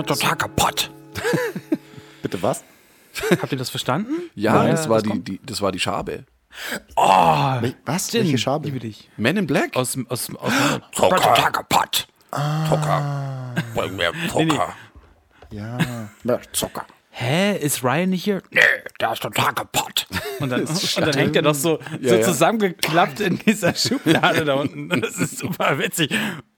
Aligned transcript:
bin 0.00 0.16
total 0.16 0.36
kaputt. 0.36 0.90
Bitte 2.22 2.42
was? 2.42 2.64
Habt 3.30 3.52
ihr 3.52 3.58
das 3.58 3.70
verstanden? 3.70 4.30
Ja, 4.34 4.54
Woher 4.54 4.72
das, 4.72 4.88
war 4.88 5.02
das 5.02 5.12
die, 5.12 5.20
die, 5.20 5.40
das 5.44 5.60
war 5.60 5.72
die 5.72 5.80
Schabe. 5.80 6.24
Wel- 7.10 7.74
Was? 7.84 8.12
Welche 8.12 8.38
Schabe? 8.38 8.66
Liebe 8.66 8.78
dich. 8.80 9.08
Men 9.16 9.36
in 9.36 9.46
Black? 9.46 9.76
Aus, 9.76 9.96
aus, 10.08 10.30
aus 10.36 10.52
Ich 10.92 11.00
bin 11.00 11.08
total 11.10 11.52
kaputt. 11.52 12.08
Zucker. 12.68 13.54
Bring 13.74 13.96
mir 13.96 14.12
Zucker. 14.30 14.68
Ja. 15.50 15.78
Na, 16.22 16.38
Zucker. 16.52 16.86
Hä, 17.12 17.56
ist 17.58 17.82
Ryan 17.82 18.10
nicht 18.10 18.24
hier? 18.24 18.40
Nee, 18.50 18.60
der 19.00 19.12
ist 19.12 19.20
total 19.22 19.52
kaputt. 19.52 20.06
Und 20.38 20.48
dann, 20.50 20.60
und 20.66 21.00
dann 21.00 21.12
hängt 21.14 21.34
er 21.36 21.42
doch 21.42 21.54
so, 21.54 21.80
Ja, 22.00 22.10
so 22.10 22.14
ja. 22.16 22.22
zusammengeklappt 22.22 23.20
in 23.20 23.36
dieser 23.38 23.74
Schublade 23.74 24.44
da 24.44 24.54
unten. 24.54 24.90
Und 24.92 25.00
das 25.04 25.18
ist 25.18 25.38
super 25.38 25.78
witzig. 25.78 26.10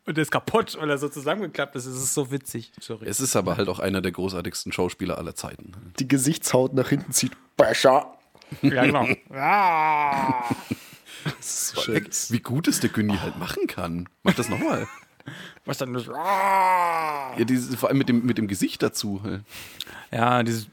Und 0.04 0.16
der 0.16 0.22
ist 0.22 0.30
kaputt, 0.30 0.76
weil 0.78 0.90
er 0.90 0.98
so 0.98 1.08
zusammengeklappt 1.08 1.74
ist. 1.76 1.86
Es 1.86 1.96
ist 1.96 2.12
so 2.14 2.30
witzig. 2.30 2.70
Sorry. 2.80 3.06
Es 3.08 3.18
ist 3.20 3.34
aber 3.34 3.56
halt 3.56 3.68
auch 3.68 3.78
einer 3.78 4.02
der 4.02 4.12
großartigsten 4.12 4.72
Schauspieler 4.72 5.16
aller 5.16 5.34
Zeiten. 5.34 5.72
Die 5.98 6.06
Gesichtshaut 6.06 6.74
nach 6.74 6.88
hinten 6.90 7.12
zieht. 7.12 7.32
Besser. 7.56 8.12
Ja, 8.62 8.84
genau. 8.84 9.06
Ah. 9.34 10.44
Wie 12.30 12.40
gut 12.40 12.66
es 12.66 12.80
der 12.80 12.90
Günni 12.90 13.16
halt 13.16 13.38
machen 13.38 13.66
kann. 13.68 14.08
Mach 14.24 14.34
das 14.34 14.48
nochmal. 14.48 14.88
Was 15.64 15.78
dann 15.78 15.94
das? 15.94 16.06
Ja, 16.06 17.44
dieses, 17.44 17.76
vor 17.76 17.88
allem 17.88 17.98
mit 17.98 18.08
dem, 18.08 18.26
mit 18.26 18.38
dem 18.38 18.48
Gesicht 18.48 18.82
dazu. 18.82 19.22
Ja, 20.10 20.42
dieses. 20.42 20.66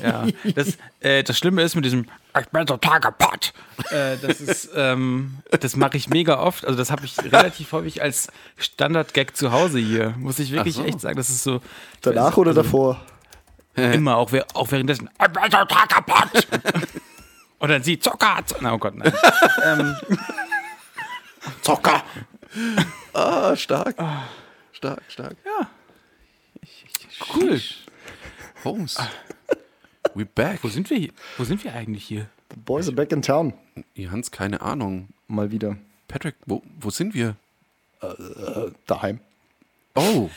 ja, 0.00 0.26
das, 0.54 0.78
äh, 1.00 1.24
das 1.24 1.36
Schlimme 1.36 1.62
ist 1.62 1.74
mit 1.74 1.84
diesem 1.84 2.06
Ich 2.38 2.48
bin 2.48 2.64
total 2.64 3.00
kaputt. 3.00 3.52
Äh, 3.90 4.16
das 4.22 4.40
ist, 4.40 4.70
ähm, 4.76 5.38
das 5.50 5.74
mache 5.74 5.96
ich 5.96 6.08
mega 6.08 6.38
oft. 6.38 6.64
Also 6.64 6.78
das 6.78 6.92
habe 6.92 7.04
ich 7.04 7.18
relativ 7.18 7.72
häufig 7.72 8.02
als 8.02 8.28
Standard-Gag 8.56 9.36
zu 9.36 9.50
Hause 9.50 9.80
hier. 9.80 10.14
Muss 10.16 10.38
ich 10.38 10.52
wirklich 10.52 10.76
so. 10.76 10.84
echt 10.84 11.00
sagen. 11.00 11.16
Das 11.16 11.28
ist 11.28 11.42
so 11.42 11.60
Danach 12.02 12.36
oder 12.36 12.54
davor? 12.54 13.04
Immer, 13.74 14.16
auch, 14.16 14.32
auch 14.54 14.70
währenddessen. 14.70 15.08
Ich 15.20 15.28
bin 15.28 15.42
total 15.50 15.86
kaputt. 15.86 16.46
Und 17.58 17.68
dann 17.68 17.82
sie 17.82 17.98
Zucker. 17.98 18.38
Zucker. 18.44 18.62
Na, 18.62 18.74
oh 18.74 18.78
Gott, 18.78 18.94
nein. 18.94 19.12
ähm, 19.64 19.96
Zucker. 21.62 22.02
Ah, 23.14 23.54
stark. 23.56 23.94
Stark, 24.72 25.02
stark. 25.08 25.36
ja. 25.44 25.68
Cool. 27.34 27.60
Holmes. 28.64 28.96
We 30.14 30.24
back. 30.24 30.62
Wo 30.62 30.68
sind 30.68 30.88
wir 30.88 30.96
hier? 30.96 31.12
Wo 31.36 31.44
sind 31.44 31.62
wir 31.62 31.74
eigentlich 31.74 32.04
hier? 32.04 32.28
The 32.50 32.56
boys 32.56 32.86
are 32.88 32.96
back 32.96 33.12
in 33.12 33.20
town. 33.20 33.52
Ihr 33.94 34.10
Hans, 34.10 34.30
keine 34.30 34.62
Ahnung. 34.62 35.08
Mal 35.28 35.50
wieder. 35.50 35.76
Patrick, 36.08 36.36
wo, 36.46 36.62
wo 36.80 36.90
sind 36.90 37.12
wir? 37.14 37.36
Daheim. 38.86 39.20
Oh, 39.94 40.30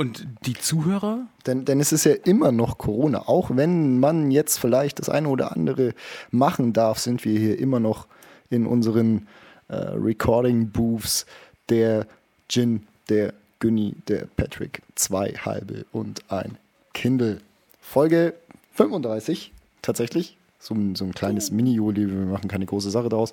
Und 0.00 0.26
die 0.46 0.54
Zuhörer? 0.54 1.26
Denn, 1.44 1.66
denn 1.66 1.78
es 1.78 1.92
ist 1.92 2.04
ja 2.04 2.14
immer 2.24 2.52
noch 2.52 2.78
Corona. 2.78 3.28
Auch 3.28 3.50
wenn 3.52 4.00
man 4.00 4.30
jetzt 4.30 4.56
vielleicht 4.56 4.98
das 4.98 5.10
eine 5.10 5.28
oder 5.28 5.54
andere 5.54 5.92
machen 6.30 6.72
darf, 6.72 6.98
sind 6.98 7.22
wir 7.26 7.38
hier 7.38 7.58
immer 7.58 7.80
noch 7.80 8.06
in 8.48 8.64
unseren 8.64 9.26
äh, 9.68 9.74
Recording-Booths. 9.76 11.26
Der 11.68 12.06
Gin, 12.48 12.86
der 13.10 13.34
Günni, 13.58 13.94
der 14.08 14.26
Patrick, 14.38 14.80
zwei 14.94 15.34
halbe 15.34 15.84
und 15.92 16.22
ein 16.30 16.56
Kindle. 16.94 17.42
Folge 17.82 18.32
35, 18.76 19.52
tatsächlich. 19.82 20.38
So 20.58 20.74
ein, 20.74 20.94
so 20.94 21.04
ein 21.04 21.12
kleines 21.12 21.50
Mini-Juli, 21.50 22.08
wir 22.08 22.24
machen 22.24 22.48
keine 22.48 22.64
große 22.64 22.90
Sache 22.90 23.10
draus. 23.10 23.32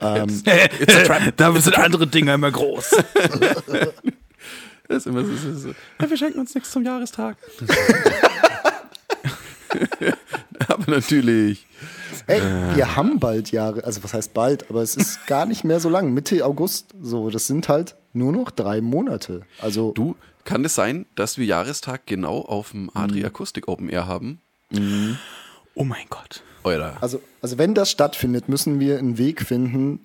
Ähm, 0.00 0.42
da 1.36 1.52
sind 1.60 1.76
andere 1.76 2.06
Dinge 2.06 2.34
immer 2.34 2.52
groß. 2.52 2.94
das 4.88 4.98
ist 4.98 5.06
immer 5.06 5.24
so. 5.24 5.34
so, 5.36 5.54
so. 5.54 5.68
Ja, 6.00 6.10
wir 6.10 6.16
schenken 6.16 6.38
uns 6.38 6.54
nichts 6.54 6.70
zum 6.70 6.84
Jahrestag. 6.84 7.36
Aber 10.68 10.90
natürlich. 10.90 11.66
Ey, 12.26 12.40
wir 12.74 12.96
haben 12.96 13.20
bald 13.20 13.52
Jahre, 13.52 13.84
also 13.84 14.02
was 14.02 14.14
heißt 14.14 14.34
bald, 14.34 14.68
aber 14.70 14.82
es 14.82 14.96
ist 14.96 15.26
gar 15.26 15.46
nicht 15.46 15.64
mehr 15.64 15.78
so 15.80 15.88
lang. 15.88 16.12
Mitte 16.12 16.44
August, 16.44 16.88
so, 17.00 17.30
das 17.30 17.46
sind 17.46 17.68
halt 17.68 17.94
nur 18.14 18.32
noch 18.32 18.50
drei 18.50 18.80
Monate. 18.80 19.42
Also, 19.60 19.92
Du, 19.92 20.16
kann 20.44 20.64
es 20.64 20.74
sein, 20.74 21.06
dass 21.14 21.38
wir 21.38 21.46
Jahrestag 21.46 22.06
genau 22.06 22.40
auf 22.40 22.70
dem 22.70 22.90
Adri 22.94 23.24
Akustik 23.24 23.68
Open 23.68 23.88
Air 23.88 24.06
haben? 24.06 24.40
Oh 25.74 25.84
mein 25.84 26.06
Gott. 26.08 26.42
Euer. 26.64 26.96
also, 27.00 27.22
also 27.42 27.58
wenn 27.58 27.74
das 27.74 27.90
stattfindet, 27.92 28.48
müssen 28.48 28.80
wir 28.80 28.98
einen 28.98 29.18
Weg 29.18 29.42
finden, 29.42 30.00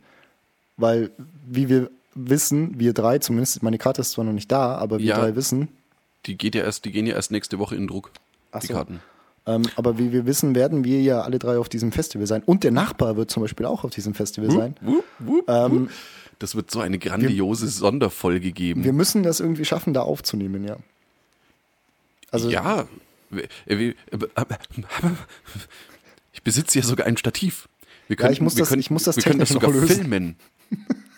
weil, 0.78 1.10
wie 1.48 1.70
wir 1.70 1.90
wissen, 2.16 2.80
wir 2.80 2.94
drei, 2.94 3.20
zumindest 3.20 3.62
meine 3.64 3.78
Karte 3.78 4.02
ist 4.02 4.12
zwar 4.12 4.26
noch 4.26 4.34
nicht 4.34 4.52
da, 4.52 4.76
aber 4.76 5.00
wir 5.00 5.06
Ja. 5.06 5.20
drei 5.20 5.36
wissen, 5.36 5.70
Die, 6.26 6.38
geht 6.38 6.56
ja 6.56 6.64
erst, 6.64 6.86
die 6.86 6.92
gehen 6.92 7.08
ja 7.08 7.16
erst 7.16 7.32
nächste 7.32 7.58
Woche 7.60 7.76
in 7.76 7.88
Druck. 7.88 8.12
Ach 8.52 8.60
die 8.60 8.68
so. 8.68 8.74
Karten. 8.74 9.00
ähm, 9.48 9.64
aber 9.76 9.98
wie 9.98 10.12
wir 10.12 10.26
wissen, 10.26 10.54
werden 10.56 10.84
wir 10.84 11.02
ja 11.02 11.22
alle 11.22 11.40
drei 11.40 11.58
auf 11.58 11.68
diesem 11.70 11.92
Festival 11.92 12.28
sein. 12.28 12.44
Und 12.46 12.64
der 12.64 12.72
Nachbar 12.72 13.16
wird 13.18 13.32
zum 13.32 13.42
Beispiel 13.42 13.66
auch 13.66 13.84
auf 13.84 13.92
diesem 13.92 14.14
Festival 14.14 14.52
sein. 14.52 14.76
Wupp, 14.82 15.06
wupp, 15.20 15.50
Ähm. 15.50 15.90
Das 16.40 16.56
wird 16.56 16.70
so 16.72 16.80
eine 16.80 16.98
grandiose 17.00 17.68
Sonderfolge 17.68 18.52
geben. 18.52 18.84
wir 18.84 18.94
müssen 18.94 19.22
das 19.24 19.40
irgendwie 19.40 19.64
schaffen, 19.66 19.94
da 19.94 20.02
aufzunehmen, 20.02 20.64
ja. 20.64 20.78
Also, 22.32 22.50
ja. 22.50 22.88
Wir- 23.30 23.48
wir- 23.68 23.94
Ich 26.34 26.44
besitze 26.44 26.80
ja 26.80 26.86
sogar 26.86 27.06
ein 27.08 27.18
Stativ. 27.18 27.68
Wir 28.08 28.16
können, 28.16 28.34
ich 28.34 28.42
muss 28.42 28.56
wir 28.56 28.62
das- 28.62 28.70
können, 28.70 28.80
ich 28.82 28.90
muss 28.92 29.04
das 29.04 29.16
wir 29.18 29.24
können 29.24 29.40
das 29.40 29.50
sogar 29.50 29.72
lösen. 29.72 29.88
filmen. 29.96 30.36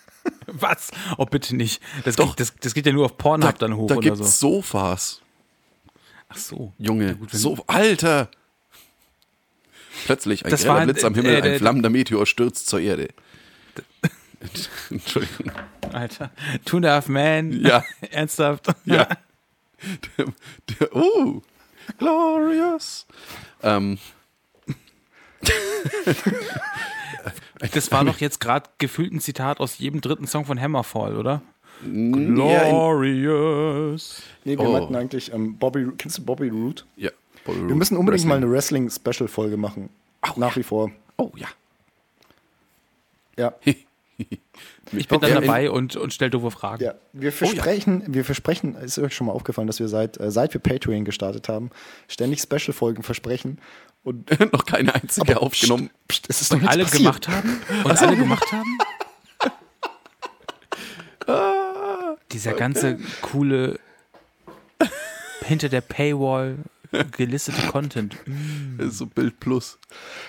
Was? 0.61 0.91
Oh, 1.17 1.25
bitte 1.25 1.55
nicht. 1.55 1.81
Das, 2.05 2.15
Doch. 2.15 2.29
Geht, 2.35 2.39
das, 2.41 2.55
das 2.59 2.73
geht 2.73 2.85
ja 2.85 2.91
nur 2.91 3.05
auf 3.05 3.17
Pornhub 3.17 3.57
dann 3.59 3.75
hoch 3.75 3.87
da 3.87 3.95
oder 3.95 4.09
gibt's 4.15 4.39
so. 4.39 4.55
Sofas. 4.61 5.21
Ach 6.29 6.37
so. 6.37 6.73
Junge, 6.77 7.15
gut, 7.15 7.33
wenn- 7.33 7.39
so, 7.39 7.63
Alter! 7.67 8.29
Plötzlich 10.05 10.43
ein 10.45 10.51
Das 10.51 10.61
greller 10.61 10.73
war 10.73 10.81
ein- 10.81 10.87
Blitz 10.89 11.03
am 11.03 11.13
Himmel, 11.15 11.33
äh, 11.35 11.37
ein 11.37 11.43
äh, 11.45 11.57
flammender 11.59 11.89
Meteor 11.89 12.25
stürzt 12.25 12.67
zur 12.67 12.79
Erde. 12.79 13.09
Entschuldigung. 14.89 15.51
Alter. 15.91 16.31
Two 16.65 16.77
and 16.77 16.85
a 16.85 16.91
half 16.95 17.07
Man. 17.07 17.51
Ja. 17.61 17.83
Ernsthaft. 18.11 18.67
Ja. 18.85 19.07
Der, 20.17 20.25
der, 20.79 20.95
oh, 20.95 21.41
glorious. 21.97 23.05
Ähm, 23.61 23.97
Das 27.73 27.91
war 27.91 28.03
doch 28.05 28.19
jetzt 28.19 28.39
gerade 28.39 28.69
gefühlt 28.77 29.13
ein 29.13 29.19
Zitat 29.19 29.59
aus 29.59 29.77
jedem 29.77 30.01
dritten 30.01 30.27
Song 30.27 30.45
von 30.45 30.59
Hammerfall, 30.59 31.15
oder? 31.17 31.41
ja, 31.81 32.69
Glorious. 32.69 34.21
nee, 34.43 34.57
wir 34.57 34.65
Oh. 34.67 34.71
meinten 34.71 34.95
eigentlich, 34.95 35.33
ähm, 35.33 35.57
Bobby, 35.57 35.87
kennst 35.97 36.17
du 36.19 36.23
Bobby 36.23 36.49
Root? 36.49 36.85
ja, 36.95 37.09
Wir 37.45 37.75
müssen 37.75 37.97
unbedingt 37.97 38.25
mal 38.25 38.35
eine 38.37 38.49
Wrestling-Special-Folge 38.49 39.57
machen. 39.57 39.89
Ach, 40.21 40.37
Nach 40.37 40.55
wie 40.55 40.63
vor. 40.63 40.91
Oh 41.17 41.31
ja. 41.35 41.47
Ja. 43.37 43.53
Ich 44.95 45.07
bin 45.07 45.19
dann 45.21 45.31
Ja, 45.31 45.41
dabei 45.41 45.71
und, 45.71 45.95
und 45.95 46.13
stell 46.13 46.29
doofe 46.29 46.51
Fragen. 46.51 46.83
ja. 46.83 46.93
Wir 47.13 47.31
versprechen, 47.31 48.03
wir 48.07 48.23
versprechen, 48.23 48.75
ist 48.75 48.99
euch 48.99 49.15
schon 49.15 49.25
mal 49.25 49.33
aufgefallen, 49.33 49.65
dass 49.65 49.79
wir 49.79 49.87
seit, 49.87 50.19
äh, 50.19 50.29
seit 50.29 50.53
wir 50.53 50.61
Patreon 50.61 51.03
gestartet 51.03 51.49
haben, 51.49 51.71
ständig 52.07 52.39
Special-Folgen 52.41 53.01
versprechen. 53.01 53.57
Und 54.03 54.29
Noch 54.53 54.65
keine 54.65 54.93
einzige 54.93 55.39
aufgenommen. 55.41 55.89
Psst, 56.07 56.25
es 56.29 56.41
ist 56.41 56.51
noch 56.51 56.57
Und 56.57 56.63
nichts 56.63 56.73
alle 56.73 56.83
passiert. 56.83 57.01
gemacht 57.01 57.27
haben? 57.29 57.61
Und 57.83 58.01
alle 58.01 58.17
gemacht 58.17 58.51
haben? 58.51 58.77
Dieser 62.31 62.53
ganze 62.53 62.97
coole 63.21 63.79
hinter 65.45 65.69
der 65.69 65.81
Paywall 65.81 66.57
gelistete 67.11 67.61
Content. 67.67 68.15
Ist 68.77 68.97
so 68.97 69.05
Bild 69.07 69.39
Plus. 69.39 69.77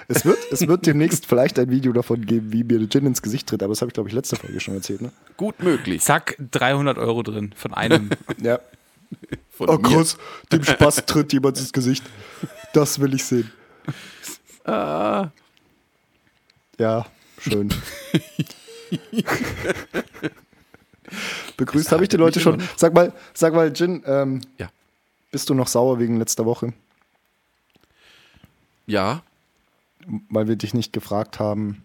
Es 0.09 0.25
wird, 0.25 0.39
es 0.51 0.67
wird 0.67 0.87
demnächst 0.87 1.27
vielleicht 1.29 1.59
ein 1.59 1.71
Video 1.71 1.93
davon 1.93 2.25
geben, 2.25 2.53
wie 2.53 2.65
mir 2.65 2.79
der 2.79 2.89
Gin 2.89 3.07
ins 3.07 3.23
Gesicht 3.23 3.49
tritt, 3.49 3.63
aber 3.63 3.73
das 3.73 3.81
habe 3.81 3.89
ich, 3.91 3.95
glaube 3.95 4.09
ich, 4.09 4.15
letzte 4.15 4.37
Folge 4.37 4.61
schon 4.61 4.75
erzählt. 4.75 5.03
Ne? 5.03 5.13
Gut 5.37 5.63
möglich. 5.63 6.03
Zack, 6.03 6.37
300 6.53 6.97
Euro 6.99 7.23
drin 7.23 7.53
von 7.57 7.75
einem. 7.75 8.11
Ja. 8.41 8.61
Von 9.51 9.69
Oh 9.69 9.77
mir. 9.77 9.83
krass, 9.83 10.17
dem 10.53 10.65
Spaß 10.65 11.07
tritt 11.07 11.33
jemand 11.33 11.59
ins 11.59 11.73
Gesicht. 11.73 12.05
Das 12.73 12.99
will 12.99 13.15
ich 13.15 13.25
sehen. 13.25 13.51
Ah, 14.65 15.29
Ja, 16.79 17.07
schön. 17.39 17.69
Begrüßt 21.57 21.93
habe 21.93 22.03
ich 22.03 22.09
die 22.09 22.17
Leute 22.17 22.41
schon. 22.41 22.63
Sag 22.77 22.95
mal, 22.95 23.13
sag 23.35 23.55
mal, 23.55 23.73
Jin, 23.75 24.03
ähm, 24.07 24.41
ja. 24.59 24.71
bist 25.31 25.49
du 25.51 25.55
noch 25.55 25.69
sauer 25.69 25.99
wegen 25.99 26.17
letzter 26.17 26.45
Woche? 26.47 26.73
Ja, 28.87 29.23
Weil 30.29 30.49
wir 30.49 30.57
dich 30.57 30.75
nicht 30.75 30.93
gefragt 30.93 31.39
haben, 31.39 31.83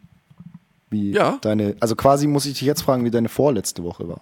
Wie 0.89 1.11
Ja. 1.11 1.37
deine, 1.41 1.75
also 1.79 1.95
quasi 1.95 2.25
muss 2.27 2.45
ich 2.45 2.53
dich 2.53 2.63
jetzt 2.63 2.81
fragen, 2.81 3.05
wie 3.05 3.11
deine 3.11 3.29
vorletzte 3.29 3.83
Woche 3.83 4.07
war. 4.09 4.21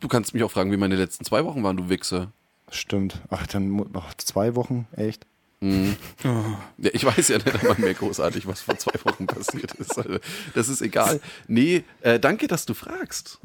Du 0.00 0.08
kannst 0.08 0.32
mich 0.32 0.42
auch 0.44 0.50
fragen, 0.50 0.72
wie 0.72 0.76
meine 0.78 0.96
letzten 0.96 1.24
zwei 1.24 1.44
Wochen 1.44 1.62
waren, 1.62 1.76
du 1.76 1.88
Wichser. 1.90 2.32
Stimmt. 2.70 3.20
Ach, 3.30 3.46
dann 3.46 3.84
ach, 3.94 4.14
zwei 4.14 4.54
Wochen, 4.54 4.86
echt? 4.96 5.26
Ja, 5.60 6.90
ich 6.92 7.04
weiß 7.04 7.28
ja 7.28 7.38
nicht 7.38 7.54
einmal 7.54 7.78
mehr 7.78 7.94
großartig, 7.94 8.46
was 8.46 8.60
vor 8.60 8.78
zwei 8.78 8.98
Wochen 9.04 9.26
passiert 9.26 9.72
ist. 9.74 9.98
Also, 9.98 10.18
das 10.54 10.68
ist 10.68 10.82
egal. 10.82 11.20
Nee, 11.48 11.84
äh, 12.00 12.20
danke, 12.20 12.46
dass 12.46 12.64
du 12.64 12.74
fragst. 12.74 13.38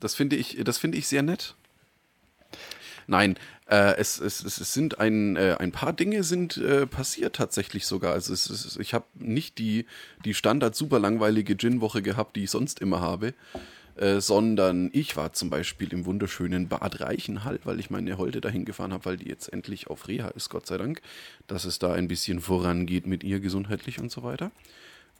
Das 0.00 0.14
finde 0.16 0.36
ich, 0.36 0.58
das 0.64 0.82
ich 0.82 1.06
sehr 1.06 1.22
nett. 1.22 1.54
Nein, 3.06 3.36
äh, 3.68 3.96
es, 3.96 4.18
es 4.18 4.42
es 4.42 4.74
sind 4.74 4.98
ein, 4.98 5.36
äh, 5.36 5.56
ein 5.58 5.72
paar 5.72 5.92
Dinge 5.92 6.24
sind 6.24 6.56
äh, 6.56 6.86
passiert 6.86 7.36
tatsächlich 7.36 7.86
sogar. 7.86 8.12
Also 8.12 8.32
es, 8.32 8.50
es, 8.50 8.76
ich 8.76 8.94
habe 8.94 9.04
nicht 9.14 9.58
die, 9.58 9.86
die 10.24 10.34
standard 10.34 10.74
super 10.74 10.98
langweilige 10.98 11.56
Gin-Woche 11.56 12.02
gehabt, 12.02 12.36
die 12.36 12.44
ich 12.44 12.50
sonst 12.50 12.80
immer 12.80 13.00
habe, 13.00 13.34
äh, 13.96 14.20
sondern 14.20 14.90
ich 14.92 15.16
war 15.16 15.32
zum 15.32 15.50
Beispiel 15.50 15.92
im 15.92 16.04
wunderschönen 16.06 16.68
Bad 16.68 17.00
Reichenhall, 17.00 17.58
weil 17.64 17.80
ich 17.80 17.90
meine 17.90 18.18
Holde 18.18 18.40
dahin 18.40 18.64
gefahren 18.64 18.92
habe, 18.92 19.04
weil 19.04 19.16
die 19.16 19.28
jetzt 19.28 19.52
endlich 19.52 19.88
auf 19.88 20.08
Reha 20.08 20.28
ist, 20.28 20.48
Gott 20.48 20.66
sei 20.66 20.78
Dank, 20.78 21.02
dass 21.46 21.64
es 21.64 21.78
da 21.78 21.92
ein 21.92 22.08
bisschen 22.08 22.40
vorangeht 22.40 23.06
mit 23.06 23.24
ihr 23.24 23.40
gesundheitlich 23.40 23.98
und 24.00 24.10
so 24.10 24.22
weiter, 24.22 24.50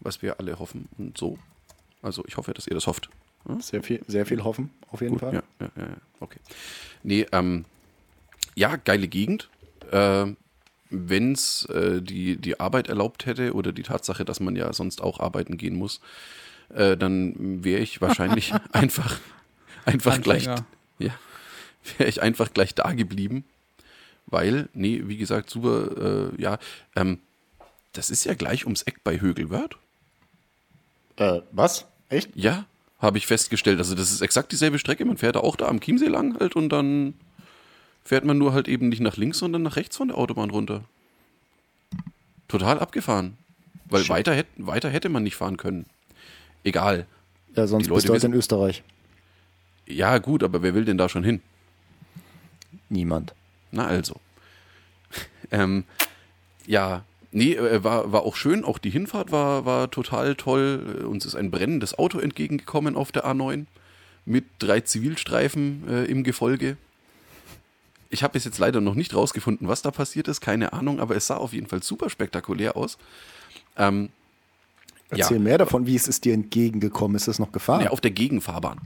was 0.01 0.23
wir 0.23 0.41
alle 0.41 0.59
hoffen 0.59 0.89
und 0.99 1.19
so. 1.19 1.39
Also 2.01 2.25
ich 2.27 2.37
hoffe, 2.37 2.55
dass 2.55 2.67
ihr 2.67 2.75
das 2.75 2.87
hofft. 2.87 3.09
Sehr 3.61 3.83
viel, 3.83 4.01
sehr 4.07 4.25
viel 4.25 4.45
hoffen, 4.45 4.71
auf 4.91 5.01
jeden 5.01 5.19
Fall. 5.19 5.35
Ja, 5.35 5.43
ja, 5.61 5.71
ja, 5.77 5.83
ja, 5.83 5.97
okay. 6.21 6.39
Nee, 7.03 7.27
ähm, 7.33 7.65
ja, 8.55 8.77
geile 8.77 9.09
Gegend. 9.09 9.49
Äh, 9.91 10.27
Wenn 10.91 11.33
es 11.33 11.65
äh, 11.67 12.01
die, 12.03 12.37
die 12.37 12.61
Arbeit 12.61 12.89
erlaubt 12.89 13.27
hätte 13.27 13.55
oder 13.55 13.73
die 13.73 13.83
Tatsache, 13.83 14.25
dass 14.25 14.41
man 14.41 14.57
ja 14.57 14.73
sonst 14.73 15.03
auch 15.03 15.21
arbeiten 15.21 15.57
gehen 15.57 15.75
muss, 15.75 16.01
äh, 16.75 16.97
dann 16.97 17.65
wäre 17.65 17.81
ich 17.81 18.01
wahrscheinlich 18.01 18.53
einfach, 18.73 19.19
einfach 19.85 20.21
gleich, 20.21 20.45
ja, 20.99 21.15
wäre 21.99 22.09
ich 22.09 22.23
einfach 22.23 22.53
gleich 22.53 22.75
da 22.75 22.93
geblieben. 22.93 23.45
Weil, 24.27 24.69
nee, 24.73 25.03
wie 25.07 25.17
gesagt, 25.17 25.51
super, 25.51 26.31
äh, 26.37 26.41
ja, 26.41 26.59
ähm, 26.97 27.19
das 27.93 28.09
ist 28.09 28.25
ja 28.25 28.35
gleich 28.35 28.65
ums 28.65 28.83
Eck 28.83 29.05
bei 29.05 29.21
Högelwörth. 29.21 29.77
Äh, 31.17 31.41
was? 31.51 31.87
Echt? 32.09 32.31
Ja, 32.35 32.65
habe 32.99 33.19
ich 33.19 33.27
festgestellt. 33.27 33.79
Also 33.79 33.95
das 33.95 34.11
ist 34.11 34.23
exakt 34.23 34.53
dieselbe 34.53 34.79
Strecke. 34.79 35.05
Man 35.05 35.19
fährt 35.19 35.37
da 35.37 35.41
auch 35.41 35.57
da 35.57 35.67
am 35.67 35.81
Chiemsee 35.81 36.07
lang 36.07 36.39
halt 36.39 36.57
und 36.57 36.71
dann 36.71 37.15
fährt 38.05 38.25
man 38.25 38.39
nur 38.39 38.53
halt 38.53 38.69
eben 38.69 38.89
nicht 38.89 39.01
nach 39.01 39.17
links, 39.17 39.39
sondern 39.39 39.63
nach 39.63 39.77
rechts 39.77 39.97
von 39.97 40.09
der 40.09 40.17
Autobahn 40.17 40.51
runter. 40.51 40.85
Total 42.49 42.79
abgefahren. 42.79 43.37
Weil 43.87 44.03
Shit. 44.03 44.11
weiter, 44.11 44.45
weiter 44.57 44.89
hätte 44.89 45.09
man 45.09 45.23
nicht 45.23 45.37
fahren 45.37 45.57
können. 45.57 45.87
Egal. 46.65 47.07
Ja, 47.55 47.67
sonst 47.67 47.85
Die 47.85 47.91
Leute 47.91 47.95
bist 47.97 48.09
du 48.09 48.13
halt 48.13 48.25
in 48.25 48.35
Österreich. 48.35 48.83
Ja, 49.87 50.19
gut, 50.19 50.43
aber 50.43 50.63
wer 50.63 50.75
will 50.75 50.85
denn 50.85 50.99
da 50.99 51.09
schon 51.09 51.25
hin? 51.25 51.41
Niemand. 52.89 53.35
Na 53.71 53.87
also. 53.87 54.17
ähm, 55.51 55.85
ja, 56.67 57.05
nee, 57.31 57.55
äh, 57.55 57.83
war, 57.83 58.13
war 58.13 58.23
auch 58.23 58.37
schön. 58.37 58.65
Auch 58.65 58.79
die 58.79 58.91
Hinfahrt 58.91 59.33
war, 59.33 59.65
war 59.65 59.91
total 59.91 60.35
toll. 60.37 61.05
Uns 61.09 61.27
ist 61.27 61.35
ein 61.35 61.51
brennendes 61.51 61.99
Auto 61.99 62.19
entgegengekommen 62.19 62.97
auf 62.97 63.13
der 63.13 63.27
A9 63.27 63.67
mit 64.25 64.45
drei 64.59 64.81
Zivilstreifen 64.81 65.89
äh, 65.89 66.05
im 66.05 66.23
Gefolge. 66.23 66.77
Ich 68.09 68.23
habe 68.23 68.35
bis 68.35 68.45
jetzt 68.45 68.59
leider 68.59 68.81
noch 68.81 68.95
nicht 68.95 69.15
rausgefunden, 69.15 69.69
was 69.69 69.83
da 69.83 69.91
passiert 69.91 70.29
ist, 70.29 70.41
keine 70.41 70.75
Ahnung, 70.75 71.01
aber 71.01 71.17
es 71.17 71.27
sah 71.27 71.39
auf 71.39 71.55
jeden 71.55 71.67
Fall 71.67 71.83
super 71.83 72.11
spektakulär 72.11 72.77
aus. 72.77 72.99
Ähm, 73.77 74.11
Erzähl 75.21 75.39
mehr 75.39 75.59
davon, 75.59 75.87
wie 75.87 75.95
es 75.95 76.09
ist 76.09 76.25
dir 76.25 76.35
entgegengekommen. 76.35 77.17
Ist 77.17 77.29
es 77.29 77.39
noch 77.39 77.53
gefahren? 77.53 77.85
ja, 77.85 77.91
auf 77.91 78.01
der 78.01 78.11
Gegenfahrbahn. 78.11 78.79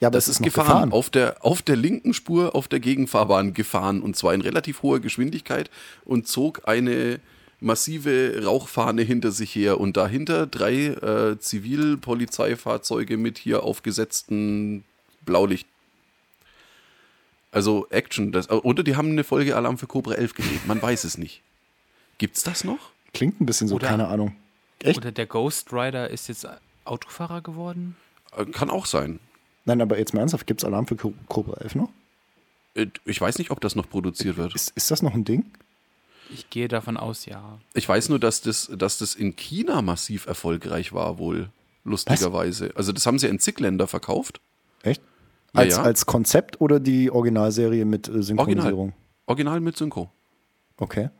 ja, 0.00 0.08
aber 0.08 0.16
Das 0.16 0.24
es 0.28 0.34
ist 0.34 0.40
noch 0.40 0.46
gefahren, 0.46 0.92
Auf, 0.92 1.10
der, 1.10 1.44
auf 1.44 1.62
der 1.62 1.76
linken 1.76 2.12
Spur 2.14 2.54
auf 2.54 2.68
der 2.68 2.80
Gegenfahrbahn 2.80 3.54
gefahren 3.54 4.02
und 4.02 4.16
zwar 4.16 4.34
in 4.34 4.40
relativ 4.40 4.82
hoher 4.82 5.00
Geschwindigkeit 5.00 5.70
und 6.04 6.26
zog 6.28 6.66
eine 6.68 7.20
massive 7.62 8.40
Rauchfahne 8.44 9.02
hinter 9.02 9.30
sich 9.32 9.54
her 9.54 9.78
und 9.78 9.96
dahinter 9.98 10.46
drei 10.46 10.86
äh, 10.86 11.38
Zivilpolizeifahrzeuge 11.38 13.16
mit 13.16 13.38
hier 13.38 13.62
aufgesetzten 13.62 14.82
Blaulicht. 15.26 15.66
Also 17.52 17.86
Action. 17.90 18.32
Das, 18.32 18.48
oder 18.50 18.82
die 18.82 18.96
haben 18.96 19.10
eine 19.10 19.24
Folge 19.24 19.56
Alarm 19.56 19.76
für 19.76 19.86
Cobra 19.86 20.14
11 20.14 20.34
gedreht. 20.34 20.66
Man 20.66 20.80
weiß 20.80 21.04
es 21.04 21.18
nicht. 21.18 21.42
Gibt's 22.18 22.42
das 22.44 22.64
noch? 22.64 22.78
Klingt 23.12 23.40
ein 23.40 23.46
bisschen 23.46 23.66
so, 23.68 23.74
Oder- 23.76 23.88
keine 23.88 24.08
Ahnung. 24.08 24.34
Echt? 24.82 24.98
Oder 24.98 25.12
der 25.12 25.26
Ghost 25.26 25.72
Rider 25.72 26.08
ist 26.10 26.28
jetzt 26.28 26.46
Autofahrer 26.84 27.40
geworden? 27.42 27.96
Äh, 28.36 28.46
Kann 28.46 28.70
auch 28.70 28.86
sein. 28.86 29.20
Nein, 29.64 29.80
aber 29.82 29.98
jetzt 29.98 30.14
mal 30.14 30.20
ernsthaft, 30.20 30.46
gibt 30.46 30.62
es 30.62 30.64
Alarm 30.64 30.86
für 30.86 30.96
Co- 30.96 31.12
Cobra 31.28 31.60
11 31.60 31.74
noch? 31.74 31.90
Äh, 32.74 32.86
Ich 33.04 33.20
weiß 33.20 33.38
nicht, 33.38 33.50
ob 33.50 33.60
das 33.60 33.74
noch 33.76 33.88
produziert 33.88 34.36
wird. 34.36 34.54
Ist, 34.54 34.70
ist 34.76 34.90
das 34.90 35.02
noch 35.02 35.14
ein 35.14 35.24
Ding? 35.24 35.44
Ich 36.32 36.48
gehe 36.48 36.68
davon 36.68 36.96
aus, 36.96 37.26
ja. 37.26 37.58
Ich 37.74 37.88
weiß 37.88 38.08
nur, 38.08 38.18
dass 38.20 38.40
das, 38.40 38.70
dass 38.74 38.98
das 38.98 39.14
in 39.14 39.34
China 39.36 39.82
massiv 39.82 40.26
erfolgreich 40.26 40.92
war, 40.92 41.18
wohl. 41.18 41.50
Lustigerweise. 41.84 42.72
Also, 42.76 42.92
das 42.92 43.06
haben 43.06 43.18
sie 43.18 43.26
in 43.26 43.38
zig 43.40 43.58
Länder 43.58 43.86
verkauft. 43.86 44.40
Echt? 44.82 45.02
Ja, 45.54 45.60
Als, 45.60 45.76
ja. 45.76 45.82
als 45.82 46.06
Konzept 46.06 46.60
oder 46.60 46.78
die 46.78 47.10
Originalserie 47.10 47.84
mit 47.84 48.06
äh, 48.08 48.22
Synchronisierung? 48.22 48.92
Original 49.26 49.60
mit 49.60 49.76
Synchro. 49.76 50.10
Okay. 50.76 51.10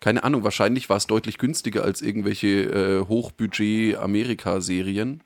Keine 0.00 0.24
Ahnung, 0.24 0.44
wahrscheinlich 0.44 0.88
war 0.88 0.96
es 0.96 1.08
deutlich 1.08 1.38
günstiger 1.38 1.82
als 1.84 2.02
irgendwelche 2.02 2.48
äh, 2.48 3.04
Hochbudget-Amerika-Serien 3.06 5.22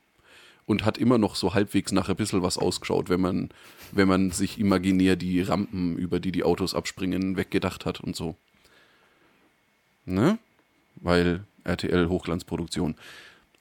und 0.65 0.85
hat 0.85 0.97
immer 0.97 1.17
noch 1.17 1.35
so 1.35 1.53
halbwegs 1.53 1.91
nach 1.91 2.07
ein 2.09 2.15
bisschen 2.15 2.41
was 2.41 2.57
ausgeschaut, 2.57 3.09
wenn 3.09 3.21
man, 3.21 3.49
wenn 3.91 4.07
man 4.07 4.31
sich 4.31 4.59
imaginär 4.59 5.15
die 5.15 5.41
Rampen, 5.41 5.95
über 5.97 6.19
die 6.19 6.31
die 6.31 6.43
Autos 6.43 6.73
abspringen, 6.73 7.37
weggedacht 7.37 7.85
hat 7.85 7.99
und 7.99 8.15
so. 8.15 8.35
Ne? 10.05 10.39
Weil 10.95 11.43
RTL 11.63 12.09
Hochglanzproduktion. 12.09 12.95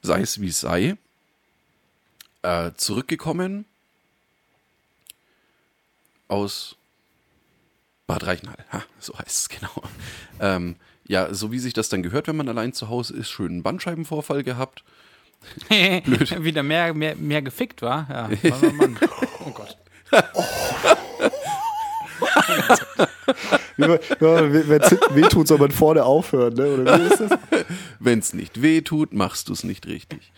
Sei 0.01 0.23
es 0.23 0.41
wie 0.41 0.49
es 0.49 0.61
sei. 0.61 0.97
Äh, 2.43 2.71
zurückgekommen 2.77 3.67
aus 6.29 6.77
Bad 8.07 8.27
Reichenhall. 8.27 8.65
Ha, 8.73 8.85
so 8.99 9.19
heißt 9.19 9.29
es 9.29 9.49
genau. 9.61 9.83
Ähm, 10.41 10.77
ja, 11.07 11.33
so 11.35 11.53
wie 11.53 11.59
sich 11.59 11.75
das 11.75 11.89
dann 11.89 12.03
gehört, 12.03 12.29
wenn 12.29 12.37
man 12.37 12.49
allein 12.49 12.73
zu 12.73 12.89
Hause 12.89 13.17
ist, 13.17 13.31
schön 13.31 13.53
einen 13.53 13.63
Bandscheibenvorfall 13.63 14.43
gehabt. 14.43 14.85
Wieder 15.69 16.63
mehr, 16.63 16.95
mehr, 16.95 17.17
mehr 17.17 17.43
gefickt 17.43 17.83
war. 17.83 18.07
Ja, 18.09 18.31
Mann, 18.51 18.77
Mann, 18.77 18.79
Mann. 18.93 18.99
Oh 19.45 19.51
Gott. 19.51 19.77
Wenn 23.77 24.81
es 24.81 24.91
weh 25.15 25.23
tut, 25.23 25.49
soll 25.49 25.59
man 25.59 25.71
vorne 25.71 26.05
aufhören, 26.05 26.55
ne? 26.55 26.75
Oder 26.75 26.99
wie 26.99 27.13
ist 27.13 27.21
das? 27.21 27.31
Wenn 27.99 28.19
es 28.19 28.35
nicht 28.35 28.63
weh 28.63 28.83
tut, 28.83 29.13
machst 29.13 29.49
du 29.49 29.53
es 29.53 29.65
nicht 29.65 29.87
richtig. 29.87 30.33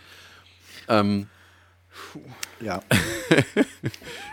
Ähm, 0.88 1.26
Ja. 2.60 2.80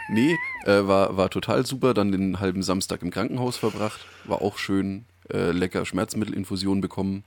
nee, 0.10 0.36
äh, 0.66 0.86
war, 0.88 1.18
war 1.18 1.30
total 1.30 1.66
super. 1.66 1.94
Dann 1.94 2.12
den 2.12 2.40
halben 2.40 2.64
Samstag 2.64 3.02
im 3.02 3.12
Krankenhaus 3.12 3.58
verbracht. 3.58 4.00
War 4.26 4.42
auch 4.42 4.58
schön. 4.58 5.06
Äh, 5.34 5.52
lecker 5.52 5.86
Schmerzmittelinfusion 5.86 6.82
bekommen. 6.82 7.24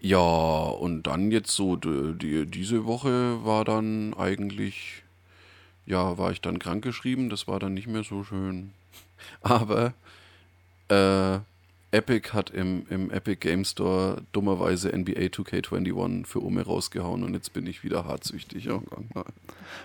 Ja, 0.00 0.18
und 0.18 1.04
dann 1.04 1.30
jetzt 1.30 1.50
so, 1.52 1.76
d- 1.76 2.12
die, 2.14 2.46
diese 2.46 2.84
Woche 2.84 3.44
war 3.44 3.64
dann 3.64 4.14
eigentlich, 4.14 5.02
ja, 5.86 6.18
war 6.18 6.30
ich 6.32 6.40
dann 6.40 6.58
krankgeschrieben. 6.58 7.30
Das 7.30 7.48
war 7.48 7.58
dann 7.58 7.74
nicht 7.74 7.86
mehr 7.88 8.04
so 8.04 8.22
schön. 8.22 8.72
Aber 9.40 9.94
äh, 10.88 11.38
Epic 11.92 12.30
hat 12.32 12.50
im, 12.50 12.84
im 12.90 13.10
Epic 13.10 13.36
Game 13.40 13.64
Store 13.64 14.22
dummerweise 14.32 14.90
NBA 14.96 15.28
2K21 15.28 16.26
für 16.26 16.44
Ome 16.44 16.62
rausgehauen 16.62 17.22
und 17.24 17.32
jetzt 17.34 17.52
bin 17.54 17.66
ich 17.66 17.82
wieder 17.82 18.04
hartsüchtig. 18.04 18.68
Oh. 18.70 18.82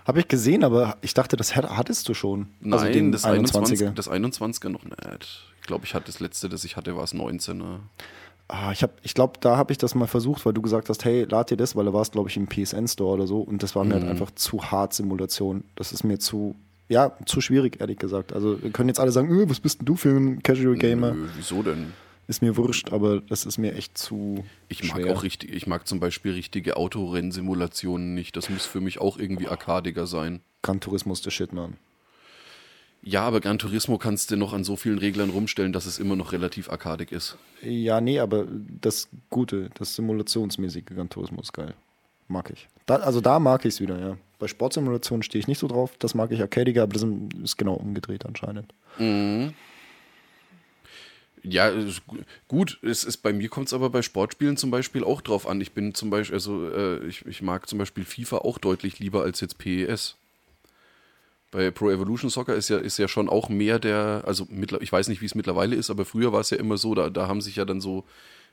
Habe 0.06 0.20
ich 0.20 0.28
gesehen, 0.28 0.64
aber 0.64 0.98
ich 1.02 1.14
dachte, 1.14 1.38
das 1.38 1.56
hat- 1.56 1.70
hattest 1.70 2.10
du 2.10 2.14
schon. 2.14 2.48
Also 2.66 2.84
Nein, 2.86 2.94
den 2.94 3.12
das 3.14 3.24
21er. 3.26 3.92
Das 3.92 4.10
21er 4.12 4.70
noch 4.70 4.84
nicht. 4.84 5.48
Ich 5.62 5.68
glaube, 5.68 5.86
ich 5.86 5.94
hatte 5.94 6.08
das 6.08 6.20
letzte, 6.20 6.50
das 6.50 6.64
ich 6.64 6.76
hatte, 6.76 6.96
war 6.98 7.04
es 7.04 7.14
19er. 7.14 7.80
Ah, 8.48 8.72
ich 8.74 8.84
hab, 8.84 8.92
ich 9.04 9.14
glaube, 9.14 9.34
da 9.40 9.56
habe 9.56 9.72
ich 9.72 9.78
das 9.78 9.96
mal 9.96 10.08
versucht, 10.08 10.46
weil 10.46 10.54
du 10.54 10.62
gesagt 10.62 10.90
hast, 10.90 11.06
hey, 11.06 11.24
lad 11.30 11.50
dir 11.52 11.56
das, 11.58 11.76
weil 11.78 11.86
da 11.86 11.94
war 11.94 12.02
es, 12.02 12.12
glaube 12.12 12.30
ich, 12.30 12.36
im 12.36 12.48
PSN-Store 12.48 13.14
oder 13.14 13.28
so. 13.28 13.40
Und 13.40 13.64
das 13.64 13.76
war 13.76 13.86
mir 13.86 13.94
halt 13.94 14.04
Mhm. 14.04 14.10
einfach 14.10 14.32
zu 14.32 14.72
hart 14.72 14.94
Simulation. 14.94 15.64
Das 15.76 15.94
ist 15.94 16.04
mir 16.04 16.20
zu, 16.20 16.56
ja, 16.90 17.16
zu 17.26 17.40
schwierig, 17.40 17.80
ehrlich 17.80 17.98
gesagt. 17.98 18.34
Also 18.34 18.62
wir 18.62 18.72
können 18.72 18.90
jetzt 18.90 19.00
alle 19.00 19.12
sagen, 19.12 19.30
öh, 19.32 19.46
was 19.48 19.62
bist 19.62 19.80
denn 19.80 19.86
du 19.86 19.96
für 19.96 20.10
ein 20.10 20.44
Casual 20.44 20.76
Gamer? 20.76 21.14
Nö, 21.14 21.30
wieso 21.38 21.64
denn? 21.64 21.94
Ist 22.28 22.42
mir 22.42 22.58
wurscht, 22.58 22.92
aber 22.92 23.22
das 23.22 23.46
ist 23.46 23.58
mir 23.58 23.74
echt 23.76 23.98
zu 23.98 24.44
Ich 24.68 24.84
mag 24.84 25.02
schwer. 25.02 25.14
auch 25.16 25.24
richtig, 25.24 25.54
ich 25.54 25.68
mag 25.68 25.88
zum 25.88 26.00
Beispiel 26.02 26.34
richtige 26.34 26.76
Autorennsimulationen 26.78 28.14
nicht. 28.14 28.36
Das 28.36 28.50
muss 28.50 28.66
für 28.66 28.82
mich 28.82 29.00
auch 29.00 29.18
irgendwie 29.18 29.48
arkadiger 29.48 30.08
sein. 30.08 30.42
Gran 30.62 30.80
Turismo 30.80 31.14
ist 31.14 31.26
der 31.26 31.32
Shit, 31.32 31.54
Mann. 31.54 31.76
Ja, 33.04 33.24
aber 33.24 33.40
Gran 33.42 33.58
Turismo 33.58 33.98
kannst 33.98 34.30
du 34.30 34.38
noch 34.38 34.54
an 34.54 34.64
so 34.64 34.76
vielen 34.76 35.00
Reglern 35.00 35.32
rumstellen, 35.32 35.74
dass 35.74 35.88
es 35.88 35.98
immer 35.98 36.16
noch 36.16 36.34
relativ 36.34 36.70
arkadig 36.70 37.12
ist. 37.12 37.36
Ja, 37.64 38.00
nee, 38.00 38.20
aber 38.20 38.46
das 38.80 39.10
Gute, 39.32 39.72
das 39.74 39.96
simulationsmäßige 39.96 40.86
Gran 40.86 41.10
Turismo 41.10 41.42
ist 41.42 41.52
geil. 41.54 41.74
mag 42.28 42.52
ich. 42.52 42.68
Da, 42.86 42.98
also 42.98 43.20
da 43.20 43.40
mag 43.40 43.66
ich 43.66 43.74
es 43.76 43.82
wieder, 43.82 44.00
ja. 44.00 44.18
Bei 44.38 44.48
Sportsimulationen 44.48 45.24
stehe 45.24 45.40
ich 45.40 45.48
nicht 45.48 45.60
so 45.60 45.68
drauf. 45.68 45.94
Das 46.00 46.14
mag 46.14 46.32
ich 46.32 46.42
arcadiger, 46.42 46.84
aber 46.84 46.94
das 46.94 47.06
ist 47.44 47.58
genau 47.58 47.74
umgedreht 47.74 48.26
anscheinend. 48.26 48.72
Ja, 51.44 51.70
ist 51.70 52.06
gu- 52.06 52.18
gut, 52.48 52.78
es 52.84 53.04
ist, 53.04 53.18
bei 53.18 53.34
mir 53.34 53.50
kommt 53.50 53.68
es 53.68 53.74
aber 53.74 53.90
bei 53.90 54.04
Sportspielen 54.04 54.58
zum 54.58 54.70
Beispiel 54.70 55.04
auch 55.04 55.22
drauf 55.22 55.48
an. 55.48 55.60
Ich 55.60 55.72
bin 55.72 55.96
zum 55.96 56.12
Beispiel, 56.12 56.36
also 56.36 56.70
äh, 56.70 57.04
ich, 57.08 57.26
ich 57.26 57.42
mag 57.42 57.68
zum 57.68 57.80
Beispiel 57.80 58.06
FIFA 58.06 58.40
auch 58.40 58.60
deutlich 58.60 59.00
lieber 59.00 59.24
als 59.24 59.42
jetzt 59.42 59.58
PES. 59.58 60.18
Bei 61.52 61.70
Pro 61.70 61.90
Evolution 61.90 62.30
Soccer 62.30 62.56
ist 62.56 62.70
ja, 62.70 62.78
ist 62.78 62.98
ja 62.98 63.10
schon 63.10 63.28
auch 63.28 63.50
mehr 63.50 63.78
der, 63.78 64.24
also 64.26 64.48
ich 64.80 64.92
weiß 64.92 65.10
nicht, 65.10 65.22
wie 65.22 65.26
es 65.26 65.36
mittlerweile 65.36 65.76
ist, 65.76 65.90
aber 65.90 66.06
früher 66.06 66.32
war 66.32 66.40
es 66.40 66.50
ja 66.50 66.58
immer 66.58 66.78
so, 66.78 66.96
da, 66.96 67.10
da 67.10 67.28
haben 67.28 67.42
sich 67.42 67.58
ja 67.58 67.66
dann 67.66 67.82
so 67.82 68.06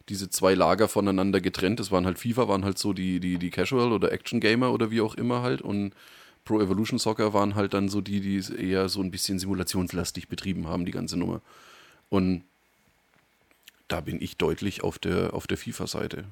diese 0.08 0.30
zwei 0.30 0.54
Lager 0.54 0.88
voneinander 0.88 1.40
getrennt. 1.40 1.78
Das 1.80 1.92
waren 1.92 2.06
halt 2.06 2.18
FIFA, 2.18 2.48
waren 2.48 2.64
halt 2.64 2.78
so 2.78 2.92
die, 2.92 3.20
die, 3.20 3.38
die 3.38 3.50
Casual 3.50 3.92
oder 3.92 4.10
Action 4.10 4.40
Gamer 4.40 4.72
oder 4.72 4.90
wie 4.90 5.00
auch 5.00 5.14
immer 5.14 5.42
halt 5.42 5.62
und 5.62 5.92
Pro 6.44 6.60
Evolution 6.60 6.98
Soccer 6.98 7.34
waren 7.34 7.54
halt 7.54 7.74
dann 7.74 7.90
so 7.90 8.00
die, 8.00 8.20
die 8.20 8.36
es 8.36 8.48
eher 8.48 8.88
so 8.88 9.02
ein 9.02 9.10
bisschen 9.10 9.38
simulationslastig 9.38 10.28
betrieben 10.28 10.66
haben, 10.66 10.86
die 10.86 10.92
ganze 10.92 11.18
Nummer. 11.18 11.42
Und 12.08 12.42
da 13.86 14.00
bin 14.00 14.20
ich 14.22 14.38
deutlich 14.38 14.82
auf 14.82 14.98
der, 14.98 15.34
auf 15.34 15.46
der 15.46 15.58
FIFA-Seite. 15.58 16.24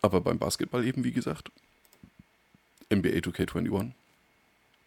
Aber 0.00 0.22
beim 0.22 0.38
Basketball 0.38 0.86
eben, 0.86 1.04
wie 1.04 1.12
gesagt, 1.12 1.50
NBA 2.90 3.18
2K21. 3.18 3.92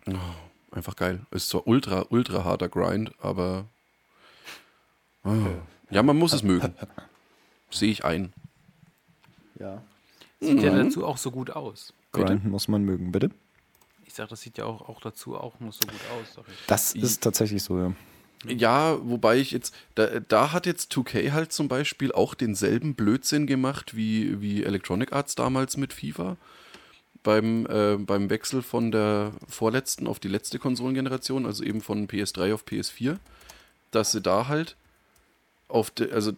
Oh, 0.07 0.75
einfach 0.75 0.95
geil. 0.95 1.25
Ist 1.31 1.49
zwar 1.49 1.67
ultra, 1.67 2.05
ultra 2.09 2.43
harter 2.43 2.69
Grind, 2.69 3.11
aber 3.19 3.65
oh. 5.23 5.31
ja, 5.89 6.03
man 6.03 6.17
muss 6.17 6.33
es 6.33 6.43
mögen. 6.43 6.73
Sehe 7.69 7.91
ich 7.91 8.03
ein. 8.03 8.33
Ja. 9.59 9.81
Sieht 10.39 10.61
ja 10.61 10.75
dazu 10.75 11.05
auch 11.05 11.17
so 11.17 11.31
gut 11.31 11.51
aus. 11.51 11.93
Grinden 12.11 12.49
muss 12.49 12.67
man 12.67 12.83
mögen, 12.83 13.11
bitte. 13.11 13.29
Ich 14.05 14.13
sag, 14.13 14.27
das 14.29 14.41
sieht 14.41 14.57
ja 14.57 14.65
auch, 14.65 14.89
auch 14.89 14.99
dazu 14.99 15.37
auch 15.37 15.59
noch 15.59 15.71
so 15.71 15.87
gut 15.87 16.01
aus. 16.19 16.33
Sag 16.35 16.45
ich. 16.49 16.65
Das 16.67 16.93
ist 16.93 17.23
tatsächlich 17.23 17.63
so, 17.63 17.77
ja. 17.77 17.93
Ja, 18.47 18.97
wobei 19.07 19.37
ich 19.37 19.51
jetzt, 19.51 19.73
da, 19.93 20.19
da 20.19 20.51
hat 20.51 20.65
jetzt 20.65 20.91
2K 20.91 21.31
halt 21.31 21.53
zum 21.53 21.67
Beispiel 21.67 22.11
auch 22.11 22.33
denselben 22.33 22.95
Blödsinn 22.95 23.45
gemacht 23.45 23.95
wie, 23.95 24.41
wie 24.41 24.63
Electronic 24.63 25.13
Arts 25.13 25.35
damals 25.35 25.77
mit 25.77 25.93
FIFA. 25.93 26.37
Beim, 27.23 27.67
äh, 27.67 27.97
beim 27.97 28.29
Wechsel 28.29 28.63
von 28.63 28.91
der 28.91 29.31
vorletzten 29.47 30.07
auf 30.07 30.19
die 30.19 30.27
letzte 30.27 30.57
Konsolengeneration, 30.57 31.45
also 31.45 31.63
eben 31.63 31.81
von 31.81 32.07
PS3 32.07 32.53
auf 32.53 32.65
PS4, 32.65 33.17
dass 33.91 34.11
sie 34.11 34.21
da 34.21 34.47
halt 34.47 34.75
auf 35.67 35.91
der, 35.91 36.13
also 36.13 36.31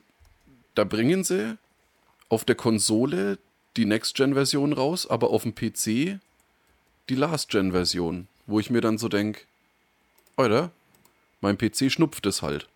da 0.76 0.84
bringen 0.84 1.24
sie 1.24 1.58
auf 2.30 2.44
der 2.44 2.56
Konsole 2.56 3.38
die 3.78 3.86
Next-Gen-Version 3.86 4.74
raus, 4.74 5.08
aber 5.08 5.30
auf 5.30 5.44
dem 5.44 5.56
PC 5.56 6.20
die 7.10 7.16
Last-Gen-Version, 7.16 8.28
wo 8.46 8.60
ich 8.60 8.70
mir 8.70 8.82
dann 8.82 8.98
so 8.98 9.08
denke, 9.08 9.42
Alter, 10.36 10.72
mein 11.42 11.58
PC 11.58 11.92
schnupft 11.92 12.26
es 12.26 12.42
halt. 12.42 12.68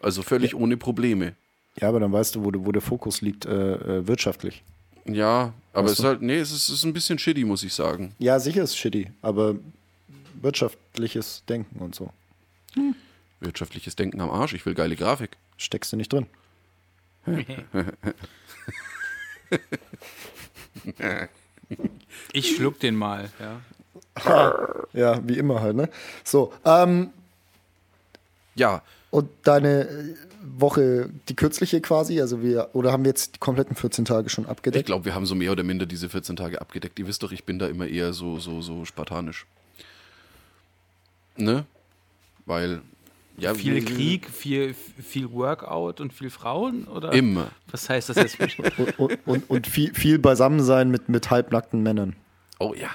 Also 0.00 0.22
völlig 0.22 0.54
ohne 0.54 0.76
Probleme. 0.76 1.34
Ja, 1.80 1.88
aber 1.88 2.00
dann 2.00 2.12
weißt 2.12 2.34
du, 2.34 2.44
wo, 2.44 2.52
wo 2.54 2.72
der 2.72 2.82
Fokus 2.82 3.20
liegt, 3.20 3.46
äh, 3.46 3.74
äh, 3.74 4.06
wirtschaftlich. 4.06 4.62
Ja, 5.06 5.52
aber 5.72 5.84
Weißt 5.84 5.92
es 5.94 5.98
ist 5.98 6.04
halt, 6.04 6.22
nee, 6.22 6.38
es 6.38 6.50
ist, 6.50 6.68
es 6.68 6.74
ist 6.76 6.84
ein 6.84 6.92
bisschen 6.92 7.18
shitty, 7.18 7.44
muss 7.44 7.62
ich 7.62 7.74
sagen. 7.74 8.14
Ja, 8.18 8.38
sicher 8.40 8.62
ist 8.62 8.76
shitty, 8.76 9.10
aber 9.22 9.56
wirtschaftliches 10.40 11.42
Denken 11.48 11.78
und 11.80 11.94
so. 11.94 12.10
Wirtschaftliches 13.40 13.96
Denken 13.96 14.20
am 14.20 14.30
Arsch, 14.30 14.54
ich 14.54 14.64
will 14.66 14.74
geile 14.74 14.96
Grafik. 14.96 15.36
Steckst 15.56 15.92
du 15.92 15.96
nicht 15.96 16.12
drin. 16.12 16.26
Ich 22.32 22.56
schluck 22.56 22.80
den 22.80 22.96
mal, 22.96 23.30
ja. 23.40 23.60
Ja, 24.92 25.20
wie 25.26 25.38
immer 25.38 25.60
halt, 25.60 25.76
ne? 25.76 25.88
So, 26.22 26.52
ähm, 26.64 27.10
Ja, 28.54 28.82
und 29.10 29.28
deine 29.42 29.88
äh, 29.88 30.14
Woche, 30.46 31.10
die 31.28 31.34
kürzliche 31.36 31.80
quasi, 31.80 32.20
also 32.20 32.42
wir, 32.42 32.70
oder 32.74 32.92
haben 32.92 33.04
wir 33.04 33.10
jetzt 33.10 33.36
die 33.36 33.38
kompletten 33.38 33.76
14 33.76 34.04
Tage 34.04 34.28
schon 34.28 34.44
ich 34.44 34.50
abgedeckt? 34.50 34.86
glaube, 34.86 35.06
wir 35.06 35.14
haben 35.14 35.26
so 35.26 35.34
mehr 35.34 35.52
oder 35.52 35.62
minder 35.62 35.86
diese 35.86 36.08
14 36.08 36.36
Tage 36.36 36.60
abgedeckt. 36.60 36.98
Ihr 36.98 37.06
wisst 37.06 37.22
doch, 37.22 37.32
ich 37.32 37.44
bin 37.44 37.58
da 37.58 37.66
immer 37.66 37.86
eher 37.86 38.12
so, 38.12 38.38
so, 38.38 38.60
so 38.60 38.84
spartanisch. 38.84 39.46
Ne? 41.36 41.64
Weil, 42.46 42.82
ja, 43.38 43.54
Viel 43.54 43.84
Krieg, 43.84 44.28
viel, 44.30 44.74
viel 44.74 45.32
Workout 45.32 46.00
und 46.00 46.12
viel 46.12 46.30
Frauen? 46.30 46.84
Oder? 46.84 47.12
Immer. 47.12 47.50
Was 47.70 47.88
heißt 47.88 48.10
das 48.10 48.16
jetzt? 48.16 48.38
und 48.78 48.98
und, 48.98 49.18
und, 49.26 49.50
und 49.50 49.66
viel, 49.66 49.92
viel 49.94 50.18
Beisammensein 50.18 50.90
mit, 50.90 51.08
mit 51.08 51.30
halbnackten 51.30 51.82
Männern. 51.82 52.14
Oh 52.58 52.74
ja. 52.76 52.90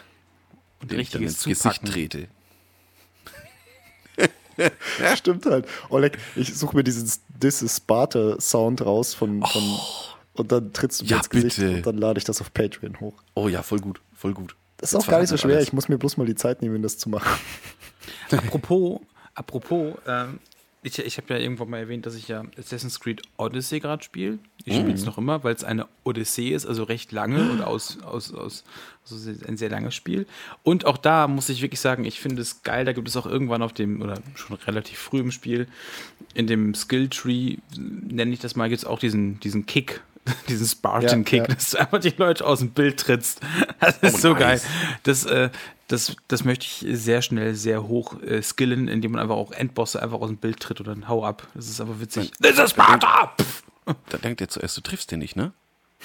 Und 0.81 0.91
Den 0.91 0.99
ich 0.99 1.09
dann 1.09 1.23
richtiges 1.23 1.45
ins 1.45 1.61
Gesicht 1.61 1.81
Zupacken. 1.81 1.91
trete. 1.91 2.27
Stimmt 5.15 5.45
halt. 5.45 5.67
Oleg, 5.89 6.17
ich 6.35 6.53
suche 6.55 6.75
mir 6.75 6.83
diesen 6.83 7.09
This 7.39 7.61
is 7.61 7.77
Sparta 7.77 8.39
Sound 8.41 8.85
raus 8.85 9.13
von, 9.13 9.41
von 9.45 9.63
und 10.33 10.51
dann 10.51 10.73
trittst 10.73 11.01
du 11.01 11.05
mir 11.05 11.11
Ja, 11.11 11.17
ins 11.17 11.29
Gesicht 11.29 11.57
bitte. 11.57 11.75
und 11.77 11.85
dann 11.85 11.97
lade 11.97 12.17
ich 12.17 12.23
das 12.25 12.41
auf 12.41 12.53
Patreon 12.53 12.99
hoch. 12.99 13.13
Oh 13.35 13.47
ja, 13.47 13.61
voll 13.63 13.79
gut, 13.79 14.01
voll 14.13 14.33
gut. 14.33 14.55
Das 14.77 14.91
ist 14.91 14.95
auch 14.95 15.01
Jetzt 15.01 15.09
gar 15.09 15.19
nicht 15.19 15.29
so 15.29 15.37
schwer. 15.37 15.55
alles. 15.55 15.67
Ich 15.67 15.73
muss 15.73 15.89
mir 15.89 15.97
bloß 15.97 16.17
mal 16.17 16.25
die 16.25 16.35
Zeit 16.35 16.61
nehmen, 16.61 16.81
das 16.81 16.97
zu 16.97 17.09
machen. 17.09 17.29
Apropos, 18.31 18.99
apropos, 19.33 19.95
ähm, 20.07 20.39
ich, 20.81 20.97
ich 20.99 21.17
habe 21.17 21.33
ja 21.33 21.39
irgendwann 21.39 21.69
mal 21.69 21.77
erwähnt, 21.79 22.05
dass 22.05 22.15
ich 22.15 22.27
ja 22.29 22.43
Assassin's 22.57 22.99
Creed 22.99 23.21
Odyssey 23.37 23.79
gerade 23.79 24.01
spiele. 24.03 24.39
Ich 24.63 24.75
spiele 24.75 24.93
es 24.93 25.05
noch 25.05 25.17
immer, 25.17 25.43
weil 25.43 25.53
es 25.53 25.63
eine 25.63 25.87
Odyssee 26.03 26.49
ist, 26.49 26.65
also 26.65 26.83
recht 26.83 27.11
lange 27.11 27.49
und 27.51 27.61
aus, 27.61 27.97
aus, 28.03 28.33
aus 28.33 28.63
also 29.09 29.31
ein 29.47 29.57
sehr 29.57 29.69
langes 29.69 29.95
Spiel. 29.95 30.25
Und 30.63 30.85
auch 30.85 30.97
da 30.97 31.27
muss 31.27 31.49
ich 31.49 31.61
wirklich 31.61 31.79
sagen, 31.81 32.05
ich 32.05 32.19
finde 32.19 32.41
es 32.41 32.63
geil. 32.63 32.85
Da 32.85 32.93
gibt 32.93 33.07
es 33.07 33.17
auch 33.17 33.25
irgendwann 33.25 33.61
auf 33.61 33.73
dem, 33.73 34.01
oder 34.01 34.21
schon 34.35 34.55
relativ 34.57 34.99
früh 34.99 35.19
im 35.19 35.31
Spiel, 35.31 35.67
in 36.33 36.47
dem 36.47 36.73
Skill 36.75 37.09
Tree, 37.09 37.57
nenne 37.77 38.31
ich 38.31 38.39
das 38.39 38.55
mal, 38.55 38.69
gibt 38.69 38.79
es 38.79 38.85
auch 38.85 38.99
diesen, 38.99 39.39
diesen 39.41 39.65
Kick. 39.65 40.01
Diesen 40.47 40.67
Spartan 40.67 41.25
Kick, 41.25 41.39
Ja, 41.43 41.47
ja. 41.47 41.55
dass 41.55 41.71
du 41.71 41.77
einfach 41.79 41.99
die 41.99 42.13
Leute 42.15 42.45
aus 42.45 42.59
dem 42.59 42.69
Bild 42.69 42.99
trittst. 42.99 43.41
Das 43.79 43.97
ist 43.99 44.15
Oh, 44.15 44.17
so 44.19 44.33
nice. 44.33 44.39
geil. 44.39 44.61
Das, 45.03 45.25
äh, 45.25 45.49
das, 45.89 46.15
das 46.27 46.45
möchte 46.45 46.65
ich 46.65 46.85
sehr 46.99 47.21
schnell, 47.21 47.55
sehr 47.55 47.87
hoch 47.87 48.21
äh, 48.21 48.41
skillen, 48.41 48.87
indem 48.87 49.11
man 49.13 49.21
einfach 49.21 49.35
auch 49.35 49.51
Endbosse 49.51 50.01
einfach 50.01 50.19
aus 50.21 50.27
dem 50.29 50.37
Bild 50.37 50.59
tritt 50.59 50.79
und 50.79 50.87
dann 50.87 51.07
hau 51.09 51.25
ab. 51.25 51.47
Das 51.55 51.67
ist 51.67 51.81
aber 51.81 51.99
witzig. 51.99 52.31
This 52.41 52.57
is 52.57 52.71
Sparta! 52.71 53.33
Pff. 53.39 53.63
Da 54.09 54.19
denkt 54.19 54.39
er 54.39 54.47
zuerst, 54.49 54.77
du 54.77 54.81
triffst 54.81 55.09
den 55.09 55.17
nicht, 55.17 55.35
ne? 55.35 55.51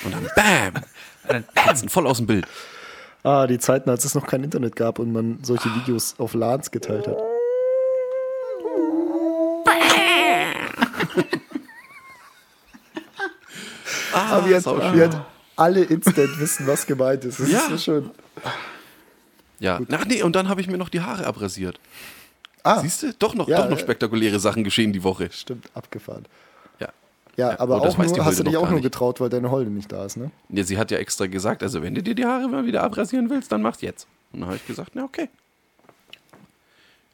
Und 0.04 0.14
dann 0.14 0.26
BAM! 0.34 1.44
Herzen 1.54 1.90
voll 1.90 2.06
aus 2.06 2.16
dem 2.16 2.26
Bild. 2.26 2.46
Ah, 3.22 3.46
die 3.46 3.58
Zeiten, 3.58 3.90
als 3.90 4.04
es 4.06 4.14
noch 4.14 4.26
kein 4.26 4.42
Internet 4.42 4.74
gab 4.74 4.98
und 4.98 5.12
man 5.12 5.38
solche 5.42 5.74
Videos 5.74 6.14
auf 6.18 6.32
LANs 6.34 6.70
geteilt 6.70 7.06
hat. 7.06 7.18
Aber 14.12 14.48
jetzt, 14.48 14.66
halt 14.66 15.16
alle 15.56 15.82
instant 15.84 16.38
wissen, 16.38 16.66
was 16.66 16.86
gemeint 16.86 17.24
ist. 17.24 17.40
Das 17.40 17.50
Ja. 17.50 17.58
ist 17.60 17.68
so 17.70 17.78
schön. 17.78 18.10
Ja. 19.64 19.80
Ach 19.90 20.04
nee, 20.04 20.22
und 20.22 20.36
dann 20.36 20.48
habe 20.48 20.60
ich 20.60 20.66
mir 20.68 20.78
noch 20.78 20.88
die 20.90 21.00
Haare 21.00 21.26
abrasiert. 21.26 21.80
Ah, 22.62 22.80
Siehst 22.80 23.02
du? 23.02 23.12
Doch 23.14 23.34
noch, 23.34 23.48
Ja, 23.48 23.58
doch 23.62 23.70
noch 23.70 23.78
ja. 23.78 23.82
spektakuläre 23.82 24.38
Sachen 24.38 24.62
geschehen 24.64 24.92
die 24.92 25.02
Woche. 25.02 25.30
stimmt, 25.32 25.68
abgefahren. 25.74 26.24
Ja. 26.78 26.88
Ja, 27.36 27.50
Ja, 27.52 27.60
aber 27.60 27.76
oh, 27.76 27.86
auch 27.86 27.98
nur, 27.98 28.24
hast 28.24 28.38
du 28.38 28.42
dich 28.44 28.52
noch 28.54 28.62
auch 28.62 28.66
nur 28.70 28.74
nicht. 28.74 28.84
getraut, 28.84 29.20
weil 29.20 29.28
deine 29.30 29.50
Holde 29.50 29.70
nicht 29.70 29.90
da 29.92 30.04
ist, 30.04 30.16
ne? 30.16 30.30
ja. 30.50 30.64
Sie 30.64 30.78
hat 30.78 30.90
ja 30.90 30.98
extra 30.98 31.26
gesagt, 31.26 31.62
also 31.62 31.82
wenn 31.82 31.94
du 31.94 32.02
dir 32.02 32.14
die 32.14 32.24
Haare 32.24 32.48
mal 32.48 32.64
wieder 32.66 32.82
abrasieren 32.82 33.28
willst, 33.30 33.50
dann 33.52 33.60
mach's 33.62 33.80
jetzt. 33.80 34.06
Und 34.32 34.40
dann 34.40 34.48
habe 34.48 34.56
ich 34.56 34.66
gesagt, 34.66 34.90
na 34.94 35.04
okay. 35.04 35.28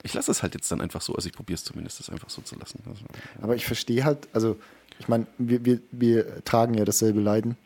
Ich 0.03 0.15
lasse 0.15 0.31
es 0.31 0.43
halt 0.43 0.55
jetzt 0.55 0.71
dann 0.73 0.81
einfach 0.81 1.03
so, 1.03 1.15
also 1.15 1.27
ich 1.29 1.35
probiere 1.35 1.57
es 1.57 1.65
zumindest, 1.65 2.01
das 2.01 2.09
einfach 2.11 2.31
so 2.31 2.41
zu 2.43 2.57
lassen. 2.57 2.83
Also, 2.89 3.03
Aber 3.43 3.55
ich 3.55 3.67
verstehe 3.67 4.03
halt, 4.05 4.29
also, 4.33 4.57
ich 4.99 5.09
meine, 5.09 5.27
wir, 5.37 5.65
wir, 5.65 5.81
wir 5.93 6.43
tragen 6.45 6.75
ja 6.75 6.85
dasselbe 6.85 7.21
Leiden. 7.21 7.57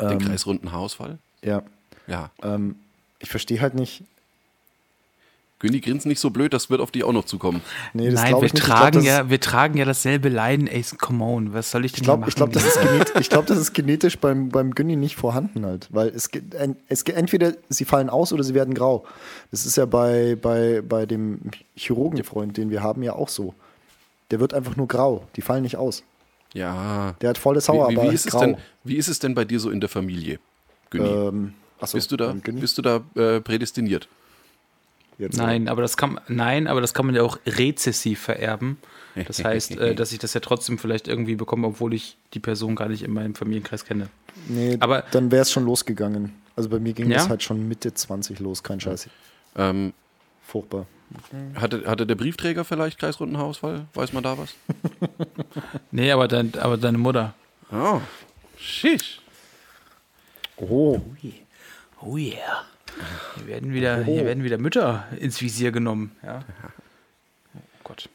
den 0.00 0.12
Ähm, 0.12 0.18
kreisrunden 0.20 0.72
Haarausfall. 0.72 1.18
Ja. 1.42 1.62
Ja. 2.06 2.30
Ähm, 2.42 2.76
ich 3.22 3.30
verstehe 3.30 3.60
halt 3.60 3.74
nicht. 3.74 4.02
Günni 5.58 5.78
grinst 5.80 6.06
nicht 6.06 6.18
so 6.18 6.30
blöd, 6.30 6.52
das 6.52 6.70
wird 6.70 6.80
auf 6.80 6.90
die 6.90 7.04
auch 7.04 7.12
noch 7.12 7.24
zukommen. 7.24 7.60
Nee, 7.94 8.06
das 8.10 8.14
Nein, 8.20 8.30
glaube 8.30 8.42
wir 8.42 8.46
ich 8.48 8.54
nicht. 8.54 8.64
tragen, 8.64 8.98
ich 8.98 9.04
glaube, 9.04 9.06
ja, 9.26 9.30
wir 9.30 9.38
tragen 9.38 9.78
ja 9.78 9.84
dasselbe 9.84 10.28
Leiden, 10.28 10.66
ey, 10.66 10.84
come 10.98 11.22
on, 11.24 11.52
was 11.54 11.70
soll 11.70 11.84
ich 11.84 11.92
denn 11.92 12.00
Ich 12.00 12.02
glaube, 12.04 12.28
ich 12.28 12.34
glaub, 12.34 12.52
machen? 12.52 12.64
das, 12.64 12.74
ist 12.76 12.82
genet- 12.82 13.12
ich 13.20 13.28
glaub, 13.30 13.46
das 13.46 13.58
ist 13.58 13.72
genetisch 13.72 14.18
beim, 14.18 14.48
beim 14.48 14.74
Günni 14.74 14.96
nicht 14.96 15.14
vorhanden 15.14 15.64
halt. 15.64 15.86
Weil 15.90 16.08
es, 16.08 16.28
es 16.88 17.02
entweder 17.02 17.54
sie 17.68 17.84
fallen 17.84 18.10
aus 18.10 18.32
oder 18.32 18.42
sie 18.42 18.54
werden 18.54 18.74
grau. 18.74 19.04
Das 19.52 19.64
ist 19.64 19.76
ja 19.76 19.86
bei, 19.86 20.34
bei, 20.34 20.82
bei 20.82 21.06
dem 21.06 21.38
Chirurgenfreund, 21.76 22.56
den 22.56 22.70
wir 22.70 22.82
haben, 22.82 23.04
ja 23.04 23.12
auch 23.12 23.28
so. 23.28 23.54
Der 24.32 24.40
wird 24.40 24.54
einfach 24.54 24.74
nur 24.74 24.88
grau. 24.88 25.28
Die 25.36 25.42
fallen 25.42 25.62
nicht 25.62 25.76
aus. 25.76 26.02
Ja. 26.54 27.14
Der 27.20 27.30
hat 27.30 27.38
volles 27.38 27.68
Wie, 27.68 27.72
Hauer, 27.72 27.88
wie, 27.88 27.98
aber 27.98 28.10
wie, 28.10 28.14
ist 28.16 28.26
es 28.26 28.32
grau. 28.32 28.40
denn, 28.40 28.56
wie 28.82 28.96
ist 28.96 29.06
es 29.06 29.20
denn 29.20 29.36
bei 29.36 29.44
dir 29.44 29.60
so 29.60 29.70
in 29.70 29.78
der 29.78 29.88
Familie, 29.88 30.40
Günni? 30.90 31.08
Ähm, 31.08 31.54
achso, 31.82 31.96
bist 31.98 32.10
du 32.12 32.16
da, 32.16 32.32
bist 32.34 32.78
du 32.78 32.82
da 32.82 33.00
äh, 33.14 33.40
prädestiniert? 33.40 34.08
Jetzt 35.18 35.36
Nein, 35.36 35.68
aber 35.68 35.82
das 35.82 35.96
kann 35.96 36.18
nein, 36.28 36.66
aber 36.66 36.80
das 36.80 36.94
kann 36.94 37.06
man 37.06 37.14
ja 37.14 37.22
auch 37.22 37.38
rezessiv 37.46 38.20
vererben. 38.20 38.78
Das 39.26 39.44
heißt, 39.44 39.72
äh, 39.76 39.94
dass 39.96 40.10
ich 40.12 40.18
das 40.20 40.32
ja 40.32 40.40
trotzdem 40.40 40.78
vielleicht 40.78 41.06
irgendwie 41.06 41.34
bekomme, 41.34 41.66
obwohl 41.66 41.92
ich 41.92 42.16
die 42.32 42.40
Person 42.40 42.74
gar 42.74 42.88
nicht 42.88 43.02
in 43.02 43.12
meinem 43.12 43.34
Familienkreis 43.34 43.84
kenne. 43.84 44.08
Nee, 44.48 44.78
Aber- 44.80 45.04
dann 45.10 45.30
wäre 45.30 45.42
es 45.42 45.52
schon 45.52 45.66
losgegangen. 45.66 46.32
Also 46.56 46.70
bei 46.70 46.78
mir 46.78 46.94
ging 46.94 47.10
Ja? 47.10 47.18
das 47.18 47.28
halt 47.28 47.42
schon 47.42 47.68
Mitte 47.68 47.92
20 47.92 48.38
los, 48.40 48.62
kein 48.62 48.80
Scheiß. 48.80 49.10
Ähm, 49.56 49.92
Furchtbar. 50.46 50.86
hatte, 51.56 51.84
hatte 51.86 52.06
der 52.06 52.14
Briefträger 52.14 52.64
vielleicht 52.64 52.98
Kreisrundenhaarausfall? 52.98 53.84
Weiß 53.92 54.14
man 54.14 54.22
da 54.22 54.38
was? 54.38 54.54
Nee, 55.90 56.10
aber, 56.10 56.26
dein, 56.26 56.54
aber 56.58 56.78
deine 56.78 56.96
Mutter. 56.96 57.34
Oh, 57.70 58.00
shish. 58.56 59.20
Oh. 60.56 61.00
Oh 62.04 62.16
yeah. 62.16 62.64
Hier 63.36 63.46
werden 63.46 63.72
wieder, 63.72 64.02
hier 64.04 64.24
werden 64.24 64.44
wieder 64.44 64.58
Mütter 64.58 65.06
ins 65.18 65.40
Visier 65.40 65.72
genommen. 65.72 66.14
Ja. 66.22 66.40
Oh 67.54 67.60
Gott. 67.84 68.08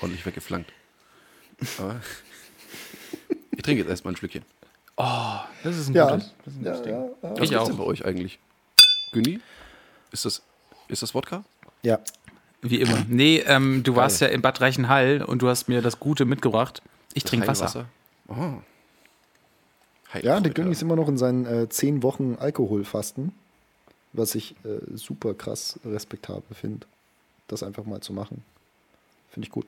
Ordentlich 0.00 0.24
weggeflankt. 0.26 0.72
Aber 1.78 2.00
ich 3.52 3.62
trinke 3.62 3.82
jetzt 3.82 3.90
erstmal 3.90 4.14
ein 4.14 4.16
Schlückchen. 4.16 4.44
Das 4.96 5.76
ist 5.76 5.88
ein 5.88 5.94
Ja. 5.94 6.10
gutes. 6.10 6.34
Das 6.44 6.54
ist 6.54 6.58
ein 6.60 6.64
gutes 6.64 6.82
Ding. 6.82 6.94
Was 7.20 7.32
Ich 7.34 7.38
gibt's 7.50 7.56
auch. 7.56 7.68
denn 7.68 7.76
bei 7.76 7.84
euch 7.84 8.04
eigentlich? 8.04 8.38
Günni? 9.12 9.40
Ist 10.10 10.24
das, 10.24 10.42
ist 10.88 11.02
das 11.02 11.14
Wodka? 11.14 11.44
Ja. 11.82 12.00
Wie 12.62 12.80
immer. 12.80 13.04
Nee, 13.08 13.38
ähm, 13.46 13.82
du 13.84 13.94
warst 13.94 14.20
ja 14.20 14.26
in 14.26 14.42
Bad 14.42 14.60
Reichenhall 14.60 15.22
und 15.22 15.42
du 15.42 15.48
hast 15.48 15.68
mir 15.68 15.80
das 15.82 16.00
Gute 16.00 16.24
mitgebracht. 16.24 16.82
Ich 17.14 17.22
trinke 17.24 17.46
Wasser. 17.46 17.86
Oh. 18.26 18.54
Ja, 20.22 20.40
der. 20.40 20.52
Günni 20.52 20.72
ist 20.72 20.82
immer 20.82 20.96
noch 20.96 21.08
in 21.08 21.18
seinen 21.18 21.46
äh, 21.46 21.68
10 21.68 22.02
Wochen 22.02 22.36
Alkoholfasten, 22.38 23.32
was 24.12 24.34
ich 24.34 24.52
äh, 24.64 24.80
super 24.96 25.34
krass 25.34 25.78
respektabel 25.84 26.54
finde, 26.54 26.86
das 27.46 27.62
einfach 27.62 27.84
mal 27.84 28.00
zu 28.00 28.12
machen. 28.12 28.42
Finde 29.30 29.46
ich 29.46 29.52
gut. 29.52 29.66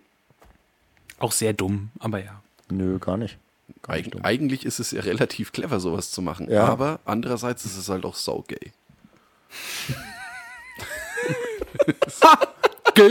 Auch 1.19 1.33
sehr 1.33 1.53
dumm, 1.53 1.91
aber 1.99 2.23
ja. 2.25 2.43
Nö, 2.71 2.99
gar 2.99 3.17
nicht. 3.19 3.37
Gar 3.83 3.97
nicht 3.97 4.07
Eig 4.07 4.13
dumm. 4.13 4.25
eigentlich 4.25 4.65
ist 4.65 4.81
es 4.81 4.91
ja 4.93 5.03
relativ 5.03 5.53
clever, 5.53 5.79
sowas 5.81 6.11
zu 6.11 6.23
machen. 6.23 6.51
Ja. 6.51 6.65
Aber 6.67 7.01
andererseits 7.05 7.65
ist 7.67 7.77
es 7.77 7.89
halt 7.89 8.05
auch 8.05 8.15
saugay. 8.15 8.73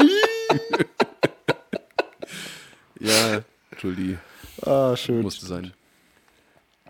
ja, 2.99 3.41
Entschuldi, 3.71 4.17
Ah, 4.65 4.95
schön. 4.95 5.21
musste 5.21 5.45
sein. 5.45 5.73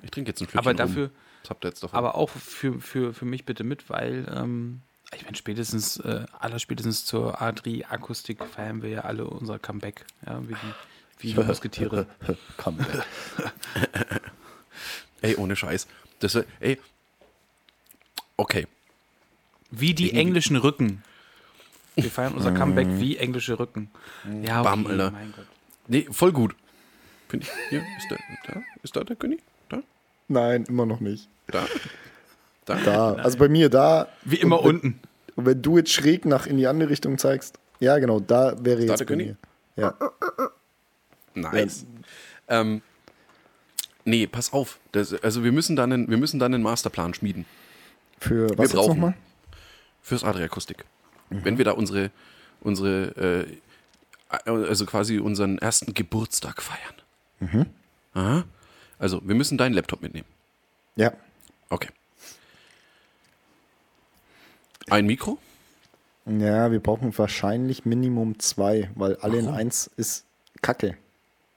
Ich 0.01 0.11
trinke 0.11 0.29
jetzt 0.31 0.41
ein 0.41 0.45
Schlückchen 0.45 0.59
Aber 0.59 0.73
dafür, 0.73 1.05
rum. 1.07 1.15
Das 1.43 1.49
habt 1.49 1.65
ihr 1.65 1.69
jetzt 1.69 1.83
davon. 1.83 1.97
aber 1.97 2.15
auch 2.15 2.29
für, 2.29 2.79
für, 2.79 3.13
für 3.13 3.25
mich 3.25 3.45
bitte 3.45 3.63
mit, 3.63 3.89
weil 3.89 4.27
ähm, 4.33 4.81
ich 5.15 5.23
meine, 5.23 5.35
spätestens, 5.35 5.97
äh, 5.97 6.25
allerspätestens 6.37 7.05
zur 7.05 7.41
A3-Akustik 7.41 8.43
feiern 8.45 8.81
wir 8.83 8.89
ja 8.89 9.01
alle 9.01 9.25
unser 9.25 9.57
Comeback. 9.57 10.05
Ja, 10.25 10.41
wie 10.47 10.53
die, 10.53 10.73
wie 11.19 11.33
die 11.33 11.43
Musketiere. 11.47 12.05
Komm. 12.57 12.79
ey, 15.21 15.35
ohne 15.35 15.55
Scheiß. 15.55 15.87
Das, 16.19 16.35
ey, 16.59 16.79
okay. 18.37 18.67
Wie 19.71 19.93
die 19.93 20.13
englischen 20.13 20.57
Rücken. 20.57 21.03
Wir 21.95 22.11
feiern 22.11 22.33
unser 22.33 22.51
Comeback 22.53 22.87
wie 22.99 23.17
englische 23.17 23.59
Rücken. 23.59 23.91
Ja, 24.41 24.61
okay, 24.61 24.69
Bam, 24.69 24.87
Alter. 24.87 25.11
mein 25.11 25.33
Gott. 25.35 25.45
Nee, 25.87 26.07
voll 26.11 26.31
gut. 26.31 26.55
Ich. 27.31 27.47
Hier, 27.69 27.83
ist 27.97 28.09
der, 28.09 28.19
da? 28.47 28.61
Ist 28.83 28.95
da 28.95 29.03
der 29.03 29.15
Günni? 29.15 29.37
Da? 30.29 30.33
Nein, 30.41 30.65
immer 30.65 30.85
noch 30.85 30.99
nicht. 30.99 31.27
Da? 31.47 31.65
Da? 32.65 32.75
Da. 32.75 33.13
Also 33.15 33.37
bei 33.37 33.49
mir 33.49 33.69
da. 33.69 34.07
Wie 34.23 34.37
immer 34.37 34.59
Und 34.61 34.65
wenn- 34.65 34.75
unten. 34.91 34.99
Und 35.35 35.45
wenn 35.45 35.61
du 35.61 35.77
jetzt 35.77 35.91
schräg 35.91 36.25
nach 36.25 36.45
in 36.47 36.57
die 36.57 36.67
andere 36.67 36.89
Richtung 36.89 37.17
zeigst, 37.17 37.57
ja 37.79 37.97
genau, 37.99 38.19
da 38.19 38.55
wäre 38.63 38.77
Da 38.85 38.93
jetzt 38.93 38.99
der 38.99 39.05
bei 39.05 39.05
König? 39.05 39.27
mir. 39.75 39.83
Ja. 39.83 39.95
Nice. 41.33 41.85
Ähm, 42.47 42.81
nee, 44.03 44.27
pass 44.27 44.51
auf. 44.51 44.79
Das, 44.91 45.13
also 45.23 45.43
wir 45.43 45.51
müssen 45.51 45.75
dann 45.75 45.91
einen, 45.93 46.09
wir 46.09 46.17
müssen 46.17 46.39
dann 46.39 46.53
einen 46.53 46.63
Masterplan 46.63 47.13
schmieden. 47.13 47.45
Für 48.19 48.49
was 48.57 48.73
wir 48.73 48.79
brauchen 48.79 48.89
nochmal? 48.99 49.13
fürs 50.01 50.23
Adriakustik. 50.23 50.83
Wenn 51.29 51.57
wir 51.57 51.65
da 51.65 51.71
unsere, 51.71 52.11
unsere, 52.61 53.47
äh, 53.47 54.39
also 54.49 54.85
quasi 54.85 55.19
unseren 55.19 55.57
ersten 55.59 55.93
Geburtstag 55.93 56.61
feiern. 56.61 57.63
Aha. 58.13 58.43
Also 58.99 59.21
wir 59.23 59.33
müssen 59.35 59.57
deinen 59.57 59.73
Laptop 59.73 60.01
mitnehmen. 60.01 60.27
Ja. 60.95 61.13
Okay. 61.69 61.89
Ein 64.89 65.05
Mikro? 65.05 65.37
Ja, 66.25 66.71
wir 66.71 66.79
brauchen 66.79 67.15
wahrscheinlich 67.17 67.85
Minimum 67.85 68.39
zwei, 68.39 68.89
weil 68.95 69.15
alle 69.17 69.39
in 69.39 69.45
Warum? 69.45 69.57
eins 69.57 69.89
ist 69.97 70.25
Kacke. 70.61 70.95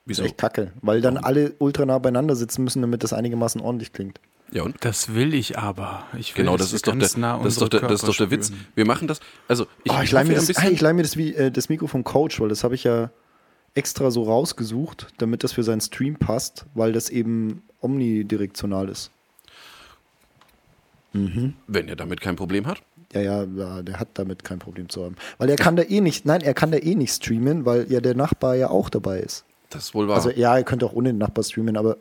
Wieso? 0.07 0.23
Ist 0.23 0.29
echt 0.31 0.39
Kacke. 0.39 0.73
Weil 0.83 1.01
dann 1.01 1.17
alle 1.17 1.55
ultra 1.59 1.85
nah 1.85 1.99
beieinander 1.99 2.37
sitzen 2.37 2.65
müssen, 2.65 2.81
damit 2.83 3.03
das 3.03 3.13
einigermaßen 3.13 3.61
ordentlich 3.61 3.93
klingt. 3.93 4.21
Ja 4.51 4.63
und? 4.63 4.77
Das 4.85 5.15
will 5.15 5.33
ich 5.35 5.59
aber. 5.59 6.05
Ich 6.19 6.37
will, 6.37 6.45
Genau, 6.45 6.57
das 6.57 6.73
ist 6.73 6.87
doch 6.87 6.97
der, 6.97 7.09
nah 7.17 7.39
das 7.43 7.55
ist 7.55 7.63
doch 7.63 7.69
der, 7.71 7.81
das 7.81 8.03
ist 8.03 8.09
doch 8.09 8.17
der 8.17 8.31
Witz. 8.31 8.53
Wir 8.75 8.85
machen 8.87 9.09
das. 9.09 9.21
Also 9.49 9.67
ich, 9.85 9.91
Oh, 9.93 9.97
ich 9.99 10.05
ich 10.05 10.13
leih 10.13 10.25
mir, 10.25 10.31
ein 10.31 10.35
das, 10.37 10.47
bisschen. 10.47 10.73
ich 10.73 10.81
leih 10.81 10.93
mir 10.93 11.03
das, 11.03 11.17
wie, 11.17 11.35
äh, 11.35 11.51
das 11.51 11.69
Mikro 11.69 11.87
vom 11.87 12.05
Coach, 12.05 12.39
weil 12.41 12.49
das 12.51 12.63
habe 12.63 12.75
ich 12.75 12.85
ja 12.85 13.11
extra 13.75 14.11
so 14.11 14.25
rausgesucht, 14.25 15.09
damit 15.19 15.45
das 15.45 15.53
für 15.53 15.63
seinen 15.63 15.81
Stream 15.81 16.17
passt, 16.17 16.67
weil 16.75 16.93
das 16.93 17.11
eben 17.11 17.63
omnidirektional 17.81 18.89
ist. 18.89 19.11
Wenn 21.13 21.89
er 21.89 21.97
damit 21.97 22.21
kein 22.21 22.37
Problem 22.37 22.67
hat. 22.67 22.83
Ja, 23.13 23.21
ja, 23.21 23.45
ja, 23.45 23.83
der 23.83 24.01
hat 24.01 24.09
damit 24.15 24.45
kein 24.45 24.59
Problem 24.59 24.89
zu 24.89 25.05
haben. 25.05 25.17
Weil 25.37 25.51
er 25.51 25.57
kann 25.57 25.77
da 25.77 25.83
eh 25.83 26.01
nicht, 26.01 26.25
nein, 26.25 26.41
er 26.41 26.55
kann 26.55 26.71
da 26.71 26.79
eh 26.79 26.95
nicht 26.95 27.13
streamen, 27.13 27.67
weil 27.67 27.91
ja 27.93 28.01
der 28.01 28.15
Nachbar 28.15 28.55
ja 28.55 28.71
auch 28.71 28.89
dabei 28.89 29.21
ist. 29.21 29.45
Das 29.69 29.85
ist 29.85 29.95
wohl 29.95 30.09
wahr. 30.09 30.17
Also 30.17 30.31
ja, 30.31 30.57
er 30.57 30.65
könnte 30.65 30.87
auch 30.87 30.93
ohne 30.95 31.11
den 31.11 31.19
Nachbar 31.19 31.45
streamen, 31.45 31.77
aber 31.77 31.99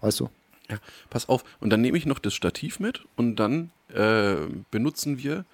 weißt 0.00 0.20
du. 0.20 0.28
Ja, 0.70 0.78
pass 1.10 1.28
auf. 1.28 1.44
Und 1.60 1.70
dann 1.70 1.80
nehme 1.80 1.98
ich 1.98 2.06
noch 2.06 2.20
das 2.20 2.34
Stativ 2.34 2.78
mit 2.78 3.04
und 3.16 3.36
dann 3.36 3.70
äh, 3.92 4.36
benutzen 4.70 5.18
wir 5.18 5.44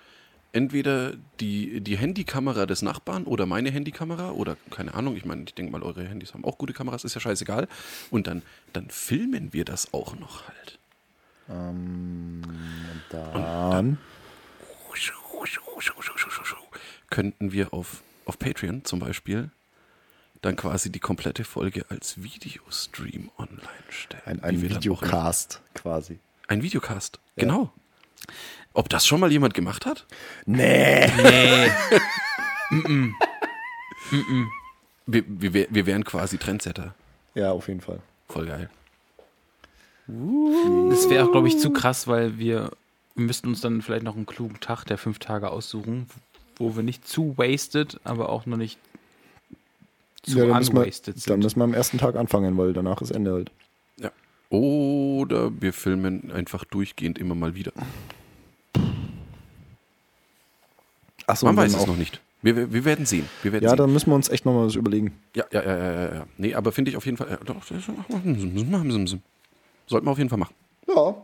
entweder 0.53 1.15
die, 1.41 1.81
die 1.81 1.97
Handykamera 1.97 2.67
des 2.67 2.83
Nachbarn 2.83 3.25
oder 3.25 3.47
meine 3.47 3.71
Handykamera 3.71 4.31
oder 4.31 4.57
keine 4.71 4.95
Ahnung. 4.95 5.17
Ich 5.17 5.25
meine, 5.25 5.45
ich 5.47 5.55
denke 5.55 5.73
mal, 5.73 5.83
eure 5.83 6.05
Handys 6.05 6.35
haben 6.35 6.45
auch 6.45 6.59
gute 6.59 6.73
Kameras, 6.73 7.05
ist 7.05 7.15
ja 7.15 7.21
scheißegal. 7.21 7.69
Und 8.11 8.27
dann, 8.27 8.43
dann 8.73 8.91
filmen 8.91 9.53
wir 9.53 9.65
das 9.65 9.93
auch 9.93 10.17
noch 10.19 10.47
halt. 10.49 10.79
Dann. 13.71 13.99
Könnten 17.11 17.53
wir 17.53 17.73
auf, 17.73 18.03
auf 18.27 18.39
Patreon 18.39 18.85
zum 18.85 18.99
Beispiel 18.99 19.51
dann 20.43 20.57
quasi 20.57 20.91
die 20.91 21.01
komplette 21.01 21.45
Folge 21.45 21.85
als 21.89 22.23
Videostream 22.23 23.31
online 23.39 23.61
stellen. 23.89 24.23
Ein, 24.27 24.43
ein 24.43 24.61
dann 24.61 24.71
Videocast 24.71 25.63
quasi. 25.75 26.19
Ein 26.47 26.63
Videocast, 26.63 27.19
genau. 27.37 27.73
Ob 28.79 28.89
das 28.89 29.05
schon 29.05 29.19
mal 29.19 29.33
jemand 29.33 29.55
gemacht 29.55 29.87
hat? 29.87 30.07
Nee. 30.47 31.11
Nee. 31.17 31.71
Wir, 35.11 35.25
wir, 35.27 35.53
wär- 35.55 35.67
wir 35.71 35.87
wären 35.87 36.05
quasi 36.05 36.39
Trendsetter. 36.39 36.95
Ja, 37.35 37.51
auf 37.51 37.67
jeden 37.69 37.81
Fall. 37.81 37.99
Voll 38.29 38.47
geil. 38.47 38.69
Das 40.07 41.09
wäre 41.11 41.25
auch, 41.25 41.33
glaube 41.33 41.49
ich, 41.49 41.59
zu 41.59 41.71
krass, 41.71 42.07
weil 42.07 42.39
wir, 42.39 42.71
wir 43.15 43.25
müssten 43.27 43.49
uns 43.49 43.61
dann 43.63 43.81
vielleicht 43.83 44.03
noch 44.05 44.17
einen 44.17 44.27
klugen 44.27 44.61
Tag 44.61 44.85
der 44.85 44.99
fünf 44.99 45.19
Tage 45.19 45.51
aussuchen, 45.51 46.07
wo 46.57 46.77
wir 46.77 46.83
nicht 46.83 47.09
zu 47.09 47.37
wasted, 47.39 47.99
aber 48.05 48.29
auch 48.29 48.45
noch 48.47 48.59
nicht 48.59 48.79
zu 50.23 50.39
ja, 50.39 50.47
dann, 50.47 50.59
müssen 50.59 50.75
wir, 50.75 50.81
unwasted 50.83 51.15
dann 51.17 51.21
sind. 51.21 51.43
müssen 51.43 51.59
wir 51.59 51.65
am 51.65 51.75
ersten 51.75 51.99
Tag 51.99 52.15
anfangen, 52.17 52.57
weil 52.59 52.73
danach 52.75 53.01
ist 53.03 53.11
Ende 53.11 53.33
halt. 53.33 53.51
Ja. 53.97 54.11
Oder 54.51 55.51
wir 55.61 55.73
filmen 55.73 56.31
einfach 56.33 56.65
durchgehend 56.65 57.19
immer 57.19 57.35
mal 57.35 57.55
wieder. 57.55 57.73
Achso, 61.29 61.47
Man 61.47 61.57
weiß 61.57 61.75
es 61.75 61.87
noch 61.87 61.97
nicht. 61.97 62.21
Wir, 62.43 62.57
wir, 62.57 62.73
wir 62.73 62.85
werden 62.85 63.05
sehen. 63.07 63.29
Wir 63.43 63.53
werden 63.53 63.65
Ja, 63.65 63.71
sehen. 63.71 63.79
dann 63.79 63.93
müssen 63.93 64.11
wir 64.11 64.15
uns 64.15 64.29
echt 64.29 64.45
nochmal 64.45 64.67
was 64.67 64.75
überlegen. 64.77 65.13
Ja, 65.35 65.45
ja, 65.53 65.63
ja, 65.63 65.77
ja, 65.77 65.93
ja, 65.93 66.15
ja. 66.15 66.27
Nee, 66.39 66.55
aber 66.55 66.73
finde 66.73 66.91
ich 66.91 66.97
auf 66.97 67.05
jeden 67.05 67.17
Fall. 67.17 67.29
Ja, 67.31 67.37
doch. 67.45 67.63
Sollten 67.65 67.87
wir 70.07 70.11
auf 70.11 70.19
jeden 70.19 70.31
Fall 70.31 70.39
machen. 70.39 70.55
Ja. 70.87 71.15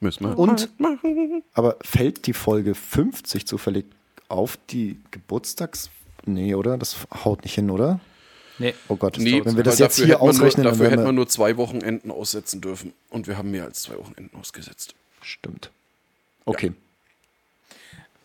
Müssen 0.00 0.24
wir. 0.24 0.38
Und- 0.38 0.78
machen. 0.80 1.42
Aber 1.54 1.76
fällt 1.82 2.26
die 2.26 2.32
Folge 2.32 2.74
50 2.74 3.46
zufällig 3.46 3.86
auf 4.28 4.58
die 4.70 4.98
Geburtstags... 5.10 5.90
Nee, 6.24 6.54
oder? 6.54 6.76
Das 6.76 6.96
haut 7.24 7.44
nicht 7.44 7.54
hin, 7.54 7.70
oder? 7.70 8.00
nee. 8.58 8.74
Oh 8.88 8.96
Gott, 8.96 9.16
Nee, 9.18 9.44
wenn 9.44 9.56
wir 9.56 9.62
das 9.62 9.78
jetzt 9.78 9.96
hier 10.02 10.20
ausrechnen, 10.20 10.64
nur, 10.64 10.72
dafür 10.72 10.86
hätten 10.90 11.02
wir... 11.02 11.06
wir 11.06 11.12
nur 11.12 11.28
zwei 11.28 11.56
Wochenenden 11.56 12.10
aussetzen 12.10 12.60
dürfen. 12.60 12.92
Und 13.10 13.28
wir 13.28 13.38
haben 13.38 13.50
mehr 13.52 13.64
als 13.64 13.82
zwei 13.82 13.96
Wochenenden 13.96 14.36
ausgesetzt. 14.36 14.94
Stimmt. 15.20 15.70
Okay. 16.46 16.72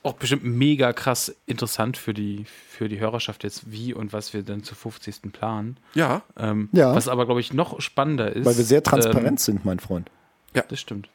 Auch 0.04 0.14
bestimmt 0.14 0.44
mega 0.44 0.94
krass 0.94 1.36
interessant 1.46 1.96
für 1.96 2.14
die, 2.14 2.46
für 2.46 2.90
die 2.90 3.00
Hörerschaft 3.00 3.44
jetzt, 3.44 3.72
wie 3.72 3.94
und 3.94 4.14
was 4.14 4.34
wir 4.34 4.42
dann 4.42 4.64
zu 4.64 4.74
50. 4.74 5.32
planen. 5.32 5.78
Ja, 5.94 6.24
Ähm, 6.38 6.70
Ja. 6.72 6.96
Was 6.96 7.08
aber, 7.08 7.26
glaube 7.26 7.40
ich, 7.40 7.54
noch 7.54 7.80
spannender 7.82 8.36
ist. 8.36 8.46
Weil 8.46 8.58
wir 8.58 8.64
sehr 8.64 8.82
transparent 8.82 9.28
Ähm, 9.28 9.38
sind, 9.38 9.66
mein 9.66 9.80
Freund. 9.80 10.10
das 10.54 10.80
stimmt. 10.80 11.08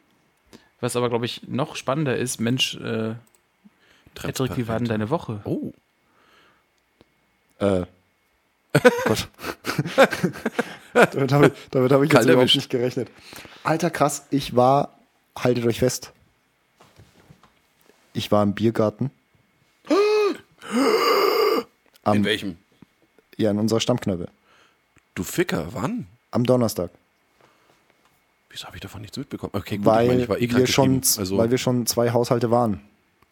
Was 0.81 0.95
aber, 0.95 1.09
glaube 1.09 1.25
ich, 1.27 1.49
noch 1.49 1.75
spannender 1.75 2.17
ist, 2.17 2.39
Mensch, 2.39 2.77
äh, 2.77 3.15
Patrick, 4.15 4.57
wie 4.57 4.69
war 4.69 4.79
denn 4.79 4.89
deine 4.89 5.11
Woche? 5.11 5.41
Oh. 5.45 5.73
Äh. 7.59 7.87
Gott. 9.05 9.29
damit 10.93 11.33
habe 11.33 11.47
ich, 11.49 11.53
damit 11.71 11.93
hab 11.93 12.03
ich 12.03 12.13
jetzt 12.13 12.25
überhaupt 12.27 12.55
nicht 12.55 12.71
gerechnet. 12.71 13.11
Alter, 13.65 13.91
krass, 13.91 14.27
ich 14.31 14.55
war, 14.55 14.99
haltet 15.37 15.65
euch 15.67 15.79
fest, 15.81 16.13
ich 18.17 18.33
war 18.33 18.43
im 18.43 18.55
Biergarten. 18.55 19.11
In 22.13 22.25
welchem? 22.25 22.57
Ja, 23.37 23.51
in 23.51 23.59
unserer 23.59 23.81
Stammkneipe. 23.81 24.29
Du 25.15 25.23
Ficker, 25.23 25.67
wann? 25.73 26.07
Am 26.31 26.45
Donnerstag. 26.45 26.91
Wieso 28.49 28.67
habe 28.67 28.77
ich 28.77 28.81
davon 28.81 29.03
nichts 29.03 29.19
mitbekommen? 29.19 29.53
Okay, 29.55 29.77
gut, 29.77 29.87
weil, 29.87 30.05
ich 30.05 30.09
meine, 30.09 30.23
ich 30.23 30.29
war 30.29 30.39
eh 30.39 30.51
wir 30.51 30.67
schon. 30.67 31.03
Also, 31.19 31.37
weil 31.37 31.51
wir 31.51 31.59
schon 31.59 31.85
zwei 31.87 32.13
Haushalte 32.13 32.51
waren. 32.51 32.81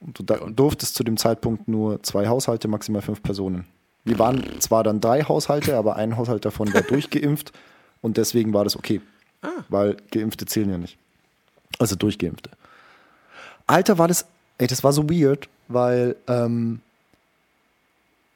Und 0.01 0.19
du 0.19 0.23
da, 0.23 0.37
durftest 0.37 0.97
zu 0.97 1.05
dem 1.05 1.17
Zeitpunkt 1.17 1.69
nur 1.69 2.03
zwei 2.03 2.27
Haushalte, 2.27 2.69
maximal 2.69 3.01
fünf 3.01 3.23
Personen. 3.23 3.65
Wir 4.05 4.19
waren 4.19 4.61
zwar 4.61 4.83
dann 4.83 5.01
drei 5.01 5.23
Haushalte, 5.23 5.77
aber 5.77 5.97
ein 5.97 6.17
Haushalt 6.19 6.45
davon 6.45 6.75
war 6.75 6.83
durchgeimpft 6.83 7.53
und 8.03 8.19
deswegen 8.19 8.53
war 8.53 8.65
das 8.65 8.77
okay. 8.77 9.01
Ah. 9.41 9.65
Weil 9.69 9.97
Geimpfte 10.11 10.45
zählen 10.45 10.69
ja 10.69 10.79
nicht. 10.79 10.99
Also 11.79 11.97
Durchgeimpfte. 11.97 12.51
Alter, 13.67 13.97
war 13.99 14.09
das, 14.09 14.27
ey, 14.59 14.67
das 14.67 14.85
war 14.85 14.93
so 14.93 15.09
weird, 15.09 15.49
weil, 15.69 16.17
ähm, 16.29 16.81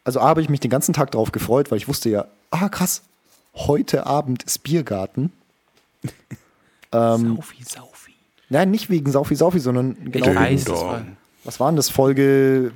also 0.04 0.20
A, 0.20 0.28
habe 0.28 0.40
ich 0.40 0.48
mich 0.48 0.60
den 0.60 0.70
ganzen 0.70 0.92
Tag 0.92 1.10
drauf 1.10 1.32
gefreut, 1.32 1.70
weil 1.70 1.78
ich 1.78 1.88
wusste 1.88 2.08
ja, 2.08 2.26
ah 2.50 2.68
krass, 2.68 3.02
heute 3.54 4.06
Abend 4.06 4.42
ist 4.42 4.62
Biergarten. 4.62 5.32
Saufi, 7.36 7.62
Saufi. 7.64 8.14
Nein, 8.48 8.70
nicht 8.70 8.88
wegen 8.88 9.10
Saufi 9.10 9.36
Saufi, 9.36 9.60
sondern 9.60 10.10
genau 10.10 10.30
Ich 10.30 10.36
weiß, 10.36 10.64
das 10.64 10.80
war, 10.80 11.04
was 11.44 11.60
war 11.60 11.70
denn 11.70 11.76
das, 11.76 11.90
Folge 11.90 12.72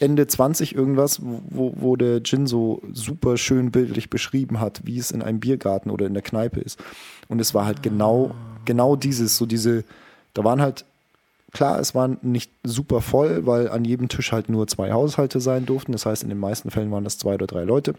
Ende 0.00 0.26
20 0.26 0.74
irgendwas, 0.74 1.20
wo, 1.22 1.72
wo 1.76 1.96
der 1.96 2.22
Gin 2.22 2.46
so 2.46 2.82
super 2.92 3.36
schön 3.36 3.70
bildlich 3.70 4.10
beschrieben 4.10 4.60
hat, 4.60 4.82
wie 4.84 4.98
es 4.98 5.10
in 5.10 5.22
einem 5.22 5.40
Biergarten 5.40 5.90
oder 5.90 6.06
in 6.06 6.14
der 6.14 6.22
Kneipe 6.22 6.60
ist. 6.60 6.78
Und 7.28 7.40
es 7.40 7.54
war 7.54 7.66
halt 7.66 7.82
genau, 7.82 8.32
genau 8.64 8.94
dieses, 8.96 9.36
so 9.36 9.46
diese, 9.46 9.84
da 10.34 10.44
waren 10.44 10.60
halt, 10.60 10.84
klar, 11.52 11.78
es 11.78 11.94
waren 11.94 12.18
nicht 12.22 12.50
super 12.62 13.00
voll, 13.00 13.46
weil 13.46 13.68
an 13.70 13.84
jedem 13.84 14.08
Tisch 14.08 14.32
halt 14.32 14.48
nur 14.48 14.66
zwei 14.66 14.92
Haushalte 14.92 15.40
sein 15.40 15.66
durften. 15.66 15.92
Das 15.92 16.06
heißt, 16.06 16.22
in 16.22 16.28
den 16.28 16.38
meisten 16.38 16.70
Fällen 16.70 16.90
waren 16.90 17.04
das 17.04 17.18
zwei 17.18 17.34
oder 17.34 17.46
drei 17.46 17.64
Leute. 17.64 17.94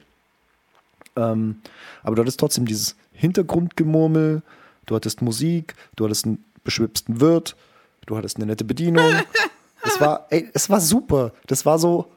Ähm, 1.16 1.62
aber 2.04 2.16
du 2.16 2.22
hattest 2.22 2.40
trotzdem 2.40 2.66
dieses 2.66 2.96
Hintergrundgemurmel, 3.14 4.42
du 4.86 4.96
hattest 4.96 5.22
Musik, 5.22 5.76
du 5.96 6.06
hattest 6.06 6.26
einen 6.26 6.44
beschwipsten 6.64 7.20
Wirt, 7.20 7.56
du 8.06 8.18
hattest 8.18 8.38
eine 8.38 8.46
nette 8.46 8.64
Bedienung. 8.64 9.12
Es 9.82 10.02
war, 10.02 10.28
ey, 10.30 10.50
es 10.54 10.70
war 10.70 10.82
super. 10.82 11.32
Das 11.48 11.66
war 11.66 11.80
so, 11.80 12.12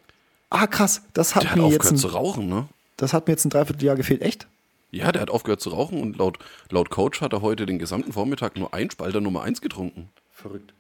ah 0.51 0.67
krass, 0.67 1.03
das 1.13 1.37
hat 1.37 1.45
der 1.45 1.51
hat 1.51 1.59
mir 1.59 1.69
jetzt 1.69 1.75
aufgehört 1.77 1.95
ein, 1.95 1.97
zu 1.97 2.09
rauchen, 2.09 2.49
ne? 2.49 2.69
das 2.97 3.13
hat 3.13 3.29
mir 3.29 3.35
jetzt 3.35 3.45
ein 3.45 3.51
Dreivierteljahr 3.51 3.95
gefehlt. 3.95 4.21
Echt? 4.21 4.49
Ja, 4.91 5.13
der 5.13 5.23
hat 5.23 5.31
aufgehört 5.31 5.61
zu 5.61 5.71
rauchen 5.71 6.01
und 6.01 6.19
laut, 6.19 6.39
laut 6.71 6.91
Coach 6.91 7.21
hat 7.21 7.33
er 7.33 7.41
heute 7.41 7.65
den 7.65 7.79
gesamten 7.79 8.13
Vormittag 8.13 8.57
nur 8.57 8.75
ein 8.75 8.91
Spalter 8.91 9.21
Nummer 9.21 9.43
1 9.43 9.61
getrunken. 9.61 10.11
Verrückt. 10.33 10.75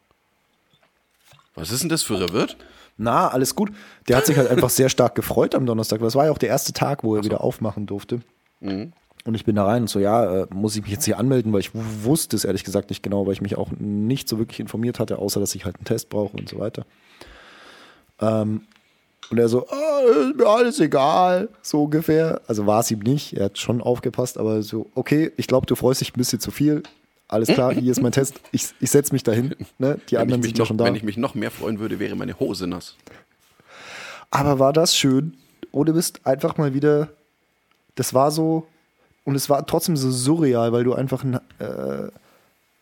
Was 1.54 1.70
ist 1.70 1.82
denn 1.82 1.88
das 1.88 2.02
für 2.02 2.32
Wirt? 2.32 2.56
Na, 2.96 3.28
alles 3.28 3.54
gut. 3.54 3.70
Der 4.08 4.16
hat 4.16 4.26
sich 4.26 4.36
halt 4.36 4.48
einfach 4.48 4.70
sehr 4.70 4.88
stark 4.88 5.14
gefreut 5.14 5.54
am 5.54 5.66
Donnerstag. 5.66 6.00
Das 6.00 6.14
war 6.14 6.26
ja 6.26 6.32
auch 6.32 6.38
der 6.38 6.50
erste 6.50 6.72
Tag, 6.72 7.04
wo 7.04 7.16
er 7.16 7.24
wieder 7.24 7.42
aufmachen 7.42 7.86
durfte. 7.86 8.20
Mhm. 8.60 8.92
Und 9.24 9.34
ich 9.34 9.44
bin 9.44 9.54
da 9.54 9.64
rein 9.64 9.82
und 9.82 9.88
so, 9.88 10.00
ja, 10.00 10.42
äh, 10.42 10.46
muss 10.50 10.74
ich 10.74 10.82
mich 10.82 10.90
jetzt 10.90 11.04
hier 11.04 11.18
anmelden, 11.18 11.52
weil 11.52 11.60
ich 11.60 11.70
wusste 11.74 12.34
es 12.34 12.44
ehrlich 12.44 12.64
gesagt 12.64 12.90
nicht 12.90 13.02
genau, 13.02 13.26
weil 13.26 13.34
ich 13.34 13.40
mich 13.40 13.56
auch 13.56 13.70
nicht 13.78 14.28
so 14.28 14.38
wirklich 14.38 14.58
informiert 14.58 14.98
hatte, 14.98 15.18
außer 15.18 15.38
dass 15.38 15.54
ich 15.54 15.64
halt 15.64 15.76
einen 15.76 15.84
Test 15.84 16.08
brauche 16.08 16.36
und 16.36 16.48
so 16.48 16.58
weiter. 16.58 16.84
Ähm, 18.20 18.62
und 19.30 19.38
er 19.38 19.48
so, 19.48 19.66
ah, 19.68 20.00
ist 20.28 20.36
mir 20.36 20.46
alles 20.46 20.80
egal, 20.80 21.48
so 21.62 21.84
ungefähr. 21.84 22.40
Also 22.48 22.66
war 22.66 22.80
es 22.80 22.90
ihm 22.90 22.98
nicht, 22.98 23.36
er 23.36 23.46
hat 23.46 23.58
schon 23.58 23.80
aufgepasst, 23.80 24.38
aber 24.38 24.62
so, 24.62 24.90
okay, 24.94 25.30
ich 25.36 25.46
glaube, 25.46 25.66
du 25.66 25.76
freust 25.76 26.00
dich 26.00 26.10
ein 26.14 26.18
bisschen 26.18 26.40
zu 26.40 26.50
viel. 26.50 26.82
Alles 27.32 27.48
klar, 27.48 27.72
hier 27.72 27.90
ist 27.90 28.02
mein 28.02 28.12
Test, 28.12 28.40
ich, 28.52 28.66
ich 28.78 28.90
setze 28.90 29.12
mich 29.14 29.22
dahin. 29.22 29.54
Ne? 29.78 29.98
Die 30.10 30.12
Wenn 30.16 30.20
anderen 30.20 30.40
mich 30.42 30.48
sind 30.50 30.58
ja 30.58 30.62
noch, 30.62 30.66
schon 30.68 30.76
da. 30.76 30.84
wenn 30.84 30.94
ich 30.94 31.02
mich 31.02 31.16
noch 31.16 31.34
mehr 31.34 31.50
freuen 31.50 31.78
würde, 31.78 31.98
wäre 31.98 32.14
meine 32.14 32.38
Hose 32.38 32.66
nass. 32.66 32.96
Aber 34.30 34.58
war 34.58 34.74
das 34.74 34.94
schön? 34.94 35.38
Ohne 35.72 35.94
Mist, 35.94 36.20
einfach 36.26 36.58
mal 36.58 36.74
wieder. 36.74 37.08
Das 37.94 38.12
war 38.12 38.30
so. 38.30 38.66
Und 39.24 39.34
es 39.34 39.48
war 39.48 39.66
trotzdem 39.66 39.96
so 39.96 40.10
surreal, 40.10 40.72
weil 40.72 40.84
du 40.84 40.92
einfach. 40.92 41.24
ein, 41.24 41.40
Äh, 41.58 42.10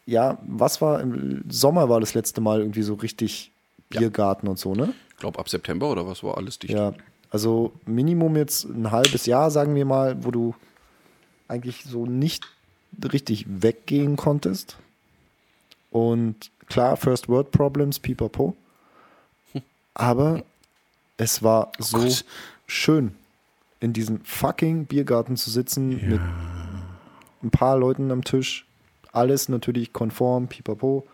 ja, 0.07 0.39
was 0.49 0.81
war? 0.81 1.01
Im 1.01 1.45
Sommer 1.49 1.89
war 1.89 2.01
das 2.01 2.15
letzte 2.15 2.41
Mal 2.41 2.59
irgendwie 2.59 2.83
so 2.83 2.95
richtig 2.95 3.53
Biergarten 3.89 4.49
und 4.49 4.59
so, 4.59 4.75
ne? 4.75 4.93
Ich 5.11 5.17
glaube, 5.19 5.39
ab 5.39 5.49
September 5.49 5.89
oder 5.91 6.07
was 6.09 6.25
war 6.25 6.37
alles 6.37 6.59
dicht. 6.59 6.75
Ja. 6.75 6.93
Also 7.31 7.71
Minimum 7.87 8.35
jetzt 8.35 8.65
ein 8.65 8.91
halbes 8.91 9.27
Jahr, 9.27 9.53
sagen 9.53 9.77
wir 9.77 9.85
mal, 9.85 10.25
wo 10.25 10.33
du 10.33 10.55
eigentlich 11.47 11.85
so 11.85 12.05
nicht 12.07 12.45
richtig 13.13 13.47
weggehen 13.49 14.17
konntest. 14.17 14.77
Und 15.91 16.51
klar, 16.67 16.97
First 16.97 17.29
World 17.29 17.51
Problems, 17.51 17.99
pipapo. 17.99 18.57
Aber 19.95 20.43
es 21.17 21.43
war 21.43 21.73
so 21.79 21.99
Gott. 21.99 22.25
schön, 22.67 23.15
in 23.81 23.93
diesem 23.93 24.25
fucking 24.25 24.87
Biergarten 24.87 25.37
zu 25.37 25.51
sitzen 25.51 25.89
mit 26.09 26.21
ein 27.43 27.51
paar 27.51 27.77
Leuten 27.79 28.11
am 28.11 28.25
Tisch. 28.25 28.67
Alles 29.13 29.49
natürlich 29.49 29.93
konform, 29.93 30.47
pipapo. 30.49 31.07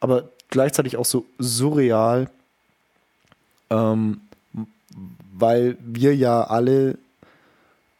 Aber 0.00 0.30
gleichzeitig 0.48 0.96
auch 0.96 1.04
so 1.04 1.26
surreal, 1.38 2.30
ähm, 3.70 4.20
weil 5.32 5.76
wir 5.80 6.16
ja 6.16 6.44
alle, 6.44 6.98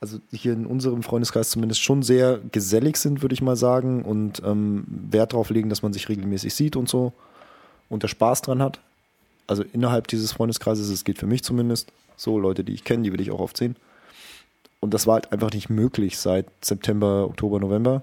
also 0.00 0.18
hier 0.30 0.52
in 0.52 0.66
unserem 0.66 1.02
Freundeskreis 1.02 1.50
zumindest 1.50 1.82
schon 1.82 2.02
sehr 2.02 2.38
gesellig 2.52 2.96
sind, 2.96 3.22
würde 3.22 3.34
ich 3.34 3.42
mal 3.42 3.56
sagen, 3.56 4.04
und 4.04 4.42
ähm, 4.44 4.84
Wert 4.86 5.32
darauf 5.32 5.50
legen, 5.50 5.68
dass 5.68 5.82
man 5.82 5.92
sich 5.92 6.08
regelmäßig 6.08 6.54
sieht 6.54 6.76
und 6.76 6.88
so 6.88 7.12
und 7.88 8.02
der 8.02 8.08
Spaß 8.08 8.42
dran 8.42 8.62
hat. 8.62 8.80
Also 9.46 9.64
innerhalb 9.72 10.06
dieses 10.08 10.32
Freundeskreises, 10.32 10.88
es 10.88 11.04
geht 11.04 11.18
für 11.18 11.26
mich 11.26 11.42
zumindest, 11.42 11.90
so 12.16 12.38
Leute, 12.38 12.64
die 12.64 12.74
ich 12.74 12.84
kenne, 12.84 13.02
die 13.02 13.12
will 13.12 13.20
ich 13.20 13.30
auch 13.30 13.40
oft 13.40 13.56
sehen. 13.56 13.76
Und 14.80 14.94
das 14.94 15.06
war 15.06 15.14
halt 15.14 15.32
einfach 15.32 15.50
nicht 15.52 15.70
möglich 15.70 16.18
seit 16.18 16.46
September, 16.60 17.24
Oktober, 17.24 17.58
November. 17.58 18.02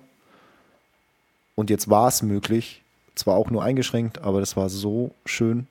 Und 1.56 1.70
jetzt 1.70 1.90
war 1.90 2.08
es 2.08 2.22
möglich, 2.22 2.82
zwar 3.14 3.36
auch 3.36 3.50
nur 3.50 3.64
eingeschränkt, 3.64 4.20
aber 4.20 4.42
das 4.42 4.58
war 4.58 4.70
so 4.70 5.12
schön. 5.26 5.68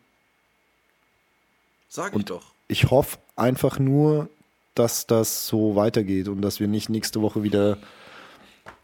Sag 1.88 2.14
Und 2.14 2.32
ich 2.68 2.90
hoffe 2.90 3.18
einfach 3.37 3.78
nur, 3.78 4.28
dass 4.74 5.06
das 5.06 5.46
so 5.46 5.76
weitergeht 5.76 6.28
und 6.28 6.42
dass 6.42 6.60
wir 6.60 6.68
nicht 6.68 6.88
nächste 6.88 7.22
Woche 7.22 7.42
wieder 7.42 7.78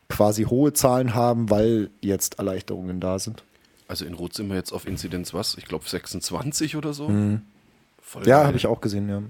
quasi 0.09 0.45
hohe 0.45 0.73
Zahlen 0.73 1.15
haben, 1.15 1.51
weil 1.51 1.91
jetzt 2.01 2.39
Erleichterungen 2.39 3.01
da 3.01 3.19
sind. 3.19 3.45
Also 3.89 4.05
in 4.05 4.15
Rot 4.15 4.35
sind 4.35 4.49
wir 4.49 4.57
jetzt 4.57 4.73
auf 4.73 4.87
Inzidenz 4.87 5.35
was? 5.35 5.57
Ich 5.57 5.65
glaube 5.65 5.89
26 5.89 6.77
oder 6.77 6.93
so. 6.93 7.09
Mhm. 7.09 7.43
Ja, 8.25 8.45
habe 8.45 8.57
ich 8.57 8.67
auch 8.67 8.81
gesehen, 8.81 9.09
ja. 9.09 9.23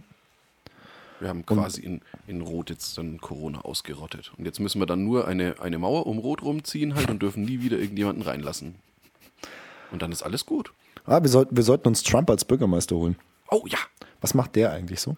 Wir 1.19 1.29
haben 1.29 1.45
quasi 1.45 1.83
in, 1.83 2.01
in 2.27 2.41
Rot 2.41 2.71
jetzt 2.71 2.97
dann 2.97 3.21
Corona 3.21 3.61
ausgerottet. 3.61 4.33
Und 4.39 4.47
jetzt 4.47 4.59
müssen 4.59 4.81
wir 4.81 4.87
dann 4.87 5.05
nur 5.05 5.29
eine, 5.29 5.61
eine 5.61 5.79
Mauer 5.79 6.07
um 6.07 6.19
Rot 6.19 6.43
rumziehen 6.43 6.95
halt 6.95 7.11
und 7.11 7.21
dürfen 7.23 7.45
nie 7.45 7.61
wieder 7.61 7.79
irgendjemanden 7.79 8.23
reinlassen. 8.23 8.75
Und 9.93 10.03
dann 10.03 10.13
ist 10.13 10.23
alles 10.23 10.47
gut. 10.47 10.73
Ah, 11.05 11.23
wir, 11.23 11.29
sollten, 11.29 11.57
wir 11.57 11.63
sollten 11.63 11.89
uns 11.89 12.03
Trump 12.03 12.31
als 12.31 12.45
Bürgermeister 12.45 12.97
holen. 12.97 13.17
Oh 13.51 13.65
ja. 13.67 13.79
Was 14.21 14.35
macht 14.35 14.57
der 14.57 14.73
eigentlich 14.73 15.01
so? 15.01 15.17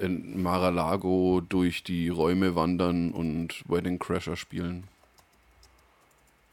In 0.00 0.42
Mar-a-Lago 0.42 1.42
durch 1.48 1.84
die 1.84 2.08
Räume 2.08 2.54
wandern 2.54 3.12
und 3.12 3.62
Wedding 3.68 3.98
Crasher 3.98 4.36
spielen. 4.36 4.84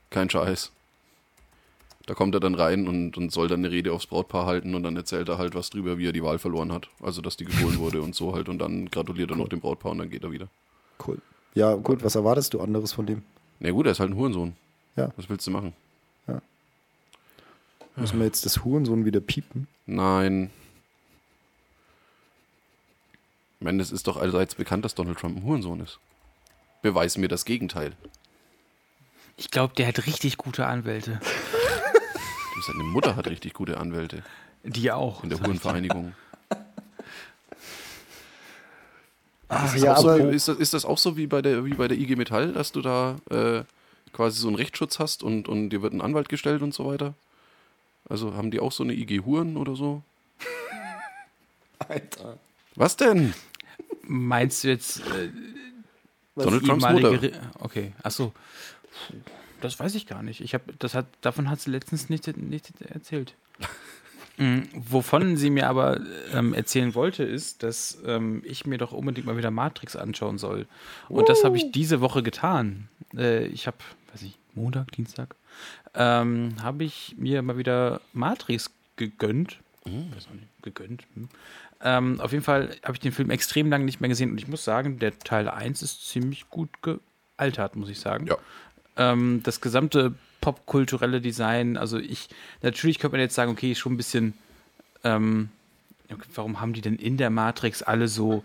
Kein 0.09 0.29
Scheiß. 0.29 0.71
Da 2.05 2.15
kommt 2.15 2.33
er 2.33 2.39
dann 2.39 2.55
rein 2.55 2.87
und, 2.87 3.17
und 3.17 3.31
soll 3.31 3.47
dann 3.47 3.59
eine 3.59 3.71
Rede 3.71 3.93
aufs 3.93 4.07
Brautpaar 4.07 4.45
halten 4.45 4.73
und 4.73 4.83
dann 4.83 4.95
erzählt 4.95 5.29
er 5.29 5.37
halt 5.37 5.53
was 5.53 5.69
drüber, 5.69 5.97
wie 5.97 6.07
er 6.07 6.13
die 6.13 6.23
Wahl 6.23 6.39
verloren 6.39 6.71
hat. 6.71 6.89
Also, 7.01 7.21
dass 7.21 7.37
die 7.37 7.45
gestohlen 7.45 7.77
wurde 7.77 8.01
und 8.01 8.15
so 8.15 8.33
halt. 8.33 8.49
Und 8.49 8.59
dann 8.59 8.89
gratuliert 8.89 9.29
er 9.29 9.37
noch 9.37 9.47
dem 9.47 9.59
Brautpaar 9.59 9.91
und 9.91 9.99
dann 9.99 10.09
geht 10.09 10.23
er 10.23 10.31
wieder. 10.31 10.47
Cool. 11.05 11.19
Ja, 11.53 11.75
gut, 11.75 12.03
was 12.03 12.15
erwartest 12.15 12.53
du 12.53 12.61
anderes 12.61 12.93
von 12.93 13.05
dem? 13.05 13.23
Na 13.59 13.71
gut, 13.71 13.85
er 13.85 13.91
ist 13.91 13.99
halt 13.99 14.11
ein 14.11 14.15
Hurensohn. 14.15 14.55
Ja. 14.95 15.11
Was 15.17 15.29
willst 15.29 15.45
du 15.45 15.51
machen? 15.51 15.73
Müssen 17.99 18.19
wir 18.19 18.25
jetzt 18.25 18.45
das 18.45 18.63
Hurensohn 18.63 19.05
wieder 19.05 19.19
piepen? 19.19 19.67
Nein. 19.85 20.51
Ich 23.59 23.65
meine, 23.65 23.81
es 23.81 23.91
ist 23.91 24.07
doch 24.07 24.15
allseits 24.15 24.55
bekannt, 24.55 24.85
dass 24.85 24.95
Donald 24.95 25.19
Trump 25.19 25.37
ein 25.37 25.43
Hurensohn 25.43 25.81
ist. 25.81 25.99
Beweis 26.81 27.17
mir 27.17 27.27
das 27.27 27.43
Gegenteil. 27.43 27.91
Ich 29.35 29.51
glaube, 29.51 29.73
der 29.75 29.87
hat 29.87 30.05
richtig 30.05 30.37
gute 30.37 30.65
Anwälte. 30.65 31.19
Seine 32.65 32.83
Mutter 32.83 33.15
hat 33.15 33.27
richtig 33.27 33.53
gute 33.53 33.77
Anwälte 33.77 34.23
Die 34.63 34.91
auch. 34.91 35.23
in 35.23 35.29
der. 35.29 35.39
Hurenvereinigung. 35.39 36.13
Ach 39.49 39.73
Ist, 39.73 39.81
ja, 39.83 39.95
so, 39.95 40.09
ist, 40.13 40.47
das, 40.47 40.57
ist 40.57 40.73
das 40.73 40.85
auch 40.85 40.97
so 40.97 41.17
wie 41.17 41.25
bei 41.25 41.41
der, 41.41 41.65
wie 41.65 41.73
bei 41.73 41.87
der 41.87 41.97
IG 41.97 42.15
Metall, 42.15 42.53
dass 42.53 42.71
du 42.71 42.81
da 42.81 43.15
äh, 43.31 43.63
quasi 44.13 44.39
so 44.39 44.47
einen 44.47 44.55
Rechtsschutz 44.55 44.99
hast 44.99 45.23
und, 45.23 45.47
und 45.49 45.71
dir 45.71 45.81
wird 45.81 45.91
ein 45.91 46.01
Anwalt 46.01 46.29
gestellt 46.29 46.61
und 46.61 46.73
so 46.73 46.85
weiter? 46.85 47.15
Also 48.07 48.35
haben 48.35 48.51
die 48.51 48.59
auch 48.59 48.71
so 48.71 48.83
eine 48.83 48.93
IG 48.93 49.21
Huren 49.21 49.57
oder 49.57 49.75
so? 49.75 50.03
Alter. 51.79 52.37
Was 52.79 52.95
denn? 52.97 53.33
Meinst 54.03 54.63
du 54.63 54.69
jetzt 54.69 54.99
äh, 55.01 55.29
Donald 56.35 56.65
Trumps 56.65 56.89
Mutter. 56.89 57.21
Re- 57.21 57.31
Okay, 57.59 57.91
achso. 58.01 58.33
Das 59.61 59.77
weiß 59.79 59.95
ich 59.95 60.07
gar 60.07 60.23
nicht. 60.23 60.39
Ich 60.41 60.53
hab, 60.53 60.61
das 60.79 60.93
hat, 60.93 61.05
davon 61.21 61.49
hat 61.49 61.59
sie 61.59 61.69
letztens 61.71 62.09
nicht, 62.09 62.35
nicht 62.37 62.81
erzählt. 62.81 63.35
Mm, 64.41 64.61
Wovon 64.73 65.35
sie 65.35 65.49
mir 65.49 65.67
aber 65.67 65.99
ähm, 66.33 66.53
erzählen 66.53 66.95
wollte, 66.95 67.23
ist, 67.25 67.61
dass 67.61 67.97
ähm, 68.05 68.41
ich 68.45 68.65
mir 68.65 68.77
doch 68.77 68.93
unbedingt 68.93 69.27
mal 69.27 69.35
wieder 69.35 69.51
Matrix 69.51 69.97
anschauen 69.97 70.37
soll. 70.37 70.65
Und 71.09 71.27
das 71.27 71.43
habe 71.43 71.57
ich 71.57 71.73
diese 71.73 71.99
Woche 71.99 72.23
getan. 72.23 72.87
Äh, 73.17 73.47
ich 73.47 73.67
habe, 73.67 73.75
weiß 74.13 74.21
ich, 74.21 74.37
Montag, 74.53 74.93
Dienstag, 74.93 75.35
ähm, 75.93 76.55
habe 76.63 76.85
ich 76.85 77.15
mir 77.17 77.41
mal 77.41 77.57
wieder 77.57 77.99
Matrix 78.13 78.71
gegönnt. 78.95 79.59
Weiß 79.83 80.27
auch 80.29 80.33
nicht, 80.35 80.47
gegönnt. 80.61 81.03
Hm. 81.15 81.27
Ähm, 81.81 82.19
auf 82.19 82.31
jeden 82.31 82.43
Fall 82.43 82.75
habe 82.83 82.93
ich 82.93 82.99
den 82.99 83.11
Film 83.11 83.29
extrem 83.29 83.69
lange 83.69 83.85
nicht 83.85 84.01
mehr 84.01 84.09
gesehen 84.09 84.31
und 84.31 84.37
ich 84.37 84.47
muss 84.47 84.63
sagen, 84.63 84.99
der 84.99 85.17
Teil 85.19 85.47
1 85.47 85.81
ist 85.81 86.07
ziemlich 86.07 86.49
gut 86.49 86.69
gealtert, 86.81 87.75
muss 87.75 87.89
ich 87.89 87.99
sagen. 87.99 88.27
Ja. 88.27 88.37
Ähm, 88.97 89.41
das 89.43 89.61
gesamte 89.61 90.13
popkulturelle 90.41 91.21
Design, 91.21 91.77
also 91.77 91.97
ich, 91.97 92.29
natürlich 92.61 92.99
könnte 92.99 93.13
man 93.13 93.21
jetzt 93.21 93.35
sagen, 93.35 93.51
okay, 93.51 93.75
schon 93.75 93.93
ein 93.93 93.97
bisschen, 93.97 94.33
ähm, 95.03 95.49
warum 96.33 96.59
haben 96.59 96.73
die 96.73 96.81
denn 96.81 96.95
in 96.95 97.17
der 97.17 97.29
Matrix 97.29 97.81
alle 97.81 98.07
so 98.07 98.43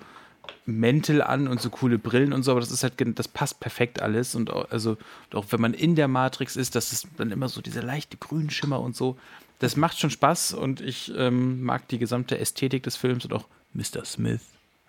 Mäntel 0.66 1.23
an 1.23 1.49
und 1.49 1.61
so 1.61 1.70
coole 1.70 1.99
Brillen 1.99 2.33
und 2.33 2.42
so, 2.42 2.53
aber 2.53 2.61
das 2.61 2.70
ist 2.70 2.83
halt, 2.83 2.94
das 3.18 3.29
passt 3.29 3.61
perfekt 3.61 4.01
alles 4.01 4.35
und 4.35 4.51
auch, 4.51 4.70
also 4.70 4.97
und 5.31 5.35
auch 5.35 5.47
wenn 5.51 5.61
man 5.61 5.75
in 5.75 5.97
der 5.97 6.09
Matrix 6.09 6.57
ist, 6.57 6.75
das 6.75 6.92
ist 6.92 7.09
dann 7.16 7.33
immer 7.33 7.49
so 7.49 7.61
dieser 7.61 7.83
leichte 7.83 8.16
Grünschimmer 8.16 8.81
und 8.81 8.94
so. 8.94 9.16
Das 9.64 9.77
macht 9.77 9.98
schon 9.98 10.11
Spaß 10.11 10.53
und 10.53 10.83
ich 10.83 11.11
ähm, 11.16 11.62
mag 11.62 11.88
die 11.88 11.96
gesamte 11.96 12.38
Ästhetik 12.38 12.83
des 12.83 12.96
Films 12.96 13.24
und 13.24 13.33
auch 13.33 13.46
Mr. 13.72 14.05
Smith. 14.05 14.42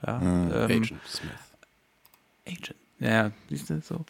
Ja, 0.06 0.22
ähm, 0.22 0.52
Agent 0.52 0.94
Smith. 1.08 1.32
Agent. 2.46 2.76
Ja, 3.00 3.32
siehst 3.50 3.70
du, 3.70 3.80
so. 3.82 4.04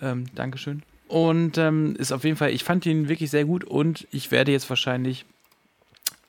Ähm, 0.00 0.26
Dankeschön. 0.36 0.84
Und 1.08 1.58
ähm, 1.58 1.96
ist 1.96 2.12
auf 2.12 2.22
jeden 2.22 2.36
Fall, 2.36 2.52
ich 2.52 2.62
fand 2.62 2.86
ihn 2.86 3.08
wirklich 3.08 3.28
sehr 3.28 3.44
gut 3.44 3.64
und 3.64 4.06
ich 4.12 4.30
werde 4.30 4.52
jetzt 4.52 4.70
wahrscheinlich, 4.70 5.24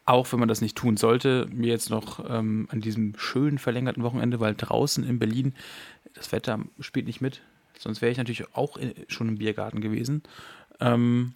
auch 0.05 0.31
wenn 0.31 0.39
man 0.39 0.49
das 0.49 0.61
nicht 0.61 0.75
tun 0.75 0.97
sollte, 0.97 1.47
mir 1.51 1.69
jetzt 1.69 1.91
noch 1.91 2.27
ähm, 2.27 2.67
an 2.71 2.81
diesem 2.81 3.13
schönen 3.19 3.59
verlängerten 3.59 4.01
Wochenende, 4.01 4.39
weil 4.39 4.55
draußen 4.55 5.03
in 5.03 5.19
Berlin 5.19 5.53
das 6.15 6.31
Wetter 6.31 6.59
spielt 6.79 7.05
nicht 7.05 7.21
mit, 7.21 7.43
sonst 7.77 8.01
wäre 8.01 8.11
ich 8.11 8.17
natürlich 8.17 8.55
auch 8.55 8.77
in, 8.77 8.95
schon 9.09 9.27
im 9.27 9.37
Biergarten 9.37 9.79
gewesen, 9.79 10.23
ähm, 10.79 11.35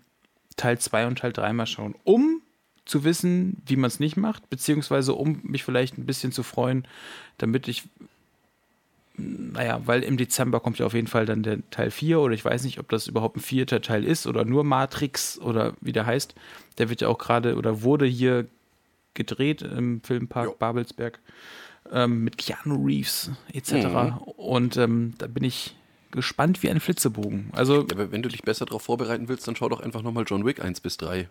Teil 0.56 0.80
2 0.80 1.08
und 1.08 1.20
Teil 1.20 1.34
3 1.34 1.54
mal 1.54 1.66
schauen, 1.66 1.96
um 2.04 2.42
zu 2.86 3.04
wissen, 3.04 3.62
wie 3.66 3.78
man 3.78 3.88
es 3.88 4.00
nicht 4.00 4.18
macht, 4.18 4.50
beziehungsweise 4.50 5.13
um 5.13 5.39
mich 5.44 5.63
vielleicht 5.63 5.98
ein 5.98 6.06
bisschen 6.06 6.32
zu 6.32 6.44
freuen, 6.44 6.86
damit 7.38 7.68
ich 7.68 7.84
naja, 9.16 9.80
weil 9.86 10.02
im 10.04 10.18
Dezember 10.18 10.60
kommt 10.60 10.80
ja 10.80 10.88
auf 10.88 10.96
jeden 10.96 11.08
Fall 11.08 11.28
dann 11.28 11.44
der 11.44 11.60
Teil 11.70 11.92
4 11.92 12.20
oder 12.20 12.34
ich 12.34 12.44
weiß 12.44 12.63
nicht, 12.63 12.80
ob 12.80 12.89
das 12.89 13.08
überhaupt 13.08 13.38
ein 13.38 13.42
vierter 13.42 13.82
Teil 13.82 14.04
ist 14.06 14.26
oder 14.26 14.44
nur 14.44 14.63
Matrix 14.63 15.38
oder 15.39 15.74
wie 15.82 15.92
der 15.92 16.08
heißt. 16.08 16.34
Der 16.80 16.89
wird 16.89 17.02
ja 17.02 17.10
auch 17.10 17.20
gerade 17.20 17.56
oder 17.56 17.84
wurde 17.84 18.06
hier 18.06 18.48
gedreht 19.13 19.62
im 19.62 20.02
Filmpark 20.02 20.48
Jo. 20.48 20.56
Babelsberg 20.58 21.20
ähm, 21.92 22.24
mit 22.24 22.39
Keanu 22.39 22.84
Reeves 22.84 23.30
etc. 23.52 24.18
Und 24.36 24.78
ähm, 24.78 25.13
da 25.20 25.28
bin 25.28 25.44
ich 25.44 25.76
gespannt 26.13 26.63
wie 26.63 26.69
ein 26.69 26.80
Flitzebogen. 26.80 27.49
Also 27.52 27.82
Ja, 27.82 27.88
aber 27.91 28.12
wenn 28.13 28.21
du 28.23 28.30
dich 28.30 28.41
besser 28.43 28.65
darauf 28.65 28.84
vorbereiten 28.84 29.28
willst, 29.28 29.45
dann 29.47 29.56
schau 29.58 29.67
doch 29.67 29.82
einfach 29.82 30.02
nochmal 30.02 30.23
John 30.26 30.45
Wick 30.45 30.63
1 30.63 30.80
bis 30.80 30.95
3. 30.97 31.28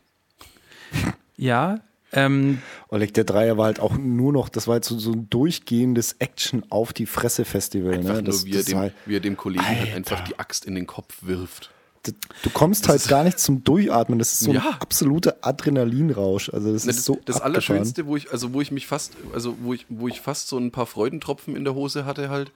ja, 1.36 1.80
ähm, 2.14 2.60
Oleg, 2.88 3.14
der 3.14 3.24
Dreier 3.24 3.56
war 3.56 3.64
halt 3.64 3.80
auch 3.80 3.96
nur 3.96 4.34
noch, 4.34 4.50
das 4.50 4.68
war 4.68 4.74
jetzt 4.76 4.88
so, 4.88 4.98
so 4.98 5.12
ein 5.12 5.30
durchgehendes 5.30 6.16
Action 6.18 6.62
auf 6.68 6.92
die 6.92 7.06
Fresse-Festival. 7.06 7.94
Einfach 7.94 8.14
Ne? 8.16 8.22
Das, 8.24 8.44
nur, 8.44 8.46
wie 8.46 8.50
er, 8.52 8.56
das 8.58 8.64
dem, 8.66 8.78
war, 8.78 8.90
wie 9.06 9.16
er 9.16 9.20
dem 9.20 9.36
Kollegen 9.38 9.64
halt 9.64 9.94
einfach 9.94 10.20
die 10.20 10.38
Axt 10.38 10.66
in 10.66 10.74
den 10.74 10.86
Kopf 10.86 11.22
wirft. 11.22 11.70
du 12.04 12.50
kommst 12.50 12.86
halt 12.88 13.08
gar 13.08 13.24
nicht 13.24 13.38
zum 13.38 13.64
Durchatmen. 13.64 14.18
Das 14.18 14.34
ist 14.34 14.40
so 14.40 14.50
ein 14.50 14.56
Ja. 14.56 14.76
absoluter 14.80 15.36
Adrenalinrausch. 15.40 16.50
Also 16.50 16.70
das 16.70 16.84
Ne, 16.84 16.90
ist 16.90 16.98
Das, 16.98 17.04
so 17.06 17.14
das 17.24 17.36
abgefahren. 17.36 17.44
Allerschönste, 17.54 18.06
wo 18.06 18.16
ich, 18.16 18.30
also 18.30 18.52
wo 18.52 18.60
ich 18.60 18.72
mich 18.72 18.86
fast, 18.86 19.14
also 19.32 19.56
wo 19.62 19.72
ich, 19.72 19.86
wo 19.88 20.06
ich 20.06 20.20
fast 20.20 20.48
so 20.48 20.58
ein 20.58 20.70
paar 20.70 20.84
Freudentropfen 20.86 21.56
in 21.56 21.64
der 21.64 21.74
Hose 21.74 22.04
hatte 22.04 22.28
halt, 22.28 22.50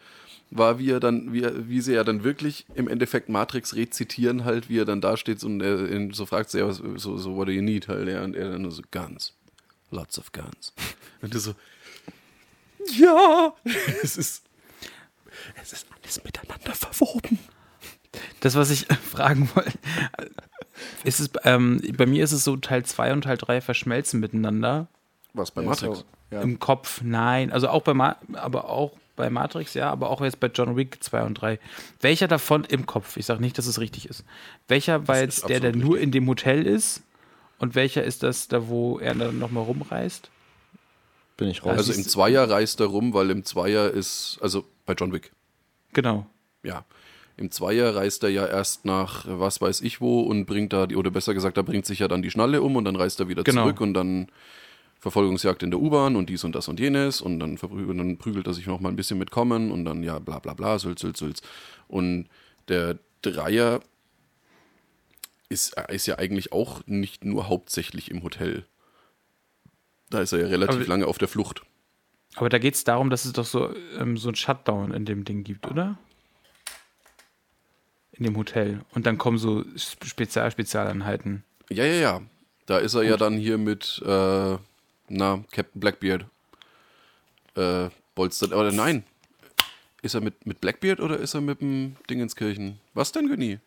war, 0.51 0.79
wie 0.79 0.91
er 0.91 1.01
dann, 1.01 1.33
wie, 1.33 1.43
er, 1.43 1.69
wie 1.69 1.81
sie 1.81 1.95
ja 1.95 2.05
dann 2.05 2.23
wirklich 2.25 2.67
im 2.75 2.89
Endeffekt 2.89 3.29
Matrix 3.29 3.75
rezitieren 3.75 4.45
halt, 4.45 4.69
wie 4.69 4.79
er 4.79 4.85
dann 4.85 5.01
da 5.01 5.17
steht 5.17 5.43
und 5.45 5.61
er, 5.61 5.91
ihn 5.91 6.13
so 6.13 6.25
fragt 6.27 6.51
sie, 6.51 6.59
ja, 6.59 6.67
was- 6.69 6.83
so, 6.97 7.19
so, 7.19 7.35
what 7.37 7.49
do 7.49 7.53
you 7.53 7.63
need 7.63 7.89
halt, 7.89 8.09
ja, 8.09 8.23
und 8.23 8.35
er 8.37 8.51
dann 8.53 8.63
nur 8.63 8.71
so, 8.73 8.83
Guns. 8.91 9.35
Lots 9.91 10.19
of 10.19 10.33
guns. 10.33 10.73
Und 11.23 11.33
du 11.33 11.39
so, 11.39 11.55
ja, 12.99 13.53
es 14.03 14.17
ist, 14.17 14.45
es 15.63 15.73
ist 15.73 15.87
alles 16.03 16.23
miteinander 16.25 16.73
verwoben. 16.75 17.39
das, 18.41 18.55
was 18.55 18.71
ich 18.71 18.87
fragen 18.87 19.49
wollte, 19.55 19.79
ist 21.05 21.21
es, 21.21 21.31
ähm, 21.45 21.81
bei 21.97 22.07
mir 22.07 22.23
ist 22.25 22.33
es 22.33 22.45
so, 22.45 22.57
Teil 22.57 22.85
2 22.85 23.13
und 23.13 23.23
Teil 23.23 23.37
3 23.37 23.61
verschmelzen 23.61 24.21
miteinander. 24.21 24.89
Was 25.35 25.51
bei 25.51 25.63
Ja, 25.63 25.69
Matrix? 25.69 25.99
so, 26.01 26.05
ja. 26.31 26.41
Im 26.43 26.59
Kopf, 26.59 27.01
nein. 27.03 27.53
Also 27.53 27.69
auch 27.69 27.83
bei 27.83 27.95
Ma 27.95 28.17
aber 28.35 28.69
auch 28.69 28.93
bei 29.17 29.31
Matrix, 29.31 29.75
ja, 29.75 29.91
aber 29.91 30.11
auch 30.11 30.21
jetzt 30.21 30.39
bei 30.41 30.49
John 30.49 30.77
Wick 30.77 31.03
2 31.03 31.23
und 31.25 31.35
3. 31.35 31.59
Welcher 32.01 32.29
davon 32.29 32.65
im 32.65 32.87
Kopf? 32.87 33.17
Ich 33.17 33.27
sage 33.27 33.41
nicht, 33.41 33.57
dass 33.59 33.67
es 33.67 33.81
richtig 33.81 34.09
ist. 34.09 34.25
Welcher 34.69 35.09
war 35.09 35.19
jetzt 35.19 35.49
der, 35.49 35.61
der 35.61 35.71
absolut 35.71 35.89
nur 35.89 35.99
in 35.99 36.13
dem 36.13 36.29
Hotel 36.29 36.67
ist? 36.67 37.03
Und 37.59 37.75
welcher 37.75 38.05
ist 38.05 38.23
das, 38.23 38.49
da 38.49 38.69
wo 38.69 38.99
er 38.99 39.15
dann 39.15 39.39
nochmal 39.39 39.65
rumreist? 39.65 40.31
Bin 41.37 41.49
ich 41.49 41.65
raus. 41.65 41.77
Also 41.77 41.93
im 41.93 42.03
Zweier 42.05 42.49
reist 42.49 42.81
er 42.81 42.87
rum, 42.87 43.13
weil 43.15 43.31
im 43.31 43.45
Zweier 43.45 43.91
ist, 43.91 44.39
also 44.41 44.65
bei 44.85 44.93
John 44.95 45.13
Wick, 45.13 45.33
Genau. 45.93 46.27
ja. 46.63 46.85
Im 47.39 47.51
Zweier 47.51 47.95
reist 47.95 48.23
er 48.23 48.31
ja 48.31 48.47
erst 48.47 48.87
nach 48.87 49.27
was 49.29 49.61
weiß 49.61 49.83
ich 49.83 50.01
wo 50.01 50.21
und 50.23 50.47
bringt 50.47 50.73
da, 50.73 50.87
die, 50.87 50.97
oder 50.97 51.11
besser 51.11 51.35
gesagt, 51.35 51.59
da 51.59 51.63
bringt 51.63 51.85
sich 51.85 51.99
ja 51.99 52.09
dann 52.09 52.23
die 52.23 52.31
Schnalle 52.31 52.63
um 52.63 52.77
und 52.77 52.87
dann 52.87 52.97
reist 52.97 53.21
er 53.21 53.29
wieder 53.29 53.43
Genau. 53.45 53.65
zurück 53.65 53.83
und 53.83 53.93
dann 53.93 54.29
Verfolgungsjagd 55.07 55.63
in 55.63 55.71
der 55.71 55.79
U-Bahn 55.79 56.17
und 56.17 56.29
dies 56.29 56.43
und 56.43 56.57
das 56.57 56.67
und 56.67 56.81
jenes 56.81 57.21
und 57.21 57.39
dann, 57.39 57.57
und 57.57 57.97
dann 57.99 58.19
prügelt 58.19 58.45
er 58.49 58.55
sich 58.55 58.67
noch 58.67 58.81
mal 58.81 58.89
ein 58.89 58.97
bisschen 58.97 59.19
mit 59.19 59.31
Kommen 59.31 59.71
und 59.71 59.85
dann 59.85 60.03
ja 60.03 60.19
bla 60.19 60.41
bla 60.41 60.53
bla, 60.53 60.81
sülz, 60.81 61.01
sülz, 61.01 61.21
sülz. 61.21 61.43
Und 61.87 62.27
der 62.67 62.99
Dreier 63.23 63.79
ist, 65.49 65.77
ist 65.91 66.07
ja 66.07 66.19
eigentlich 66.19 66.51
auch 66.53 66.85
nicht 66.87 67.25
nur 67.25 67.49
hauptsächlich 67.49 68.11
im 68.11 68.25
Hotel. 68.25 68.67
Da 70.11 70.23
ist 70.23 70.33
er 70.33 70.41
ja 70.41 70.47
relativ 70.49 70.75
Aber- 70.81 70.87
lange 70.89 71.07
auf 71.07 71.19
der 71.19 71.29
Flucht. 71.29 71.63
Aber 72.35 72.49
da 72.49 72.59
geht 72.59 72.75
es 72.75 72.83
darum, 72.83 73.09
dass 73.09 73.27
es 73.27 73.33
doch 73.33 73.47
so, 73.47 73.73
ähm, 74.01 74.17
so 74.17 74.29
ein 74.29 74.35
Shutdown 74.35 74.93
in 74.93 75.05
dem 75.05 75.25
Ding 75.25 75.45
gibt, 75.45 75.71
oder? 75.71 75.97
In 78.11 78.25
dem 78.25 78.37
Hotel. 78.37 78.81
Und 78.93 79.07
dann 79.07 79.19
kommen 79.19 79.39
so 79.39 79.65
Spezial 79.77 80.51
Spezialeinheiten. 80.51 81.45
Ja, 81.71 81.85
ja, 81.85 81.95
ja. 81.95 82.23
Da 82.67 82.79
ist 82.79 82.95
er 82.95 83.05
ja 83.05 83.17
dann 83.17 83.35
hier 83.39 83.57
mit, 83.57 84.03
äh, 84.05 84.57
na, 85.09 85.45
Captain 85.51 85.81
Blackbeard. 85.81 86.25
Äh, 87.57 87.89
Bolster, 88.15 88.47
oder 88.57 88.73
nein. 88.73 89.05
Ist 90.03 90.15
er 90.15 90.21
mit, 90.21 90.47
mit 90.47 90.61
Blackbeard 90.61 91.01
oder 91.01 91.19
ist 91.19 91.35
er 91.35 91.41
mit 91.41 91.61
dem 91.61 91.97
Dingenskirchen? 92.09 92.79
Was 92.95 93.13
denn, 93.13 93.29
Günni? 93.29 93.59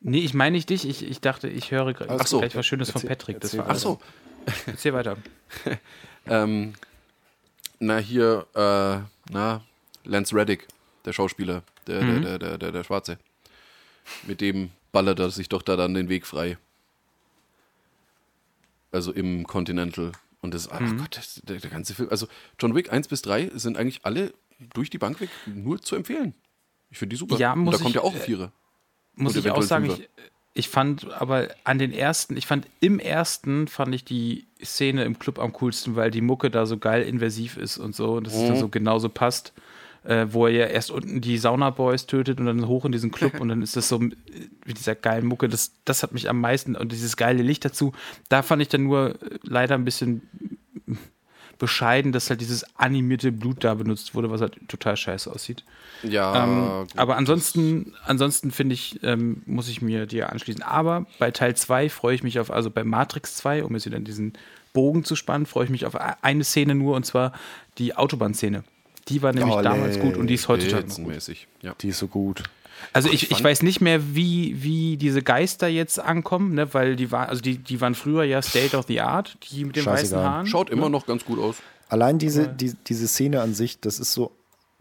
Nee, 0.00 0.18
ich 0.20 0.34
meine 0.34 0.56
nicht 0.56 0.68
dich. 0.68 0.86
Ich, 0.86 1.02
ich 1.02 1.20
dachte, 1.20 1.48
ich 1.48 1.70
höre 1.70 1.88
gra- 1.92 2.06
Ach 2.20 2.26
so. 2.26 2.40
gleich 2.40 2.54
was 2.56 2.66
Schönes 2.66 2.90
von 2.90 3.00
Erzähl- 3.02 3.08
Patrick. 3.16 3.40
Das 3.40 3.56
war 3.56 3.66
Ach 3.70 3.76
so. 3.76 4.00
Erzähl 4.66 4.92
weiter. 4.92 5.16
Ähm, 6.26 6.72
na, 7.80 7.98
hier, 7.98 8.46
äh, 8.54 8.98
na, 9.30 9.60
Lance 10.04 10.34
Reddick, 10.34 10.66
der 11.04 11.12
Schauspieler, 11.12 11.62
der, 11.86 12.02
Mhm. 12.02 12.22
der, 12.22 12.38
der, 12.38 12.38
der, 12.38 12.58
der, 12.58 12.72
der 12.72 12.84
Schwarze. 12.84 13.18
Mit 14.26 14.40
dem 14.40 14.70
ballert 14.90 15.18
er 15.18 15.28
sich 15.28 15.50
doch 15.50 15.60
da 15.60 15.76
dann 15.76 15.92
den 15.92 16.08
Weg 16.08 16.26
frei. 16.26 16.56
Also 18.90 19.12
im 19.12 19.46
Continental. 19.46 20.12
Und 20.44 20.52
das, 20.52 20.68
ach 20.70 20.78
Mhm. 20.80 20.98
Gott, 20.98 21.16
das, 21.16 21.40
der, 21.44 21.56
der 21.56 21.70
ganze 21.70 21.94
Film. 21.94 22.10
Also 22.10 22.28
John 22.60 22.74
Wick 22.74 22.92
1 22.92 23.08
bis 23.08 23.22
3 23.22 23.50
sind 23.54 23.78
eigentlich 23.78 24.04
alle 24.04 24.34
durch 24.74 24.90
die 24.90 24.98
Bank 24.98 25.20
weg 25.20 25.30
nur 25.46 25.80
zu 25.80 25.96
empfehlen. 25.96 26.34
Ich 26.90 26.98
finde 26.98 27.14
die 27.14 27.18
super. 27.18 27.36
Ja, 27.38 27.54
Und 27.54 27.64
muss 27.64 27.78
da 27.78 27.78
kommt 27.78 27.88
ich, 27.88 27.94
ja 27.94 28.02
auch 28.02 28.12
ein 28.12 28.20
äh, 28.20 28.24
Vierer. 28.24 28.52
Muss 29.14 29.34
Und 29.34 29.44
ich 29.46 29.50
auch 29.50 29.62
sagen, 29.62 29.86
ich, 29.86 30.08
ich 30.52 30.68
fand 30.68 31.10
aber 31.14 31.48
an 31.64 31.78
den 31.78 31.92
ersten, 31.92 32.36
ich 32.36 32.46
fand 32.46 32.68
im 32.80 32.98
ersten 32.98 33.68
fand 33.68 33.94
ich 33.94 34.04
die 34.04 34.46
Szene 34.62 35.04
im 35.04 35.18
Club 35.18 35.38
am 35.38 35.52
coolsten, 35.54 35.96
weil 35.96 36.10
die 36.10 36.20
Mucke 36.20 36.50
da 36.50 36.66
so 36.66 36.76
geil 36.76 37.02
invasiv 37.02 37.56
ist 37.56 37.78
und 37.78 37.96
so 37.96 38.12
und 38.16 38.26
das 38.26 38.34
ist 38.34 38.42
dann 38.44 38.56
Mhm. 38.56 38.60
so 38.60 38.68
genauso 38.68 39.08
passt, 39.08 39.54
äh, 40.04 40.26
wo 40.30 40.46
er 40.46 40.52
ja 40.52 40.66
erst 40.66 40.90
unten 40.90 41.20
die 41.20 41.38
Sauna-Boys 41.38 42.06
tötet 42.06 42.40
und 42.40 42.46
dann 42.46 42.66
hoch 42.68 42.84
in 42.84 42.92
diesen 42.92 43.10
Club 43.10 43.34
und 43.40 43.48
dann 43.48 43.62
ist 43.62 43.76
das 43.76 43.88
so 43.88 43.98
mit 43.98 44.16
dieser 44.68 44.94
geilen 44.94 45.26
Mucke, 45.26 45.48
das, 45.48 45.72
das 45.84 46.02
hat 46.02 46.12
mich 46.12 46.28
am 46.28 46.40
meisten 46.40 46.76
und 46.76 46.92
dieses 46.92 47.16
geile 47.16 47.42
Licht 47.42 47.64
dazu, 47.64 47.92
da 48.28 48.42
fand 48.42 48.62
ich 48.62 48.68
dann 48.68 48.84
nur 48.84 49.10
äh, 49.10 49.38
leider 49.42 49.74
ein 49.74 49.84
bisschen 49.84 50.22
bescheiden, 51.58 52.12
dass 52.12 52.30
halt 52.30 52.40
dieses 52.40 52.64
animierte 52.76 53.32
Blut 53.32 53.64
da 53.64 53.74
benutzt 53.74 54.14
wurde, 54.14 54.30
was 54.30 54.40
halt 54.40 54.58
total 54.68 54.96
scheiße 54.96 55.30
aussieht. 55.30 55.64
Ja, 56.02 56.44
Ähm, 56.44 56.86
aber 56.96 57.16
ansonsten, 57.16 57.94
ansonsten 58.04 58.50
finde 58.50 58.74
ich, 58.74 59.00
ähm, 59.02 59.42
muss 59.46 59.68
ich 59.68 59.80
mir 59.80 60.06
dir 60.06 60.30
anschließen. 60.30 60.62
Aber 60.62 61.06
bei 61.18 61.30
Teil 61.30 61.56
2 61.56 61.88
freue 61.88 62.14
ich 62.14 62.22
mich 62.22 62.38
auf, 62.38 62.50
also 62.50 62.70
bei 62.70 62.84
Matrix 62.84 63.36
2, 63.36 63.64
um 63.64 63.74
jetzt 63.74 63.86
wieder 63.86 64.00
diesen 64.00 64.34
Bogen 64.72 65.04
zu 65.04 65.16
spannen, 65.16 65.46
freue 65.46 65.64
ich 65.64 65.70
mich 65.70 65.86
auf 65.86 65.94
eine 65.94 66.44
Szene 66.44 66.74
nur 66.74 66.96
und 66.96 67.06
zwar 67.06 67.32
die 67.78 67.96
Autobahnszene. 67.96 68.64
Die 69.08 69.22
war 69.22 69.32
nämlich 69.32 69.54
Olé. 69.54 69.62
damals 69.62 69.98
gut 70.00 70.16
und 70.16 70.28
die 70.28 70.34
ist 70.34 70.48
heutzutage 70.48 70.88
noch 70.88 70.96
gut. 70.96 71.14
Ja. 71.62 71.74
Die 71.80 71.88
ist 71.88 71.98
so 71.98 72.08
gut. 72.08 72.42
Also 72.92 73.08
ich 73.10 73.30
ich, 73.30 73.42
weiß 73.42 73.62
nicht 73.62 73.80
mehr, 73.80 74.14
wie, 74.14 74.62
wie 74.62 74.96
diese 74.96 75.22
Geister 75.22 75.68
jetzt 75.68 75.98
ankommen, 75.98 76.54
ne, 76.54 76.74
weil 76.74 76.96
die 76.96 77.10
waren, 77.10 77.28
also 77.28 77.40
die, 77.40 77.58
die 77.58 77.80
waren 77.80 77.94
früher 77.94 78.24
ja 78.24 78.42
State 78.42 78.76
of 78.76 78.86
the 78.86 79.00
Art, 79.00 79.36
die 79.50 79.64
mit 79.64 79.76
den 79.76 79.86
weißen 79.86 80.08
Scheißegal. 80.08 80.24
Haaren. 80.24 80.46
Schaut 80.46 80.70
immer 80.70 80.88
noch 80.88 81.06
ganz 81.06 81.24
gut 81.24 81.38
aus. 81.38 81.56
Allein 81.88 82.18
diese, 82.18 82.48
die, 82.48 82.74
diese 82.86 83.08
Szene 83.08 83.40
an 83.40 83.54
sich, 83.54 83.80
das 83.80 83.98
ist 83.98 84.12
so 84.12 84.32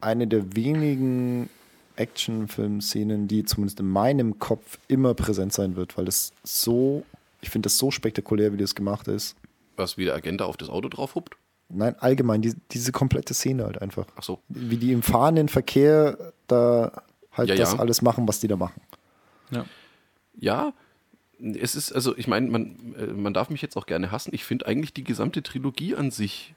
eine 0.02 0.28
der 0.28 0.56
wenigen 0.56 1.50
Actionfilm-Szenen, 1.96 3.28
die 3.28 3.46
zumindest 3.46 3.80
in 3.80 3.88
meinem 3.88 4.40
Kopf 4.40 4.80
immer 4.88 5.14
präsent 5.14 5.54
sein 5.54 5.76
wird, 5.76 5.98
weil 5.98 6.06
das 6.06 6.34
so, 6.44 7.04
ich 7.42 7.50
finde 7.50 7.68
das 7.68 7.78
so 7.78 7.92
spektakulär, 7.92 8.52
wie 8.54 8.58
das 8.58 8.76
gemacht 8.76 9.08
ist. 9.08 9.36
Was 9.76 9.98
wie 9.98 10.06
der 10.06 10.16
Agent 10.16 10.42
auf 10.42 10.58
das 10.58 10.70
Auto 10.70 10.90
drauf 10.90 11.16
huppt. 11.16 11.36
Nein, 11.74 11.96
allgemein, 12.00 12.42
die, 12.42 12.54
diese 12.72 12.92
komplette 12.92 13.34
Szene 13.34 13.66
halt 13.66 13.82
einfach. 13.82 14.06
Ach 14.16 14.24
so. 14.24 14.40
Wie 14.50 14.78
die 14.78 14.92
im 14.92 15.04
fahrenden 15.04 15.50
Verkehr 15.50 16.34
da 16.48 17.04
halt 17.32 17.50
Ja, 17.50 17.56
das 17.56 17.74
ja. 17.74 17.80
alles 17.80 18.02
machen, 18.02 18.28
was 18.28 18.40
die 18.40 18.48
da 18.48 18.56
machen. 18.56 18.82
Ja. 19.52 19.66
Ja, 20.36 20.74
es 21.40 21.76
ist, 21.76 21.92
also 21.92 22.18
ich 22.18 22.28
meine, 22.28 22.50
man, 22.50 22.96
äh, 22.98 23.08
man 23.08 23.34
darf 23.34 23.50
mich 23.50 23.62
jetzt 23.62 23.76
auch 23.76 23.86
gerne 23.86 24.12
hassen. 24.12 24.34
Ich 24.34 24.46
finde 24.46 24.66
eigentlich 24.68 24.94
die 24.94 25.04
gesamte 25.04 25.44
Trilogie 25.44 25.96
an 25.96 26.12
sich, 26.12 26.54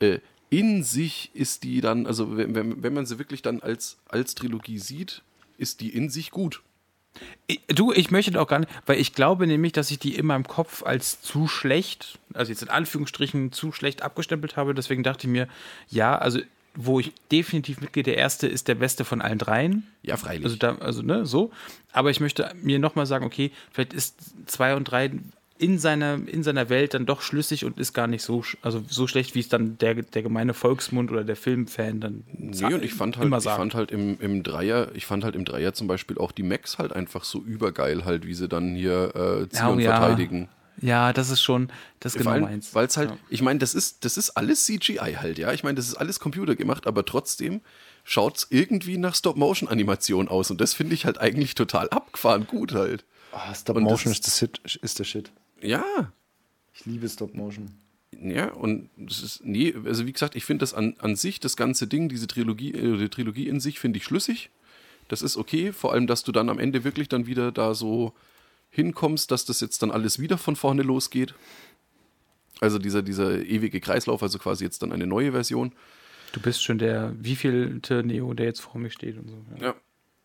äh, 0.00 0.18
in 0.50 0.82
sich 0.82 1.30
ist 1.34 1.64
die 1.64 1.80
dann, 1.80 2.06
also 2.06 2.36
wenn, 2.36 2.54
wenn, 2.54 2.82
wenn 2.82 2.94
man 2.94 3.06
sie 3.06 3.18
wirklich 3.18 3.42
dann 3.42 3.60
als, 3.60 3.98
als 4.08 4.34
Trilogie 4.34 4.78
sieht, 4.78 5.22
ist 5.58 5.80
die 5.80 5.90
in 5.90 6.10
sich 6.10 6.30
gut. 6.30 6.62
Du, 7.68 7.92
ich 7.92 8.10
möchte 8.10 8.32
da 8.32 8.40
auch 8.40 8.48
gar 8.48 8.58
nicht, 8.58 8.70
weil 8.86 8.98
ich 8.98 9.12
glaube 9.12 9.46
nämlich, 9.46 9.72
dass 9.72 9.90
ich 9.90 9.98
die 9.98 10.16
in 10.16 10.26
meinem 10.26 10.46
Kopf 10.46 10.82
als 10.82 11.20
zu 11.20 11.46
schlecht, 11.46 12.18
also 12.34 12.50
jetzt 12.50 12.62
in 12.62 12.70
Anführungsstrichen 12.70 13.52
zu 13.52 13.70
schlecht 13.72 14.02
abgestempelt 14.02 14.56
habe. 14.56 14.74
Deswegen 14.74 15.02
dachte 15.02 15.26
ich 15.26 15.32
mir, 15.32 15.48
ja, 15.88 16.18
also 16.18 16.40
wo 16.74 17.00
ich 17.00 17.12
definitiv 17.32 17.80
mitgehe, 17.80 18.02
der 18.02 18.18
erste 18.18 18.46
ist 18.46 18.68
der 18.68 18.74
beste 18.74 19.04
von 19.04 19.22
allen 19.22 19.38
dreien. 19.38 19.86
Ja, 20.02 20.16
freilich. 20.16 20.44
Also, 20.44 20.56
da, 20.56 20.76
also 20.76 21.02
ne, 21.02 21.24
so. 21.24 21.50
Aber 21.92 22.10
ich 22.10 22.20
möchte 22.20 22.52
mir 22.62 22.78
nochmal 22.78 23.06
sagen, 23.06 23.24
okay, 23.24 23.50
vielleicht 23.70 23.94
ist 23.94 24.18
zwei 24.46 24.76
und 24.76 24.84
drei 24.84 25.10
in 25.58 25.78
seiner, 25.78 26.14
in 26.26 26.42
seiner 26.42 26.68
Welt 26.68 26.94
dann 26.94 27.06
doch 27.06 27.22
schlüssig 27.22 27.64
und 27.64 27.78
ist 27.78 27.92
gar 27.94 28.06
nicht 28.06 28.22
so, 28.22 28.44
also 28.62 28.82
so 28.88 29.06
schlecht, 29.06 29.34
wie 29.34 29.40
es 29.40 29.48
dann 29.48 29.78
der, 29.78 29.94
der 29.94 30.22
gemeine 30.22 30.52
Volksmund 30.54 31.10
oder 31.10 31.24
der 31.24 31.36
Filmfan 31.36 32.00
dann 32.00 32.24
Nee, 32.36 32.74
und 32.74 32.84
ich 32.84 32.94
fand 32.94 33.16
halt, 33.16 33.32
ich 33.32 33.40
sagt. 33.42 33.56
fand 33.56 33.74
halt 33.74 33.90
im, 33.90 34.20
im 34.20 34.42
Dreier, 34.42 34.90
ich 34.94 35.06
fand 35.06 35.24
halt 35.24 35.34
im 35.34 35.44
Dreier 35.44 35.72
zum 35.72 35.86
Beispiel 35.86 36.18
auch 36.18 36.32
die 36.32 36.42
Macs 36.42 36.78
halt 36.78 36.92
einfach 36.92 37.24
so 37.24 37.40
übergeil 37.42 38.04
halt, 38.04 38.26
wie 38.26 38.34
sie 38.34 38.48
dann 38.48 38.74
hier 38.74 39.14
äh, 39.14 39.48
ziehen 39.48 39.58
Ja, 39.60 39.68
und 39.68 39.80
ja. 39.80 39.96
verteidigen. 39.98 40.48
Ja, 40.82 41.14
das 41.14 41.30
ist 41.30 41.40
schon, 41.40 41.70
das 42.00 42.12
ist 42.14 42.18
genau 42.18 42.32
Weil 42.32 42.40
meins. 42.42 42.72
es 42.74 42.96
halt, 42.98 43.08
Ja. 43.10 43.16
ich 43.30 43.40
meine, 43.40 43.58
das 43.58 43.74
ist, 43.74 44.04
das 44.04 44.18
ist 44.18 44.30
alles 44.36 44.66
CGI 44.66 45.14
halt, 45.18 45.38
ja. 45.38 45.52
Ich 45.54 45.64
meine, 45.64 45.76
das 45.76 45.88
ist 45.88 45.94
alles 45.94 46.20
computergemacht, 46.20 46.86
aber 46.86 47.06
trotzdem 47.06 47.62
schaut 48.04 48.36
es 48.36 48.46
irgendwie 48.50 48.98
nach 48.98 49.14
Stop-Motion-Animation 49.14 50.28
aus. 50.28 50.50
Und 50.50 50.60
das 50.60 50.74
finde 50.74 50.92
ich 50.94 51.06
halt 51.06 51.16
eigentlich 51.18 51.54
total 51.54 51.88
abgefahren 51.88 52.46
gut 52.46 52.72
halt. 52.74 53.04
Ah, 53.32 53.54
Stop 53.54 53.76
Und 53.76 53.84
das 53.84 53.92
Motion 54.04 54.12
ist- 54.12 54.76
ist 54.82 54.98
der 54.98 55.04
Shit. 55.04 55.32
Ja, 55.62 56.12
Ich 56.74 56.84
liebe 56.86 57.08
Stop 57.08 57.34
Motion. 57.34 57.70
ja, 58.12 58.52
und 58.52 58.90
das 58.96 59.22
ist, 59.22 59.44
nee, 59.44 59.74
also 59.84 60.06
wie 60.06 60.12
gesagt, 60.12 60.36
ich 60.36 60.44
finde 60.44 60.62
das 60.62 60.74
an, 60.74 60.94
an 60.98 61.16
sich, 61.16 61.40
das 61.40 61.56
ganze 61.56 61.86
Ding, 61.86 62.08
diese 62.08 62.26
Trilogie, 62.26 62.72
äh, 62.72 62.96
die 62.98 63.08
Trilogie 63.08 63.48
in 63.48 63.60
sich, 63.60 63.78
finde 63.78 63.98
ich 63.98 64.04
schlüssig. 64.04 64.50
Das 65.08 65.22
ist 65.22 65.36
okay, 65.36 65.72
vor 65.72 65.92
allem, 65.92 66.06
dass 66.06 66.24
du 66.24 66.32
dann 66.32 66.48
am 66.48 66.58
Ende 66.58 66.82
wirklich 66.84 67.08
dann 67.08 67.26
wieder 67.26 67.52
da 67.52 67.74
so 67.74 68.12
hinkommst, 68.70 69.30
dass 69.30 69.44
das 69.44 69.60
jetzt 69.60 69.82
dann 69.82 69.90
alles 69.90 70.18
wieder 70.18 70.36
von 70.38 70.56
vorne 70.56 70.82
losgeht. 70.82 71.34
Also 72.60 72.78
dieser, 72.78 73.02
dieser 73.02 73.44
ewige 73.44 73.80
Kreislauf, 73.80 74.22
also 74.22 74.38
quasi 74.38 74.64
jetzt 74.64 74.82
dann 74.82 74.92
eine 74.92 75.06
neue 75.06 75.32
Version. 75.32 75.72
Du 76.32 76.40
bist 76.40 76.62
schon 76.64 76.78
der 76.78 77.14
wievielte 77.22 78.02
Neo, 78.02 78.34
der 78.34 78.46
jetzt 78.46 78.60
vor 78.60 78.80
mir 78.80 78.90
steht 78.90 79.16
und 79.16 79.28
so. 79.28 79.36
Ja. 79.58 79.66
Ja. 79.68 79.74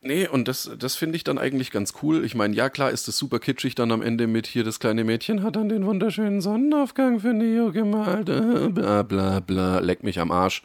Nee, 0.04 0.28
und 0.28 0.48
das, 0.48 0.72
das 0.80 0.96
finde 0.96 1.16
ich 1.16 1.24
dann 1.24 1.38
eigentlich 1.38 1.70
ganz 1.70 1.94
cool. 2.02 2.26
Ich 2.26 2.34
meine, 2.34 2.56
ja, 2.56 2.70
klar 2.70 2.90
ist 2.90 3.08
es 3.08 3.18
super 3.18 3.40
kitschig 3.40 3.76
dann 3.76 3.92
am 3.92 4.02
Ende 4.02 4.26
mit 4.26 4.48
hier, 4.48 4.64
das 4.64 4.80
kleine 4.80 5.04
Mädchen 5.04 5.44
hat 5.44 5.56
dann 5.56 5.70
den 5.70 5.86
wunderschönen 5.86 6.42
Sonnenaufgang 6.42 7.20
für 7.20 7.34
Neo 7.34 7.72
gemalt. 7.72 8.28
äh, 8.28 8.70
Bla 8.70 9.04
bla 9.04 9.40
bla, 9.40 9.80
leck 9.80 10.04
mich 10.04 10.20
am 10.20 10.32
Arsch. 10.32 10.64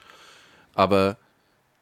Aber 0.74 1.18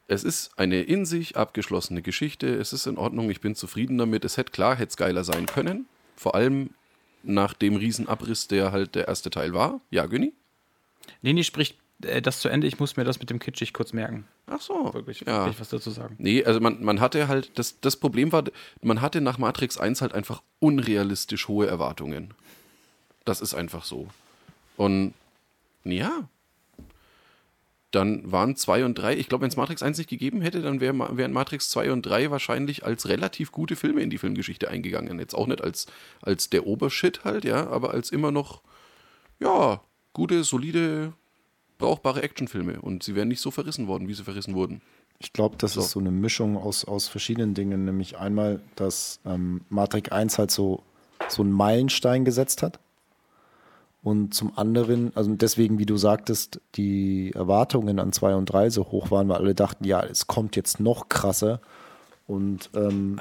es 0.08 0.24
ist 0.24 0.58
eine 0.58 0.82
in 0.82 1.06
sich 1.06 1.36
abgeschlossene 1.36 2.02
Geschichte. 2.02 2.48
Es 2.48 2.72
ist 2.72 2.86
in 2.86 2.98
Ordnung, 2.98 3.30
ich 3.30 3.40
bin 3.40 3.54
zufrieden 3.54 3.98
damit. 3.98 4.24
Es 4.24 4.36
hätte 4.36 4.50
klar, 4.50 4.74
hätte 4.74 4.90
es 4.90 4.96
geiler 4.96 5.22
sein 5.22 5.46
können. 5.46 5.86
Vor 6.16 6.34
allem 6.34 6.70
nach 7.22 7.54
dem 7.54 7.76
Riesenabriss, 7.76 8.48
der 8.48 8.72
halt 8.72 8.96
der 8.96 9.06
erste 9.06 9.30
Teil 9.30 9.54
war. 9.54 9.80
Ja, 9.90 10.06
Günni? 10.06 10.32
Nee, 11.22 11.32
nee, 11.32 11.44
sprich 11.44 11.72
äh, 11.72 11.83
das 12.22 12.40
zu 12.40 12.48
Ende. 12.48 12.66
Ich 12.66 12.78
muss 12.78 12.96
mir 12.96 13.04
das 13.04 13.18
mit 13.20 13.30
dem 13.30 13.38
Kitschig 13.38 13.72
kurz 13.72 13.92
merken. 13.92 14.26
Ach 14.46 14.60
so. 14.60 14.92
Wirklich, 14.94 15.20
ja. 15.20 15.48
ich 15.48 15.58
was 15.60 15.68
dazu 15.68 15.90
sagen. 15.90 16.16
Nee, 16.18 16.44
also 16.44 16.60
man, 16.60 16.82
man 16.82 17.00
hatte 17.00 17.28
halt, 17.28 17.58
das, 17.58 17.80
das 17.80 17.96
Problem 17.96 18.32
war, 18.32 18.44
man 18.82 19.00
hatte 19.00 19.20
nach 19.20 19.38
Matrix 19.38 19.78
1 19.78 20.02
halt 20.02 20.14
einfach 20.14 20.42
unrealistisch 20.60 21.48
hohe 21.48 21.66
Erwartungen. 21.66 22.34
Das 23.24 23.40
ist 23.40 23.54
einfach 23.54 23.84
so. 23.84 24.08
Und 24.76 25.14
ja, 25.84 26.28
dann 27.94 28.30
waren 28.30 28.56
2 28.56 28.84
und 28.84 28.94
3, 28.94 29.16
ich 29.16 29.28
glaube, 29.28 29.42
wenn 29.42 29.50
es 29.50 29.56
Matrix 29.56 29.82
1 29.82 29.98
nicht 29.98 30.10
gegeben 30.10 30.40
hätte, 30.40 30.62
dann 30.62 30.80
wär, 30.80 30.94
wären 31.16 31.32
Matrix 31.32 31.70
2 31.70 31.92
und 31.92 32.02
3 32.02 32.30
wahrscheinlich 32.30 32.84
als 32.84 33.08
relativ 33.08 33.52
gute 33.52 33.76
Filme 33.76 34.00
in 34.00 34.10
die 34.10 34.18
Filmgeschichte 34.18 34.68
eingegangen. 34.68 35.18
Jetzt 35.18 35.34
auch 35.34 35.46
nicht 35.46 35.62
als, 35.62 35.86
als 36.20 36.50
der 36.50 36.66
Obershit 36.66 37.24
halt, 37.24 37.44
ja, 37.44 37.68
aber 37.68 37.92
als 37.92 38.10
immer 38.10 38.32
noch, 38.32 38.62
ja, 39.38 39.80
gute, 40.12 40.42
solide, 40.42 41.12
brauchbare 41.84 42.22
Actionfilme. 42.22 42.80
Und 42.80 43.02
sie 43.02 43.14
wären 43.14 43.28
nicht 43.28 43.40
so 43.40 43.50
verrissen 43.50 43.86
worden, 43.86 44.08
wie 44.08 44.14
sie 44.14 44.24
verrissen 44.24 44.54
wurden. 44.54 44.80
Ich 45.18 45.32
glaube, 45.32 45.56
das 45.58 45.74
So. 45.74 45.80
ist 45.80 45.90
so 45.90 46.00
eine 46.00 46.10
Mischung 46.10 46.56
aus, 46.56 46.84
aus 46.84 47.08
verschiedenen 47.08 47.54
Dingen. 47.54 47.84
Nämlich 47.84 48.16
einmal, 48.18 48.60
dass 48.76 49.20
ähm, 49.26 49.60
Matrix 49.68 50.10
1 50.10 50.38
halt 50.38 50.50
so, 50.50 50.82
so 51.28 51.42
einen 51.42 51.52
Meilenstein 51.52 52.24
gesetzt 52.24 52.62
hat. 52.62 52.78
Und 54.02 54.34
zum 54.34 54.56
anderen, 54.58 55.12
also 55.14 55.34
deswegen, 55.34 55.78
wie 55.78 55.86
du 55.86 55.96
sagtest, 55.96 56.60
die 56.74 57.32
Erwartungen 57.34 57.98
an 57.98 58.12
2 58.12 58.34
und 58.34 58.46
3 58.46 58.68
so 58.70 58.84
hoch 58.90 59.10
waren, 59.10 59.28
weil 59.28 59.38
alle 59.38 59.54
dachten, 59.54 59.84
ja, 59.84 60.02
es 60.02 60.26
kommt 60.26 60.56
jetzt 60.56 60.78
noch 60.80 61.08
krasser. 61.08 61.60
Und 62.26 62.70
ähm, 62.74 63.20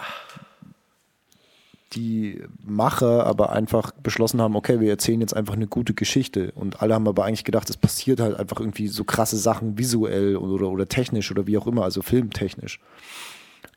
die 1.96 2.44
Macher 2.64 3.26
aber 3.26 3.52
einfach 3.52 3.92
beschlossen 3.92 4.42
haben, 4.42 4.56
okay, 4.56 4.80
wir 4.80 4.90
erzählen 4.90 5.22
jetzt 5.22 5.36
einfach 5.36 5.54
eine 5.54 5.68
gute 5.68 5.94
Geschichte. 5.94 6.52
Und 6.56 6.82
alle 6.82 6.94
haben 6.94 7.08
aber 7.08 7.26
eigentlich 7.26 7.44
gedacht, 7.44 7.70
es 7.70 7.78
passiert 7.78 8.20
halt 8.20 8.36
einfach 8.36 8.60
irgendwie 8.60 8.88
so 8.88 9.04
krasse 9.04 9.38
Sachen 9.38 9.78
visuell 9.78 10.36
oder, 10.36 10.70
oder 10.70 10.88
technisch 10.88 11.32
oder 11.32 11.48
wie 11.48 11.58
auch 11.58 11.68
immer, 11.68 11.84
also 11.84 12.02
filmtechnisch. 12.02 12.80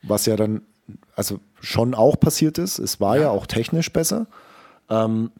Was 0.02 0.26
ja 0.26 0.36
dann, 0.36 0.62
also 1.14 1.40
schon 1.60 1.94
auch 1.94 2.18
passiert 2.18 2.58
ist. 2.58 2.78
Es 2.78 3.00
war 3.00 3.18
ja, 3.18 3.30
auch 3.30 3.46
technisch 3.46 3.92
besser. 3.92 4.26
Nein, 4.88 5.30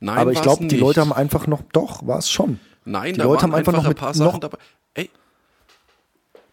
aber 0.00 0.32
ich 0.32 0.42
glaube, 0.42 0.66
die. 0.66 0.76
Leute 0.76 1.00
haben 1.00 1.12
einfach 1.12 1.46
noch, 1.46 1.62
doch, 1.72 2.06
war 2.06 2.18
es 2.18 2.30
schon. 2.30 2.60
Nein, 2.84 3.14
die 3.14 3.18
da 3.18 3.24
Leute 3.24 3.42
waren 3.42 3.52
haben 3.52 3.58
einfach 3.58 3.72
noch 3.72 3.84
ein 3.84 3.88
mit 3.88 3.98
paar 3.98 4.14
Sachen 4.14 4.32
noch, 4.32 4.38
dabei. 4.38 4.58
Ey, 4.94 5.10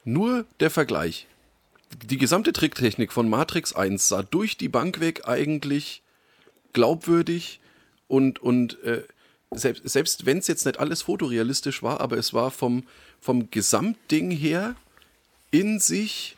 nur 0.04 0.46
der 0.60 0.70
Vergleich. 0.70 1.28
Die 2.06 2.17
gesamte 2.17 2.54
Tricktechnik 2.54 3.12
von 3.12 3.30
Matrix 3.30 3.73
1 3.73 4.08
sah 4.08 4.23
durch 4.23 4.58
die 4.58 4.69
Bank 4.69 4.99
weg 4.99 5.27
eigentlich 5.27 6.04
glaubwürdig 6.73 7.60
und, 8.08 8.39
und 8.39 8.82
äh, 8.84 9.04
selbst, 9.51 9.88
selbst 9.88 10.25
wenn 10.25 10.38
es 10.38 10.47
jetzt 10.47 10.65
nicht 10.65 10.80
alles 10.80 11.01
fotorealistisch 11.01 11.84
war, 11.84 11.99
aber 11.99 12.17
es 12.17 12.34
war 12.34 12.51
vom, 12.51 12.84
vom 13.19 13.51
Gesamtding 13.51 14.32
her 14.32 14.75
in 15.51 15.80
sich 15.80 16.38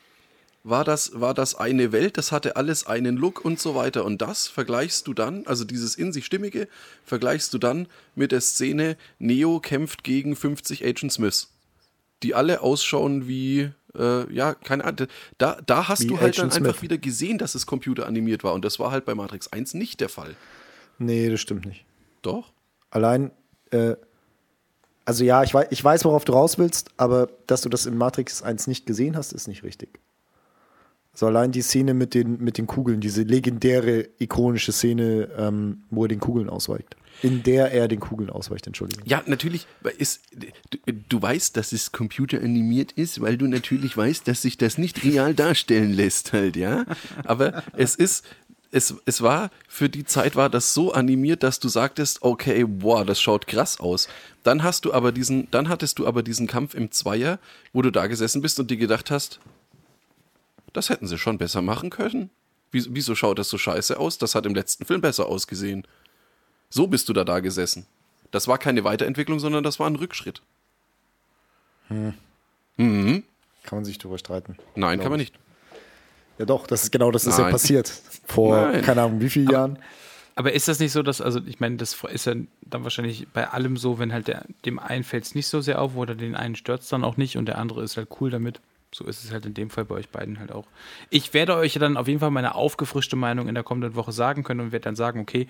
war 0.64 0.86
das, 0.86 1.20
war 1.20 1.34
das 1.34 1.56
eine 1.56 1.92
Welt, 1.92 2.18
das 2.18 2.32
hatte 2.32 2.56
alles 2.56 2.88
einen 2.88 3.18
Look 3.18 3.44
und 3.44 3.60
so 3.60 3.76
weiter. 3.76 4.06
Und 4.06 4.22
das 4.22 4.48
vergleichst 4.48 5.08
du 5.08 5.14
dann, 5.14 5.46
also 5.46 5.66
dieses 5.66 5.96
in 5.96 6.14
sich 6.14 6.26
Stimmige, 6.26 6.68
vergleichst 7.06 7.54
du 7.54 7.58
dann 7.58 7.88
mit 8.16 8.32
der 8.32 8.42
Szene, 8.42 8.98
Neo 9.20 9.60
kämpft 9.60 10.04
gegen 10.04 10.36
50 10.36 10.86
Agent 10.86 11.12
Smiths, 11.12 11.52
die 12.24 12.34
alle 12.34 12.62
ausschauen 12.62 13.28
wie, 13.28 13.72
äh, 13.98 14.32
ja, 14.34 14.54
keine 14.54 14.86
Ahnung. 14.86 15.08
Da, 15.38 15.58
da 15.66 15.88
hast 15.88 16.04
Wie 16.04 16.08
du 16.08 16.20
halt 16.20 16.38
Agent 16.38 16.54
dann 16.54 16.58
einfach 16.58 16.80
Smith. 16.80 16.82
wieder 16.84 16.98
gesehen, 16.98 17.38
dass 17.38 17.56
es 17.56 17.66
computeranimiert 17.66 18.44
war. 18.44 18.54
Und 18.54 18.66
das 18.66 18.80
war 18.80 18.92
halt 18.92 19.06
bei 19.06 19.16
Matrix 19.16 19.52
1 19.52 19.74
nicht 19.74 20.00
der 20.00 20.10
Fall. 20.10 20.36
Nee, 21.00 21.30
das 21.30 21.42
stimmt 21.42 21.66
nicht. 21.66 21.86
Doch? 22.22 22.52
Allein, 22.90 23.32
äh, 23.72 23.96
also 25.06 25.24
ja, 25.24 25.44
ich 25.44 25.54
weiß, 25.54 25.68
ich 25.72 25.84
weiß, 25.84 26.06
worauf 26.06 26.26
du 26.26 26.34
raus 26.34 26.58
willst, 26.58 26.92
aber 26.98 27.30
dass 27.48 27.62
du 27.62 27.70
das 27.70 27.86
in 27.86 27.98
Matrix 27.98 28.42
1 28.42 28.68
nicht 28.68 28.86
gesehen 28.86 29.18
hast, 29.18 29.34
ist 29.34 29.48
nicht 29.48 29.64
richtig. 29.64 30.00
Also 31.14 31.28
allein 31.28 31.52
die 31.52 31.62
Szene 31.62 31.94
mit 31.94 32.16
den, 32.16 32.44
mit 32.44 32.58
den 32.58 32.66
Kugeln, 32.66 33.00
diese 33.00 33.22
legendäre, 33.22 34.08
ikonische 34.18 34.72
Szene, 34.72 35.30
ähm, 35.38 35.84
wo 35.92 36.06
er 36.06 36.08
den 36.08 36.20
Kugeln 36.20 36.50
ausweicht. 36.50 36.96
In 37.22 37.44
der 37.44 37.72
er 37.72 37.88
den 37.88 38.00
Kugeln 38.00 38.30
ausweicht, 38.30 38.68
Entschuldigung. 38.68 39.06
Ja, 39.06 39.24
natürlich 39.26 39.68
ist, 39.98 40.22
du, 40.70 40.94
du 41.10 41.22
weißt, 41.22 41.56
dass 41.56 41.72
es 41.72 41.92
computeranimiert 41.92 42.92
ist, 42.94 43.22
weil 43.22 43.38
du 43.38 43.48
natürlich 43.48 43.96
weißt, 43.96 44.28
dass 44.28 44.42
sich 44.42 44.58
das 44.58 44.78
nicht 44.78 45.04
real 45.04 45.34
darstellen 45.34 45.94
lässt 45.94 46.34
halt, 46.34 46.56
ja. 46.56 46.86
Aber 47.24 47.64
es 47.78 47.96
ist, 47.96 48.26
es, 48.74 48.96
es 49.06 49.22
war, 49.22 49.52
für 49.68 49.88
die 49.88 50.04
Zeit 50.04 50.36
war 50.36 50.50
das 50.50 50.74
so 50.74 50.92
animiert, 50.94 51.44
dass 51.44 51.60
du 51.60 51.70
sagtest, 51.70 52.24
okay, 52.24 52.64
boah, 52.64 53.06
das 53.06 53.22
schaut 53.22 53.46
krass 53.46 53.80
aus. 53.80 54.08
Dann 54.42 54.64
hast 54.64 54.86
du 54.86 54.94
aber 54.94 55.12
diesen, 55.12 55.50
dann 55.52 55.70
hattest 55.70 56.00
du 56.00 56.08
aber 56.08 56.24
diesen 56.24 56.48
Kampf 56.48 56.74
im 56.74 56.92
Zweier, 56.92 57.40
wo 57.72 57.84
du 57.84 57.92
da 57.92 58.08
gesessen 58.08 58.42
bist 58.42 58.60
und 58.60 58.72
dir 58.72 58.78
gedacht 58.78 59.12
hast, 59.12 59.40
das 60.74 60.90
hätten 60.90 61.08
sie 61.08 61.20
schon 61.20 61.38
besser 61.38 61.62
machen 61.62 61.92
können. 61.92 62.32
Wieso, 62.72 62.90
wieso 62.94 63.14
schaut 63.14 63.38
das 63.38 63.50
so 63.50 63.60
scheiße 63.60 64.00
aus? 64.00 64.18
Das 64.18 64.34
hat 64.34 64.48
im 64.48 64.56
letzten 64.56 64.86
Film 64.86 65.02
besser 65.02 65.28
ausgesehen. 65.28 65.86
So 66.74 66.88
bist 66.88 67.08
du 67.08 67.14
da 67.14 67.24
da 67.24 67.40
gesessen. 67.40 67.86
Das 68.32 68.48
war 68.48 68.58
keine 68.58 68.84
Weiterentwicklung, 68.84 69.40
sondern 69.40 69.64
das 69.64 69.80
war 69.80 69.88
ein 69.88 69.96
Rückschritt. 69.96 70.42
Kann 71.88 72.16
man 73.70 73.86
sich 73.86 74.00
drüber 74.00 74.18
streiten. 74.18 74.58
Nein, 74.74 75.00
kann 75.00 75.12
man 75.12 75.20
ich. 75.20 75.34
nicht. 75.34 75.44
Ja 76.40 76.46
doch, 76.46 76.66
das 76.66 76.86
ist 76.86 76.92
genau 76.92 77.12
das 77.12 77.28
ist 77.28 77.38
ja 77.38 77.44
Nein. 77.44 77.52
passiert. 77.52 77.90
Vor, 78.26 78.72
Nein. 78.72 78.82
keine 78.82 79.04
Ahnung, 79.04 79.22
wie 79.22 79.30
vielen 79.30 79.52
Jahren. 79.52 79.78
Aber 80.34 80.54
ist 80.54 80.68
das 80.68 80.80
nicht 80.80 80.94
so, 80.94 81.04
dass, 81.04 81.22
also 81.22 81.42
ich 81.46 81.60
meine, 81.60 81.78
das 81.78 81.96
ist 82.12 82.26
ja 82.26 82.34
dann 82.64 82.84
wahrscheinlich 82.84 83.28
bei 83.32 83.48
allem 83.50 83.78
so, 83.78 84.00
wenn 84.00 84.12
halt 84.12 84.28
der, 84.28 84.44
dem 84.66 84.80
einen 84.80 85.04
fällt 85.04 85.26
es 85.26 85.36
nicht 85.36 85.46
so 85.46 85.62
sehr 85.62 85.80
auf 85.80 85.96
oder 85.96 86.16
den 86.16 86.36
einen 86.36 86.56
stört 86.56 86.82
es 86.82 86.90
dann 86.90 87.04
auch 87.04 87.18
nicht 87.18 87.38
und 87.38 87.46
der 87.46 87.60
andere 87.60 87.84
ist 87.84 87.98
halt 87.98 88.08
cool 88.20 88.32
damit. 88.32 88.62
So 88.96 89.06
ist 89.06 89.24
es 89.24 89.32
halt 89.32 89.46
in 89.46 89.54
dem 89.54 89.70
Fall 89.70 89.86
bei 89.86 89.96
euch 89.96 90.10
beiden 90.10 90.40
halt 90.40 90.52
auch. 90.52 90.66
Ich 91.12 91.34
werde 91.34 91.56
euch 91.56 91.76
ja 91.76 91.80
dann 91.80 91.98
auf 91.98 92.08
jeden 92.08 92.20
Fall 92.20 92.32
meine 92.32 92.56
aufgefrischte 92.56 93.16
Meinung 93.16 93.48
in 93.48 93.56
der 93.56 93.64
kommenden 93.64 93.96
Woche 93.96 94.12
sagen 94.12 94.44
können 94.44 94.60
und 94.60 94.72
werde 94.72 94.84
dann 94.86 94.96
sagen, 94.96 95.20
okay, 95.20 95.48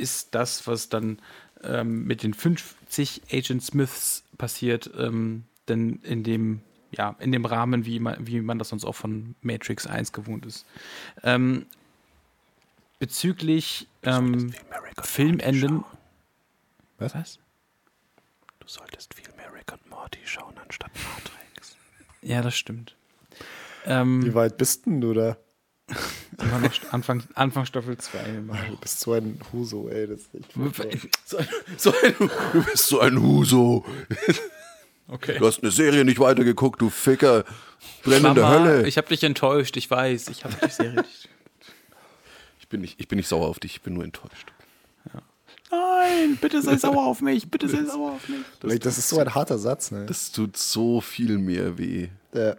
ist 0.00 0.34
das, 0.34 0.66
was 0.66 0.88
dann 0.88 1.18
ähm, 1.62 2.04
mit 2.04 2.22
den 2.22 2.34
50 2.34 3.22
Agent 3.30 3.62
Smiths 3.62 4.24
passiert, 4.38 4.90
ähm, 4.98 5.44
denn 5.68 6.00
in 6.02 6.24
dem, 6.24 6.62
ja, 6.90 7.16
in 7.20 7.32
dem 7.32 7.44
Rahmen, 7.44 7.84
wie 7.84 8.00
man, 8.00 8.26
wie 8.26 8.40
man 8.40 8.58
das 8.58 8.70
sonst 8.70 8.84
auch 8.84 8.94
von 8.94 9.34
Matrix 9.42 9.86
1 9.86 10.12
gewohnt 10.12 10.46
ist. 10.46 10.66
Ähm, 11.22 11.66
bezüglich 12.98 13.86
ähm, 14.02 14.52
Filmenden. 15.02 15.84
Was? 16.98 17.14
Was? 17.14 17.38
Du 18.60 18.68
solltest 18.68 19.14
viel 19.14 19.32
mehr 19.36 19.52
Rick 19.52 19.72
und 19.72 19.88
Morty 19.88 20.20
schauen 20.24 20.54
anstatt 20.58 20.90
Matrix. 20.94 21.76
Ja, 22.22 22.42
das 22.42 22.54
stimmt. 22.56 22.94
Ähm, 23.86 24.24
Wie 24.24 24.34
weit 24.34 24.58
bist 24.58 24.86
denn 24.86 25.00
du 25.00 25.14
da? 25.14 25.36
immer 26.38 26.58
noch 26.58 26.70
Anfang, 26.92 27.22
Anfang 27.34 27.66
Staffel 27.66 27.96
2. 27.98 28.18
Du 28.70 28.76
bist 28.76 29.00
so 29.00 29.12
ein 29.12 29.38
Huso, 29.52 29.88
ey. 29.88 30.06
Das 30.06 30.20
ist 30.20 30.34
echt. 30.34 31.08
So 31.26 31.38
ein, 31.38 31.48
so 31.76 31.92
ein, 31.92 32.14
du 32.52 32.64
bist 32.64 32.86
so 32.86 33.00
ein 33.00 33.20
Huso. 33.20 33.84
Okay. 35.12 35.40
Du 35.40 35.46
hast 35.48 35.60
eine 35.60 35.72
Serie 35.72 36.04
nicht 36.04 36.20
weitergeguckt, 36.20 36.80
du 36.80 36.88
Ficker. 36.88 37.44
Brennende 38.04 38.42
Mama, 38.42 38.60
Hölle. 38.60 38.86
ich 38.86 38.96
habe 38.96 39.08
dich 39.08 39.24
enttäuscht, 39.24 39.76
ich 39.76 39.90
weiß. 39.90 40.28
Ich 40.28 40.44
habe 40.44 40.54
dich 40.54 40.72
sehr 40.72 40.92
richtig. 40.96 41.28
Ich 42.60 42.68
bin, 42.68 42.80
nicht, 42.82 43.00
ich 43.00 43.08
bin 43.08 43.16
nicht 43.16 43.26
sauer 43.26 43.48
auf 43.48 43.58
dich, 43.58 43.72
ich 43.72 43.82
bin 43.82 43.94
nur 43.94 44.04
enttäuscht. 44.04 44.52
Nein, 45.70 46.38
bitte 46.40 46.62
sei 46.62 46.76
sauer 46.76 47.06
auf 47.06 47.20
mich, 47.22 47.50
bitte 47.50 47.68
sei 47.68 47.84
sauer 47.84 48.12
auf 48.12 48.28
mich. 48.28 48.40
Das, 48.60 48.78
das 48.78 48.98
ist 48.98 49.08
so 49.08 49.18
ein 49.18 49.34
harter 49.34 49.58
Satz, 49.58 49.90
ne? 49.90 50.06
Das 50.06 50.32
tut 50.32 50.56
so 50.56 51.00
viel 51.00 51.38
mehr 51.38 51.78
weh. 51.78 52.08
Ja. 52.32 52.56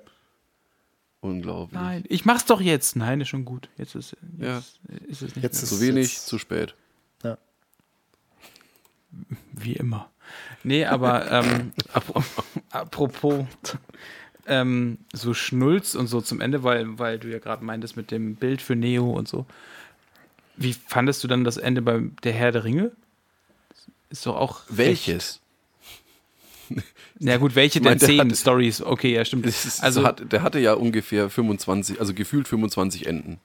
Unglaublich. 1.22 1.80
Nein, 1.80 2.04
ich 2.10 2.26
mach's 2.26 2.46
doch 2.46 2.60
jetzt. 2.62 2.96
Nein, 2.96 3.22
ist 3.22 3.30
schon 3.30 3.46
gut. 3.46 3.70
Jetzt 3.78 3.96
ist, 3.96 4.16
jetzt 4.38 4.42
Ja. 4.42 4.58
ist 5.08 5.22
es 5.22 5.36
nicht 5.36 5.44
Jetzt 5.44 5.54
mehr. 5.56 5.64
ist- 5.64 5.70
Zu 5.70 5.82
wenig, 5.82 6.14
jetzt- 6.14 6.26
zu 6.28 6.38
spät. 6.40 6.74
ja. 7.24 7.38
Wie 9.54 9.74
immer. 9.74 10.10
Nee, 10.64 10.86
aber 10.86 11.30
ähm, 11.32 11.74
apro- 11.94 12.24
apropos 12.72 13.46
ähm, 14.48 14.98
so 15.14 15.34
Schnulz 15.34 15.94
und 15.96 16.08
so 16.08 16.22
zum 16.22 16.42
Ende, 16.42 16.64
weil, 16.64 16.98
weil 16.98 17.20
du 17.20 17.30
ja 17.30 17.40
gerade 17.40 17.64
meintest 17.64 17.98
mit 17.98 18.10
dem 18.12 18.36
Bild 18.36 18.62
für 18.62 18.76
Neo 18.76 19.12
und 19.12 19.28
so. 19.28 19.46
Wie 20.56 20.74
fandest 20.74 21.24
du 21.24 21.28
dann 21.28 21.44
das 21.44 21.58
Ende 21.58 21.82
bei 21.82 22.02
Der 22.24 22.34
Herr 22.34 22.52
der 22.52 22.64
Ringe? 22.64 22.92
Ist 24.10 24.26
doch 24.26 24.36
auch. 24.36 24.62
Welches? 24.70 25.41
Na 27.24 27.38
gut, 27.38 27.56
welche 27.56 27.80
Ich 27.80 27.86
mein, 27.86 28.00
denn 28.00 28.18
der 28.18 28.26
zehn 28.26 28.36
Stories? 28.36 28.82
Okay, 28.82 29.14
ja, 29.14 29.24
stimmt. 29.24 29.46
Ist, 29.46 29.84
also 29.84 30.04
hat, 30.04 30.32
der 30.32 30.42
hatte 30.42 30.60
ja 30.60 30.74
ungefähr 30.74 31.30
25, 31.30 32.00
also 32.00 32.16
gefühlt 32.16 32.48
25 32.48 33.06
Enden. 33.06 33.40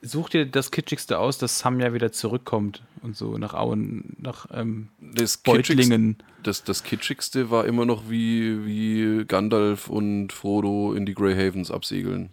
such 0.00 0.30
dir 0.30 0.46
das 0.46 0.70
Kitschigste 0.70 1.18
aus, 1.18 1.36
dass 1.36 1.58
Sam 1.58 1.78
ja 1.78 1.92
wieder 1.92 2.10
zurückkommt 2.10 2.82
und 3.02 3.16
so 3.16 3.36
nach 3.36 3.52
Auen, 3.52 4.16
nach 4.18 4.46
ähm, 4.52 4.88
Das 4.98 5.42
Kitschigste, 5.42 5.74
Beutlingen. 5.74 6.16
das, 6.42 6.64
das 6.64 6.82
Kitschigste 6.84 7.50
war 7.50 7.66
immer 7.66 7.84
noch, 7.84 8.08
wie, 8.08 8.64
wie 8.64 9.24
Gandalf 9.26 9.88
und 9.88 10.32
Frodo 10.32 10.94
in 10.94 11.04
die 11.04 11.14
Grey 11.14 11.34
Havens 11.34 11.70
absegeln. 11.70 12.30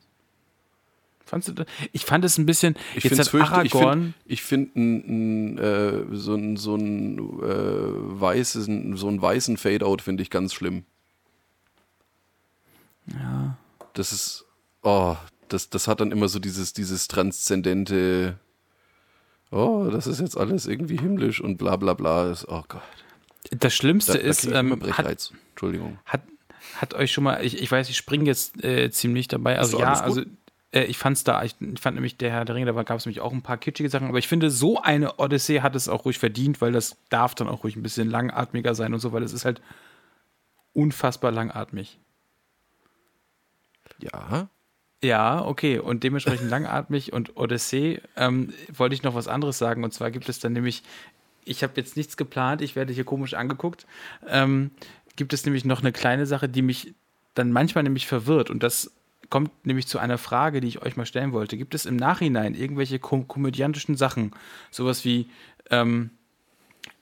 Fandst 1.26 1.50
du? 1.50 1.66
Ich 1.92 2.06
fand 2.06 2.24
es 2.24 2.38
ein 2.38 2.46
bisschen. 2.46 2.76
Ich 2.96 3.04
jetzt 3.04 3.10
finde 3.10 3.24
hat 3.24 3.30
fürchterlich. 3.30 3.74
Ich 3.74 3.82
Aragorn. 3.82 4.14
finde 4.38 4.72
find 4.74 5.60
äh, 5.60 6.04
so 6.12 6.36
ein, 6.36 6.56
so 6.56 6.76
ein 6.76 7.18
äh, 7.42 8.22
weißen, 8.22 8.96
so 8.96 9.08
einen 9.08 9.22
weißen 9.22 9.58
Fade-Out 9.58 10.04
finde 10.04 10.22
ich 10.22 10.30
ganz 10.30 10.54
schlimm. 10.54 10.84
ja. 13.08 13.58
Das 13.94 14.12
ist, 14.12 14.46
oh, 14.84 15.16
das, 15.48 15.70
das 15.70 15.88
hat 15.88 16.02
dann 16.02 16.12
immer 16.12 16.28
so 16.28 16.38
dieses, 16.40 16.74
dieses 16.74 17.08
transzendente, 17.08 18.38
oh, 19.52 19.88
das 19.90 20.06
ist 20.06 20.20
jetzt 20.20 20.38
alles 20.38 20.68
irgendwie 20.68 20.98
himmlisch 20.98 21.40
und 21.40 21.58
bla 21.58 21.78
bla 21.78 21.94
bla. 21.94 22.28
Das, 22.28 22.48
oh 22.48 22.64
Gott. 22.68 22.82
Das 23.52 23.60
Da, 23.60 23.70
Schlimmste 23.70 24.14
da 24.14 24.20
ist, 24.20 24.44
ich 24.44 24.52
immer 24.52 24.76
ähm, 24.76 24.98
hat. 24.98 25.34
Entschuldigung. 25.52 25.98
hat, 26.06 26.22
hat 26.76 26.94
euch 26.94 27.12
schon 27.14 27.24
mal, 27.24 27.44
ich, 27.44 27.62
ich 27.62 27.72
weiß, 27.72 27.90
ich 27.90 27.96
springe 27.96 28.26
jetzt 28.26 28.64
äh, 28.64 28.92
ziemlich 28.92 29.28
dabei. 29.28 29.58
Also 29.58 29.78
Ist 29.78 29.82
ja, 29.82 29.94
also 29.94 30.24
gut. 30.24 30.32
Äh, 30.76 30.84
ich 30.84 30.98
fand's 30.98 31.24
da, 31.24 31.44
ich, 31.44 31.56
ich 31.60 31.80
fand 31.80 31.96
nämlich 31.96 32.18
der 32.18 32.32
Herr 32.32 32.46
der 32.46 32.56
Ringe, 32.56 32.72
da 32.72 32.84
gab 32.84 32.98
es 32.98 33.06
nämlich 33.06 33.22
auch 33.22 33.32
ein 33.32 33.42
paar 33.42 33.58
kitschige 33.58 33.90
Sachen, 33.90 34.08
aber 34.08 34.20
ich 34.20 34.28
finde, 34.28 34.52
so 34.52 34.80
eine 34.82 35.18
Odyssee 35.18 35.62
hat 35.62 35.76
es 35.76 35.88
auch 35.88 36.06
ruhig 36.06 36.20
verdient, 36.20 36.62
weil 36.62 36.74
das 36.74 36.98
darf 37.10 37.34
dann 37.34 37.48
auch 37.48 37.64
ruhig 37.64 37.76
ein 37.76 37.84
bisschen 37.84 38.10
langatmiger 38.10 38.76
sein 38.76 38.94
und 38.94 39.00
so, 39.00 39.12
weil 39.14 39.24
es 39.24 39.34
ist 39.34 39.46
halt 39.46 39.62
unfassbar 40.74 41.32
langatmig. 41.32 41.98
Ja. 44.00 44.50
Ja, 45.04 45.46
okay. 45.46 45.80
Und 45.80 46.04
dementsprechend 46.04 46.50
langatmig 46.50 47.14
und 47.14 47.38
Odyssee 47.38 48.02
ähm, 48.16 48.54
wollte 48.74 48.96
ich 48.96 49.04
noch 49.04 49.14
was 49.14 49.28
anderes 49.28 49.58
sagen. 49.58 49.84
Und 49.84 49.94
zwar 49.94 50.10
gibt 50.10 50.28
es 50.30 50.40
dann 50.40 50.54
nämlich, 50.54 50.84
ich 51.44 51.64
habe 51.64 51.74
jetzt 51.76 51.96
nichts 51.96 52.18
geplant, 52.18 52.62
ich 52.62 52.76
werde 52.76 52.92
hier 52.92 53.04
komisch 53.04 53.36
angeguckt, 53.36 53.86
ähm, 54.28 54.72
gibt 55.16 55.32
es 55.32 55.46
nämlich 55.46 55.64
noch 55.64 55.82
eine 55.82 55.92
kleine 55.92 56.26
Sache, 56.26 56.50
die 56.50 56.64
mich 56.64 56.96
dann 57.36 57.52
manchmal 57.52 57.84
nämlich 57.84 58.08
verwirrt. 58.08 58.50
Und 58.50 58.64
das 58.64 58.92
kommt 59.30 59.66
nämlich 59.66 59.88
zu 59.88 60.00
einer 60.00 60.18
Frage, 60.18 60.62
die 60.62 60.68
ich 60.68 60.82
euch 60.82 60.98
mal 60.98 61.06
stellen 61.06 61.32
wollte. 61.34 61.58
Gibt 61.58 61.76
es 61.76 61.86
im 61.86 61.96
Nachhinein 61.96 62.56
irgendwelche 62.56 63.00
kom 63.00 63.28
komödiantischen 63.28 63.96
Sachen, 63.98 64.32
sowas 64.72 65.06
wie 65.06 65.30
ähm, 65.72 66.12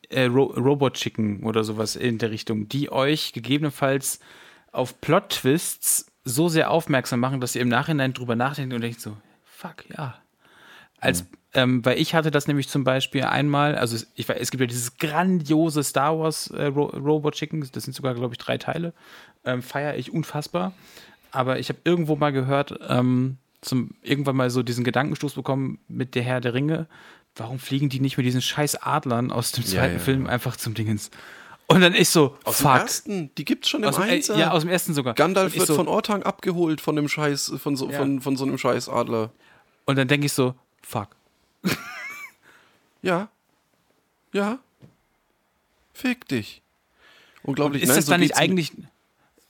äh, 0.10 0.26
Ro 0.26 0.44
Robot 0.46 0.94
Chicken 0.96 1.44
oder 1.44 1.64
sowas 1.64 1.96
in 1.96 2.18
der 2.18 2.32
Richtung, 2.32 2.70
die 2.70 2.92
euch 2.92 3.34
gegebenenfalls 3.34 4.20
auf 4.72 5.00
Plot-Twists 5.02 6.08
so 6.26 6.48
sehr 6.50 6.72
aufmerksam 6.72 7.20
machen, 7.20 7.42
dass 7.42 7.56
ihr 7.56 7.62
im 7.62 7.68
Nachhinein 7.70 8.14
drüber 8.14 8.36
nachdenkt 8.36 8.74
und 8.74 8.82
denkt 8.82 9.02
so, 9.02 9.18
fuck, 9.44 9.86
ja. 9.90 10.16
Als, 11.00 11.26
ähm, 11.54 11.84
weil 11.84 12.00
ich 12.00 12.16
hatte 12.16 12.32
das 12.32 12.48
nämlich 12.48 12.70
zum 12.70 12.86
Beispiel 12.86 13.24
einmal, 13.24 13.76
also 13.76 13.96
es- 13.98 14.10
ich, 14.16 14.30
es 14.30 14.52
gibt 14.52 14.62
ja 14.62 14.68
dieses 14.68 14.98
grandiose 14.98 15.84
Star 15.84 16.18
Wars 16.18 16.48
äh, 16.52 16.66
Ro 16.68 16.86
Robot 16.86 17.36
Chicken, 17.36 17.68
das 17.74 17.84
sind 17.84 17.94
sogar, 17.94 18.14
glaube 18.16 18.34
ich, 18.34 18.38
drei 18.38 18.58
Teile, 18.58 18.94
ähm, 19.44 19.62
feiere 19.62 19.98
ich 19.98 20.14
unfassbar. 20.14 20.74
Aber 21.34 21.60
ich 21.60 21.68
habe 21.70 21.80
irgendwo 21.84 22.16
mal 22.16 22.32
gehört, 22.32 22.80
ähm, 22.88 23.38
zum, 23.62 23.96
irgendwann 24.04 24.36
mal 24.36 24.50
so 24.52 24.62
diesen 24.62 24.84
Gedankenstoß 24.84 25.34
bekommen 25.34 25.80
mit 25.88 26.16
der 26.16 26.22
Herr 26.22 26.42
der 26.42 26.54
Ringe, 26.54 26.88
warum 27.36 27.58
fliegen 27.58 27.90
die 27.90 28.00
nicht 28.00 28.18
mit 28.18 28.26
diesen 28.26 28.42
scheiß 28.42 28.76
Adlern 28.84 29.32
aus 29.32 29.52
dem 29.52 29.66
zweiten 29.66 29.96
ja, 29.96 30.00
Film 30.00 30.26
ja. 30.26 30.32
einfach 30.32 30.56
zum 30.58 30.76
Dingens? 30.76 31.10
Und 31.66 31.82
dann 31.82 31.96
ist 31.96 32.12
so, 32.12 32.38
Aus 32.44 32.58
dem 32.58 32.68
fuck. 32.68 32.76
ersten, 32.82 33.32
die 33.36 33.46
gibt's 33.46 33.70
schon 33.70 33.82
im 33.82 33.90
Aus 33.90 33.96
dem, 33.96 34.04
äh, 34.04 34.12
Einser. 34.12 34.38
ja, 34.38 34.52
aus 34.52 34.62
dem 34.62 34.70
ersten 34.70 34.94
sogar. 34.94 35.16
Gandalf 35.16 35.54
Und 35.54 35.60
wird 35.60 35.68
so, 35.68 35.76
von 35.76 35.88
Ortang 35.88 36.22
abgeholt 36.22 36.82
von 36.82 36.96
dem 36.96 37.08
Scheiß, 37.08 37.54
von 37.58 37.76
so, 37.76 37.90
Ja. 37.90 37.98
von, 37.98 38.22
von 38.22 38.38
so 38.38 38.46
einem 38.46 38.58
Scheiß 38.60 38.90
Adler. 38.90 39.32
Und 39.86 39.98
dann 39.98 40.08
denke 40.08 40.28
ich 40.28 40.34
so, 40.34 40.54
fuck. 40.84 41.08
Ja. 43.02 43.30
Ja. 44.34 44.60
Fick 45.94 46.28
dich. 46.28 46.62
Unglaublich. 47.44 47.82
Ist 47.84 47.90
Nein, 47.90 47.96
das 47.98 48.06
so 48.06 48.12
dann 48.12 48.22
nicht 48.22 48.36
geht's 48.36 48.42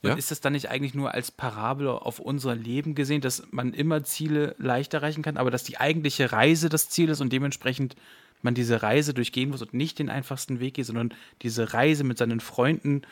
Ja? 0.03 0.15
ist 0.15 0.31
das 0.31 0.41
dann 0.41 0.53
nicht 0.53 0.69
eigentlich 0.69 0.93
nur 0.93 1.13
als 1.13 1.31
Parabel 1.31 1.87
auf 1.87 2.19
unser 2.19 2.55
Leben 2.55 2.93
gesehen, 2.93 3.21
dass 3.21 3.43
man 3.51 3.73
immer 3.73 4.03
Ziele 4.03 4.55
leicht 4.57 4.93
erreichen 4.93 5.21
kann, 5.21 5.37
aber 5.37 5.49
dass 5.49 5.63
die 5.63 5.77
eigentliche 5.77 6.31
Reise 6.31 6.69
das 6.69 6.89
Ziel 6.89 7.09
ist 7.09 7.21
und 7.21 7.31
dementsprechend 7.31 7.95
man 8.41 8.53
diese 8.53 8.83
Reise 8.83 9.13
durchgehen 9.13 9.49
muss 9.49 9.61
und 9.61 9.73
nicht 9.73 9.99
den 9.99 10.09
einfachsten 10.09 10.59
Weg 10.59 10.73
geht, 10.73 10.85
sondern 10.85 11.13
diese 11.41 11.73
Reise 11.73 12.03
mit 12.03 12.17
seinen 12.17 12.41
Freunden 12.41 13.03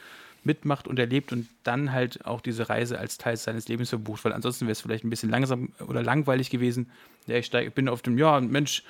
mitmacht 0.44 0.88
und 0.88 1.00
erlebt 1.00 1.32
und 1.32 1.48
dann 1.64 1.92
halt 1.92 2.26
auch 2.26 2.42
diese 2.42 2.68
Reise 2.68 3.00
als 3.00 3.18
Teil 3.18 3.38
seines 3.38 3.68
Lebens 3.68 3.90
verbucht, 3.90 4.26
weil 4.26 4.34
ansonsten 4.34 4.66
wäre 4.66 4.74
es 4.74 4.82
vielleicht 4.82 5.04
ein 5.04 5.10
bisschen 5.10 5.30
langsam 5.30 5.70
oder 5.88 6.04
langweilig 6.04 6.50
gewesen. 6.50 6.90
Ja, 7.28 7.38
ich 7.38 7.46
steig, 7.46 7.74
bin 7.76 7.88
auf 7.88 8.02
dem, 8.02 8.18
ja, 8.18 8.40
Mensch, 8.42 8.84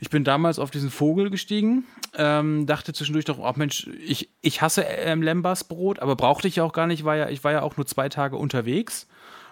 Ich 0.00 0.10
bin 0.10 0.24
damals 0.24 0.58
auf 0.58 0.70
diesen 0.70 0.90
Vogel 0.90 1.28
gestiegen, 1.30 1.84
ähm, 2.16 2.66
dachte 2.66 2.92
zwischendurch 2.92 3.24
doch, 3.24 3.38
oh 3.38 3.52
Mensch, 3.56 3.88
ich, 4.04 4.28
ich 4.42 4.62
hasse 4.62 4.82
ähm, 4.82 5.22
Lembas-Brot, 5.22 5.98
aber 5.98 6.14
brauchte 6.14 6.46
ich 6.46 6.56
ja 6.56 6.64
auch 6.64 6.72
gar 6.72 6.86
nicht, 6.86 7.04
war 7.04 7.16
ja, 7.16 7.28
ich 7.28 7.42
war 7.42 7.52
ja 7.52 7.62
auch 7.62 7.76
nur 7.76 7.86
zwei 7.86 8.08
Tage 8.08 8.36
unterwegs 8.36 9.08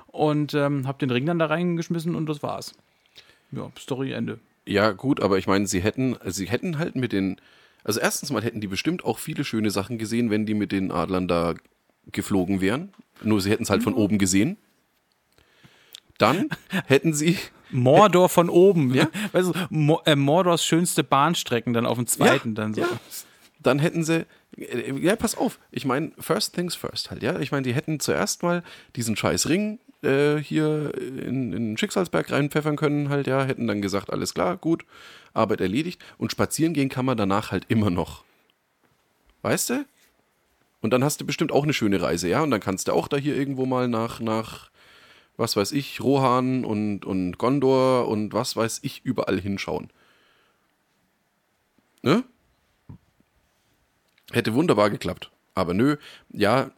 und 0.06 0.54
ähm, 0.54 0.86
habe 0.86 0.98
den 0.98 1.10
Ring 1.10 1.26
dann 1.26 1.38
da 1.38 1.46
reingeschmissen 1.46 2.14
und 2.14 2.26
das 2.26 2.42
war's. 2.42 2.74
Ja, 3.50 3.70
Story 3.78 4.12
Ende. 4.12 4.38
Ja, 4.66 4.92
gut, 4.92 5.20
aber 5.20 5.38
ich 5.38 5.46
meine, 5.46 5.66
sie 5.66 5.80
hätten, 5.80 6.16
sie 6.24 6.48
hätten 6.48 6.78
halt 6.78 6.96
mit 6.96 7.12
den, 7.12 7.40
also 7.84 8.00
erstens 8.00 8.30
mal 8.30 8.42
hätten 8.42 8.60
die 8.60 8.66
bestimmt 8.66 9.04
auch 9.04 9.18
viele 9.18 9.44
schöne 9.44 9.70
Sachen 9.70 9.98
gesehen, 9.98 10.30
wenn 10.30 10.46
die 10.46 10.54
mit 10.54 10.72
den 10.72 10.90
Adlern 10.90 11.28
da 11.28 11.54
geflogen 12.12 12.60
wären. 12.60 12.92
Nur 13.22 13.40
sie 13.40 13.50
hätten 13.50 13.62
es 13.62 13.70
halt 13.70 13.82
von 13.82 13.94
oben 13.94 14.18
gesehen. 14.18 14.56
Dann 16.18 16.48
hätten 16.86 17.14
sie, 17.14 17.38
Mordor 17.70 18.28
von 18.28 18.48
oben, 18.48 18.94
Ja. 18.94 19.08
Weißt 19.32 19.48
du, 19.48 19.52
Mo 19.70 20.00
äh, 20.04 20.16
Mordors 20.16 20.64
schönste 20.64 21.04
Bahnstrecken 21.04 21.72
dann 21.72 21.86
auf 21.86 21.98
dem 21.98 22.06
zweiten 22.06 22.54
dann 22.54 22.74
so. 22.74 22.82
ja, 22.82 22.88
dann 23.60 23.78
hätten 23.78 24.04
sie, 24.04 24.26
äh, 24.56 24.92
ja, 24.98 25.16
pass 25.16 25.36
auf, 25.36 25.58
ich 25.70 25.84
meine, 25.84 26.12
first 26.18 26.54
things 26.54 26.74
first 26.74 27.10
halt, 27.10 27.22
ja. 27.22 27.38
Ich 27.40 27.52
meine, 27.52 27.62
die 27.62 27.74
hätten 27.74 28.00
zuerst 28.00 28.42
mal 28.42 28.62
diesen 28.94 29.16
scheiß 29.16 29.48
Ring 29.48 29.78
äh, 30.02 30.36
hier 30.36 30.92
in, 30.96 31.52
in 31.52 31.76
Schicksalsberg 31.76 32.30
reinpfeffern 32.30 32.76
können 32.76 33.08
halt, 33.08 33.26
ja, 33.26 33.44
hätten 33.44 33.66
dann 33.66 33.82
gesagt, 33.82 34.10
alles 34.10 34.34
klar, 34.34 34.56
gut, 34.56 34.84
Arbeit 35.34 35.60
erledigt 35.60 36.02
und 36.18 36.32
spazieren 36.32 36.72
gehen 36.72 36.88
kann 36.88 37.04
man 37.04 37.16
danach 37.16 37.50
halt 37.50 37.64
immer 37.68 37.90
noch. 37.90 38.24
Weißt 39.42 39.70
du? 39.70 39.84
Und 40.80 40.92
dann 40.92 41.02
hast 41.02 41.20
du 41.20 41.26
bestimmt 41.26 41.52
auch 41.52 41.64
eine 41.64 41.72
schöne 41.72 42.00
Reise, 42.00 42.28
ja, 42.28 42.42
und 42.42 42.50
dann 42.50 42.60
kannst 42.60 42.88
du 42.88 42.92
auch 42.92 43.08
da 43.08 43.16
hier 43.16 43.36
irgendwo 43.36 43.66
mal 43.66 43.88
nach, 43.88 44.20
nach, 44.20 44.70
was 45.36 45.56
weiß 45.56 45.72
ich, 45.72 46.00
Rohan 46.00 46.64
und, 46.64 47.04
und 47.04 47.38
Gondor 47.38 48.08
und 48.08 48.32
was 48.32 48.56
weiß 48.56 48.80
ich, 48.82 49.04
überall 49.04 49.40
hinschauen. 49.40 49.90
Ne? 52.02 52.24
Hätte 54.32 54.54
wunderbar 54.54 54.90
geklappt. 54.90 55.30
Aber 55.54 55.74
nö, 55.74 55.96
ja, 56.30 56.70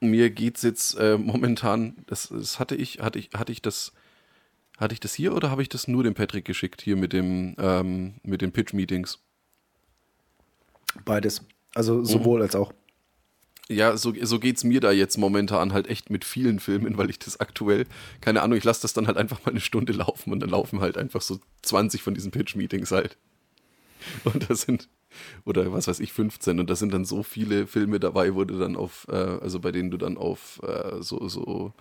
mir 0.00 0.30
geht's 0.30 0.62
jetzt 0.62 0.94
äh, 0.94 1.18
momentan, 1.18 1.96
das, 2.06 2.28
das 2.28 2.58
hatte 2.58 2.74
ich, 2.74 3.00
hatte 3.00 3.18
ich, 3.18 3.30
hatte 3.34 3.52
ich 3.52 3.62
das, 3.62 3.92
hatte 4.76 4.94
ich 4.94 5.00
das 5.00 5.14
hier 5.14 5.34
oder 5.34 5.50
habe 5.50 5.62
ich 5.62 5.68
das 5.68 5.88
nur 5.88 6.02
dem 6.04 6.14
Patrick 6.14 6.44
geschickt, 6.44 6.82
hier 6.82 6.96
mit 6.96 7.12
dem, 7.12 7.56
ähm, 7.58 8.14
mit 8.22 8.42
den 8.42 8.52
Pitch-Meetings? 8.52 9.18
Beides. 11.04 11.44
Also 11.74 12.04
sowohl 12.04 12.42
als 12.42 12.56
auch. 12.56 12.72
Ja, 13.70 13.98
so, 13.98 14.14
so 14.22 14.38
geht's 14.38 14.64
mir 14.64 14.80
da 14.80 14.92
jetzt 14.92 15.18
momentan 15.18 15.74
halt 15.74 15.88
echt 15.88 16.08
mit 16.08 16.24
vielen 16.24 16.58
Filmen, 16.58 16.96
weil 16.96 17.10
ich 17.10 17.18
das 17.18 17.38
aktuell, 17.38 17.86
keine 18.22 18.40
Ahnung, 18.42 18.56
ich 18.56 18.64
lasse 18.64 18.80
das 18.80 18.94
dann 18.94 19.06
halt 19.06 19.18
einfach 19.18 19.44
mal 19.44 19.50
eine 19.50 19.60
Stunde 19.60 19.92
laufen 19.92 20.32
und 20.32 20.40
dann 20.40 20.48
laufen 20.48 20.80
halt 20.80 20.96
einfach 20.96 21.20
so 21.20 21.38
20 21.62 22.02
von 22.02 22.14
diesen 22.14 22.30
Pitch-Meetings 22.30 22.90
halt. 22.92 23.18
Und 24.24 24.48
das 24.48 24.62
sind, 24.62 24.88
oder 25.44 25.70
was 25.72 25.86
weiß 25.88 26.00
ich, 26.00 26.12
15. 26.12 26.60
Und 26.60 26.70
da 26.70 26.76
sind 26.76 26.94
dann 26.94 27.04
so 27.04 27.22
viele 27.22 27.66
Filme 27.66 28.00
dabei, 28.00 28.34
wo 28.34 28.44
du 28.44 28.58
dann 28.58 28.76
auf, 28.76 29.06
äh, 29.10 29.14
also 29.14 29.60
bei 29.60 29.70
denen 29.72 29.90
du 29.90 29.98
dann 29.98 30.16
auf 30.16 30.60
äh, 30.62 31.02
so, 31.02 31.28
so 31.28 31.74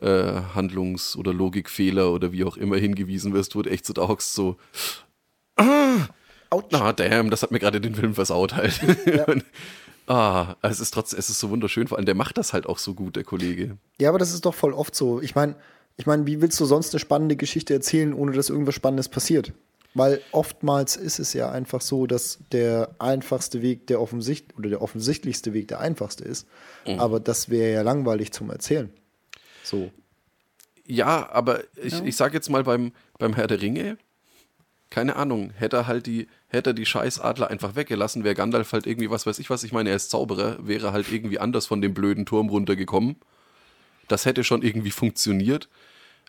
äh, 0.00 0.40
Handlungs- 0.54 1.16
oder 1.16 1.32
Logikfehler 1.34 2.12
oder 2.12 2.32
wie 2.32 2.44
auch 2.44 2.56
immer 2.56 2.76
hingewiesen 2.76 3.34
wirst, 3.34 3.56
wo 3.56 3.62
du 3.62 3.70
echt 3.70 3.84
so 3.86 3.92
da 3.92 4.08
hockst, 4.08 4.34
so, 4.34 4.56
ah, 5.56 6.92
damn, 6.92 7.30
das 7.30 7.42
hat 7.42 7.50
mir 7.50 7.58
gerade 7.58 7.80
den 7.80 7.94
Film 7.94 8.14
versaut 8.14 8.54
halt. 8.54 8.80
Und, 9.28 9.44
ah, 10.06 10.56
es 10.62 10.80
ist 10.80 10.92
trotzdem, 10.92 11.18
es 11.18 11.30
ist 11.30 11.40
so 11.40 11.50
wunderschön, 11.50 11.88
vor 11.88 11.98
allem 11.98 12.06
der 12.06 12.14
macht 12.14 12.38
das 12.38 12.52
halt 12.52 12.66
auch 12.66 12.78
so 12.78 12.94
gut, 12.94 13.16
der 13.16 13.24
Kollege. 13.24 13.76
Ja, 14.00 14.08
aber 14.08 14.18
das 14.18 14.32
ist 14.32 14.44
doch 14.44 14.54
voll 14.54 14.72
oft 14.72 14.94
so. 14.94 15.20
Ich 15.20 15.34
meine, 15.34 15.56
ich 15.96 16.06
meine, 16.06 16.26
wie 16.26 16.40
willst 16.40 16.58
du 16.60 16.64
sonst 16.64 16.92
eine 16.92 17.00
spannende 17.00 17.36
Geschichte 17.36 17.74
erzählen, 17.74 18.14
ohne 18.14 18.32
dass 18.32 18.50
irgendwas 18.50 18.74
Spannendes 18.74 19.08
passiert? 19.08 19.52
Weil 19.94 20.20
oftmals 20.32 20.96
ist 20.96 21.20
es 21.20 21.34
ja 21.34 21.52
einfach 21.52 21.80
so, 21.80 22.08
dass 22.08 22.40
der 22.50 22.96
einfachste 22.98 23.62
Weg 23.62 23.86
der 23.86 24.00
offensicht 24.00 24.58
oder 24.58 24.68
der 24.68 24.82
offensichtlichste 24.82 25.52
Weg 25.52 25.68
der 25.68 25.78
einfachste 25.78 26.24
ist. 26.24 26.48
Aber 26.98 27.20
das 27.20 27.48
wäre 27.48 27.72
ja 27.72 27.82
langweilig 27.82 28.32
zum 28.32 28.50
Erzählen. 28.50 28.92
So. 29.62 29.92
Ja, 30.84 31.30
aber 31.30 31.60
ich, 31.76 32.02
ich 32.02 32.16
sag 32.16 32.34
jetzt 32.34 32.50
mal 32.50 32.64
beim, 32.64 32.92
beim 33.18 33.34
Herr 33.34 33.46
der 33.46 33.60
Ringe, 33.60 33.96
keine 34.90 35.16
Ahnung, 35.16 35.50
hätte 35.50 35.76
er 35.78 35.86
halt 35.86 36.06
die, 36.06 36.28
hätte 36.48 36.70
er 36.70 36.74
die 36.74 36.86
Scheißadler 36.86 37.50
einfach 37.50 37.74
weggelassen, 37.74 38.22
wäre 38.24 38.34
Gandalf 38.34 38.72
halt 38.72 38.86
irgendwie, 38.86 39.10
was 39.10 39.26
weiß 39.26 39.38
ich 39.40 39.50
was, 39.50 39.64
ich 39.64 39.72
meine, 39.72 39.90
er 39.90 39.96
ist 39.96 40.10
Zauberer, 40.10 40.66
wäre 40.66 40.92
halt 40.92 41.10
irgendwie 41.10 41.38
anders 41.40 41.66
von 41.66 41.80
dem 41.80 41.94
blöden 41.94 42.26
Turm 42.26 42.48
runtergekommen. 42.48 43.16
Das 44.08 44.24
hätte 44.26 44.44
schon 44.44 44.62
irgendwie 44.62 44.90
funktioniert. 44.92 45.68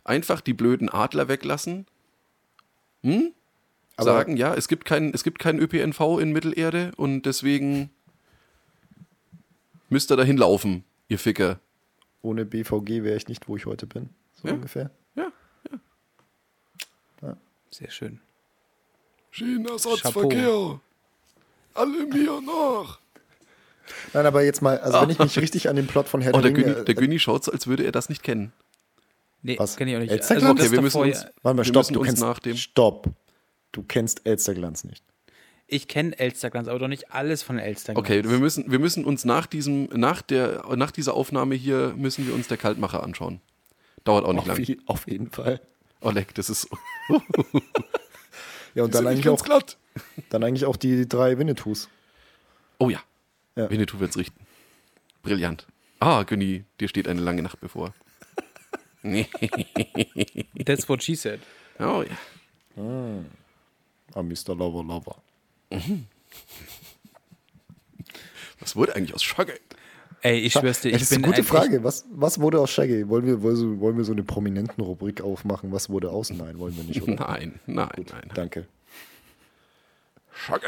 Einfach 0.03 0.41
die 0.41 0.53
blöden 0.53 0.89
Adler 0.89 1.28
weglassen. 1.28 1.86
Hm? 3.03 3.34
Aber- 3.97 4.06
Sagen, 4.12 4.36
ja, 4.38 4.53
es 4.56 4.68
gibt 4.68 4.86
keinen, 4.86 5.14
es 5.14 5.24
gibt 5.24 5.39
keinen 5.39 5.60
ÖPNV 5.60 6.20
in 6.20 6.32
Mittelerde 6.32 6.91
und 6.97 7.24
deswegen 7.24 7.89
müsst 9.89 10.12
ihr 10.12 10.18
dahin 10.18 10.38
laufen, 10.38 10.84
ihr 11.08 11.20
Ficker. 11.20 11.60
Ohne 12.22 12.45
BVG 12.45 13.03
wäre 13.03 13.16
ich 13.18 13.28
nicht, 13.28 13.47
wo 13.47 13.56
ich 13.56 13.66
heute 13.68 13.86
bin. 13.86 14.10
So 14.41 14.47
Ja. 14.47 14.53
ungefähr. 14.56 14.89
Ja. 15.16 15.32
Sehr 17.70 17.91
schön. 17.91 18.20
Schienenersatzverkehr. 19.36 20.79
Alle 21.73 22.05
mir 22.05 22.41
nach. 22.41 22.99
Nein, 24.13 24.25
aber 24.25 24.43
jetzt 24.43 24.61
mal, 24.61 24.79
also 24.79 25.01
wenn 25.01 25.09
ich 25.09 25.19
mich 25.19 25.38
richtig 25.38 25.67
an 25.69 25.75
den 25.75 25.88
Plot 25.88 26.07
von 26.07 26.21
Herr 26.21 26.33
Oh, 26.33 26.41
der 26.41 26.51
Ringe. 26.51 26.63
Günni, 26.63 26.86
der 26.86 26.95
Günni 26.95 27.19
schaut 27.19 27.43
so, 27.43 27.51
als 27.51 27.67
würde 27.67 27.83
er 27.83 27.91
das 27.91 28.09
nicht 28.09 28.23
kennen. 28.23 28.51
Nee, 29.43 29.59
Was? 29.59 29.75
kenne 29.77 29.91
ich 29.91 29.97
auch 29.97 30.01
nicht. 30.01 30.11
Elsterglanz? 30.11 30.49
Also, 30.59 30.63
Okay, 30.63 30.71
wir 30.71 30.81
müssen 30.81 31.01
uns, 31.01 31.21
ja- 31.21 31.29
Warte 31.43 31.55
mal, 31.55 31.57
wir 31.57 31.63
stopp, 31.65 31.81
müssen 31.81 31.93
du 31.93 31.99
uns 31.99 32.07
kennst, 32.09 32.21
nach 32.23 32.39
dem. 32.39 32.57
stopp. 32.57 33.07
Du 33.73 33.83
kennst 33.83 34.25
Elsterglanz 34.25 34.86
nicht. 34.86 35.03
Ich 35.67 35.88
kenne 35.88 36.17
Elsterglanz, 36.17 36.67
aber 36.67 36.79
doch 36.79 36.88
nicht 36.88 37.11
alles 37.11 37.43
von 37.43 37.59
Elsterglanz. 37.59 38.07
Okay, 38.07 38.23
wir 38.23 38.39
müssen, 38.39 38.71
wir 38.71 38.79
müssen 38.79 39.03
uns 39.05 39.25
nach 39.25 39.45
diesem, 39.47 39.86
nach 39.93 40.21
der, 40.21 40.63
nach 40.75 40.91
dieser 40.91 41.13
Aufnahme 41.13 41.55
hier 41.55 41.93
müssen 41.97 42.25
wir 42.25 42.33
uns 42.33 42.47
der 42.47 42.57
Kaltmacher 42.57 43.03
anschauen. 43.03 43.41
Dauert 44.03 44.25
auch 44.25 44.33
nicht 44.33 44.49
Auf, 44.49 44.57
lange. 44.57 44.77
auf 44.86 45.07
jeden 45.07 45.29
Fall. 45.29 45.59
Oh, 46.01 46.09
leck, 46.11 46.33
das 46.36 46.49
ist. 46.49 46.69
Ja, 48.76 48.84
und 48.84 48.93
dann 48.93 49.07
eigentlich, 49.07 49.30
auch, 49.30 49.43
glatt. 49.43 49.78
dann 50.30 50.43
eigentlich 50.43 50.65
auch 50.65 50.76
die 50.76 51.07
drei 51.07 51.39
Winnetous. 51.39 51.89
Oh 52.78 52.89
ja. 52.89 53.01
Ja. 53.55 53.69
Winnetou 53.69 53.99
wird's 53.99 54.17
richten. 54.17 54.45
Brillant. 55.23 55.65
Ah, 55.99 56.23
Günni, 56.23 56.65
dir 56.80 56.89
steht 56.89 57.07
eine 57.07 57.21
lange 57.21 57.41
Nacht 57.41 57.61
bevor. 57.61 57.93
That's 60.65 60.89
what 60.89 61.01
she 61.01 61.15
said. 61.15 61.39
Oh 61.80 62.03
ja. 62.03 62.17
Ah, 64.13 64.21
Mr. 64.21 64.55
Lover 64.55 64.84
Lover. 64.84 65.21
Was 68.59 68.76
wurde 68.76 68.95
eigentlich 68.95 69.13
aus 69.13 69.23
Schogge? 69.23 69.59
Ey, 70.26 70.39
ich 70.39 70.53
schwör's 70.53 70.82
dir, 70.82 70.89
ich 70.89 70.93
das 70.93 71.01
ist 71.03 71.09
bin 71.09 71.23
eine 71.23 71.36
gute 71.36 71.43
Frage. 71.43 71.84
Was, 71.84 72.03
was 72.09 72.41
wurde 72.41 72.59
aus 72.59 72.71
Shaggy? 72.71 73.07
Wollen 73.09 73.28
wir, 73.28 73.43
wollen, 73.43 73.95
wir, 73.95 74.03
so 74.03 74.11
eine 74.11 74.23
prominenten 74.23 74.84
Rubrik 74.84 75.21
aufmachen? 75.21 75.71
Was 75.71 75.88
wurde 75.91 76.09
aus? 76.09 76.32
Nein, 76.32 76.57
wollen 76.57 76.76
wir 76.76 76.84
nicht, 76.84 77.03
oder? 77.03 77.13
Nein, 77.28 77.59
nein, 77.67 78.05
nein. 78.09 78.32
Danke. 78.34 78.65
Schogge. 80.34 80.65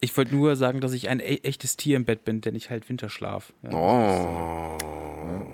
Ich, 0.00 0.14
wollte 0.18 0.34
nur 0.34 0.54
sagen, 0.56 0.82
dass 0.82 0.92
ich 0.92 1.08
ein 1.08 1.20
e 1.20 1.40
echtes 1.44 1.78
Tier 1.78 1.96
im 1.96 2.04
Bett 2.04 2.26
bin, 2.26 2.42
denn 2.42 2.54
ich 2.54 2.68
halt 2.68 2.86
Winterschlaf. 2.90 3.54
Ja. 3.62 3.70
Oh. 3.72 4.78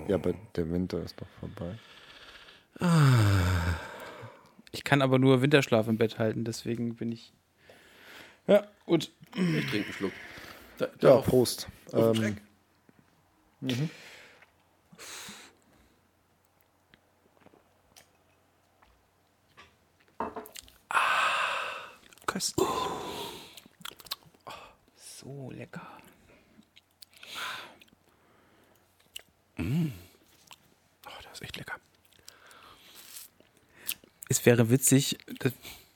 Ja, 0.09 0.15
aber 0.15 0.33
der 0.57 0.69
Winter 0.69 1.01
ist 1.01 1.15
doch 1.21 1.27
vorbei. 1.39 1.77
Ich 4.73 4.83
kann 4.83 5.01
aber 5.01 5.19
nur 5.19 5.41
Winterschlaf 5.41 5.87
im 5.87 5.97
Bett 5.97 6.19
halten, 6.19 6.43
deswegen 6.43 6.95
bin 6.95 7.13
ich. 7.13 7.31
Ja, 8.47 8.67
gut. 8.85 9.09
Ich 9.35 9.69
trinke 9.69 9.85
einen 9.85 9.93
Schluck. 9.93 10.11
Da, 10.77 10.85
Ja, 10.85 10.91
darauf. 10.99 11.25
Prost. 11.27 11.69
auf 11.93 12.17
den 12.17 12.41
Ähm, 13.61 13.69
Schreck. 13.69 13.89
Köstlich. 22.25 22.67
So 24.97 25.51
lecker. 25.51 25.87
Oh, 29.59 29.63
das 31.23 31.33
ist 31.33 31.41
echt 31.43 31.57
lecker. 31.57 31.75
Es 34.29 34.45
wäre 34.45 34.69
witzig, 34.69 35.17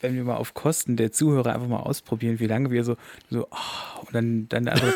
wenn 0.02 0.14
wir 0.14 0.24
mal 0.24 0.36
auf 0.36 0.54
Kosten 0.54 0.98
der 0.98 1.12
Zuhörer 1.12 1.54
einfach 1.54 1.68
mal 1.68 1.80
ausprobieren, 1.80 2.40
wie 2.40 2.48
lange 2.48 2.70
wir 2.70 2.84
so, 2.84 2.98
so 3.30 3.48
ah, 3.50 4.00
und 4.02 4.14
dann, 4.14 4.50
dann 4.50 4.68
also, 4.68 4.92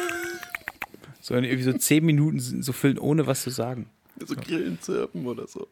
so 1.22 1.36
in 1.36 1.44
irgendwie 1.44 1.64
so 1.64 1.74
zehn 1.74 2.06
Minuten 2.06 2.62
so 2.64 2.72
füllen, 2.74 2.98
ohne 2.98 3.28
was 3.28 3.42
zu 3.44 3.50
sagen. 3.50 3.90
So 4.26 4.36
Grillen 4.36 4.80
zirpen 4.82 5.26
oder 5.26 5.48
so. 5.48 5.68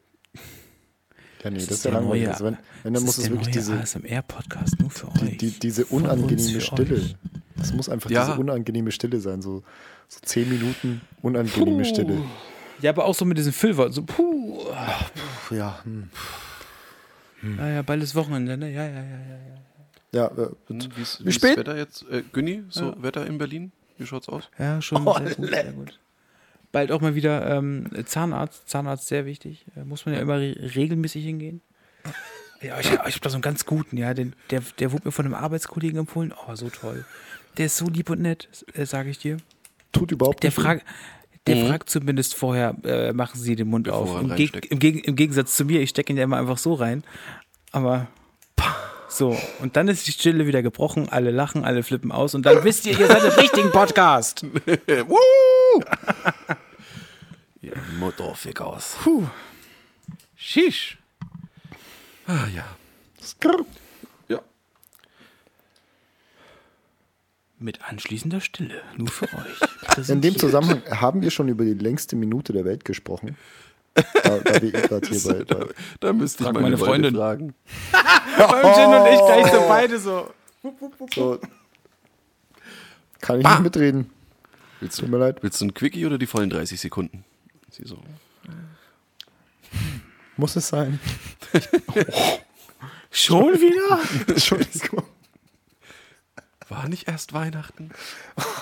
ja, 1.43 1.50
nee, 1.50 1.56
das, 1.56 1.64
ist 1.64 1.72
ist 1.72 1.86
ja 1.86 1.91
der 1.91 2.02
langweilig. 2.02 2.24
neue- 2.24 2.32
Also 2.34 2.45
wenn, 2.45 2.54
wenn, 2.84 2.93
dann 2.93 2.93
Das 2.93 3.04
muss 3.04 3.18
ist 3.18 3.24
es 3.26 3.30
wirklich 3.32 3.50
diese, 3.52 3.74
ASMR-Podcast 3.80 4.80
nur 4.80 4.89
für 4.89 5.08
die, 5.20 5.26
euch. 5.26 5.38
die, 5.38 5.52
diese 5.52 5.86
unangenehme 5.86 6.62
Stille. 6.62 6.95
euch. 6.95 7.16
Das 7.58 7.74
muss 7.74 7.89
einfach 7.89 8.10
Ja. 8.10 8.26
diese 8.26 8.39
unangenehme 8.39 8.91
Stille 8.91 9.20
sein. 9.20 9.41
So, 9.41 9.64
so 10.08 10.20
zehn 10.22 10.50
Minuten 10.50 11.02
unangenehme 11.22 11.86
Stille. 11.86 12.22
Ja, 12.82 12.91
aber 12.91 13.06
auch 13.06 13.16
so 13.16 13.26
mit 13.26 13.38
diesen 13.38 13.54
Füllworten, 13.54 13.93
so 13.93 14.04
puh. 14.04 14.60
Ja, 15.52 15.80
hm. 15.84 16.10
Ja, 17.58 17.70
ja, 17.70 17.82
bald 17.82 18.02
ist 18.04 18.16
Wochenende, 18.16 18.58
ne? 18.58 18.72
Ja, 18.72 18.84
ja, 18.86 18.89
ja, 18.89 19.02
ja, 19.02 19.38
ja. 20.22 20.28
Ja, 20.38 20.43
äh, 20.43 20.50
Hm, 20.68 20.80
Wie 20.95 21.26
Wie 21.28 21.32
spät? 21.32 21.52
das 21.52 21.58
Wetter 21.58 21.78
jetzt? 21.78 22.06
Äh, 22.10 22.24
Günni, 22.32 22.64
so 22.70 22.93
Wetter 23.02 23.26
in 23.28 23.38
Berlin? 23.38 23.72
Wie 23.98 24.06
schaut's 24.06 24.30
aus? 24.30 24.50
Ja, 24.60 24.82
schon 24.82 25.04
sehr 25.04 25.36
gut, 25.36 25.50
sehr 25.50 25.72
gut. 25.74 26.00
Bald 26.72 26.91
auch 26.91 27.02
mal 27.02 27.16
wieder 27.16 27.58
ähm, 27.58 27.89
Zahnarzt. 28.06 28.70
Zahnarzt 28.70 29.08
sehr 29.08 29.26
wichtig. 29.26 29.66
Äh, 29.76 29.84
muss 29.86 30.06
man 30.06 30.16
ja 30.16 30.22
immer 30.22 30.38
re 30.38 30.56
regelmäßig 30.76 31.24
hingehen. 31.26 31.62
Ja, 32.60 32.80
ich, 32.80 32.88
ich 32.88 32.98
habe 32.98 33.20
da 33.22 33.30
so 33.30 33.36
einen 33.36 33.43
ganz 33.43 33.68
guten, 33.68 33.98
ja. 33.98 34.16
Den, 34.16 34.34
der, 34.50 34.64
der 34.80 34.91
wurde 34.91 35.04
mir 35.06 35.12
von 35.12 35.26
einem 35.26 35.36
Arbeitskollegen 35.36 36.00
empfohlen. 36.00 36.34
Oh, 36.48 36.56
so 36.56 36.72
toll. 36.72 37.06
Der 37.58 37.68
ist 37.68 37.78
so 37.78 37.86
lieb 37.88 38.10
und 38.10 38.20
nett, 38.20 38.50
äh, 38.74 38.84
sage 38.88 39.12
ich 39.12 39.20
dir. 39.20 39.38
tut 39.91 40.12
überhaupt 40.12 40.41
Der 40.41 40.50
nicht 40.50 40.58
weh. 40.58 40.62
fragt. 40.64 40.86
Der 41.45 41.68
fragt 41.68 41.88
zumindest 41.91 42.34
vorher, 42.34 42.76
äh, 42.84 43.14
machen 43.14 43.39
Sie 43.39 43.56
den 43.56 43.68
Mund 43.68 43.84
Bevor 43.84 44.00
auf. 44.00 44.22
Im, 44.22 44.36
Geg 44.36 44.72
im, 44.72 44.80
Geg 44.80 45.08
Im 45.08 45.16
Gegensatz 45.16 45.56
zu 45.56 45.66
mir, 45.66 45.82
ich 45.82 45.91
stecke 45.91 46.12
ihn 46.12 46.18
ja 46.18 46.24
immer 46.24 46.38
einfach 46.38 46.58
so 46.58 46.74
rein. 46.74 47.04
Aber 47.72 48.08
so, 49.10 49.38
und 49.60 49.76
dann 49.78 49.88
ist 49.88 50.05
die 50.08 50.12
Stille 50.12 50.47
wieder 50.47 50.62
gebrochen, 50.62 51.10
alle 51.10 51.32
lachen, 51.32 51.64
alle 51.64 51.84
flippen 51.84 52.12
aus 52.12 52.36
und 52.36 52.45
dann 52.45 52.64
wisst 52.64 52.86
ihr, 52.86 52.99
ihr 52.99 53.08
seid 53.08 53.24
im 53.24 53.32
richtigen 53.32 53.72
Podcast. 53.72 54.43
Woo! 55.08 55.82
ja, 57.62 57.72
Motorfickers. 57.99 58.97
Puh. 59.03 59.28
Shish. 60.36 60.97
Ah 62.28 62.47
ja. 62.53 62.66
Skrr. 63.24 63.66
Ja. 64.28 64.41
Mit 67.60 67.82
anschließender 67.82 68.41
Stille, 68.41 68.82
nur 68.97 69.10
für 69.10 69.26
euch. 69.26 70.10
In 70.10 70.22
dem 70.22 70.38
Zusammenhang 70.38 70.84
haben 70.89 71.22
wir 71.22 71.32
schon 71.32 71.47
über 71.47 71.64
die 71.64 71.74
längste 71.74 72.18
Minute 72.18 72.51
der 72.51 72.66
Welt 72.66 72.84
gesprochen. 72.84 73.38
Da, 74.24 74.38
da 74.39 74.62
wir 74.62 74.74
eh 74.76 74.82
gerade 74.88 75.08
hier 75.08 75.22
bei, 75.24 75.43
bei 75.56 75.68
Da 76.00 76.14
müsste 76.14 76.43
ich 76.43 76.50
meine, 76.52 76.62
meine 76.62 76.78
Freundin 76.78 77.16
Freundin. 77.16 77.16
fragen. 77.16 77.56
Beim 78.38 78.74
Gin 78.76 78.86
und 78.93 79.08
ich 79.08 79.20
gleich 79.20 79.52
so 79.52 79.68
beide 79.68 80.00
so. 80.00 80.32
so. 81.16 81.39
Kann 83.22 83.39
ich 83.39 83.45
Ah. 83.45 83.54
nicht 83.56 83.64
mitreden. 83.64 84.10
Willst 84.80 85.00
Tut 85.00 85.08
du, 85.08 85.12
mir 85.12 85.18
leid. 85.18 85.41
willst 85.41 85.60
du 85.60 85.66
ein 85.66 85.74
Quickie 85.74 86.06
oder 86.06 86.18
die 86.20 86.28
vollen 86.28 86.50
30 86.52 86.80
Sekunden? 86.80 87.26
Sie 87.72 87.84
so. 87.86 87.98
Muss 90.36 90.56
es 90.56 90.68
sein? 90.68 91.00
Schon 93.12 93.54
wieder? 93.60 94.00
Entschuldigung. 94.28 95.04
War 96.70 96.88
nicht 96.89 97.08
erst 97.08 97.34
Weihnachten? 97.34 97.89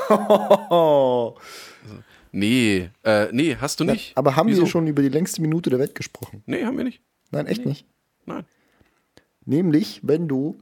Oh. 0.10 1.36
Nee, 2.36 2.90
äh, 3.04 3.30
nee, 3.32 3.56
hast 3.56 3.80
du 3.80 3.86
nicht. 3.86 4.12
Aber 4.18 4.36
haben 4.36 4.50
Wieso? 4.50 4.64
wir 4.64 4.68
schon 4.68 4.88
über 4.88 5.02
die 5.02 5.08
längste 5.08 5.42
Minute 5.42 5.70
der 5.70 5.80
Welt 5.80 5.96
gesprochen? 5.96 6.44
Nee, 6.46 6.66
haben 6.66 6.76
wir 6.76 6.84
nicht. 6.84 7.02
Nein, 7.32 7.48
echt 7.48 7.66
nicht. 7.66 7.88
Nein. 8.26 8.44
Nämlich, 9.46 10.02
wenn 10.04 10.28
du, 10.28 10.58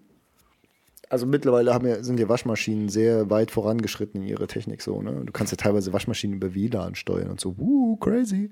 also 1.09 1.25
mittlerweile 1.25 1.73
haben 1.73 1.87
ja, 1.87 2.03
sind 2.03 2.19
ja 2.19 2.29
Waschmaschinen 2.29 2.89
sehr 2.89 3.31
weit 3.31 3.49
vorangeschritten 3.49 4.21
in 4.21 4.27
ihrer 4.27 4.45
Technik 4.45 4.83
so, 4.83 5.01
ne? 5.01 5.23
Du 5.25 5.33
kannst 5.33 5.51
ja 5.51 5.57
teilweise 5.57 5.91
Waschmaschinen 5.93 6.35
über 6.35 6.53
WLAN 6.53 6.93
steuern 6.93 7.31
und 7.31 7.41
so, 7.41 7.57
wuh, 7.57 7.95
crazy. 7.95 8.51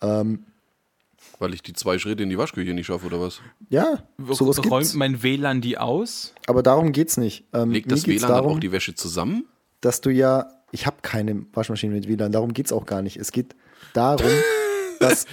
Weil 0.00 1.52
ich 1.52 1.62
die 1.62 1.72
zwei 1.72 1.98
Schritte 1.98 2.22
in 2.22 2.30
die 2.30 2.38
Waschküche 2.38 2.74
nicht 2.74 2.86
schaffe, 2.86 3.06
oder 3.06 3.20
was? 3.20 3.40
Ja, 3.70 4.04
sowas 4.18 4.58
Räumt 4.58 4.84
gibt's. 4.84 4.94
mein 4.94 5.24
WLAN 5.24 5.60
die 5.60 5.78
aus? 5.78 6.32
Aber 6.46 6.62
darum 6.62 6.92
geht's 6.92 7.16
nicht. 7.16 7.44
Ähm, 7.52 7.72
Legt 7.72 7.90
das 7.90 8.06
WLAN 8.06 8.20
dann 8.20 8.30
darum, 8.30 8.52
auch 8.52 8.60
die 8.60 8.70
Wäsche 8.70 8.94
zusammen? 8.94 9.46
Dass 9.86 10.00
du 10.00 10.10
ja, 10.10 10.50
ich 10.72 10.84
habe 10.84 10.96
keine 11.02 11.46
Waschmaschine 11.52 11.94
mit 11.94 12.08
WLAN, 12.08 12.32
darum 12.32 12.52
geht's 12.52 12.72
auch 12.72 12.86
gar 12.86 13.02
nicht. 13.02 13.16
Es 13.16 13.30
geht 13.30 13.54
darum, 13.94 14.30
dass 15.00 15.26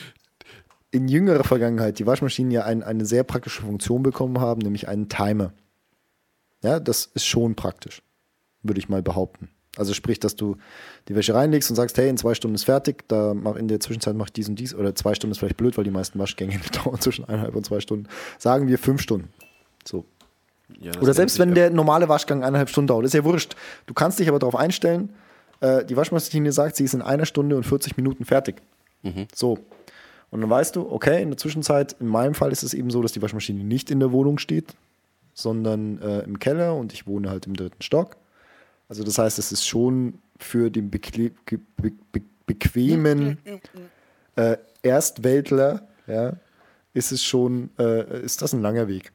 in 0.92 1.08
jüngerer 1.08 1.44
Vergangenheit 1.44 1.98
die 1.98 2.06
Waschmaschinen 2.06 2.52
ja 2.52 2.64
ein, 2.64 2.84
eine 2.84 3.04
sehr 3.08 3.24
praktische 3.24 3.64
Funktion 3.64 4.04
bekommen 4.04 4.40
haben, 4.40 4.62
nämlich 4.62 4.88
einen 4.88 5.10
Timer. 5.10 5.54
Ja, 6.62 6.80
das 6.80 7.08
ist 7.16 7.26
schon 7.26 7.56
praktisch, 7.56 8.04
würde 8.62 8.80
ich 8.80 8.90
mal 8.90 9.02
behaupten. 9.02 9.50
Also 9.76 9.96
sprich, 9.96 10.20
dass 10.20 10.36
du 10.36 10.58
die 11.08 11.16
Wäsche 11.16 11.34
reinlegst 11.34 11.72
und 11.72 11.76
sagst, 11.76 11.98
hey, 11.98 12.08
in 12.08 12.18
zwei 12.18 12.36
Stunden 12.36 12.54
ist 12.54 12.66
fertig, 12.66 13.08
da 13.08 13.34
mach 13.34 13.56
in 13.56 13.68
der 13.68 13.80
Zwischenzeit 13.80 14.16
mach 14.16 14.28
ich 14.28 14.34
dies 14.34 14.50
und 14.50 14.60
dies, 14.60 14.76
oder 14.76 14.94
zwei 14.94 15.16
Stunden 15.16 15.32
ist 15.32 15.40
vielleicht 15.40 15.58
blöd, 15.58 15.76
weil 15.78 15.84
die 15.84 15.90
meisten 15.90 16.20
Waschgänge 16.20 16.60
dauern 16.84 17.02
zwischen 17.02 17.26
eineinhalb 17.26 17.56
und 17.56 17.66
zwei 17.66 17.80
Stunden. 17.80 18.08
Sagen 18.38 18.68
wir 18.68 18.78
fünf 18.78 19.02
Stunden. 19.02 19.30
So, 19.84 20.06
Ja, 20.80 20.92
oder 21.02 21.14
selbst 21.14 21.40
wenn 21.40 21.54
der 21.54 21.70
normale 21.70 22.10
Waschgang 22.10 22.44
eineinhalb 22.44 22.70
Stunden 22.70 22.88
dauert, 22.88 23.06
ist 23.06 23.14
ja 23.14 23.24
wurscht. 23.24 23.56
Du 23.86 23.94
kannst 23.94 24.20
dich 24.20 24.30
aber 24.30 24.40
darauf 24.40 24.56
einstellen, 24.56 25.10
äh, 25.60 25.86
die 25.86 25.96
Waschmaschine 25.96 26.52
sagt, 26.52 26.76
sie 26.76 26.84
ist 26.84 26.94
in 26.94 27.02
einer 27.02 27.26
Stunde 27.26 27.56
und 27.56 27.64
40 27.64 27.98
Minuten 27.98 28.26
fertig. 28.26 28.62
Mhm. 29.02 29.28
So. 29.34 29.60
Und 30.32 30.42
dann 30.42 30.50
weißt 30.50 30.76
du, 30.76 30.92
okay, 30.92 31.22
in 31.22 31.30
der 31.30 31.38
Zwischenzeit, 31.38 31.96
in 32.00 32.08
meinem 32.08 32.34
Fall 32.34 32.52
ist 32.52 32.64
es 32.64 32.74
eben 32.74 32.90
so, 32.90 33.02
dass 33.02 33.12
die 33.12 33.22
Waschmaschine 33.22 33.64
nicht 33.64 33.92
in 33.92 34.00
der 34.00 34.12
Wohnung 34.12 34.40
steht, 34.40 34.76
sondern 35.34 36.02
äh, 36.02 36.20
im 36.22 36.40
Keller 36.40 36.76
und 36.76 36.92
ich 36.92 37.08
wohne 37.08 37.30
halt 37.30 37.46
im 37.46 37.56
dritten 37.56 37.82
Stock. 37.82 38.18
Also 38.90 39.04
das 39.04 39.18
heißt, 39.18 39.40
es 39.40 39.52
ist 39.52 39.66
schon 39.66 40.16
für 40.38 40.70
den 40.70 40.90
bekle 40.90 41.32
be 41.46 41.60
be 42.12 42.22
bequemen 42.46 43.38
äh, 44.36 44.58
Erstweltler, 44.82 45.88
ja, 46.08 46.34
ist 46.94 47.12
es 47.12 47.24
schon, 47.24 47.70
äh, 47.80 48.22
ist 48.22 48.42
das 48.42 48.54
ein 48.54 48.62
langer 48.62 48.88
Weg. 48.88 49.13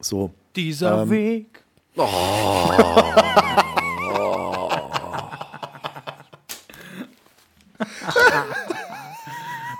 So. 0.00 0.32
Dieser 0.54 1.02
Ähm, 1.02 1.10
Weg. 1.10 1.64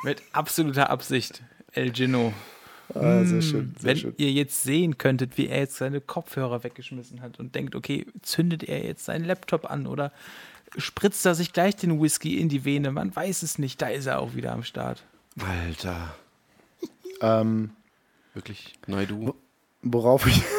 Mit 0.03 0.23
absoluter 0.33 0.91
Absicht, 0.91 1.43
El 1.73 1.93
Gino. 1.95 2.33
Ah, 2.95 3.25
sehr 3.25 3.43
schön, 3.43 3.75
sehr 3.79 3.91
Wenn 3.91 3.97
schön. 3.97 4.15
ihr 4.17 4.31
jetzt 4.31 4.63
sehen 4.63 4.97
könntet, 4.97 5.37
wie 5.37 5.49
er 5.49 5.59
jetzt 5.59 5.77
seine 5.77 6.01
Kopfhörer 6.01 6.63
weggeschmissen 6.63 7.21
hat 7.21 7.41
und 7.41 7.55
denkt, 7.57 7.75
okay, 7.75 8.07
zündet 8.23 8.63
er 8.63 8.85
jetzt 8.85 9.05
seinen 9.05 9.25
Laptop 9.25 9.69
an 9.69 9.89
oder 9.89 10.13
spritzt 10.77 11.27
er 11.27 11.35
sich 11.35 11.53
gleich 11.53 11.75
den 11.75 12.01
Whisky 12.01 12.39
in 12.39 12.49
die 12.49 12.65
Vene? 12.65 12.93
Man 12.93 13.15
weiß 13.15 13.43
es 13.43 13.59
nicht, 13.59 13.83
da 13.83 13.89
ist 13.89 14.07
er 14.07 14.21
auch 14.21 14.35
wieder 14.35 14.53
am 14.53 14.63
Start. 14.63 15.03
Alter. 15.41 16.15
Ähm, 17.21 17.71
Wirklich? 18.35 18.75
Naidu? 18.87 19.35
Worauf 19.93 20.27
ich. 20.27 20.43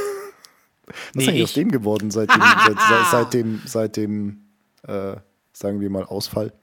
Was 0.88 0.96
Nee, 1.16 1.22
ist 1.24 1.28
eigentlich 1.30 1.38
ich- 1.38 1.44
aus 1.44 1.54
dem 1.54 1.72
geworden 1.72 2.12
seit 2.12 2.30
dem, 2.34 2.42
seit, 2.42 2.78
seit, 3.12 3.34
dem, 3.34 3.62
seit 3.66 3.98
dem 3.98 4.42
äh, 4.88 5.16
sagen 5.54 5.82
wir 5.82 5.90
mal, 5.90 6.04
Ausfall? 6.06 6.54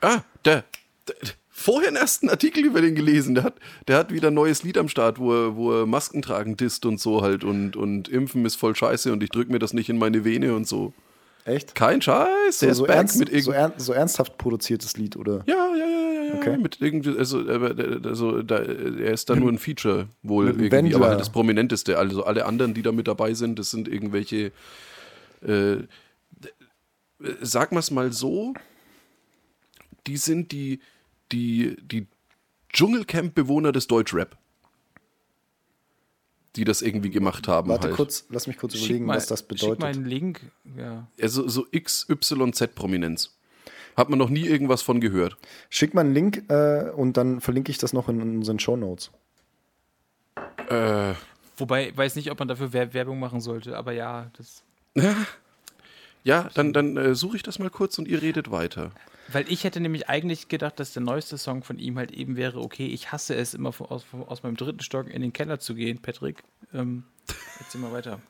Ah, 0.00 0.20
der, 0.44 0.64
der 1.08 1.16
vorher 1.48 1.88
einen 1.88 1.96
ersten 1.96 2.28
Artikel 2.28 2.64
über 2.64 2.80
den 2.80 2.94
gelesen. 2.94 3.34
Der 3.34 3.44
hat, 3.44 3.54
der 3.88 3.96
hat 3.98 4.12
wieder 4.12 4.28
ein 4.28 4.34
neues 4.34 4.62
Lied 4.62 4.78
am 4.78 4.88
Start, 4.88 5.18
wo 5.18 5.32
er, 5.32 5.56
wo 5.56 5.72
er 5.72 5.86
Masken 5.86 6.22
tragen 6.22 6.56
disst 6.56 6.84
und 6.86 7.00
so 7.00 7.22
halt 7.22 7.42
und, 7.44 7.76
und 7.76 8.08
Impfen 8.08 8.44
ist 8.44 8.56
voll 8.56 8.74
scheiße 8.76 9.12
und 9.12 9.22
ich 9.22 9.30
drück 9.30 9.48
mir 9.48 9.58
das 9.58 9.72
nicht 9.72 9.88
in 9.88 9.98
meine 9.98 10.24
Vene 10.24 10.54
und 10.54 10.66
so. 10.68 10.92
Echt? 11.44 11.74
Kein 11.74 12.00
Scheiß, 12.00 12.58
der 12.60 12.74
So, 12.74 12.84
ist 12.84 12.88
so, 12.88 12.92
ernst, 12.94 13.16
so, 13.18 13.24
irgendwie. 13.24 13.50
ern, 13.50 13.72
so 13.76 13.92
ernsthaft 13.92 14.38
produziertes 14.38 14.96
Lied, 14.96 15.16
oder? 15.16 15.42
Ja, 15.46 15.74
ja, 15.74 15.86
ja, 15.86 16.12
ja, 16.12 16.22
ja. 16.22 16.34
Okay. 16.34 16.56
Mit 16.56 16.80
irgendwie, 16.80 17.18
also, 17.18 17.40
aber, 17.48 17.76
äh, 17.76 18.00
also 18.04 18.42
da, 18.42 18.58
er 18.58 19.12
ist 19.12 19.28
da 19.28 19.34
nur 19.34 19.50
ein 19.50 19.58
Feature 19.58 20.08
wohl 20.22 20.46
irgendwie, 20.48 20.70
Wendler. 20.70 20.96
aber 20.98 21.08
halt 21.08 21.20
das 21.20 21.30
Prominenteste. 21.30 21.98
Also 21.98 22.24
alle 22.24 22.46
anderen, 22.46 22.74
die 22.74 22.82
da 22.82 22.92
mit 22.92 23.08
dabei 23.08 23.34
sind, 23.34 23.58
das 23.58 23.70
sind 23.70 23.88
irgendwelche, 23.88 24.52
äh, 25.44 25.72
äh, 25.72 25.84
sag 27.40 27.72
mal's 27.72 27.90
mal 27.90 28.12
so, 28.12 28.54
die 30.06 30.16
sind 30.16 30.52
die, 30.52 30.80
die, 31.32 31.76
die 31.82 32.06
Dschungelcamp-Bewohner 32.72 33.72
des 33.72 33.86
Deutschrap. 33.88 34.36
Die 36.56 36.64
das 36.64 36.82
irgendwie 36.82 37.08
gemacht 37.10 37.48
haben. 37.48 37.70
Warte 37.70 37.88
halt. 37.88 37.96
kurz, 37.96 38.26
lass 38.28 38.46
mich 38.46 38.58
kurz 38.58 38.74
überlegen, 38.74 39.06
mal- 39.06 39.16
was 39.16 39.26
das 39.26 39.40
Schick 39.40 39.50
mal 39.50 39.54
bedeutet. 39.56 39.84
einen 39.84 40.04
Link. 40.04 40.40
Ja. 40.76 41.06
Also 41.20 41.48
so 41.48 41.66
XYZ-Prominenz. 41.74 43.34
Hat 43.96 44.08
man 44.10 44.18
noch 44.18 44.28
nie 44.30 44.46
irgendwas 44.46 44.82
von 44.82 45.00
gehört. 45.00 45.36
Schick 45.70 45.94
mal 45.94 46.02
einen 46.02 46.14
Link 46.14 46.44
äh, 46.50 46.90
und 46.90 47.16
dann 47.16 47.40
verlinke 47.40 47.70
ich 47.70 47.78
das 47.78 47.92
noch 47.92 48.08
in 48.08 48.20
unseren 48.20 48.58
Show 48.58 48.76
Notes. 48.76 49.10
Äh, 50.68 51.14
Wobei, 51.58 51.90
ich 51.90 51.96
weiß 51.96 52.16
nicht, 52.16 52.30
ob 52.30 52.38
man 52.38 52.48
dafür 52.48 52.72
Wer- 52.72 52.94
Werbung 52.94 53.18
machen 53.20 53.40
sollte, 53.40 53.76
aber 53.76 53.92
ja, 53.92 54.30
das. 54.36 54.62
ja, 56.24 56.48
dann, 56.54 56.72
dann 56.72 56.96
äh, 56.96 57.14
suche 57.14 57.36
ich 57.36 57.42
das 57.42 57.58
mal 57.58 57.70
kurz 57.70 57.98
und 57.98 58.08
ihr 58.08 58.22
redet 58.22 58.50
weiter. 58.50 58.92
Weil 59.28 59.44
ich 59.48 59.64
hätte 59.64 59.80
nämlich 59.80 60.08
eigentlich 60.08 60.48
gedacht, 60.48 60.78
dass 60.80 60.92
der 60.92 61.02
neueste 61.02 61.38
Song 61.38 61.62
von 61.62 61.78
ihm 61.78 61.96
halt 61.98 62.10
eben 62.10 62.36
wäre, 62.36 62.60
okay, 62.60 62.86
ich 62.86 63.12
hasse 63.12 63.34
es 63.34 63.54
immer 63.54 63.72
von, 63.72 63.86
aus, 63.88 64.02
von, 64.02 64.22
aus 64.26 64.42
meinem 64.42 64.56
dritten 64.56 64.80
Stock 64.80 65.08
in 65.08 65.22
den 65.22 65.32
Keller 65.32 65.58
zu 65.58 65.74
gehen, 65.74 65.98
Patrick. 66.02 66.42
Ähm, 66.74 67.04
erzähl 67.60 67.80
mal 67.80 67.92
weiter. 67.92 68.20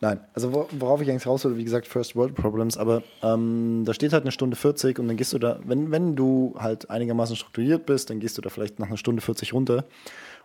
Nein, 0.00 0.20
also 0.32 0.52
wor- 0.52 0.68
worauf 0.78 1.00
ich 1.00 1.10
eigentlich 1.10 1.26
raus 1.26 1.44
will, 1.44 1.56
wie 1.56 1.64
gesagt, 1.64 1.88
First 1.88 2.14
World 2.14 2.36
Problems, 2.36 2.76
aber 2.76 3.02
ähm, 3.22 3.82
da 3.84 3.92
steht 3.94 4.12
halt 4.12 4.22
eine 4.22 4.30
Stunde 4.30 4.56
40 4.56 4.98
und 5.00 5.08
dann 5.08 5.16
gehst 5.16 5.32
du 5.32 5.38
da, 5.40 5.58
wenn, 5.64 5.90
wenn 5.90 6.14
du 6.14 6.54
halt 6.56 6.88
einigermaßen 6.88 7.34
strukturiert 7.34 7.84
bist, 7.84 8.08
dann 8.08 8.20
gehst 8.20 8.38
du 8.38 8.42
da 8.42 8.48
vielleicht 8.48 8.78
nach 8.78 8.86
einer 8.86 8.96
Stunde 8.96 9.22
40 9.22 9.52
runter 9.54 9.84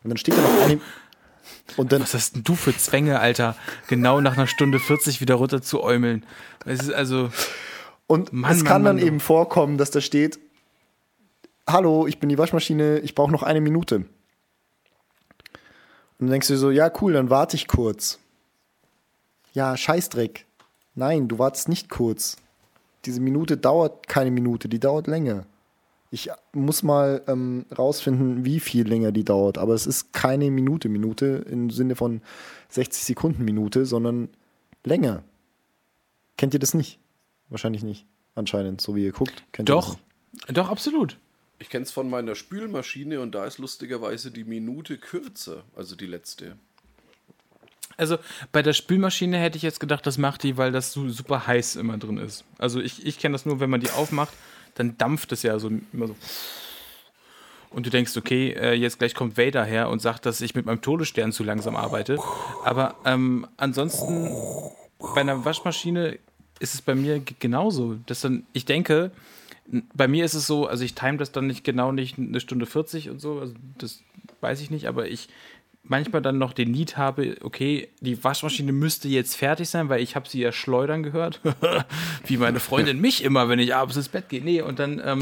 und 0.03 0.09
dann 0.09 0.17
steht 0.17 0.35
da 0.35 0.41
noch 0.41 0.61
eine 0.63 0.81
und 1.77 1.91
dann, 1.91 2.01
Was 2.01 2.13
hast 2.15 2.35
denn 2.35 2.43
du 2.43 2.55
für 2.55 2.75
Zwänge, 2.75 3.19
Alter? 3.19 3.55
Genau 3.87 4.21
nach 4.21 4.37
einer 4.37 4.47
Stunde 4.47 4.79
40 4.79 5.21
wieder 5.21 5.35
runter 5.35 5.61
zu 5.61 5.83
äumeln. 5.83 6.25
Es 6.65 6.81
ist 6.81 6.93
also. 6.93 7.29
Und 8.13 8.31
Mann, 8.31 8.51
es 8.51 8.63
kann 8.63 8.83
Mann, 8.83 8.95
dann 8.95 8.95
Mann, 8.97 9.05
eben 9.05 9.19
vorkommen, 9.19 9.77
dass 9.77 9.89
da 9.89 9.99
steht, 9.99 10.39
hallo, 11.67 12.05
ich 12.05 12.19
bin 12.19 12.29
die 12.29 12.37
Waschmaschine, 12.37 12.99
ich 12.99 13.15
brauche 13.15 13.31
noch 13.31 13.41
eine 13.41 13.59
Minute. 13.59 13.95
Und 13.95 14.07
dann 16.19 16.29
denkst 16.29 16.47
du 16.47 16.57
so, 16.57 16.69
ja, 16.69 16.91
cool, 17.01 17.13
dann 17.13 17.31
warte 17.31 17.55
ich 17.55 17.67
kurz. 17.67 18.19
Ja, 19.53 19.75
Scheißdreck. 19.75 20.45
Nein, 20.93 21.27
du 21.27 21.39
wartest 21.39 21.69
nicht 21.69 21.89
kurz. 21.89 22.37
Diese 23.05 23.19
Minute 23.19 23.57
dauert 23.57 24.07
keine 24.07 24.29
Minute, 24.29 24.69
die 24.69 24.79
dauert 24.79 25.07
länger. 25.07 25.45
Ich 26.11 26.29
muss 26.51 26.83
mal 26.83 27.23
ähm, 27.27 27.65
rausfinden, 27.75 28.45
wie 28.45 28.59
viel 28.59 28.87
länger 28.87 29.11
die 29.11 29.25
dauert, 29.25 29.57
aber 29.57 29.73
es 29.73 29.87
ist 29.87 30.13
keine 30.13 30.51
Minute, 30.51 30.87
Minute 30.87 31.43
im 31.49 31.71
Sinne 31.71 31.95
von 31.95 32.21
60 32.69 33.03
Sekunden 33.03 33.43
Minute, 33.43 33.87
sondern 33.87 34.29
länger. 34.83 35.23
Kennt 36.37 36.53
ihr 36.53 36.59
das 36.59 36.75
nicht? 36.75 36.99
Wahrscheinlich 37.53 37.83
nicht. 37.83 38.07
Anscheinend, 38.33 38.81
so 38.81 38.95
wie 38.95 39.05
ihr 39.05 39.11
guckt. 39.11 39.43
Kennt 39.51 39.69
ihr 39.69 39.75
Doch, 39.75 39.89
nicht. 40.33 40.57
doch, 40.57 40.69
absolut. 40.69 41.17
Ich 41.59 41.69
kenne 41.69 41.83
es 41.83 41.91
von 41.91 42.09
meiner 42.09 42.33
Spülmaschine 42.33 43.21
und 43.21 43.35
da 43.35 43.45
ist 43.45 43.59
lustigerweise 43.59 44.31
die 44.31 44.43
Minute 44.43 44.97
kürzer, 44.97 45.63
also 45.75 45.95
die 45.95 46.07
letzte. 46.07 46.57
Also 47.95 48.17
bei 48.51 48.63
der 48.63 48.73
Spülmaschine 48.73 49.37
hätte 49.37 49.57
ich 49.57 49.61
jetzt 49.61 49.79
gedacht, 49.79 50.07
das 50.07 50.17
macht 50.17 50.41
die, 50.41 50.57
weil 50.57 50.71
das 50.71 50.93
so 50.93 51.07
super 51.09 51.45
heiß 51.45 51.75
immer 51.75 51.99
drin 51.99 52.17
ist. 52.17 52.43
Also 52.57 52.81
ich, 52.81 53.05
ich 53.05 53.19
kenne 53.19 53.33
das 53.33 53.45
nur, 53.45 53.59
wenn 53.59 53.69
man 53.69 53.81
die 53.81 53.91
aufmacht, 53.91 54.33
dann 54.73 54.97
dampft 54.97 55.31
es 55.31 55.43
ja 55.43 55.59
so 55.59 55.69
immer 55.93 56.07
so. 56.07 56.15
Und 57.69 57.85
du 57.85 57.91
denkst, 57.91 58.17
okay, 58.17 58.53
äh, 58.53 58.73
jetzt 58.73 58.97
gleich 58.97 59.13
kommt 59.13 59.37
Vader 59.37 59.63
her 59.63 59.89
und 59.89 60.01
sagt, 60.01 60.25
dass 60.25 60.41
ich 60.41 60.55
mit 60.55 60.65
meinem 60.65 60.81
Todesstern 60.81 61.31
zu 61.31 61.43
langsam 61.43 61.75
arbeite. 61.75 62.17
Aber 62.65 62.95
ähm, 63.05 63.47
ansonsten 63.57 64.31
bei 65.13 65.21
einer 65.21 65.45
Waschmaschine 65.45 66.17
ist 66.63 66.73
es 66.73 66.81
bei 66.81 66.95
mir 66.95 67.21
genauso. 67.39 67.97
Dass 68.05 68.21
dann, 68.21 68.43
ich 68.53 68.63
denke, 68.63 69.11
bei 69.93 70.07
mir 70.07 70.23
ist 70.23 70.33
es 70.33 70.47
so, 70.47 70.65
also 70.65 70.83
ich 70.83 70.95
time 70.95 71.17
das 71.17 71.31
dann 71.31 71.45
nicht 71.45 71.63
genau 71.63 71.91
nicht 71.91 72.17
eine 72.17 72.39
Stunde 72.39 72.65
40 72.65 73.09
und 73.09 73.19
so, 73.19 73.39
also 73.39 73.53
das 73.77 74.01
weiß 74.39 74.61
ich 74.61 74.71
nicht, 74.71 74.87
aber 74.87 75.07
ich 75.07 75.27
manchmal 75.83 76.21
dann 76.21 76.37
noch 76.37 76.53
den 76.53 76.71
Need 76.71 76.95
habe, 76.95 77.35
okay, 77.41 77.89
die 77.99 78.23
Waschmaschine 78.23 78.71
müsste 78.71 79.09
jetzt 79.09 79.35
fertig 79.35 79.69
sein, 79.69 79.89
weil 79.89 80.01
ich 80.01 80.15
habe 80.15 80.27
sie 80.27 80.39
ja 80.39 80.53
schleudern 80.53 81.03
gehört, 81.03 81.41
wie 82.25 82.37
meine 82.37 82.61
Freundin 82.61 83.01
mich 83.01 83.23
immer, 83.23 83.49
wenn 83.49 83.59
ich 83.59 83.75
abends 83.75 83.97
ins 83.97 84.07
Bett 84.07 84.29
gehe. 84.29 84.41
Nee, 84.41 84.61
und 84.61 84.79
dann, 84.79 85.01
ähm, 85.03 85.21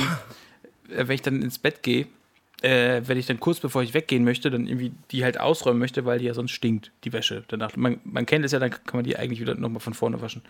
äh, 0.90 1.08
wenn 1.08 1.16
ich 1.16 1.24
dann 1.24 1.42
ins 1.42 1.58
Bett 1.58 1.82
gehe, 1.82 2.06
äh, 2.62 3.02
wenn 3.06 3.18
ich 3.18 3.26
dann 3.26 3.40
kurz 3.40 3.60
bevor 3.60 3.84
ich 3.84 3.94
weggehen 3.94 4.24
möchte, 4.24 4.50
dann 4.52 4.68
irgendwie 4.68 4.92
die 5.12 5.24
halt 5.24 5.40
ausräumen 5.40 5.80
möchte, 5.80 6.06
weil 6.06 6.20
die 6.20 6.26
ja 6.26 6.34
sonst 6.34 6.52
stinkt, 6.52 6.92
die 7.04 7.14
Wäsche. 7.14 7.44
Danach, 7.48 7.76
man, 7.76 8.00
man 8.04 8.26
kennt 8.26 8.46
es 8.46 8.52
ja, 8.52 8.60
dann 8.60 8.72
kann 8.72 8.82
man 8.94 9.04
die 9.04 9.18
eigentlich 9.18 9.40
wieder 9.40 9.56
nochmal 9.56 9.82
von 9.82 9.94
vorne 9.94 10.22
waschen. 10.22 10.42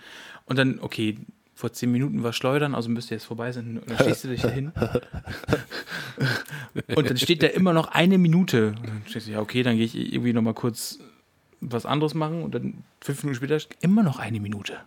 Und 0.45 0.57
dann, 0.59 0.80
okay, 0.82 1.18
vor 1.55 1.72
zehn 1.74 1.91
Minuten 1.91 2.24
war 2.24 2.34
Schleudern, 2.34 2.76
also 2.76 2.89
müsste 2.89 3.14
jetzt 3.16 3.26
vorbei 3.26 3.51
sein. 3.51 3.78
Und 3.78 3.89
dann 3.89 3.97
stehst 3.99 4.24
du 4.24 4.28
dich 4.30 4.41
da 4.41 4.49
hin. 4.49 4.72
Und 6.95 7.09
dann 7.09 7.18
steht 7.18 7.43
da 7.43 7.47
immer 7.47 7.74
noch 7.74 7.88
eine 7.88 8.18
Minute. 8.18 8.70
Und 8.80 8.88
dann 8.88 9.01
stehst 9.07 9.28
du, 9.28 9.32
ja, 9.32 9.39
okay, 9.39 9.64
dann 9.64 9.76
gehe 9.76 9.86
ich 9.86 9.95
irgendwie 9.95 10.34
nochmal 10.34 10.53
kurz 10.53 10.99
was 11.59 11.86
anderes 11.86 12.14
machen 12.16 12.41
und 12.41 12.55
dann 12.55 12.84
fünf 13.01 13.24
Minuten 13.24 13.38
später 13.45 13.59
immer 13.82 14.01
noch 14.01 14.18
eine 14.20 14.39
Minute. 14.39 14.78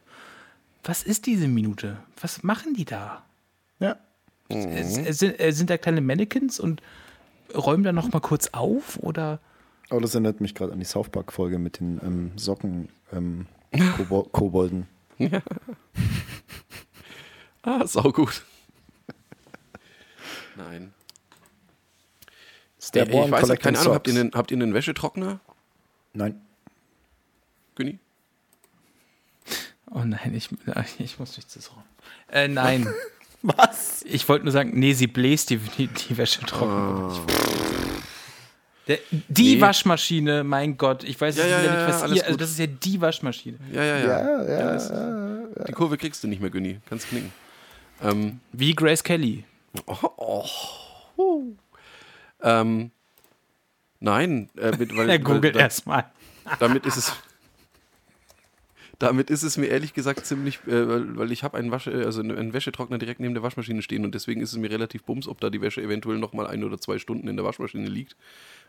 Was 0.83 1.05
ist 1.05 1.27
diese 1.27 1.47
Minute? 1.47 1.99
Was 2.21 2.43
machen 2.43 2.75
die 2.75 2.85
da? 2.85 3.25
Ja. 3.79 3.97
Es- 4.49 4.99
es 4.99 5.19
Sind, 5.21 5.39
äh, 5.41 5.53
sind 5.53 5.71
da 5.71 5.79
kleine 5.79 6.01
Mannequins 6.01 6.59
und 6.59 6.83
räumen 7.55 7.83
da 7.83 7.93
noch 7.93 8.13
mal 8.13 8.21
kurz 8.21 8.49
auf 8.53 8.99
oder 8.99 9.41
Aber 9.91 10.01
das 10.01 10.15
erinnert 10.15 10.41
mich 10.41 10.55
gerade 10.55 10.73
an 10.73 10.79
die 10.79 10.85
South 10.85 11.09
Park-Folge 11.11 11.59
mit 11.59 11.81
den 11.81 12.01
ähm, 12.03 12.33
Socken 12.37 12.89
ähm, 13.13 13.47
Kobo 13.97 14.23
Kobolden. 14.25 14.87
Ah, 17.67 17.87
saugut. 17.87 18.43
Nein. 20.57 20.93
Step 22.79 23.09
ich 23.09 23.15
weiß 23.15 23.41
collecting 23.41 23.59
keine 23.63 23.79
Ahnung, 23.79 23.95
habt 23.95 24.07
ihr, 24.07 24.13
socks. 24.13 24.21
einen, 24.21 24.35
habt 24.35 24.51
ihr 24.51 24.57
einen 24.59 24.75
Wäschetrockner, 24.75 25.41
Nein. 26.13 26.43
Günni? 27.75 27.99
Oh 29.91 30.01
nein, 30.05 30.35
ich, 30.35 30.51
ich 30.99 31.19
muss 31.19 31.37
nicht 31.37 31.57
das 31.57 31.71
räumen. 31.71 31.85
Äh, 32.31 32.49
nein. 32.49 32.87
Was? 33.45 34.03
Ich 34.07 34.27
wollte 34.29 34.45
nur 34.47 34.53
sagen, 34.53 34.71
nee, 34.79 34.95
sie 34.95 35.07
bläst 35.07 35.51
die, 35.51 35.59
die, 35.59 35.87
die 35.89 36.17
Wäsche 36.17 36.41
trocken. 36.47 37.13
Der, 38.89 38.99
die 39.29 39.57
Nee. 39.57 39.61
Waschmaschine, 39.61 40.45
mein 40.45 40.77
Gott, 40.77 41.05
ich 41.05 41.19
weiß 41.21 41.37
Ja, 41.37 41.47
ja, 41.47 41.63
ja, 41.63 41.73
nicht, 41.77 41.89
was 41.95 42.03
alles 42.03 42.17
ihr, 42.19 42.25
also 42.27 42.37
das 42.39 42.51
ist 42.51 42.59
ja 42.59 42.67
die 42.67 43.01
Waschmaschine. 43.01 43.59
Ja, 43.73 43.83
ja, 43.83 43.99
ja. 43.99 44.07
Ja, 44.07 44.43
ja, 44.45 44.73
das- 44.73 44.93
Die 45.67 45.73
Kurve 45.73 45.97
kriegst 45.97 46.23
du 46.25 46.29
nicht 46.29 46.41
mehr, 46.41 46.51
Günni. 46.51 46.81
Kannst 46.89 47.09
knicken. 47.09 47.33
Ähm, 48.03 48.41
Wie 48.53 48.75
Grace 48.75 49.03
Kelly. 49.03 49.45
oh, 49.87 50.45
oh. 51.17 51.43
Ähm, 52.43 52.91
nein, 54.01 54.51
äh, 54.59 54.77
mit, 54.77 54.95
weil, 54.97 55.09
Er 55.11 55.19
googelt 55.19 55.57
erstmal. 55.57 56.05
damit 56.61 56.85
ist 56.87 56.97
es 56.97 57.13
damit 59.05 59.31
ist 59.31 59.43
es 59.43 59.57
mir 59.57 59.67
ehrlich 59.67 59.95
gesagt 59.95 60.27
ziemlich, 60.27 60.59
äh, 60.67 60.89
weil, 60.89 61.17
weil 61.17 61.33
ich 61.33 61.43
habe 61.45 61.57
einen 61.59 61.71
Wasche, 61.71 61.93
also 62.05 62.21
einen 62.21 62.53
Wäschetrockner 62.53 62.99
direkt 62.99 63.21
neben 63.21 63.35
der 63.35 63.43
Waschmaschine 63.43 63.83
stehen 63.83 64.05
und 64.05 64.15
deswegen 64.15 64.41
ist 64.41 64.53
es 64.53 64.59
mir 64.59 64.71
relativ 64.71 65.05
bums, 65.05 65.29
ob 65.29 65.41
da 65.41 65.51
die 65.51 65.61
Wäsche 65.61 65.83
eventuell 65.83 66.19
noch 66.19 66.33
mal 66.33 66.47
ein 66.47 66.65
oder 66.65 66.79
zwei 66.79 66.99
Stunden 66.99 67.29
in 67.29 67.37
der 67.37 67.45
Waschmaschine 67.45 67.87
liegt, 67.89 68.17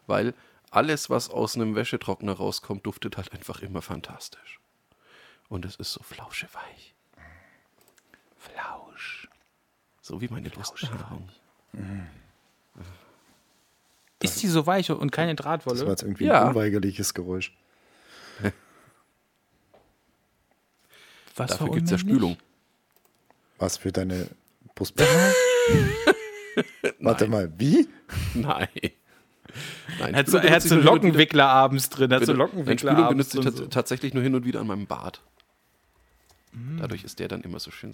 weil 0.08 0.34
alles, 0.72 1.10
was 1.10 1.30
aus 1.30 1.56
einem 1.56 1.76
Wäschetrockner 1.76 2.34
rauskommt, 2.34 2.86
duftet 2.86 3.18
halt 3.18 3.32
einfach 3.34 3.62
immer 3.62 3.82
fantastisch. 3.82 4.60
Und 5.48 5.64
es 5.66 5.76
ist 5.76 5.92
so 5.94 6.02
flauscheweich. 6.04 6.94
Flausch. 8.38 9.30
So 10.02 10.22
wie 10.22 10.28
meine 10.28 10.50
Brustbehaarung. 10.50 11.30
Ist 14.22 14.42
die 14.42 14.48
so 14.48 14.66
weich 14.66 14.90
und 14.92 15.12
keine 15.12 15.36
Das 15.36 15.46
war 15.46 15.58
Drahtwolle? 15.58 15.86
jetzt 15.90 16.02
irgendwie 16.04 16.26
Ja. 16.26 16.44
ein 16.44 16.50
unweigerliches 16.50 17.14
Geräusch. 17.14 17.56
Was 21.36 21.52
Dafür 21.52 21.68
für 21.68 21.74
gibt 21.74 21.86
es 21.86 21.92
ja? 21.92 21.98
Spülung. 21.98 22.38
Was 23.58 23.78
für 23.78 23.92
deine 23.92 24.28
Brustbehaarung? 24.74 25.34
Warte 27.00 27.28
mal, 27.28 27.52
wie? 27.58 27.88
Nein. 28.34 28.68
Nein, 30.00 30.14
Er 30.14 30.20
hat 30.20 30.28
so, 30.28 30.38
er 30.38 30.52
hat 30.52 30.62
so 30.64 30.76
Lockenwickler 30.76 31.48
abends 31.48 31.90
drin. 31.90 32.12
Er 32.12 32.20
hat 32.20 32.26
so 32.26 32.34
Lockenwickler 32.34 32.92
Spülung 32.92 33.06
abends 33.10 33.30
benutze 33.30 33.50
ich 33.50 33.58
So. 33.58 33.66
tatsächlich 33.68 34.14
nur 34.14 34.24
hin 34.24 34.36
und 34.36 34.46
wieder 34.46 34.60
an 34.62 34.68
meinem 34.68 34.88
Bart. 34.88 35.22
Dadurch 36.80 37.04
ist 37.04 37.20
der 37.20 37.28
dann 37.28 37.42
immer 37.42 37.60
so 37.60 37.70
schön. 37.72 37.92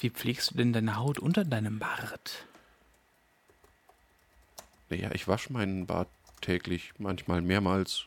Wie 0.00 0.10
pflegst 0.10 0.50
du 0.50 0.56
denn 0.56 0.72
deine 0.72 0.96
Haut 0.96 1.18
unter 1.20 1.44
deinem 1.44 1.78
Bart? 1.78 2.46
Naja, 4.90 5.10
ich 5.12 5.28
wasche 5.28 5.52
meinen 5.52 5.86
Bart 5.86 6.08
täglich, 6.40 6.92
manchmal 6.98 7.42
mehrmals. 7.42 8.04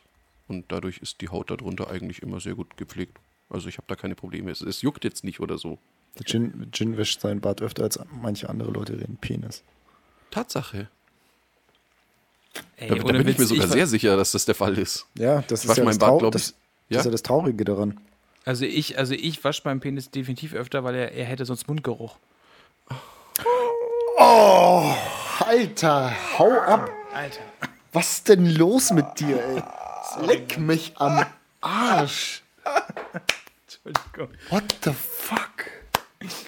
Und 0.48 0.70
dadurch 0.70 0.98
ist 0.98 1.20
die 1.22 1.28
Haut 1.28 1.50
darunter 1.50 1.88
eigentlich 1.90 2.22
immer 2.22 2.40
sehr 2.40 2.54
gut 2.54 2.76
gepflegt. 2.76 3.18
Also 3.52 3.68
ich 3.68 3.76
habe 3.76 3.84
da 3.88 3.94
keine 3.96 4.14
Probleme. 4.14 4.50
Es, 4.50 4.60
es 4.60 4.82
juckt 4.82 5.04
jetzt 5.04 5.24
nicht 5.24 5.40
oder 5.40 5.58
so. 5.58 5.78
Der 6.18 6.24
Gin, 6.26 6.68
Gin 6.72 6.96
wäscht 6.96 7.20
seinen 7.20 7.40
Bart 7.40 7.62
öfter 7.62 7.84
als 7.84 7.98
manche 8.10 8.48
andere 8.48 8.70
Leute 8.70 8.96
den 8.96 9.16
Penis. 9.16 9.62
Tatsache. 10.30 10.88
Ey, 12.76 12.88
Da, 12.88 12.94
da 12.96 13.02
bin 13.12 13.28
ich 13.28 13.38
mir 13.38 13.46
sogar 13.46 13.68
wa- 13.68 13.72
sehr 13.72 13.86
sicher, 13.86 14.16
dass 14.16 14.32
das 14.32 14.44
der 14.44 14.54
Fall 14.54 14.76
ist. 14.78 15.06
Ja, 15.14 15.42
das 15.48 15.64
Ich 15.64 15.70
ist 15.70 15.76
ja 15.76 15.84
das, 15.84 15.98
Bart, 15.98 16.10
Trau 16.10 16.18
glaub 16.18 16.32
das, 16.32 16.50
ich. 16.50 16.54
das 16.90 16.98
ist 17.00 17.04
ja 17.06 17.10
das 17.10 17.22
Traurige 17.22 17.64
daran. 17.64 17.98
Also 18.44 18.64
ich, 18.64 18.98
also 18.98 19.14
ich 19.14 19.42
wasche 19.44 19.62
meinen 19.64 19.80
Penis 19.80 20.10
definitiv 20.10 20.52
öfter, 20.54 20.82
weil 20.84 20.94
er, 20.96 21.12
er 21.12 21.24
hätte 21.24 21.44
sonst 21.44 21.68
Mundgeruch. 21.68 22.16
Oh, 24.18 24.94
Alter, 25.40 26.12
hau 26.38 26.50
ab. 26.60 26.90
Alter. 27.14 27.40
Was 27.92 28.12
ist 28.14 28.28
denn 28.28 28.46
los 28.46 28.90
mit 28.92 29.06
dir, 29.20 29.42
ey? 29.44 29.62
Leck 30.26 30.58
mich 30.58 30.94
am 30.96 31.24
Arsch. 31.60 32.41
Entschuldigung. 33.66 34.28
What 34.50 34.64
the 34.84 34.92
fuck? 34.92 35.66
Ich 36.20 36.46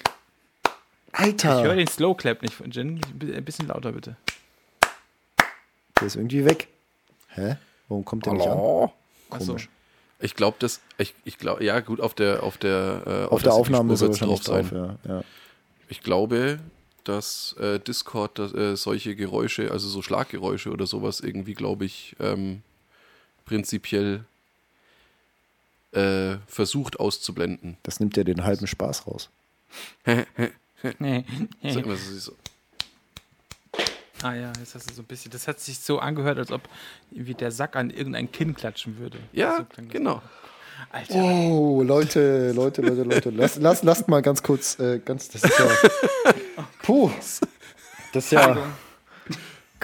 Alter. 1.12 1.62
höre 1.62 1.76
den 1.76 1.86
Slow 1.86 2.14
Clap 2.16 2.42
nicht 2.42 2.54
von 2.54 2.70
Jin. 2.70 3.00
Ein 3.20 3.44
bisschen 3.44 3.68
lauter 3.68 3.92
bitte. 3.92 4.16
Der 6.00 6.06
ist 6.06 6.16
irgendwie 6.16 6.44
weg. 6.44 6.68
Hä? 7.28 7.56
Warum 7.88 8.04
kommt 8.04 8.26
der 8.26 8.34
nicht 8.34 8.46
an? 8.46 8.50
Hallo? 8.50 8.92
Achso. 9.30 9.46
Komisch. 9.46 9.68
Ich 10.20 10.34
glaube, 10.34 10.56
das, 10.60 10.80
ich, 10.96 11.14
ich 11.24 11.38
glaube, 11.38 11.64
ja 11.64 11.80
gut, 11.80 12.00
auf 12.00 12.14
der, 12.14 12.42
auf 12.42 12.56
der, 12.56 13.02
äh, 13.06 13.32
Auf 13.32 13.42
der 13.42 13.52
Aufnahme 13.52 13.92
ist 13.92 14.00
er 14.00 14.08
wird's 14.08 14.20
wahrscheinlich 14.20 14.70
drauf, 14.70 14.72
ja. 14.72 14.96
ja. 15.06 15.24
Ich 15.88 16.00
glaube, 16.00 16.60
dass 17.04 17.54
äh, 17.60 17.78
Discord 17.78 18.38
dass, 18.38 18.54
äh, 18.54 18.76
solche 18.76 19.16
Geräusche, 19.16 19.70
also 19.70 19.88
so 19.88 20.00
Schlaggeräusche 20.02 20.70
oder 20.70 20.86
sowas 20.86 21.20
irgendwie, 21.20 21.54
glaube 21.54 21.84
ich, 21.84 22.16
ähm, 22.20 22.62
prinzipiell 23.44 24.24
äh, 25.95 26.38
versucht 26.47 27.01
auszublenden. 27.01 27.76
Das 27.82 28.01
nimmt 28.01 28.16
ja 28.16 28.24
den 28.24 28.45
halben 28.45 28.66
Spaß 28.66 29.07
raus. 29.07 29.30
Nee. 30.99 31.24
Sag 31.62 31.86
mal, 31.86 31.97
so. 31.97 32.32
Ah 34.22 34.34
ja, 34.34 34.53
jetzt 34.59 34.74
hast 34.74 34.90
du 34.90 34.95
so 34.95 35.01
ein 35.01 35.07
bisschen. 35.07 35.30
Das 35.30 35.49
hat 35.49 35.59
sich 35.59 35.78
so 35.78 35.99
angehört, 35.99 36.36
als 36.36 36.53
ob 36.53 36.61
wie 37.11 37.32
der 37.32 37.51
Sack 37.51 37.74
an 37.76 37.88
irgendein 37.88 38.30
Kinn 38.30 38.55
klatschen 38.55 38.99
würde. 38.99 39.18
Ja, 39.32 39.66
so 39.74 39.82
genau. 39.88 40.20
Alter. 40.90 41.14
Oh, 41.14 41.82
Leute, 41.82 42.53
Leute, 42.53 42.82
Leute, 42.82 43.03
Leute. 43.03 43.30
Lass, 43.30 43.57
lass, 43.57 43.82
lasst 43.82 44.09
mal 44.09 44.20
ganz 44.20 44.42
kurz, 44.42 44.78
äh, 44.78 44.99
ganz, 44.99 45.30
das 45.30 45.45
ist 45.45 45.59
ja. 45.59 46.34
Puh. 46.82 47.11
Das 48.12 48.24
ist 48.26 48.32
ja 48.32 48.59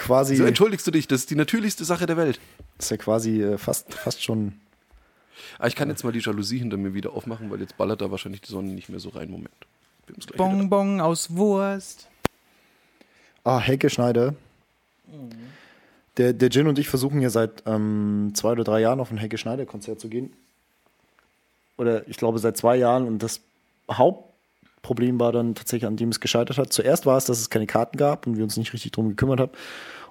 quasi. 0.01 0.35
So 0.35 0.45
entschuldigst 0.45 0.85
du 0.87 0.91
dich, 0.91 1.07
das 1.07 1.21
ist 1.21 1.29
die 1.29 1.35
natürlichste 1.35 1.85
Sache 1.85 2.05
der 2.05 2.17
Welt. 2.17 2.39
Das 2.77 2.87
ist 2.87 2.91
ja 2.91 2.97
quasi 2.97 3.41
äh, 3.41 3.57
fast, 3.57 3.93
fast 3.93 4.23
schon. 4.23 4.53
Ah, 5.59 5.67
ich 5.67 5.75
kann 5.75 5.89
jetzt 5.89 6.03
mal 6.03 6.11
die 6.11 6.19
Jalousie 6.19 6.59
hinter 6.59 6.77
mir 6.77 6.93
wieder 6.93 7.13
aufmachen, 7.13 7.49
weil 7.49 7.59
jetzt 7.59 7.77
ballert 7.77 8.01
da 8.01 8.11
wahrscheinlich 8.11 8.41
die 8.41 8.51
Sonne 8.51 8.69
nicht 8.69 8.89
mehr 8.89 8.99
so 8.99 9.09
rein. 9.09 9.29
Moment. 9.29 9.49
Wieder. 10.07 10.35
Bonbon 10.35 10.99
aus 10.99 11.35
Wurst. 11.35 12.07
Ah, 13.43 13.59
Helge 13.59 13.89
Schneider. 13.89 14.35
Der, 16.17 16.33
der 16.33 16.49
Jin 16.49 16.67
und 16.67 16.77
ich 16.77 16.89
versuchen 16.89 17.21
ja 17.21 17.29
seit 17.29 17.63
ähm, 17.65 18.31
zwei 18.33 18.51
oder 18.51 18.63
drei 18.63 18.81
Jahren 18.81 18.99
auf 18.99 19.11
ein 19.11 19.17
Helge 19.17 19.37
Schneider-Konzert 19.37 19.99
zu 19.99 20.09
gehen. 20.09 20.33
Oder 21.77 22.07
ich 22.07 22.17
glaube 22.17 22.39
seit 22.39 22.57
zwei 22.57 22.75
Jahren. 22.75 23.07
Und 23.07 23.23
das 23.23 23.41
Hauptproblem 23.89 25.19
war 25.19 25.31
dann 25.31 25.55
tatsächlich, 25.55 25.87
an 25.87 25.97
dem 25.97 26.09
es 26.09 26.19
gescheitert 26.19 26.57
hat. 26.57 26.73
Zuerst 26.73 27.05
war 27.05 27.17
es, 27.17 27.25
dass 27.25 27.39
es 27.39 27.49
keine 27.49 27.67
Karten 27.67 27.97
gab 27.97 28.27
und 28.27 28.37
wir 28.37 28.43
uns 28.43 28.57
nicht 28.57 28.73
richtig 28.73 28.91
drum 28.91 29.09
gekümmert 29.09 29.39
haben. 29.39 29.51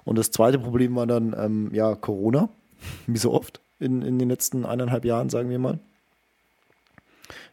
Und 0.03 0.17
das 0.17 0.31
zweite 0.31 0.59
Problem 0.59 0.95
war 0.95 1.05
dann, 1.05 1.35
ähm, 1.37 1.69
ja, 1.73 1.95
Corona. 1.95 2.49
Wie 3.07 3.17
so 3.17 3.31
oft 3.31 3.61
in, 3.81 4.01
in 4.01 4.19
den 4.19 4.29
letzten 4.29 4.65
eineinhalb 4.65 5.05
Jahren, 5.05 5.29
sagen 5.29 5.49
wir 5.49 5.59
mal. 5.59 5.79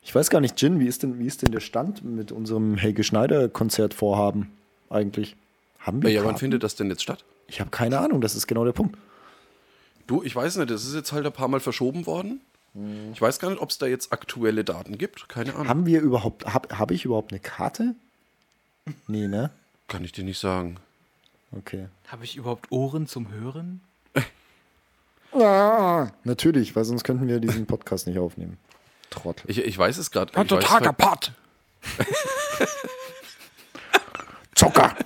Ich 0.02 0.14
weiß 0.14 0.30
gar 0.30 0.40
nicht, 0.40 0.60
Jin, 0.60 0.80
wie 0.80 0.86
ist 0.86 1.02
denn, 1.02 1.18
wie 1.18 1.26
ist 1.26 1.42
denn 1.42 1.52
der 1.52 1.60
Stand 1.60 2.04
mit 2.04 2.32
unserem 2.32 2.76
Helge 2.76 3.04
Schneider-Konzertvorhaben 3.04 4.50
eigentlich? 4.90 5.36
Haben 5.80 6.02
wir 6.02 6.10
Ja, 6.10 6.24
wann 6.24 6.36
findet 6.36 6.62
das 6.62 6.76
denn 6.76 6.88
jetzt 6.88 7.02
statt? 7.02 7.24
Ich 7.46 7.60
habe 7.60 7.70
keine 7.70 7.98
Ahnung, 7.98 8.20
das 8.20 8.34
ist 8.34 8.46
genau 8.46 8.64
der 8.64 8.72
Punkt. 8.72 8.96
Du, 10.06 10.22
ich 10.22 10.34
weiß 10.34 10.56
nicht, 10.56 10.70
das 10.70 10.84
ist 10.84 10.94
jetzt 10.94 11.12
halt 11.12 11.26
ein 11.26 11.32
paar 11.32 11.48
Mal 11.48 11.60
verschoben 11.60 12.06
worden. 12.06 12.40
Ich 13.12 13.20
weiß 13.20 13.38
gar 13.38 13.50
nicht, 13.50 13.60
ob 13.60 13.70
es 13.70 13.78
da 13.78 13.86
jetzt 13.86 14.12
aktuelle 14.12 14.64
Daten 14.64 14.98
gibt. 14.98 15.28
Keine 15.28 15.54
Ahnung. 15.54 15.68
Haben 15.68 15.86
wir 15.86 16.00
überhaupt, 16.00 16.46
habe 16.46 16.78
hab 16.78 16.90
ich 16.90 17.04
überhaupt 17.04 17.32
eine 17.32 17.40
Karte? 17.40 17.94
Nee, 19.06 19.26
ne? 19.26 19.50
Kann 19.88 20.04
ich 20.04 20.12
dir 20.12 20.24
nicht 20.24 20.38
sagen. 20.38 20.76
Okay. 21.52 21.88
Habe 22.08 22.24
ich 22.24 22.36
überhaupt 22.36 22.70
Ohren 22.70 23.06
zum 23.06 23.30
Hören? 23.32 23.80
Natürlich, 26.24 26.74
weil 26.74 26.84
sonst 26.84 27.04
könnten 27.04 27.28
wir 27.28 27.38
diesen 27.40 27.66
Podcast 27.66 28.06
nicht 28.06 28.18
aufnehmen. 28.18 28.58
Trottel. 29.10 29.50
Ich, 29.50 29.58
ich 29.58 29.76
weiß 29.78 29.98
es 29.98 30.10
gerade. 30.10 30.34
Ein 30.36 30.46
ich 30.46 30.52
weiß 30.52 30.64
total 30.64 30.80
halt- 30.80 30.98
kaputt. 30.98 31.32
Zucker! 34.54 34.96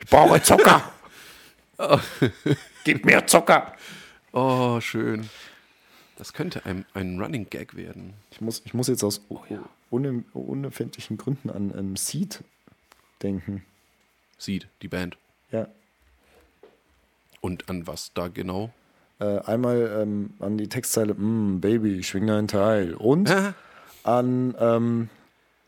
Ich 0.00 0.06
brauche 0.08 0.42
Zucker! 0.42 0.92
Gib 2.84 3.04
mir 3.04 3.26
Zucker! 3.26 3.74
Oh, 4.32 4.80
schön. 4.80 5.28
Das 6.16 6.32
könnte 6.32 6.64
ein, 6.66 6.84
ein 6.94 7.20
Running 7.20 7.48
Gag 7.48 7.76
werden. 7.76 8.14
Ich 8.30 8.40
muss, 8.40 8.62
ich 8.64 8.74
muss 8.74 8.88
jetzt 8.88 9.02
aus 9.04 9.20
unem- 9.90 10.24
unerfindlichen 10.34 11.16
Gründen 11.16 11.50
an 11.50 11.72
ähm, 11.76 11.96
Seed 11.96 12.42
denken. 13.22 13.64
Seed, 14.38 14.68
die 14.82 14.88
Band. 14.88 15.16
Ja. 15.50 15.68
Und 17.40 17.70
an 17.70 17.86
was 17.86 18.12
da 18.12 18.28
genau? 18.28 18.70
Äh, 19.20 19.40
einmal 19.40 20.00
ähm, 20.00 20.30
an 20.40 20.56
die 20.58 20.68
Textzeile, 20.68 21.14
mm, 21.14 21.60
Baby, 21.60 22.02
schwing 22.02 22.26
dein 22.26 22.48
Teil. 22.48 22.94
Und 22.94 23.30
an 24.02 24.54
ähm, 24.58 25.08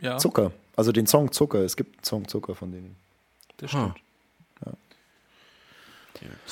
Ja, 0.01 0.19
Zucker. 0.19 0.53
Also 0.75 0.91
den 0.91 1.07
Song 1.07 1.33
Zucker. 1.33 1.61
Es 1.61 1.77
gibt 1.77 1.97
einen 1.99 2.05
Song 2.05 2.29
Zucker 2.29 2.55
von 2.55 2.73
denen. 2.73 2.97
das 3.59 3.71
stimmt. 3.71 3.95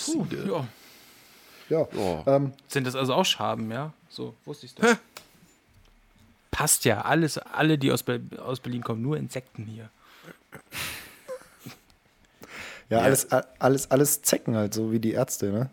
Puh, 0.07 0.27
ja. 0.31 0.67
Ja. 1.69 1.87
Ja. 1.93 2.25
Ähm, 2.27 2.53
Sind 2.67 2.87
das 2.87 2.95
also 2.95 3.15
auch 3.15 3.25
Schaben, 3.25 3.71
ja? 3.71 3.93
So, 4.09 4.35
wusste 4.45 4.67
ich 4.67 4.75
doch. 4.75 4.97
Passt 6.51 6.85
ja, 6.85 7.03
alles, 7.03 7.39
alle, 7.39 7.79
die 7.79 7.93
aus, 7.93 8.03
Be 8.03 8.21
aus 8.45 8.61
Berlin 8.61 8.83
kommen, 8.83 9.03
nur 9.03 9.17
Insekten 9.17 9.65
hier. 9.67 9.89
Ja, 12.91 12.99
Ja. 12.99 13.05
Alles, 13.05 13.29
alles, 13.31 13.91
alles 13.91 14.23
Zecken 14.23 14.57
halt, 14.57 14.75
so 14.75 14.93
wie 14.93 14.99
die 14.99 15.13
Ärzte, 15.13 15.51
ne? 15.51 15.71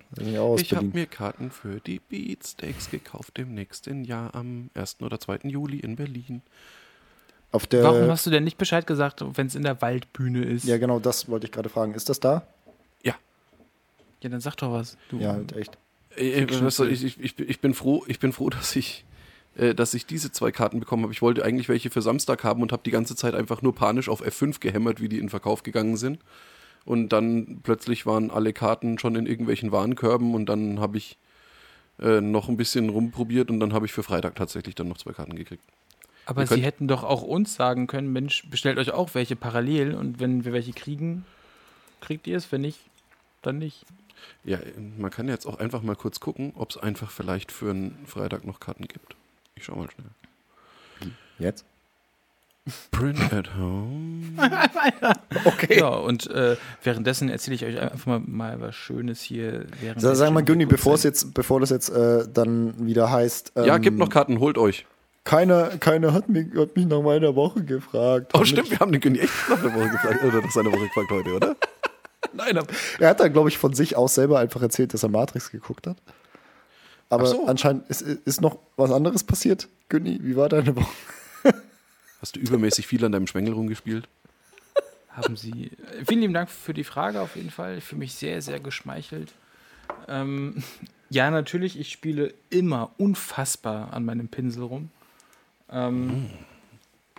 Ich 0.57 0.74
habe 0.74 0.86
mir 0.86 1.07
Karten 1.07 1.51
für 1.51 1.80
die 1.80 1.99
Beatsteaks 1.99 2.89
gekauft 2.89 3.39
im 3.39 3.53
nächsten 3.53 4.03
Jahr 4.05 4.34
am 4.36 4.70
1. 4.76 4.97
oder 5.01 5.20
2. 5.20 5.39
Juli 5.43 5.80
in 5.80 5.95
Berlin. 5.95 6.41
Auf 7.51 7.65
der, 7.65 7.84
Warum 7.84 8.09
hast 8.09 8.26
du 8.26 8.30
denn 8.30 8.43
nicht 8.43 8.57
Bescheid 8.57 8.86
gesagt, 8.86 9.24
wenn 9.36 9.47
es 9.47 9.55
in 9.55 9.63
der 9.63 9.82
Waldbühne 9.82 10.43
ist? 10.43 10.65
ja, 10.65 10.78
genau, 10.78 10.99
das 10.99 11.28
wollte 11.30 11.47
ich 11.47 11.51
gerade 11.51 11.70
fragen. 11.70 11.93
Ist 11.93 12.09
das 12.09 12.20
da? 12.20 12.45
Ja. 13.03 13.15
Ja, 14.22 14.30
dann 14.30 14.41
sag 14.41 14.55
doch 14.57 14.72
was. 14.72 14.97
Du. 15.09 15.18
Ja, 15.18 15.34
halt 15.34 15.55
echt. 15.55 15.78
Äh, 16.18 16.43
ich, 16.43 17.03
ich, 17.03 17.20
ich, 17.20 17.39
ich 17.39 17.59
bin 17.61 17.74
froh, 17.74 18.03
ich 18.07 18.20
bin 18.20 18.34
froh, 18.34 18.49
dass 18.51 18.76
ich, 18.76 19.05
äh, 19.55 19.74
dass 19.74 19.93
ich 19.93 20.05
diese 20.05 20.32
zwei 20.32 20.51
Karten 20.51 20.80
bekommen 20.80 21.03
habe. 21.03 21.13
Ich 21.13 21.22
wollte 21.22 21.43
eigentlich 21.43 21.70
welche 21.70 21.89
für 21.89 22.01
Samstag 22.01 22.43
haben 22.43 22.61
und 22.61 22.72
habe 22.72 22.84
die 22.86 22.91
ganze 22.91 23.15
Zeit 23.15 23.34
einfach 23.34 23.61
nur 23.61 23.74
panisch 23.74 24.09
auf 24.09 24.22
F5 24.22 24.59
gehämmert, 24.59 25.01
wie 25.01 25.09
die 25.09 25.20
in 25.20 25.30
Verkauf 25.30 25.63
gegangen 25.63 25.97
sind. 25.97 26.20
Und 26.88 27.10
dann 27.10 27.60
plötzlich 27.64 28.06
waren 28.06 28.32
alle 28.32 28.54
Karten 28.54 28.98
schon 28.98 29.16
in 29.18 29.26
irgendwelchen 29.26 29.74
Warenkörben 29.74 30.34
und 30.34 30.46
dann 30.46 30.80
habe 30.80 30.98
ich 30.98 31.18
äh, 32.00 32.22
noch 32.22 32.48
ein 32.48 32.56
bisschen 32.56 32.88
rumprobiert 32.88 33.52
und 33.52 33.60
dann 33.60 33.74
habe 33.74 33.86
ich 33.86 33.92
für 33.92 34.04
Freitag 34.04 34.36
tatsächlich 34.36 34.74
dann 34.74 34.88
noch 34.88 34.98
zwei 34.98 35.12
Karten 35.12 35.36
gekriegt. 35.36 35.66
Aber 36.26 36.48
sie 36.48 36.62
hätten 36.62 36.88
doch 36.88 37.04
auch 37.04 37.24
uns 37.24 37.56
sagen 37.56 37.88
können, 37.88 38.14
Mensch, 38.14 38.50
bestellt 38.50 38.78
euch 38.78 38.92
auch 38.92 39.16
welche 39.16 39.36
parallel 39.36 39.96
und 39.96 40.22
wenn 40.22 40.46
wir 40.46 40.54
welche 40.54 40.72
kriegen, 40.72 41.26
kriegt 42.00 42.26
ihr 42.26 42.38
es, 42.38 42.54
wenn 42.54 42.62
nicht, 42.62 42.80
dann 43.42 43.58
nicht. 43.58 43.86
Ja, 44.46 44.58
man 44.98 45.12
kann 45.12 45.28
jetzt 45.28 45.46
auch 45.46 45.60
einfach 45.60 45.82
mal 45.82 45.98
kurz 45.98 46.22
gucken, 46.22 46.54
ob 46.56 46.70
es 46.70 46.78
einfach 46.78 47.12
vielleicht 47.12 47.52
für 47.52 47.72
einen 47.72 47.98
Freitag 48.06 48.46
noch 48.46 48.62
Karten 48.62 48.88
gibt. 48.88 49.18
Ich 49.56 49.66
schau 49.66 49.76
mal 49.76 49.90
schnell. 49.92 51.12
Jetzt? 51.38 51.66
Print 52.91 53.34
at 53.34 53.55
home. 53.57 54.24
Okay. 55.45 55.80
Ja, 55.80 55.89
und 55.89 56.30
äh, 56.30 56.57
währenddessen 56.84 57.30
erzähle 57.30 57.55
ich 57.55 57.65
euch 57.65 57.80
einfach 57.80 58.05
mal, 58.05 58.20
mal 58.20 58.61
was 58.61 58.76
Schönes 58.76 59.22
hier. 59.22 59.65
Während 59.82 60.01
Sag, 60.01 60.15
sag 60.15 60.32
mal, 60.32 60.43
Günni, 60.43 60.65
bevor 60.65 60.93
es 60.95 61.01
Geburtstag. 61.01 61.28
jetzt, 61.28 61.34
bevor 61.34 61.59
das 61.59 61.70
jetzt 61.70 61.89
äh, 61.89 62.26
dann 62.32 62.86
wieder 62.86 63.11
heißt. 63.11 63.53
Ähm, 63.55 63.65
Ja, 63.65 63.78
gibt 63.78 63.97
noch 63.97 64.09
Karten, 64.09 64.39
holt 64.39 64.57
euch. 64.57 64.86
Keiner, 65.24 65.70
keiner 65.80 66.13
hat, 66.13 66.30
mich, 66.30 66.47
hat 66.55 66.76
mich 66.76 66.86
nach 66.86 67.01
meiner 67.01 67.36
Woche 67.36 67.63
gefragt. 67.63 68.32
Oh, 68.34 68.43
stimmt, 68.45 68.70
wir 68.72 68.80
haben 68.80 68.91
den 68.91 69.01
Günni 69.01 69.20
echt 69.20 69.34
nach 69.49 69.61
der 69.61 69.74
Woche 69.74 69.89
gefragt. 69.89 70.24
Oder 70.24 70.41
nach 70.41 70.51
seiner 70.51 70.72
Woche 70.72 70.88
gefragt 70.88 71.09
heute, 71.11 71.34
oder? 71.36 71.55
Nein, 72.34 72.59
Er 72.99 73.09
hat 73.09 73.20
dann, 73.20 73.34
glaube 73.34 73.49
ich, 73.49 73.57
von 73.57 73.74
sich 73.74 73.95
aus 73.95 74.15
selber 74.15 74.39
einfach 74.39 74.61
erzählt, 74.61 74.93
dass 74.93 75.03
er 75.03 75.09
Matrix 75.09 75.51
geguckt 75.51 75.88
hat. 75.88 75.97
Aber 77.09 77.24
Ach 77.24 77.28
so. 77.28 77.45
anscheinend 77.47 77.88
ist, 77.89 78.01
ist 78.01 78.41
noch 78.41 78.59
was 78.76 78.91
anderes 78.91 79.24
passiert. 79.24 79.68
Günni, 79.89 80.20
wie 80.24 80.36
war 80.36 80.49
deine 80.49 80.76
Woche? 80.76 80.88
Hast 82.22 82.36
du 82.36 82.39
übermäßig 82.39 82.88
viel 82.88 83.03
an 83.05 83.11
deinem 83.11 83.28
Schwengel 83.28 83.53
rumgespielt? 83.53 84.07
haben 85.11 85.36
Sie. 85.36 85.72
äh, 85.99 86.05
Vielen 86.07 86.22
lieben 86.22 86.34
Dank 86.34 86.47
für 86.49 86.74
die 86.76 86.84
Frage 86.84 87.22
auf 87.22 87.36
jeden 87.36 87.49
Fall. 87.49 87.80
Ich 87.80 87.84
fühle 87.84 87.99
mich 87.99 88.13
sehr, 88.13 88.41
sehr 88.43 88.59
geschmeichelt. 88.59 89.34
Ähm, 90.07 90.63
ja, 91.09 91.32
natürlich, 91.32 91.80
ich 91.80 91.91
spiele 91.91 92.34
immer 92.51 92.91
unfassbar 92.97 93.93
an 93.93 94.05
meinem 94.05 94.28
Pinsel 94.28 94.63
rum. 94.63 94.89
Ähm, 95.72 96.28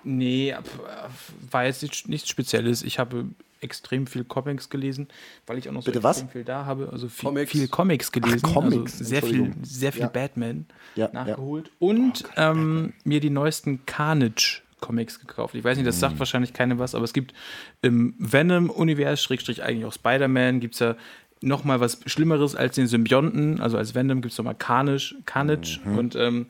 Nee, 0.05 0.53
ab- 0.53 0.65
äh, 0.65 1.53
war 1.53 1.65
jetzt 1.65 1.83
nichts, 2.09 2.29
Spezielles. 2.29 2.83
Ich 2.85 3.01
habe 3.01 3.27
extrem 3.61 4.07
viel 4.07 4.23
Comics 4.23 4.71
gelesen, 4.71 5.09
weil 5.49 5.59
ich 5.59 5.69
auch 5.69 5.73
noch 5.73 5.83
so 5.83 5.87
Bitte 5.91 6.05
was? 6.05 6.19
extrem 6.19 6.31
viel 6.31 6.45
da 6.45 6.65
habe. 6.65 6.89
Also 6.93 7.09
viel 7.09 7.29
Comics? 7.29 7.51
viel 7.51 7.67
Comics 7.69 8.13
gelesen. 8.13 8.43
Comics, 8.43 8.93
also 8.93 9.05
sehr 9.05 9.23
viel, 9.23 9.53
sehr 9.63 9.91
viel 9.93 10.03
Ja. 10.03 10.09
Batman 10.09 10.67
Ja, 10.95 11.11
nachgeholt. 11.13 11.73
Und 11.81 12.23
ähm, 12.37 12.93
mir 13.03 13.19
die 13.19 13.29
neuesten 13.31 13.85
Carnage. 13.87 14.63
Comics 14.81 15.21
gekauft. 15.21 15.55
Ich 15.55 15.65
weiß 15.65 15.77
nicht, 15.77 15.87
das 15.87 15.97
Mhm. 15.97 16.01
sagt 16.01 16.19
wahrscheinlich 16.19 16.53
keinem 16.53 16.79
was, 16.79 16.95
aber 16.95 17.05
es 17.05 17.13
gibt 17.13 17.35
im 17.83 18.15
Venom-Universum, 18.19 19.17
Schrägstrich 19.23 19.63
eigentlich 19.63 19.85
auch 19.85 19.93
Spider-Man, 19.93 20.61
gibt 20.61 20.75
es 20.75 20.81
ja 20.81 20.97
noch 21.41 21.65
mal 21.65 21.79
was 21.81 22.01
Schlimmeres 22.07 22.57
als 22.57 22.75
den 22.75 22.87
Symbionten. 22.89 23.61
Also 23.61 23.77
als 23.79 23.95
Venom 23.95 24.21
gibt 24.23 24.33
es 24.33 24.39
nochmal 24.39 24.55
Carnage. 24.57 25.15
Carnage. 25.25 25.79
Mhm. 25.85 25.99
Und 25.99 26.17
ähm, 26.17 26.47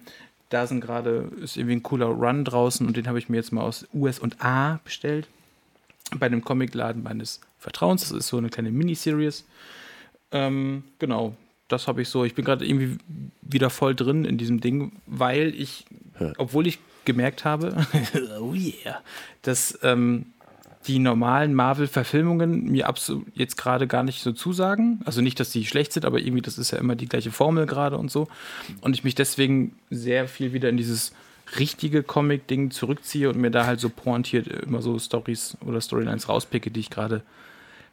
da 0.48 0.66
sind 0.66 0.80
gerade, 0.80 1.30
ist 1.42 1.56
irgendwie 1.58 1.76
ein 1.76 1.82
cooler 1.82 2.06
Run 2.06 2.44
draußen 2.44 2.86
und 2.86 2.96
den 2.96 3.06
habe 3.06 3.18
ich 3.18 3.28
mir 3.28 3.36
jetzt 3.36 3.52
mal 3.52 3.60
aus 3.62 3.86
US 3.92 4.18
und 4.18 4.42
A 4.42 4.80
bestellt. 4.84 5.28
Bei 6.18 6.30
dem 6.30 6.42
Comicladen 6.42 7.02
meines 7.02 7.40
Vertrauens. 7.58 8.00
Das 8.08 8.12
ist 8.12 8.28
so 8.28 8.38
eine 8.38 8.48
kleine 8.48 8.70
Miniseries. 8.70 9.44
Ähm, 10.32 10.84
genau, 10.98 11.36
das 11.68 11.86
habe 11.86 12.00
ich 12.00 12.08
so. 12.08 12.24
Ich 12.24 12.34
bin 12.34 12.46
gerade 12.46 12.64
irgendwie 12.66 12.96
wieder 13.42 13.68
voll 13.68 13.94
drin 13.94 14.24
in 14.24 14.38
diesem 14.38 14.60
Ding, 14.60 14.92
weil 15.06 15.54
ich, 15.54 15.84
obwohl 16.38 16.66
ich 16.66 16.78
gemerkt 17.08 17.44
habe, 17.44 17.74
oh 18.40 18.52
yeah, 18.52 19.00
dass 19.42 19.78
ähm, 19.82 20.26
die 20.86 20.98
normalen 20.98 21.54
Marvel-Verfilmungen 21.54 22.64
mir 22.70 22.86
absolut 22.86 23.26
jetzt 23.34 23.56
gerade 23.56 23.86
gar 23.86 24.02
nicht 24.02 24.22
so 24.22 24.32
zusagen. 24.32 25.00
Also 25.06 25.22
nicht, 25.22 25.40
dass 25.40 25.50
die 25.50 25.64
schlecht 25.64 25.92
sind, 25.92 26.04
aber 26.04 26.18
irgendwie, 26.20 26.42
das 26.42 26.58
ist 26.58 26.70
ja 26.70 26.78
immer 26.78 26.94
die 26.94 27.08
gleiche 27.08 27.30
Formel 27.30 27.66
gerade 27.66 27.96
und 27.96 28.10
so. 28.10 28.28
Und 28.82 28.94
ich 28.94 29.04
mich 29.04 29.14
deswegen 29.14 29.74
sehr 29.90 30.28
viel 30.28 30.52
wieder 30.52 30.68
in 30.68 30.76
dieses 30.76 31.12
richtige 31.58 32.02
Comic-Ding 32.02 32.70
zurückziehe 32.70 33.30
und 33.30 33.38
mir 33.38 33.50
da 33.50 33.66
halt 33.66 33.80
so 33.80 33.88
pointiert 33.88 34.46
immer 34.46 34.82
so 34.82 34.98
Stories 34.98 35.56
oder 35.64 35.80
Storylines 35.80 36.28
rauspicke, 36.28 36.70
die 36.70 36.80
ich 36.80 36.90
gerade 36.90 37.22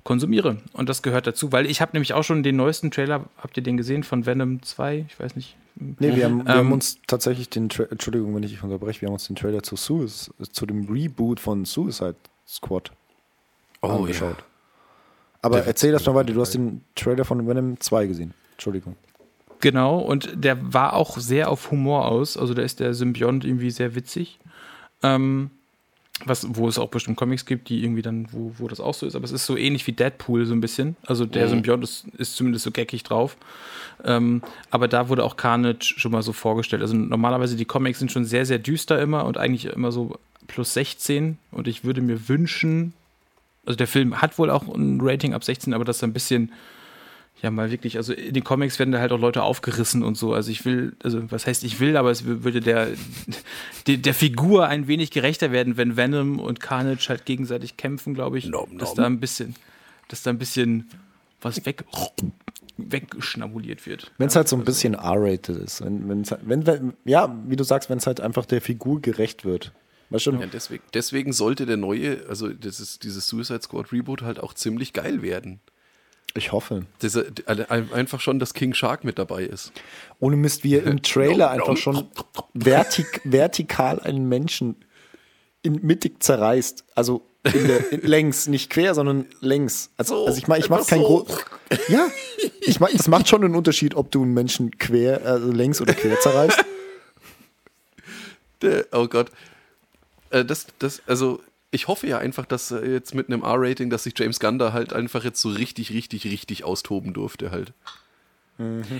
konsumiere. 0.03 0.57
Und 0.73 0.89
das 0.89 1.01
gehört 1.01 1.25
dazu, 1.25 1.53
weil 1.53 1.65
ich 1.65 1.79
habe 1.79 1.91
nämlich 1.93 2.13
auch 2.13 2.23
schon 2.23 2.43
den 2.43 2.57
neuesten 2.57 2.91
Trailer, 2.91 3.25
habt 3.37 3.55
ihr 3.55 3.63
den 3.63 3.77
gesehen, 3.77 4.03
von 4.03 4.25
Venom 4.25 4.61
2? 4.61 5.05
Ich 5.07 5.19
weiß 5.19 5.37
nicht. 5.37 5.55
Nee, 5.75 6.15
wir 6.15 6.25
haben, 6.25 6.45
wir 6.45 6.53
Ähm, 6.53 6.57
haben 6.57 6.71
uns 6.71 6.97
tatsächlich 7.05 7.49
den, 7.49 7.69
Tra 7.69 7.83
Entschuldigung, 7.89 8.33
wenn 8.35 8.43
ich 8.43 8.51
dich 8.51 8.63
unterbreche, 8.63 9.01
wir 9.01 9.07
haben 9.07 9.13
uns 9.13 9.27
den 9.27 9.35
Trailer 9.35 9.61
zu, 9.61 9.75
Suic 9.75 10.09
zu 10.51 10.65
dem 10.65 10.85
Reboot 10.89 11.39
von 11.39 11.65
Suicide 11.65 12.15
Squad 12.47 12.91
Oh, 13.81 13.89
angeschaut. 13.89 14.37
Aber 15.41 15.57
Der 15.57 15.67
erzähl 15.67 15.91
erst 15.93 16.07
mal 16.07 16.15
weiter, 16.15 16.33
du 16.33 16.41
hast 16.41 16.53
den 16.53 16.81
Trailer 16.95 17.25
von 17.25 17.45
Venom 17.47 17.79
2 17.79 18.07
gesehen. 18.07 18.33
Entschuldigung. 18.53 18.95
Genau, 19.59 19.99
und 19.99 20.31
der 20.35 20.73
war 20.73 20.93
auch 20.93 21.17
sehr 21.17 21.49
auf 21.51 21.71
Humor 21.71 22.05
aus. 22.07 22.37
Also 22.37 22.53
da 22.53 22.61
ist 22.61 22.79
der 22.79 22.93
Symbiont 22.93 23.45
irgendwie 23.45 23.71
sehr 23.71 23.95
witzig. 23.95 24.39
Ähm, 25.03 25.51
was, 26.23 26.47
wo 26.55 26.67
es 26.67 26.79
auch 26.79 26.89
bestimmt 26.89 27.17
Comics 27.17 27.45
gibt, 27.45 27.67
die 27.69 27.83
irgendwie 27.83 28.01
dann, 28.01 28.27
wo, 28.31 28.53
wo 28.57 28.67
das 28.69 28.79
auch 28.79 28.93
so 28.93 29.05
ist, 29.05 29.15
aber 29.15 29.25
es 29.25 29.31
ist 29.31 29.45
so 29.45 29.57
ähnlich 29.57 29.85
wie 29.85 29.91
Deadpool 29.91 30.45
so 30.45 30.53
ein 30.53 30.61
bisschen. 30.61 30.95
Also 31.05 31.25
der 31.25 31.45
Mhm. 31.45 31.49
Symbiont 31.49 31.83
ist, 31.83 32.05
ist 32.17 32.35
zumindest 32.37 32.63
so 32.63 32.71
geckig 32.71 33.03
drauf. 33.03 33.35
Ähm, 34.03 34.41
aber 34.71 34.87
da 34.87 35.09
wurde 35.09 35.23
auch 35.23 35.35
Carnage 35.35 35.93
schon 35.97 36.11
mal 36.11 36.21
so 36.23 36.31
vorgestellt. 36.31 36.81
Also 36.81 36.95
normalerweise 36.95 37.55
die 37.57 37.65
Comics 37.65 37.99
sind 37.99 38.11
schon 38.11 38.23
sehr, 38.25 38.45
sehr 38.45 38.59
düster 38.59 39.01
immer 39.01 39.25
und 39.25 39.37
eigentlich 39.37 39.65
immer 39.65 39.91
so 39.91 40.17
plus 40.47 40.73
16. 40.73 41.37
Und 41.51 41.67
ich 41.67 41.83
würde 41.83 42.01
mir 42.01 42.29
wünschen, 42.29 42.93
also 43.65 43.75
der 43.77 43.87
Film 43.87 44.21
hat 44.21 44.37
wohl 44.39 44.49
auch 44.49 44.67
ein 44.73 44.99
Rating 45.01 45.33
ab 45.33 45.43
16, 45.43 45.73
aber 45.73 45.83
das 45.83 45.97
ist 45.97 46.03
ein 46.03 46.13
bisschen, 46.13 46.51
ja, 47.45 47.51
mal 47.51 47.69
wirklich, 47.69 47.97
also 47.97 48.11
in 48.11 48.33
den 48.33 48.43
Comics 48.43 48.79
werden 48.79 48.91
da 48.91 48.99
halt 48.99 49.11
auch 49.11 49.19
Leute 49.19 49.43
aufgerissen 49.43 50.01
und 50.01 50.17
so. 50.17 50.33
Also 50.33 50.49
ich 50.49 50.65
will, 50.65 50.93
also 51.03 51.31
was 51.31 51.45
heißt 51.45 51.63
ich 51.63 51.79
will, 51.79 51.95
aber 51.95 52.09
es 52.09 52.25
würde 52.25 52.59
der, 52.59 52.87
der, 53.87 53.97
der 53.97 54.13
Figur 54.15 54.67
ein 54.67 54.87
wenig 54.87 55.11
gerechter 55.11 55.51
werden, 55.51 55.77
wenn 55.77 55.95
Venom 55.95 56.39
und 56.39 56.59
Carnage 56.59 57.05
halt 57.07 57.25
gegenseitig 57.25 57.77
kämpfen, 57.77 58.15
glaube 58.15 58.39
ich. 58.39 58.47
Nom, 58.47 58.79
Dass 58.79 58.89
nom. 58.89 58.97
da 58.97 59.05
ein 59.05 59.19
bisschen, 59.19 59.53
dass 60.07 60.23
da 60.23 60.31
ein 60.31 60.39
bisschen 60.39 60.89
was 61.39 61.63
weg, 61.67 61.83
wegschnabuliert 62.77 63.85
wird. 63.85 64.11
Wenn 64.17 64.29
es 64.29 64.35
halt 64.35 64.47
so 64.47 64.55
ein 64.55 64.65
bisschen 64.65 64.95
R-rated 64.95 65.57
ist. 65.57 65.85
Wenn, 65.85 66.09
wenn's 66.09 66.33
wenn, 66.41 66.65
wenn, 66.65 66.93
ja, 67.05 67.31
wie 67.45 67.57
du 67.57 67.63
sagst, 67.63 67.91
wenn 67.91 67.99
es 67.99 68.07
halt 68.07 68.21
einfach 68.21 68.47
der 68.47 68.59
Figur 68.59 69.03
gerecht 69.03 69.45
wird. 69.45 69.71
Weißt 70.09 70.25
du? 70.25 70.31
Ja, 70.31 70.47
deswegen, 70.47 70.83
deswegen 70.95 71.31
sollte 71.31 71.67
der 71.67 71.77
neue, 71.77 72.25
also 72.27 72.49
das 72.49 72.79
ist, 72.79 73.03
dieses 73.03 73.27
Suicide 73.27 73.61
Squad 73.61 73.91
Reboot 73.91 74.23
halt 74.23 74.39
auch 74.39 74.55
ziemlich 74.55 74.93
geil 74.93 75.21
werden. 75.21 75.59
Ich 76.37 76.51
hoffe. 76.51 76.85
Dieser, 77.01 77.23
alle- 77.45 77.69
einfach 77.71 78.19
schon, 78.19 78.39
dass 78.39 78.53
King 78.53 78.73
Shark 78.73 79.03
mit 79.05 79.17
dabei 79.17 79.43
ist. 79.43 79.71
Ohne 80.19 80.35
Mist, 80.35 80.63
wie 80.65 80.75
er 80.75 80.83
im 80.83 81.01
Trailer 81.01 81.49
einfach 81.49 81.77
schon 81.77 82.07
vertik 82.53 83.21
vertikal 83.23 83.99
einen 84.01 84.27
Menschen 84.27 84.75
in 85.61 85.79
mittig 85.81 86.21
zerreißt. 86.21 86.83
Also 86.93 87.25
in 87.53 87.67
der, 87.67 87.91
in, 87.93 88.01
längs, 88.07 88.47
nicht 88.47 88.69
quer, 88.69 88.93
sondern 88.95 89.27
längs. 89.39 89.91
Also, 89.97 90.15
So, 90.17 90.25
also 90.27 90.37
ich 90.37 90.47
meine, 90.47 90.63
ich 90.63 90.69
mache 90.69 90.83
kein 90.85 90.99
so. 91.01 91.25
Ja, 91.87 92.07
ich 92.61 92.79
mach, 92.81 92.89
das 92.91 93.07
macht 93.07 93.29
schon 93.29 93.43
einen 93.43 93.55
Unterschied, 93.55 93.95
ob 93.95 94.11
du 94.11 94.21
einen 94.23 94.33
Menschen 94.33 94.77
quer, 94.77 95.25
also 95.25 95.51
längs 95.51 95.79
oder 95.79 95.93
quer 95.93 96.19
zerreißt. 96.19 96.65
Der, 98.61 98.85
oh 98.91 99.07
Gott. 99.07 99.31
Äh, 100.31 100.43
das, 100.45 100.67
das, 100.79 101.01
also, 101.07 101.41
ich 101.75 101.87
hoffe 101.87 102.07
ja 102.07 102.17
einfach, 102.17 102.45
dass 102.45 102.71
äh, 102.71 102.93
jetzt 102.93 103.13
mit 103.13 103.27
einem 103.27 103.43
R-Rating, 103.43 103.89
dass 103.89 104.03
sich 104.03 104.13
James 104.17 104.39
Gunn 104.39 104.57
da 104.57 104.73
halt 104.73 104.93
einfach 104.93 105.23
jetzt 105.23 105.41
so 105.41 105.49
richtig, 105.49 105.91
richtig, 105.91 106.25
richtig 106.25 106.63
austoben 106.63 107.13
durfte 107.13 107.51
halt. 107.51 107.73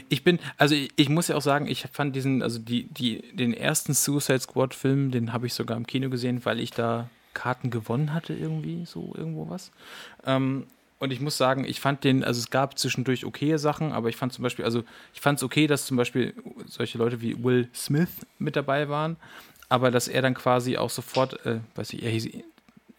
Ich 0.09 0.26
bin, 0.26 0.39
also 0.57 0.76
ich, 0.76 0.91
ich 0.97 1.07
muss 1.07 1.30
ja 1.30 1.38
auch 1.38 1.41
sagen, 1.41 1.67
ich 1.67 1.88
fand 1.93 2.13
diesen, 2.13 2.43
also 2.43 2.59
die, 2.59 2.84
die, 2.84 3.21
den 3.34 3.53
ersten 3.53 3.93
Suicide 3.93 4.41
Squad-Film, 4.41 5.11
den 5.11 5.32
habe 5.32 5.47
ich 5.47 5.53
sogar 5.53 5.78
im 5.78 5.88
Kino 5.88 6.09
gesehen, 6.09 6.43
weil 6.43 6.59
ich 6.59 6.71
da 6.71 7.09
Karten 7.34 7.69
gewonnen 7.69 8.13
hatte, 8.13 8.34
irgendwie, 8.34 8.86
so 8.86 9.13
irgendwo 9.15 9.49
was. 9.49 9.71
Ähm, 10.26 10.67
und 10.99 11.11
ich 11.11 11.21
muss 11.21 11.38
sagen, 11.38 11.63
ich 11.63 11.80
fand 11.80 12.03
den, 12.03 12.23
also 12.23 12.39
es 12.39 12.49
gab 12.49 12.78
zwischendurch 12.78 13.26
okaye 13.26 13.57
Sachen, 13.57 13.93
aber 13.93 14.09
ich 14.09 14.17
fand 14.17 14.34
zum 14.34 14.43
Beispiel, 14.43 14.65
also 14.65 14.84
ich 15.13 15.21
fand 15.21 15.39
es 15.39 15.43
okay, 15.43 15.67
dass 15.67 15.86
zum 15.86 15.95
Beispiel 15.95 16.34
solche 16.65 16.97
Leute 16.97 17.21
wie 17.21 17.41
Will 17.41 17.69
Smith 17.73 18.09
mit 18.39 18.57
dabei 18.57 18.89
waren, 18.89 19.15
aber 19.69 19.89
dass 19.89 20.09
er 20.09 20.21
dann 20.21 20.34
quasi 20.34 20.76
auch 20.76 20.89
sofort, 20.89 21.45
äh, 21.45 21.59
weiß 21.76 21.93
ich, 21.93 22.03
er 22.03 22.11
hieß, 22.11 22.28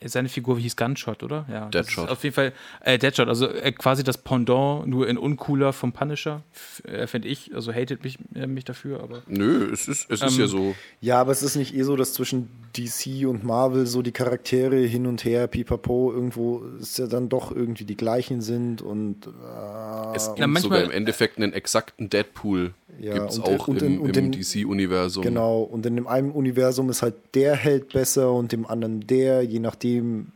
seine 0.05 0.29
Figur 0.29 0.59
hieß 0.59 0.77
Gunshot, 0.77 1.23
oder? 1.23 1.47
Ja. 1.51 1.69
das 1.71 1.87
Deadshot. 1.87 2.05
ist 2.05 2.11
Auf 2.11 2.25
jeden 2.25 2.35
Fall, 2.35 2.53
äh, 2.81 2.99
Deadshot, 2.99 3.29
also 3.29 3.49
äh, 3.49 3.73
quasi 3.73 4.05
das 4.05 4.19
Pendant, 4.19 4.87
nur 4.87 5.09
in 5.09 5.17
uncooler 5.17 5.73
vom 5.73 5.93
Punisher, 5.93 6.43
äh, 6.85 7.07
finde 7.07 7.29
ich. 7.29 7.55
Also 7.55 7.73
hatet 7.73 8.05
mich, 8.05 8.19
äh, 8.35 8.47
mich 8.47 8.65
dafür, 8.65 9.03
aber. 9.03 9.23
Nö, 9.27 9.71
es 9.73 9.89
ist, 9.89 10.11
es 10.11 10.23
ist 10.23 10.35
Ähm, 10.35 10.41
ja 10.41 10.47
so. 10.47 10.75
Ja, 11.01 11.21
aber 11.21 11.33
es 11.33 11.43
ist 11.43 11.57
nicht 11.57 11.75
eh 11.75 11.83
so, 11.83 11.97
dass 11.97 12.13
zwischen 12.13 12.51
DC 12.77 13.27
und 13.27 13.45
Marvel 13.45 13.87
so 13.87 14.03
die 14.03 14.13
Charaktere 14.13 14.77
hin 14.77 15.07
und 15.07 15.25
her, 15.25 15.47
pipapo, 15.47 16.13
irgendwo 16.13 16.63
ist 16.81 16.99
ja 16.99 17.07
dann 17.07 17.29
doch 17.29 17.51
irgendwie 17.51 17.85
die 17.85 17.97
gleichen 17.97 18.41
sind 18.43 18.83
und 18.83 19.27
äh, 19.27 20.17
Es 20.17 20.27
gibt 20.29 20.39
Ja, 20.39 20.47
manchmal- 20.47 20.79
sogar 20.79 20.85
im 20.85 20.91
Endeffekt 20.91 21.39
einen 21.39 21.53
exakten 21.53 22.11
Deadpool. 22.11 22.75
Ja, 23.01 23.15
gibt 23.15 23.31
es 23.31 23.39
und- 23.39 23.45
auch 23.49 23.69
und- 23.69 23.83
im, 23.83 24.07
im 24.07 24.31
DC-Universum. 24.33 25.23
Genau, 25.23 25.61
und 25.63 25.85
in 25.87 25.97
dem 25.97 26.07
einen 26.07 26.31
Universum 26.31 26.89
ist 26.91 27.03
halt 27.03 27.15
der 27.35 27.55
Held 27.55 27.93
besser 27.93 28.33
und 28.33 28.53
dem 28.53 28.67
anderen 28.67 29.07
der, 29.07 29.43
je 29.43 29.59
nachdem. 29.59 30.29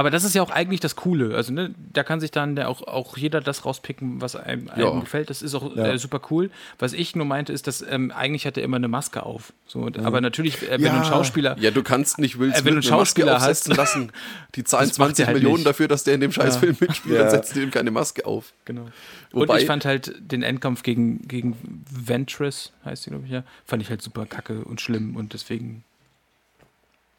Aber 0.00 0.10
das 0.10 0.24
ist 0.24 0.34
ja 0.34 0.40
auch 0.40 0.48
eigentlich 0.50 0.80
das 0.80 0.96
Coole. 0.96 1.34
Also, 1.36 1.52
ne, 1.52 1.74
da 1.92 2.02
kann 2.02 2.20
sich 2.20 2.30
dann 2.30 2.56
der 2.56 2.70
auch, 2.70 2.80
auch 2.86 3.18
jeder 3.18 3.42
das 3.42 3.66
rauspicken, 3.66 4.22
was 4.22 4.34
einem, 4.34 4.70
einem 4.70 5.00
gefällt. 5.00 5.28
Das 5.28 5.42
ist 5.42 5.54
auch 5.54 5.76
Ja. 5.76 5.88
äh, 5.88 5.98
super 5.98 6.22
cool. 6.30 6.50
Was 6.78 6.94
ich 6.94 7.14
nur 7.14 7.26
meinte, 7.26 7.52
ist, 7.52 7.66
dass 7.66 7.82
ähm, 7.82 8.10
eigentlich 8.10 8.46
hat 8.46 8.56
er 8.56 8.62
immer 8.64 8.78
eine 8.78 8.88
Maske 8.88 9.22
auf. 9.24 9.52
So, 9.66 9.80
und, 9.80 9.98
Aber 9.98 10.22
natürlich, 10.22 10.62
äh, 10.62 10.70
wenn 10.72 10.80
Ja. 10.80 10.88
du 10.92 10.96
einen 10.96 11.04
Schauspieler. 11.04 11.54
Ja, 11.60 11.70
du 11.70 11.82
kannst 11.82 12.18
nicht 12.18 12.38
Will 12.38 12.48
Äh, 12.50 12.54
wenn 12.54 12.56
du 12.56 12.58
einen 12.60 12.68
eine 12.68 12.76
Maske 12.78 12.88
Schauspieler 12.88 13.36
aufsetzen 13.36 13.72
hast- 13.72 13.76
lassen. 13.76 14.12
Die 14.54 14.64
zahlen 14.64 14.88
Das 14.88 14.98
macht 14.98 15.08
20 15.16 15.22
er 15.22 15.26
halt 15.26 15.36
Millionen 15.36 15.56
nicht. 15.56 15.66
dafür, 15.66 15.86
dass 15.86 16.04
der 16.04 16.14
in 16.14 16.20
dem 16.22 16.32
Scheißfilm 16.32 16.78
mitspielt, 16.80 17.14
Ja. 17.16 17.22
dann 17.24 17.30
setzt 17.32 17.54
du 17.54 17.60
ihm 17.60 17.70
keine 17.70 17.90
Maske 17.90 18.24
auf. 18.24 18.54
Genau. 18.64 18.86
Wobei- 19.32 19.52
und 19.54 19.60
ich 19.60 19.66
fand 19.66 19.84
halt 19.84 20.14
den 20.18 20.42
Endkampf 20.42 20.82
gegen, 20.82 21.28
gegen 21.28 21.84
Ventress, 21.90 22.72
heißt 22.86 23.04
die, 23.06 23.10
glaube 23.10 23.26
ich, 23.26 23.32
ja, 23.32 23.44
fand 23.66 23.82
ich 23.82 23.90
halt 23.90 24.00
super 24.02 24.24
kacke 24.24 24.64
und 24.64 24.80
schlimm 24.80 25.14
und 25.16 25.34
deswegen 25.34 25.84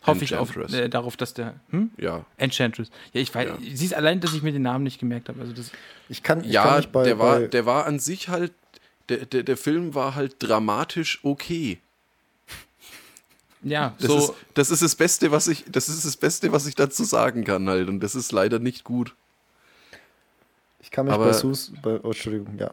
hoffe 0.05 0.23
ich 0.23 0.35
auf, 0.35 0.55
äh, 0.55 0.89
darauf, 0.89 1.15
dass 1.17 1.33
der. 1.33 1.59
Hm? 1.69 1.91
Ja. 1.97 2.25
Enchantress. 2.37 2.89
Ja, 3.13 3.21
ich 3.21 3.33
weiß, 3.33 3.47
Ja. 3.49 3.57
siehst 3.75 3.93
allein, 3.93 4.19
dass 4.19 4.33
ich 4.33 4.41
mir 4.41 4.51
den 4.51 4.63
Namen 4.63 4.83
nicht 4.83 4.99
gemerkt 4.99 5.29
habe. 5.29 5.41
Also 5.41 5.53
das, 5.53 5.71
Ich 6.09 6.23
kann, 6.23 6.39
ich 6.39 6.45
kann 6.45 6.51
Ja, 6.51 6.77
nicht 6.77 6.91
bei, 6.91 7.03
der, 7.03 7.19
war, 7.19 7.39
bei 7.39 7.47
der 7.47 7.65
war 7.65 7.85
an 7.85 7.99
sich 7.99 8.27
halt, 8.29 8.51
der, 9.09 9.25
der, 9.25 9.43
der 9.43 9.57
Film 9.57 9.93
war 9.95 10.15
halt 10.15 10.35
dramatisch 10.39 11.19
okay. 11.23 11.79
ja, 13.63 13.93
Das, 13.99 14.07
so. 14.07 14.17
ist, 14.17 14.33
das 14.55 14.71
ist 14.71 14.81
das 14.81 14.95
Beste, 14.95 15.31
was 15.31 15.47
ich, 15.47 15.65
das 15.67 15.87
ist 15.89 16.03
das 16.05 16.17
Beste, 16.17 16.51
was 16.51 16.65
ich 16.65 16.75
dazu 16.75 17.03
sagen 17.03 17.43
kann 17.43 17.69
halt. 17.69 17.87
Und 17.89 17.99
das 17.99 18.15
ist 18.15 18.31
leider 18.31 18.59
nicht 18.59 18.83
gut. 18.83 19.13
ich 20.79 20.89
kann 20.91 21.05
mich 21.05 21.13
aber- 21.13 21.25
bei 21.25 21.33
Sus, 21.33 21.71
bei, 21.81 21.99
oh, 22.01 22.07
Entschuldigung, 22.07 22.57
ja. 22.57 22.71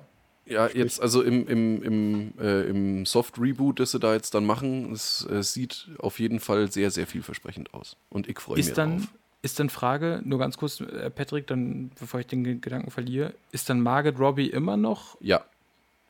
Ja, 0.49 0.69
jetzt 0.73 1.01
also 1.03 1.23
im, 1.23 1.47
im, 1.47 1.83
im, 1.83 2.33
äh, 2.41 2.63
im 2.63 3.05
Soft-Reboot, 3.07 3.81
das 3.81 3.91
sie 3.93 3.99
da 4.01 4.15
jetzt 4.15 4.35
dann 4.35 4.47
machen, 4.47 4.93
es 4.93 5.27
äh, 5.31 5.43
sieht 5.43 5.89
auf 5.99 6.19
jeden 6.21 6.41
Fall 6.41 6.71
sehr, 6.73 6.91
sehr 6.91 7.07
vielversprechend 7.07 7.75
aus. 7.75 7.97
Und 8.11 8.29
ich 8.29 8.39
freue 8.41 8.57
mich 8.57 8.67
ist 8.69 8.79
dann, 8.79 8.99
drauf. 8.99 9.09
ist 9.43 9.61
dann 9.61 9.69
Frage, 9.69 10.23
nur 10.25 10.39
ganz 10.39 10.57
kurz, 10.57 10.81
äh, 10.81 11.11
Patrick, 11.11 11.47
dann, 11.47 11.91
bevor 12.01 12.21
ich 12.21 12.27
den 12.27 12.45
Ge- 12.45 12.59
Gedanken 12.61 12.91
verliere, 12.91 13.35
ist 13.53 13.69
dann 13.69 13.81
Margaret 13.81 14.19
Robbie 14.19 14.49
immer 14.49 14.77
noch? 14.77 15.17
Ja. 15.21 15.43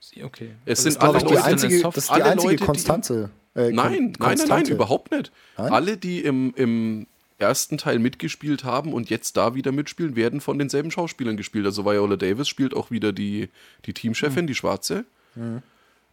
Sie- 0.01 0.23
Okay. 0.23 0.51
Es 0.65 0.79
Also 0.79 0.83
sind 0.83 0.93
ist 0.93 1.03
alle 1.03 1.19
die 1.19 1.25
Leute- 1.35 1.45
einzige, 1.45 1.83
das 1.83 1.97
ist 1.97 2.09
die 2.09 2.13
alle 2.13 2.25
einzige 2.27 2.53
Leute, 2.53 2.57
die- 2.61 2.65
Konstanze. 2.67 3.31
Äh, 3.55 3.61
Nein, 3.61 3.73
nein, 3.73 3.91
nein, 3.91 4.13
nein, 4.21 4.37
Konstante. 4.37 4.73
überhaupt 4.75 5.11
nicht. 5.11 5.33
Nein? 5.57 5.73
Alle, 5.73 5.97
die 5.97 6.21
im, 6.21 6.53
im 6.55 7.07
ersten 7.39 7.79
Teil 7.79 7.99
mitgespielt 7.99 8.65
haben 8.65 8.93
und 8.93 9.11
jetzt 9.11 9.37
da 9.37 9.55
wieder 9.55 9.73
mitspielen, 9.73 10.17
werden 10.17 10.41
von 10.41 10.59
denselben 10.59 10.91
Schauspielern 10.91 11.37
gespielt. 11.37 11.67
Also 11.67 11.85
Viola 11.85 12.17
Davis 12.17 12.49
spielt 12.49 12.75
auch 12.75 12.91
wieder 12.91 13.13
die, 13.13 13.49
die 13.87 13.95
Teamchefin, 13.95 14.47
die 14.47 14.55
Schwarze. 14.55 15.05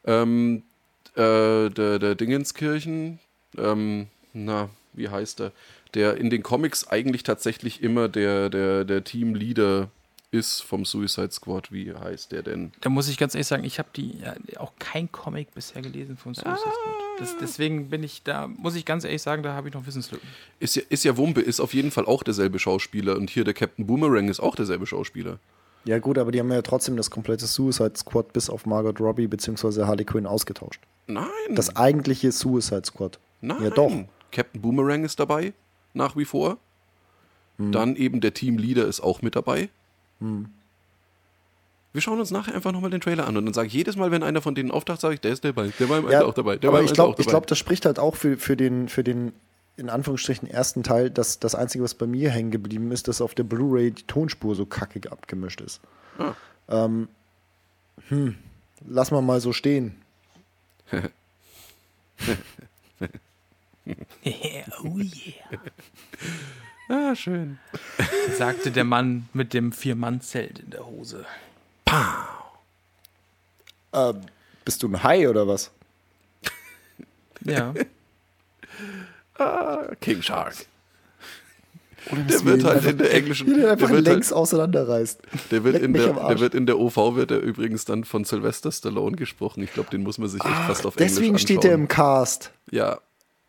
Ähm, 0.06 0.64
äh, 1.16 1.70
der, 1.70 2.00
der 2.00 2.16
Dingenskirchen, 2.16 3.20
ähm, 3.58 4.08
na, 4.34 4.70
wie 4.94 5.10
heißt 5.10 5.42
er? 5.42 5.52
Der 5.94 6.18
in 6.18 6.30
den 6.30 6.44
Comics 6.44 6.88
eigentlich 6.88 7.24
tatsächlich 7.24 7.82
immer 7.82 8.08
der, 8.08 8.50
der, 8.50 8.84
der 8.84 9.04
Teamleader 9.04 9.90
ist 10.32 10.62
vom 10.62 10.86
Suicide 10.86 11.32
Squad. 11.32 11.72
Wie 11.72 11.94
heißt 11.94 12.32
der 12.32 12.44
denn? 12.44 12.72
Da 12.82 12.90
muss 12.90 13.08
ich 13.08 13.18
ganz 13.18 13.36
ehrlich 13.36 13.48
sagen, 13.48 13.64
ich 13.64 13.80
habe 13.80 13.90
die 13.96 14.20
ja, 14.20 14.36
auch 14.58 14.74
kein 14.80 15.12
Comic 15.12 15.54
bisher 15.54 15.82
gelesen 15.82 16.18
von 16.18 16.34
Suicide 16.34 16.58
Squad. 16.58 17.20
Das, 17.20 17.36
deswegen 17.40 17.90
bin 17.90 18.04
ich 18.04 18.24
da, 18.24 18.48
muss 18.48 18.76
ich 18.76 18.86
ganz 18.86 19.04
ehrlich 19.04 19.22
sagen, 19.22 19.44
da 19.44 19.54
habe 19.54 19.70
ich 19.70 19.74
noch 19.74 19.86
Wissenslücken. 19.86 20.28
Ist 20.60 20.76
ja, 20.76 20.84
ist 20.90 21.04
ja 21.04 21.18
Wumpe, 21.18 21.42
ist 21.42 21.60
auf 21.60 21.74
jeden 21.74 21.92
Fall 21.92 22.06
auch 22.06 22.24
derselbe 22.24 22.60
Schauspieler. 22.60 23.16
Und 23.16 23.30
hier 23.30 23.44
der 23.44 23.54
Captain 23.54 23.86
Boomerang 23.86 24.28
ist 24.28 24.40
auch 24.40 24.56
derselbe 24.56 24.86
Schauspieler. 24.86 25.40
Ja, 25.86 26.00
gut, 26.00 26.18
aber 26.18 26.32
die 26.32 26.40
haben 26.40 26.52
ja 26.52 26.62
trotzdem 26.64 26.98
das 26.98 27.12
komplette 27.12 27.46
Suicide 27.46 27.94
Squad 27.96 28.34
bis 28.34 28.50
auf 28.50 28.66
Margot 28.66 29.00
Robbie 29.00 29.28
bzw. 29.28 29.84
Harley 29.84 30.04
Quinn 30.04 30.26
ausgetauscht. 30.26 30.82
Nein. 31.08 31.28
Das 31.52 31.76
eigentliche 31.76 32.32
Suicide 32.32 32.86
Squad. 32.86 33.20
nein. 33.42 33.64
Ja, 33.64 33.70
doch. 33.70 33.92
Captain 34.32 34.62
Boomerang 34.62 35.06
ist 35.06 35.20
dabei, 35.20 35.54
nach 35.94 36.18
wie 36.18 36.26
vor. 36.26 36.58
Hm. 37.58 37.72
Dann 37.72 37.96
eben 37.96 38.20
der 38.20 38.34
Teamleader 38.34 38.86
ist 38.86 39.00
auch 39.00 39.22
mit 39.22 39.36
dabei. 39.36 39.70
Wir 40.20 42.02
schauen 42.02 42.20
uns 42.20 42.32
nachher 42.32 42.56
einfach 42.56 42.72
nochmal 42.72 42.90
den 42.90 43.02
Trailer 43.02 43.28
an 43.28 43.38
und 43.38 43.46
dann 43.46 43.54
sage 43.54 43.68
ich 43.68 43.74
jedes 43.74 43.96
Mal, 43.96 44.12
wenn 44.12 44.24
einer 44.24 44.42
von 44.42 44.56
denen 44.56 44.72
auftaucht, 44.72 45.02
sage 45.02 45.16
ich, 45.16 45.22
der 45.22 45.32
ist 45.32 45.46
dabei, 45.46 45.72
der 45.80 45.90
war 45.90 46.00
im 46.00 46.10
Ja, 46.10 46.20
Alter 46.20 46.28
auch 46.28 46.34
dabei. 46.34 46.58
Der 46.58 46.70
aber 46.70 46.76
war 46.76 46.82
im 46.82 46.88
ich 46.88 46.94
glaube, 46.94 47.22
glaub, 47.24 47.48
das 47.48 47.58
spricht 47.58 47.86
halt 47.86 48.00
auch 48.00 48.16
für, 48.16 48.38
für, 48.38 48.58
den, 48.58 48.90
für 48.90 49.04
den, 49.04 49.34
in 49.78 49.90
Anführungsstrichen, 49.90 50.50
ersten 50.50 50.84
Teil, 50.84 51.10
dass 51.10 51.40
das 51.40 51.56
Einzige, 51.56 51.84
was 51.84 51.94
bei 51.94 52.08
mir 52.08 52.32
hängen 52.32 52.52
geblieben 52.52 52.92
ist, 52.92 53.08
dass 53.08 53.22
auf 53.22 53.36
der 53.36 53.44
Blu-ray 53.44 53.92
die 53.92 54.04
Tonspur 54.04 54.56
so 54.56 54.66
kackig 54.66 55.12
abgemischt 55.12 55.62
ist. 55.62 55.80
Ah. 56.18 56.34
Ähm, 56.68 57.08
hm, 58.10 58.36
lass 58.88 59.12
mal 59.12 59.22
mal 59.22 59.40
so 59.40 59.54
stehen. 59.54 59.96
oh 64.84 64.98
yeah. 64.98 65.46
ah, 66.90 67.16
schön. 67.16 67.60
Sagte 68.38 68.72
der 68.72 68.84
Mann 68.84 69.30
mit 69.34 69.54
dem 69.54 69.72
Vier-Mann-Zelt 69.72 70.60
in 70.60 70.70
der 70.72 70.86
Hose. 70.86 71.26
Ähm, 73.94 74.22
bist 74.66 74.84
du 74.84 74.88
ein 74.90 75.04
Hai 75.04 75.30
oder 75.30 75.48
was? 75.48 75.72
Ja. 77.46 77.74
Ah, 79.38 79.90
King 80.00 80.22
Shark. 80.22 80.54
Oder 82.10 82.22
Der 82.22 82.46
wird 82.46 82.64
halt 82.64 82.86
in 82.86 82.98
der 82.98 83.14
englischen. 83.14 83.48
Der 83.48 83.58
Der 83.58 83.72
einfach 83.74 83.90
wird, 83.90 84.06
längs 84.06 84.28
halt, 84.28 84.38
auseinanderreißt. 84.38 85.20
der, 85.52 85.64
wird 85.66 85.74
Leck 85.74 85.84
in 85.84 85.94
der, 85.94 86.14
der 86.14 86.40
wird 86.40 86.56
in 86.56 86.66
der 86.66 86.80
OV 86.80 87.16
wird 87.16 87.32
er 87.32 87.40
übrigens 87.40 87.84
dann 87.84 88.06
von 88.06 88.24
Sylvester 88.24 88.72
Stallone 88.72 89.18
gesprochen. 89.18 89.62
Ich 89.62 89.74
glaube, 89.74 89.90
den 89.90 90.04
muss 90.04 90.18
man 90.18 90.30
sich 90.30 90.44
echt 90.44 90.54
fast 90.68 90.86
auf 90.86 90.96
Englisch 90.96 91.16
Deswegen 91.16 91.34
anschauen. 91.36 91.40
steht 91.40 91.66
er 91.66 91.74
im 91.74 91.88
Cast. 91.90 92.52
Ja, 92.72 93.00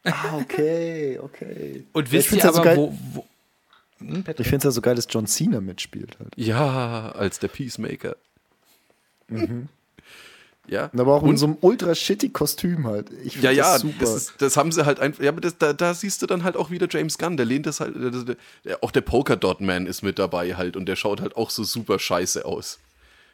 Ah, 0.07 0.38
okay, 0.40 1.18
okay. 1.22 1.84
Und 1.92 2.07
Ja, 2.07 2.12
wisst 2.12 2.32
ihr 2.32 2.38
ja 2.38 2.52
so 2.52 2.61
aber, 2.61 2.76
wo, 2.76 2.94
wo 3.12 3.24
hm? 3.98 4.24
Ich 4.38 4.46
finde 4.46 4.57
es 4.59 4.64
ja 4.64 4.70
so 4.70 4.80
geil, 4.82 4.94
dass 4.94 5.07
John 5.11 5.26
Cena 5.26 5.61
mitspielt 5.61 6.18
halt. 6.18 6.32
ja, 6.36 7.11
als 7.12 7.38
der 7.38 7.48
Peacemaker. 7.48 8.16
Ja. 10.68 10.86
Und 10.92 10.98
aber 10.98 11.14
auch 11.14 11.22
in 11.22 11.28
Und- 11.28 11.36
so 11.36 11.46
einem 11.46 11.59
ultra 11.61 11.94
shitty 11.94 12.30
Kostüm 12.30 12.88
halt. 12.88 13.09
Ich 13.24 13.40
Ja, 13.40 13.52
ja, 13.52 13.74
das 13.74 13.82
super. 13.82 13.94
das, 14.00 14.14
ist, 14.16 14.32
das 14.38 14.57
haben 14.57 14.72
sie 14.72 14.84
halt 14.84 14.98
einfach. 14.98 15.22
Ja, 15.22 15.30
aber 15.30 15.40
das, 15.40 15.57
da, 15.59 15.72
da 15.72 15.94
siehst 15.94 16.22
du 16.22 16.26
dann 16.26 16.42
halt 16.42 16.57
auch 16.57 16.70
wieder 16.70 16.88
James 16.90 17.18
Gunn. 17.18 17.36
Der 17.36 17.46
lehnt 17.46 17.66
das 17.66 17.78
halt. 17.78 17.94
Der, 17.94 18.36
der, 18.64 18.82
auch 18.82 18.90
der 18.90 19.02
Polka 19.02 19.36
Dot 19.36 19.61
Man 19.61 19.86
ist 19.86 20.02
mit 20.02 20.18
dabei 20.18 20.57
halt 20.57 20.76
und 20.76 20.86
der 20.86 20.96
schaut 20.96 21.20
halt 21.20 21.36
auch 21.36 21.50
so 21.50 21.62
super 21.62 22.00
scheiße 22.00 22.44
aus. 22.44 22.80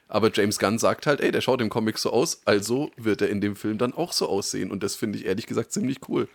Aber 0.08 0.30
James 0.30 0.58
Gunn 0.58 0.78
sagt 0.78 1.06
halt, 1.06 1.22
ey, 1.22 1.32
der 1.32 1.40
schaut 1.40 1.62
im 1.62 1.70
Comic 1.70 1.96
so 1.96 2.12
aus, 2.12 2.42
also 2.44 2.90
wird 2.98 3.22
er 3.22 3.30
in 3.30 3.40
dem 3.40 3.56
Film 3.56 3.78
dann 3.78 3.94
auch 3.94 4.12
so 4.12 4.28
aussehen. 4.28 4.70
Und 4.70 4.82
das 4.82 4.94
finde 4.94 5.18
ich 5.18 5.24
ehrlich 5.24 5.46
gesagt 5.46 5.72
ziemlich 5.72 6.00
cool. 6.10 6.28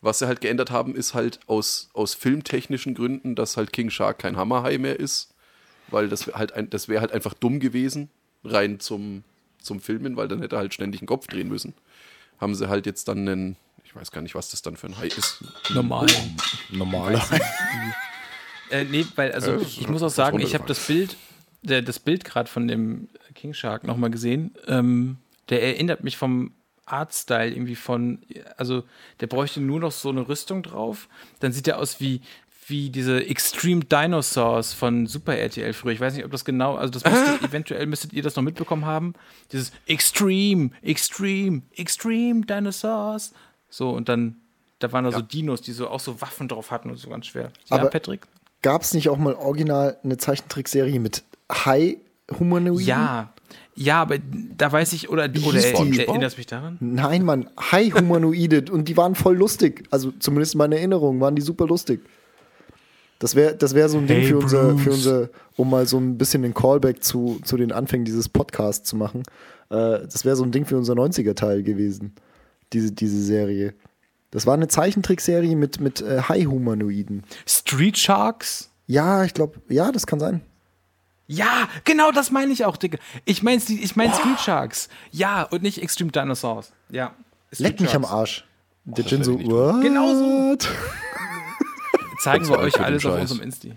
Was 0.00 0.18
sie 0.18 0.26
halt 0.26 0.40
geändert 0.40 0.70
haben, 0.70 0.94
ist 0.94 1.14
halt 1.14 1.40
aus, 1.46 1.90
aus 1.94 2.14
filmtechnischen 2.14 2.94
Gründen, 2.94 3.34
dass 3.34 3.56
halt 3.56 3.72
King 3.72 3.90
Shark 3.90 4.18
kein 4.18 4.36
Hammerhai 4.36 4.78
mehr 4.78 5.00
ist. 5.00 5.34
Weil 5.88 6.08
das 6.08 6.26
halt 6.26 6.52
ein, 6.52 6.68
das 6.70 6.88
wäre 6.88 7.00
halt 7.00 7.12
einfach 7.12 7.34
dumm 7.34 7.60
gewesen, 7.60 8.10
rein 8.44 8.80
zum, 8.80 9.22
zum 9.60 9.80
Filmen, 9.80 10.16
weil 10.16 10.28
dann 10.28 10.40
hätte 10.40 10.56
er 10.56 10.60
halt 10.60 10.74
ständig 10.74 11.00
den 11.00 11.06
Kopf 11.06 11.26
drehen 11.28 11.48
müssen. 11.48 11.74
Haben 12.40 12.54
sie 12.54 12.68
halt 12.68 12.86
jetzt 12.86 13.08
dann 13.08 13.28
einen, 13.28 13.56
ich 13.84 13.94
weiß 13.94 14.10
gar 14.10 14.20
nicht, 14.20 14.34
was 14.34 14.50
das 14.50 14.62
dann 14.62 14.76
für 14.76 14.88
ein 14.88 14.98
Hai 14.98 15.06
ist. 15.06 15.44
normal. 15.70 16.06
normaler. 16.70 17.24
Äh, 18.70 18.84
nee, 18.84 19.06
weil, 19.14 19.32
also 19.32 19.52
Ja, 19.52 19.60
ich 19.60 19.88
muss 19.88 20.02
auch 20.02 20.10
sagen, 20.10 20.40
ich 20.40 20.54
habe 20.54 20.66
das 20.66 20.86
Bild, 20.86 21.16
der, 21.62 21.82
das 21.82 22.00
Bild 22.00 22.24
gerade 22.24 22.50
von 22.50 22.66
dem 22.66 23.08
King 23.34 23.54
Shark 23.54 23.84
nochmal 23.84 24.10
gesehen. 24.10 24.54
Ähm, 24.66 25.18
der 25.48 25.62
erinnert 25.62 26.02
mich 26.02 26.16
vom 26.16 26.52
Artstyle 26.86 27.50
irgendwie 27.50 27.74
von, 27.76 28.20
also 28.56 28.84
der 29.20 29.26
bräuchte 29.26 29.60
nur 29.60 29.80
noch 29.80 29.92
so 29.92 30.08
eine 30.08 30.28
Rüstung 30.28 30.62
drauf. 30.62 31.08
Dann 31.40 31.52
sieht 31.52 31.68
er 31.68 31.78
aus 31.78 32.00
wie, 32.00 32.20
wie 32.68 32.90
diese 32.90 33.24
Extreme 33.26 33.84
Dinosaurs 33.84 34.72
von 34.72 35.06
Super 35.06 35.36
RTL 35.36 35.72
früher. 35.72 35.92
Ich 35.92 36.00
weiß 36.00 36.14
nicht, 36.14 36.24
ob 36.24 36.30
das 36.30 36.44
genau, 36.44 36.76
also 36.76 36.90
das 36.98 37.04
müsste, 37.04 37.44
eventuell 37.48 37.86
müsstet 37.86 38.12
ihr 38.12 38.22
das 38.22 38.36
noch 38.36 38.42
mitbekommen 38.42 38.84
haben. 38.86 39.14
Dieses 39.52 39.72
Extreme, 39.86 40.70
Extreme, 40.82 41.62
Extreme 41.74 42.42
Dinosaurs. 42.46 43.32
So, 43.68 43.90
und 43.90 44.08
dann, 44.08 44.36
da 44.78 44.90
waren 44.92 45.04
da 45.04 45.12
so 45.12 45.20
Dinos, 45.22 45.60
die 45.62 45.72
so 45.72 45.88
auch 45.88 46.00
so 46.00 46.20
Waffen 46.20 46.48
drauf 46.48 46.70
hatten 46.70 46.90
und 46.90 46.96
so 46.96 47.08
ganz 47.10 47.26
schwer. 47.26 47.50
Ja, 47.68 47.78
Aber- 47.78 47.90
Patrick? 47.90 48.22
Gab 48.62 48.82
es 48.82 48.94
nicht 48.94 49.10
auch 49.10 49.18
mal 49.18 49.34
original 49.34 49.96
eine 50.02 50.16
Zeichentrickserie 50.16 50.98
mit 50.98 51.22
Hai-Humanoiden? 51.52 52.84
Ja, 52.86 53.32
ja, 53.76 54.00
aber 54.00 54.16
da 54.56 54.72
weiß 54.72 54.94
ich, 54.94 55.10
oder, 55.10 55.24
oder 55.24 55.30
hieß 55.30 55.74
die? 55.74 56.06
erinnerst 56.06 56.38
mich 56.38 56.46
daran? 56.46 56.78
Nein, 56.80 57.24
Mann, 57.24 57.50
Hai-Humanoide 57.58 58.64
und 58.72 58.88
die 58.88 58.96
waren 58.96 59.14
voll 59.14 59.36
lustig. 59.36 59.84
Also 59.90 60.12
zumindest 60.18 60.54
in 60.54 60.58
meiner 60.58 60.76
Erinnerung 60.76 61.20
waren 61.20 61.36
die 61.36 61.42
super 61.42 61.66
lustig. 61.66 62.00
Das 63.18 63.34
wäre 63.34 63.54
das 63.54 63.74
wär 63.74 63.88
so 63.88 63.98
ein 63.98 64.06
Ding 64.06 64.20
Hey, 64.20 64.28
für 64.28 64.38
unser, 64.38 64.78
für 64.78 64.90
unser, 64.92 65.28
um 65.56 65.70
mal 65.70 65.86
so 65.86 65.98
ein 65.98 66.18
bisschen 66.18 66.42
den 66.42 66.54
Callback 66.54 67.02
zu, 67.02 67.38
zu 67.44 67.56
den 67.56 67.70
Anfängen 67.70 68.04
dieses 68.04 68.28
Podcasts 68.28 68.88
zu 68.88 68.96
machen. 68.96 69.22
Äh, 69.70 70.00
das 70.00 70.24
wäre 70.24 70.36
so 70.36 70.44
ein 70.44 70.52
Ding 70.52 70.64
für 70.64 70.76
unser 70.76 70.94
90er-Teil 70.94 71.62
gewesen, 71.62 72.14
diese, 72.72 72.92
diese 72.92 73.22
Serie. 73.22 73.74
Das 74.30 74.46
war 74.46 74.54
eine 74.54 74.68
Zeichentrickserie 74.68 75.54
mit, 75.54 75.80
mit 75.80 76.00
äh, 76.00 76.22
Hai-Humanoiden. 76.22 77.24
Street 77.46 77.96
Sharks? 77.96 78.70
Ja, 78.86 79.24
ich 79.24 79.34
glaube, 79.34 79.60
ja, 79.68 79.92
das 79.92 80.06
kann 80.06 80.20
sein. 80.20 80.40
Ja, 81.26 81.68
genau 81.84 82.12
das 82.12 82.30
meine 82.30 82.52
ich 82.52 82.64
auch, 82.64 82.76
Digga. 82.76 82.98
Ich 83.24 83.42
meine 83.42 83.60
ich 83.66 83.96
mein 83.96 84.12
Street 84.12 84.40
Sharks. 84.40 84.88
Ja, 85.10 85.42
und 85.42 85.62
nicht 85.62 85.82
Extreme 85.82 86.12
Dinosaurs. 86.12 86.72
Ja. 86.90 87.14
Street 87.52 87.60
Leck 87.68 87.80
mich 87.80 87.94
am 87.94 88.02
Sharks. 88.02 88.14
Arsch. 88.14 88.44
Der 88.84 89.02
das 89.02 89.10
Jin 89.10 89.24
so, 89.24 89.38
ich 89.38 89.46
what? 89.46 89.82
Genau 89.82 90.14
so. 90.14 90.56
Zeigen 92.20 92.48
wir 92.48 92.58
euch 92.58 92.80
alles 92.80 93.04
auf 93.04 93.20
unserem 93.20 93.42
Insti. 93.42 93.72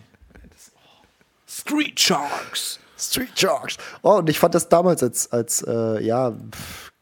Street 1.47 1.99
Sharks. 1.99 2.79
Street 2.97 3.37
Sharks. 3.37 3.77
Oh, 4.03 4.17
und 4.17 4.29
ich 4.29 4.37
fand 4.37 4.53
das 4.53 4.69
damals 4.69 5.01
als, 5.01 5.31
als 5.31 5.63
äh, 5.63 6.03
ja, 6.03 6.35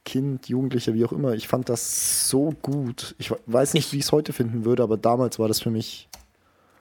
Kind, 0.06 0.48
Jugendlicher, 0.48 0.94
wie 0.94 1.04
auch 1.04 1.12
immer, 1.12 1.34
ich 1.34 1.50
fand 1.50 1.68
das 1.68 2.30
so 2.30 2.54
gut. 2.62 3.14
Ich 3.18 3.32
weiß 3.46 3.74
nicht, 3.74 3.92
wie 3.92 3.98
ich 3.98 4.06
es 4.06 4.12
heute 4.14 4.32
finden 4.32 4.64
würde, 4.64 4.84
aber 4.84 4.96
damals 4.96 5.38
war 5.38 5.50
das 5.50 5.60
für 5.60 5.70
mich. 5.70 6.08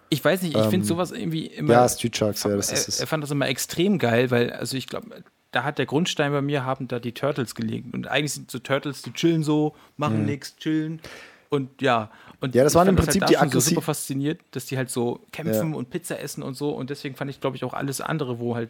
Ich 0.09 0.24
weiß 0.24 0.42
nicht, 0.42 0.57
ich 0.57 0.64
finde 0.66 0.86
sowas 0.86 1.11
irgendwie 1.11 1.46
immer. 1.46 1.72
Ja, 1.72 1.88
Street 1.88 2.16
Sharks, 2.16 2.44
ja, 2.44 2.54
das 2.57 2.70
ist 2.70 2.88
er, 2.88 3.00
er 3.00 3.02
es. 3.04 3.09
fand 3.09 3.22
das 3.24 3.30
immer 3.30 3.48
extrem 3.48 3.98
geil, 3.98 4.30
weil, 4.30 4.52
also 4.52 4.76
ich 4.76 4.86
glaube, 4.86 5.24
da 5.52 5.64
hat 5.64 5.78
der 5.78 5.86
Grundstein 5.86 6.32
bei 6.32 6.42
mir, 6.42 6.64
haben 6.64 6.86
da 6.88 6.98
die 7.00 7.12
Turtles 7.12 7.54
gelegen. 7.54 7.90
Und 7.92 8.07
eigentlich 8.09 8.32
sind 8.34 8.50
so 8.50 8.59
Turtles, 8.59 9.02
die 9.02 9.12
chillen 9.12 9.42
so, 9.42 9.74
machen 9.96 10.24
nichts, 10.24 10.57
chillen. 10.57 11.00
Und 11.48 11.80
ja. 11.80 12.11
Und 12.40 12.52
Mhm. 12.54 12.59
Ja, 12.59 12.64
das 12.64 12.74
waren 12.74 12.88
im 12.88 12.96
Prinzip 12.96 13.22
halt 13.22 13.30
die 13.30 13.36
schon 13.38 13.50
so 13.50 13.61
super 13.61 13.80
fasziniert, 13.82 14.40
dass 14.50 14.66
die 14.66 14.76
halt 14.76 14.90
so 14.90 15.20
kämpfen 15.32 15.70
Ja. 15.72 15.76
und 15.76 15.90
Pizza 15.90 16.20
essen 16.20 16.42
und 16.42 16.54
so. 16.54 16.70
Und 16.70 16.90
deswegen 16.90 17.14
fand 17.14 17.30
ich, 17.30 17.40
glaube 17.40 17.57
ich, 17.57 17.64
auch 17.64 17.72
alles 17.72 18.00
andere, 18.00 18.38
wo 18.38 18.54
halt 18.54 18.68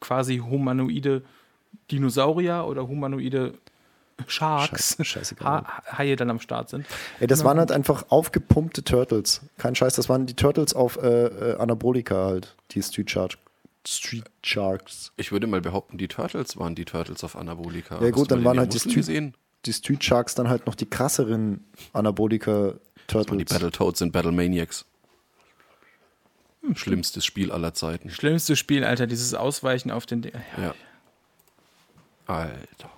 quasi 0.00 0.38
humanoide 0.38 1.22
Dinosaurier 1.90 2.66
oder 2.66 2.88
humanoide 2.88 3.54
Sharks, 4.26 4.96
Scheiß- 4.98 5.04
scheißegal. 5.04 5.46
Ha 5.64 5.82
Haie 5.98 6.16
dann 6.16 6.30
am 6.30 6.40
Start 6.40 6.70
sind. 6.70 6.86
Ey, 7.20 7.26
das 7.26 7.44
waren 7.44 7.58
halt 7.58 7.70
einfach 7.70 8.06
aufgepumpte 8.08 8.82
Turtles. 8.82 9.42
Kein 9.58 9.74
Scheiß, 9.74 9.94
das 9.94 10.08
waren 10.08 10.26
die 10.26 10.34
Turtles 10.34 10.74
auf 10.74 10.96
äh, 10.96 11.26
äh, 11.26 11.56
Anabolika 11.58 12.14
halt, 12.26 12.56
die 12.70 12.82
Street 12.82 13.10
Sharks. 13.10 13.36
Street 13.86 14.24
Sharks. 14.42 15.12
Ich 15.16 15.30
würde 15.32 15.46
mal 15.46 15.60
behaupten, 15.60 15.98
die 15.98 16.08
Turtles 16.08 16.56
waren 16.56 16.74
die 16.74 16.84
Turtles 16.86 17.22
auf 17.24 17.36
Anabolika. 17.36 18.02
Ja 18.02 18.10
gut, 18.10 18.30
dann 18.30 18.42
waren 18.42 18.58
halt 18.58 18.72
die 18.74 18.80
Street, 18.80 18.94
gesehen? 18.94 19.34
die 19.64 19.72
Street 19.72 20.02
Sharks 20.02 20.34
dann 20.34 20.48
halt 20.48 20.66
noch 20.66 20.74
die 20.74 20.86
krasseren 20.86 21.64
Anabolika 21.92 22.74
Das 23.06 23.28
waren 23.28 23.38
die 23.38 23.44
Turtles. 23.44 23.52
Battletoads 23.52 24.02
und 24.02 24.12
Battlemaniacs. 24.12 24.86
Schlimmstes 26.74 27.24
Spiel 27.24 27.52
aller 27.52 27.74
Zeiten. 27.74 28.10
Schlimmstes 28.10 28.58
Spiel, 28.58 28.82
Alter, 28.82 29.06
dieses 29.06 29.34
Ausweichen 29.34 29.92
auf 29.92 30.04
den. 30.06 30.22
Ja. 30.24 30.30
Ja. 30.60 30.74
Alter. 32.26 32.90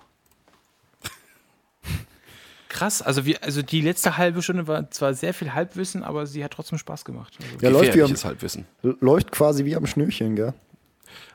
Krass, 2.79 3.03
also, 3.03 3.25
wir, 3.27 3.43
also 3.43 3.61
die 3.61 3.81
letzte 3.81 4.19
halbe 4.19 4.41
Stunde 4.41 4.69
war 4.69 4.89
zwar 4.93 5.13
sehr 5.13 5.35
viel 5.35 5.53
Halbwissen, 5.53 6.05
aber 6.05 6.27
sie 6.27 6.45
hat 6.45 6.53
trotzdem 6.53 6.79
Spaß 6.79 7.05
gemacht. 7.05 7.37
Also, 7.43 7.57
Ja, 7.61 7.71
läuft, 7.71 7.97
wie 7.97 8.03
am, 8.05 8.15
Halbwissen. 8.15 8.67
läuft 8.83 9.33
quasi 9.33 9.65
wie 9.65 9.75
am 9.75 9.85
Schnürchen, 9.85 10.37
gell? 10.37 10.55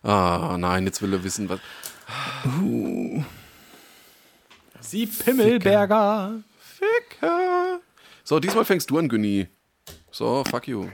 Ah, 0.04 0.56
nein, 0.58 0.86
jetzt 0.86 1.02
will 1.02 1.12
er 1.12 1.22
wissen, 1.26 1.50
was. 1.50 1.60
Sie 4.80 5.06
Pimmelberger. 5.06 6.36
Ficker. 6.60 7.82
So, 8.24 8.40
diesmal 8.40 8.64
fängst 8.64 8.90
du 8.90 8.98
an, 8.98 9.10
Günni. 9.10 9.50
So, 10.12 10.46
fuck 10.50 10.70
you. 10.70 10.88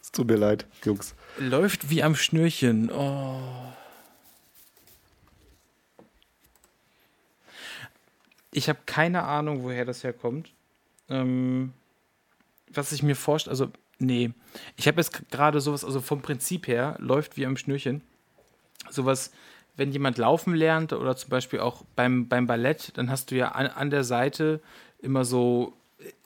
Es 0.00 0.10
tut 0.10 0.26
mir 0.26 0.36
leid, 0.36 0.64
Jungs. 0.86 1.14
Läuft 1.38 1.90
wie 1.90 2.02
am 2.02 2.14
Schnürchen. 2.16 2.90
Oh. 2.90 3.42
Ich 8.56 8.68
habe 8.68 8.78
keine 8.86 9.24
Ahnung, 9.24 9.64
woher 9.64 9.84
das 9.84 10.04
herkommt. 10.04 10.52
Ähm, 11.08 11.72
was 12.72 12.92
ich 12.92 13.02
mir 13.02 13.16
vorstelle, 13.16 13.50
also, 13.52 13.68
nee. 13.98 14.30
Ich 14.76 14.86
habe 14.86 14.98
jetzt 15.00 15.28
gerade 15.30 15.60
sowas, 15.60 15.84
also 15.84 16.00
vom 16.00 16.22
Prinzip 16.22 16.68
her, 16.68 16.96
läuft 17.00 17.36
wie 17.36 17.46
am 17.46 17.56
Schnürchen. 17.56 18.02
Sowas, 18.90 19.32
wenn 19.76 19.90
jemand 19.90 20.18
laufen 20.18 20.54
lernt 20.54 20.92
oder 20.92 21.16
zum 21.16 21.30
Beispiel 21.30 21.58
auch 21.58 21.84
beim, 21.96 22.28
beim 22.28 22.46
Ballett, 22.46 22.92
dann 22.96 23.10
hast 23.10 23.32
du 23.32 23.34
ja 23.34 23.48
an, 23.48 23.66
an 23.66 23.90
der 23.90 24.04
Seite 24.04 24.60
immer 25.00 25.24
so 25.24 25.76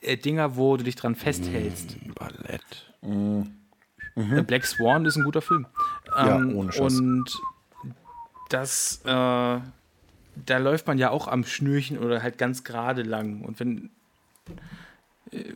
äh, 0.01 0.15
Dinger, 0.15 0.55
wo 0.55 0.77
du 0.77 0.83
dich 0.83 0.95
dran 0.95 1.15
festhältst. 1.15 1.97
Ballett. 2.13 2.93
Äh, 4.15 4.41
Black 4.43 4.65
Swan 4.65 5.05
ist 5.05 5.17
ein 5.17 5.23
guter 5.23 5.41
Film. 5.41 5.65
Ja, 6.07 6.37
Ähm, 6.37 6.55
ohne 6.55 6.71
Scheiß. 6.71 6.99
Und 6.99 7.25
das, 8.49 9.01
äh, 9.05 9.59
da 10.45 10.57
läuft 10.57 10.87
man 10.87 10.97
ja 10.97 11.09
auch 11.09 11.27
am 11.27 11.43
Schnürchen 11.43 11.97
oder 11.97 12.21
halt 12.21 12.37
ganz 12.37 12.63
gerade 12.63 13.03
lang. 13.03 13.41
Und 13.41 13.59
wenn, 13.59 13.89
äh, 15.31 15.53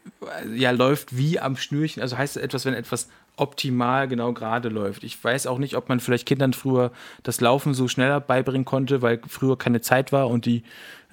ja, 0.56 0.72
läuft 0.72 1.18
wie 1.18 1.40
am 1.40 1.58
Schnürchen, 1.58 2.02
also 2.02 2.18
heißt 2.18 2.38
etwas, 2.38 2.66
wenn 2.66 2.74
etwas 2.74 3.10
optimal 3.36 4.08
genau 4.08 4.34
gerade 4.34 4.70
läuft. 4.70 5.04
Ich 5.04 5.22
weiß 5.22 5.48
auch 5.48 5.58
nicht, 5.58 5.76
ob 5.76 5.90
man 5.90 6.00
vielleicht 6.00 6.28
Kindern 6.28 6.54
früher 6.54 6.92
das 7.24 7.42
Laufen 7.42 7.74
so 7.74 7.88
schneller 7.88 8.20
beibringen 8.20 8.66
konnte, 8.66 9.02
weil 9.02 9.22
früher 9.28 9.58
keine 9.58 9.82
Zeit 9.82 10.12
war 10.12 10.30
und 10.30 10.46
die 10.46 10.64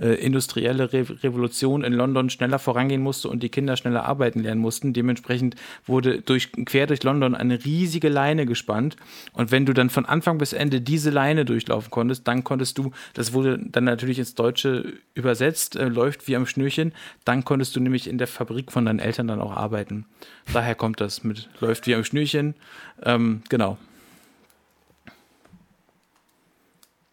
äh, 0.00 0.14
industrielle 0.14 0.92
Re 0.92 1.04
Revolution 1.22 1.84
in 1.84 1.92
London 1.92 2.30
schneller 2.30 2.58
vorangehen 2.58 3.02
musste 3.02 3.28
und 3.28 3.42
die 3.42 3.48
Kinder 3.48 3.76
schneller 3.76 4.04
arbeiten 4.04 4.40
lernen 4.40 4.60
mussten. 4.60 4.92
Dementsprechend 4.92 5.56
wurde 5.86 6.22
durch, 6.22 6.52
quer 6.64 6.86
durch 6.86 7.02
London 7.02 7.34
eine 7.34 7.64
riesige 7.64 8.08
Leine 8.08 8.46
gespannt. 8.46 8.96
Und 9.32 9.50
wenn 9.50 9.66
du 9.66 9.72
dann 9.72 9.90
von 9.90 10.06
Anfang 10.06 10.38
bis 10.38 10.52
Ende 10.52 10.80
diese 10.80 11.10
Leine 11.10 11.44
durchlaufen 11.44 11.90
konntest, 11.90 12.26
dann 12.26 12.44
konntest 12.44 12.78
du, 12.78 12.92
das 13.14 13.32
wurde 13.32 13.58
dann 13.62 13.84
natürlich 13.84 14.18
ins 14.18 14.34
Deutsche 14.34 14.94
übersetzt, 15.14 15.76
äh, 15.76 15.88
läuft 15.88 16.28
wie 16.28 16.36
am 16.36 16.46
Schnürchen, 16.46 16.92
dann 17.24 17.44
konntest 17.44 17.76
du 17.76 17.80
nämlich 17.80 18.08
in 18.08 18.18
der 18.18 18.26
Fabrik 18.26 18.72
von 18.72 18.84
deinen 18.84 19.00
Eltern 19.00 19.28
dann 19.28 19.40
auch 19.40 19.52
arbeiten 19.56 20.06
daher 20.52 20.74
kommt 20.74 21.00
das 21.00 21.24
mit 21.24 21.48
läuft 21.60 21.86
wie 21.86 21.94
am 21.94 22.04
Schnürchen. 22.04 22.54
Ähm, 23.02 23.42
genau. 23.48 23.78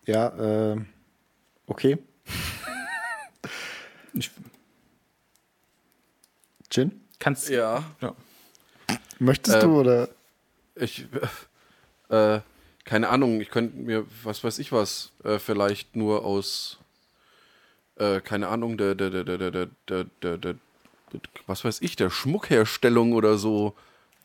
Ja, 0.05 0.73
äh, 0.73 0.77
okay. 1.67 1.97
ich, 4.13 4.31
Jin? 6.71 7.01
Kannst 7.19 7.49
ja. 7.49 7.83
ja. 8.01 8.15
Möchtest 9.19 9.57
äh, 9.57 9.59
du 9.61 9.67
ähm, 9.67 9.75
oder? 9.75 10.09
Ich 10.75 11.05
äh, 12.09 12.39
keine 12.83 13.09
Ahnung. 13.09 13.41
Ich 13.41 13.49
könnte 13.49 13.77
mir 13.77 14.05
was 14.23 14.43
weiß 14.43 14.59
ich 14.59 14.71
was 14.71 15.11
äh, 15.23 15.39
vielleicht 15.39 15.95
nur 15.95 16.25
aus 16.25 16.79
äh, 17.95 18.21
keine 18.21 18.47
Ahnung 18.47 18.77
der 18.77 18.95
der 18.95 19.09
der 19.09 19.23
der 19.23 19.51
der 19.51 19.67
der 19.87 20.03
der, 20.21 20.37
der 20.37 20.55
was 21.45 21.63
weiß 21.63 21.81
ich, 21.81 21.95
der 21.95 22.09
Schmuckherstellung 22.09 23.13
oder 23.13 23.37
so, 23.37 23.75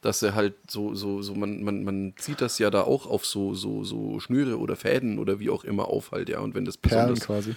dass 0.01 0.23
er 0.23 0.35
halt 0.35 0.55
so, 0.69 0.95
so, 0.95 1.23
so, 1.23 1.35
man, 1.35 1.63
man, 1.63 1.85
man 1.85 2.15
zieht 2.17 2.41
das 2.41 2.59
ja 2.59 2.71
da 2.71 2.83
auch 2.83 3.07
auf 3.07 3.25
so, 3.25 3.55
so, 3.55 3.85
so 3.85 4.19
Schnüre 4.21 4.59
oder 4.59 4.77
Fäden 4.77 5.19
oder 5.19 5.39
wie 5.39 5.49
auch 5.51 5.65
immer 5.65 5.89
auf 5.89 6.11
halt, 6.11 6.29
ja, 6.29 6.41
und 6.41 6.55
wenn 6.55 6.65
das 6.65 6.77
Perlen 6.77 7.15
besonders 7.15 7.27
quasi. 7.27 7.55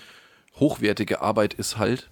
hochwertige 0.59 1.21
Arbeit 1.21 1.55
ist 1.55 1.77
halt, 1.77 2.09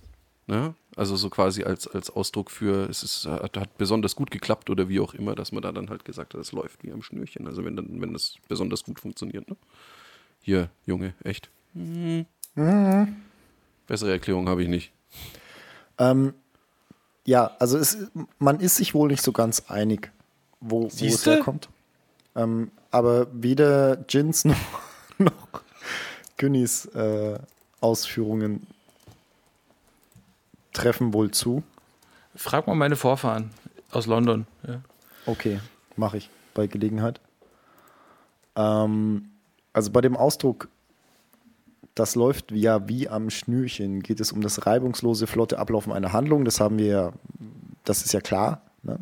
ne? 0.48 0.73
Also 0.95 1.15
so 1.15 1.30
quasi 1.30 1.64
als, 1.64 1.88
als 1.88 2.11
Ausdruck 2.11 2.52
für, 2.52 2.88
es 2.88 3.02
ist, 3.02 3.26
hat, 3.26 3.57
hat 3.57 3.77
besonders 3.77 4.15
gut 4.15 4.30
geklappt 4.30 4.69
oder 4.69 4.90
wie 4.90 4.99
auch 4.99 5.15
immer, 5.15 5.34
dass 5.34 5.52
man 5.52 5.64
da 5.64 5.72
dann 5.72 5.90
halt 5.90 6.06
gesagt 6.06 6.34
hat, 6.35 6.41
es 6.41 6.52
läuft 6.52 6.84
wie 6.84 6.91
am 6.91 7.02
Schnürchen. 7.02 7.48
Also 7.48 7.65
wenn 7.65 7.76
dann, 7.76 7.99
wenn 7.99 8.14
das 8.14 8.35
besonders 8.48 8.84
gut 8.84 8.99
funktioniert, 8.99 9.49
ne? 9.49 9.56
Hier, 10.41 10.69
Junge, 10.85 11.14
echt. 11.23 11.49
Mhm. 11.73 12.26
Bessere 13.88 14.11
Erklärung 14.11 14.48
habe 14.49 14.61
ich 14.61 14.69
nicht. 14.69 14.91
Ähm, 15.98 16.34
ja, 17.26 17.52
also 17.60 17.78
es, 17.78 17.98
man 18.40 18.60
ist 18.60 18.76
sich 18.76 18.94
wohl 18.94 19.10
nicht 19.10 19.24
so 19.24 19.32
ganz 19.32 19.64
einig, 19.68 20.12
wo, 20.60 20.84
wo 20.84 21.06
es 21.06 21.26
herkommt. 21.26 21.70
Ähm, 22.36 22.72
aber 22.91 23.28
weder 23.32 24.06
Jins 24.10 24.45
noch, 24.45 24.58
noch 25.18 25.62
Günnis 26.38 26.86
äh, 26.88 27.40
Ausführungen 27.80 28.68
treffen 30.74 31.14
wohl 31.14 31.32
zu. 31.32 31.64
Frag 32.36 32.68
mal 32.68 32.76
meine 32.76 32.95
Vorfahren 32.95 33.52
aus 33.91 34.08
London. 34.08 34.48
Ja. 34.68 34.82
Okay, 35.26 35.60
mache 35.95 36.18
ich 36.18 36.30
bei 36.54 36.68
Gelegenheit. 36.68 37.22
Ähm, 38.56 39.30
also 39.72 39.91
bei 39.91 40.02
dem 40.02 40.18
Ausdruck, 40.18 40.68
das 41.95 42.15
läuft 42.15 42.52
ja 42.52 42.88
wie 42.88 43.07
am 43.07 43.30
Schnürchen, 43.30 44.02
geht 44.02 44.20
es 44.20 44.32
um 44.32 44.41
das 44.41 44.65
reibungslose, 44.65 45.28
flotte 45.28 45.60
Ablaufen 45.60 45.94
einer 45.94 46.14
Handlung. 46.14 46.45
Das 46.45 46.60
haben 46.60 46.80
wir 46.80 46.86
ja, 46.86 47.14
das 47.84 48.03
ist 48.03 48.14
ja 48.14 48.22
klar. 48.22 48.61
Ne? 48.82 48.99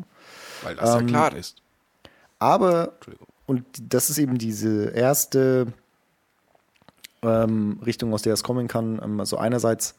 Weil 0.62 0.76
das 0.76 0.94
Ähm, 0.94 1.00
ja 1.00 1.06
klar 1.06 1.36
ist. 1.36 1.62
Aber, 2.38 2.94
und 3.46 3.64
das 3.80 4.10
ist 4.10 4.18
eben 4.18 4.36
diese 4.36 4.90
erste 4.90 5.68
ähm, 7.22 7.80
Richtung, 7.84 8.12
aus 8.12 8.22
der 8.22 8.34
es 8.34 8.42
kommen 8.42 8.68
kann. 8.68 9.00
Ähm, 9.02 9.20
also 9.20 9.38
einerseits 9.38 9.94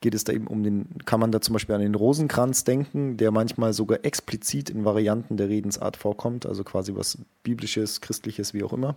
geht 0.00 0.14
es 0.14 0.24
da 0.24 0.32
eben 0.32 0.46
um 0.46 0.62
den, 0.62 0.88
kann 1.06 1.20
man 1.20 1.32
da 1.32 1.40
zum 1.40 1.54
Beispiel 1.54 1.74
an 1.74 1.80
den 1.80 1.94
Rosenkranz 1.94 2.64
denken, 2.64 3.16
der 3.16 3.30
manchmal 3.30 3.72
sogar 3.72 4.04
explizit 4.04 4.68
in 4.68 4.84
Varianten 4.84 5.38
der 5.38 5.48
Redensart 5.48 5.96
vorkommt, 5.96 6.44
also 6.44 6.64
quasi 6.64 6.94
was 6.94 7.18
biblisches, 7.42 8.02
christliches, 8.02 8.52
wie 8.52 8.62
auch 8.62 8.74
immer. 8.74 8.94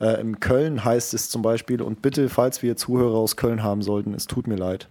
Äh, 0.00 0.20
in 0.20 0.40
Köln 0.40 0.84
heißt 0.84 1.14
es 1.14 1.30
zum 1.30 1.42
Beispiel, 1.42 1.82
und 1.82 2.02
bitte, 2.02 2.28
falls 2.28 2.62
wir 2.62 2.76
Zuhörer 2.76 3.16
aus 3.16 3.36
Köln 3.36 3.62
haben 3.62 3.82
sollten, 3.82 4.14
es 4.14 4.26
tut 4.26 4.46
mir 4.46 4.56
leid. 4.56 4.88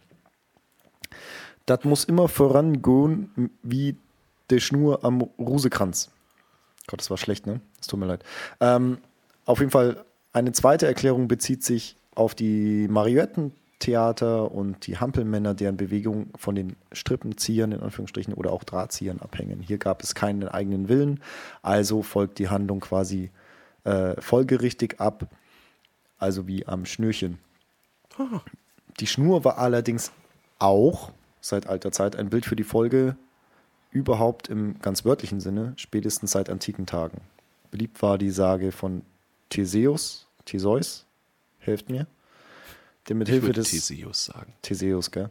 Das 1.66 1.84
muss 1.84 2.04
immer 2.04 2.28
vorangehen 2.28 3.52
wie 3.62 3.96
der 4.50 4.60
Schnur 4.60 5.04
am 5.06 5.22
Rosekranz. 5.40 6.12
Gott, 6.88 7.00
das 7.00 7.10
war 7.10 7.18
schlecht, 7.18 7.48
ne? 7.48 7.62
Es 7.80 7.88
tut 7.88 8.00
mir 8.00 8.06
leid. 8.06 8.24
Ähm, 8.60 8.98
auf 9.46 9.60
jeden 9.60 9.72
Fall, 9.72 10.04
eine 10.34 10.52
zweite 10.52 10.86
Erklärung 10.86 11.28
bezieht 11.28 11.64
sich 11.64 11.96
auf 12.16 12.36
die 12.36 12.88
Marionettentheater 12.90 14.52
und 14.52 14.86
die 14.88 14.98
Hampelmänner, 14.98 15.54
deren 15.54 15.78
Bewegung 15.78 16.28
von 16.36 16.56
den 16.56 16.76
Strippenziehern 16.92 17.72
in 17.72 17.80
Anführungsstrichen 17.80 18.34
oder 18.34 18.52
auch 18.52 18.64
Drahtziehern 18.64 19.20
abhängen. 19.20 19.62
Hier 19.62 19.78
gab 19.78 20.04
es 20.04 20.16
keinen 20.16 20.48
eigenen 20.48 20.90
Willen, 20.90 21.22
also 21.62 22.02
folgt 22.02 22.40
die 22.40 22.50
Handlung 22.50 22.82
quasi 22.82 23.32
äh, 23.84 24.20
folgerichtig 24.22 25.00
ab, 25.00 25.28
also 26.18 26.48
wie 26.48 26.66
am 26.66 26.86
Schnürchen. 26.86 27.40
Die 29.00 29.08
Schnur 29.08 29.44
war 29.44 29.58
allerdings 29.58 30.12
auch 30.60 31.12
seit 31.42 31.68
alter 31.68 31.92
Zeit 31.92 32.16
ein 32.16 32.30
Bild 32.30 32.46
für 32.46 32.56
die 32.56 32.64
Folge 32.64 33.18
überhaupt 33.92 34.50
im 34.50 34.80
ganz 34.80 35.06
wörtlichen 35.06 35.40
Sinne, 35.40 35.74
spätestens 35.76 36.32
seit 36.32 36.50
antiken 36.50 36.86
Tagen. 36.86 37.22
Beliebt 37.72 38.02
war 38.02 38.18
die 38.18 38.32
Sage 38.32 38.72
von 38.72 39.04
Theseus, 39.50 40.28
Theseus, 40.46 41.06
helft 41.60 41.90
mir, 41.90 42.08
der 43.08 43.16
mit 43.16 43.28
Hilfe 43.28 43.52
des 43.52 43.70
Theseus 43.70 44.26
sagen. 44.26 44.54
Theseus, 44.62 45.12
gell? 45.12 45.30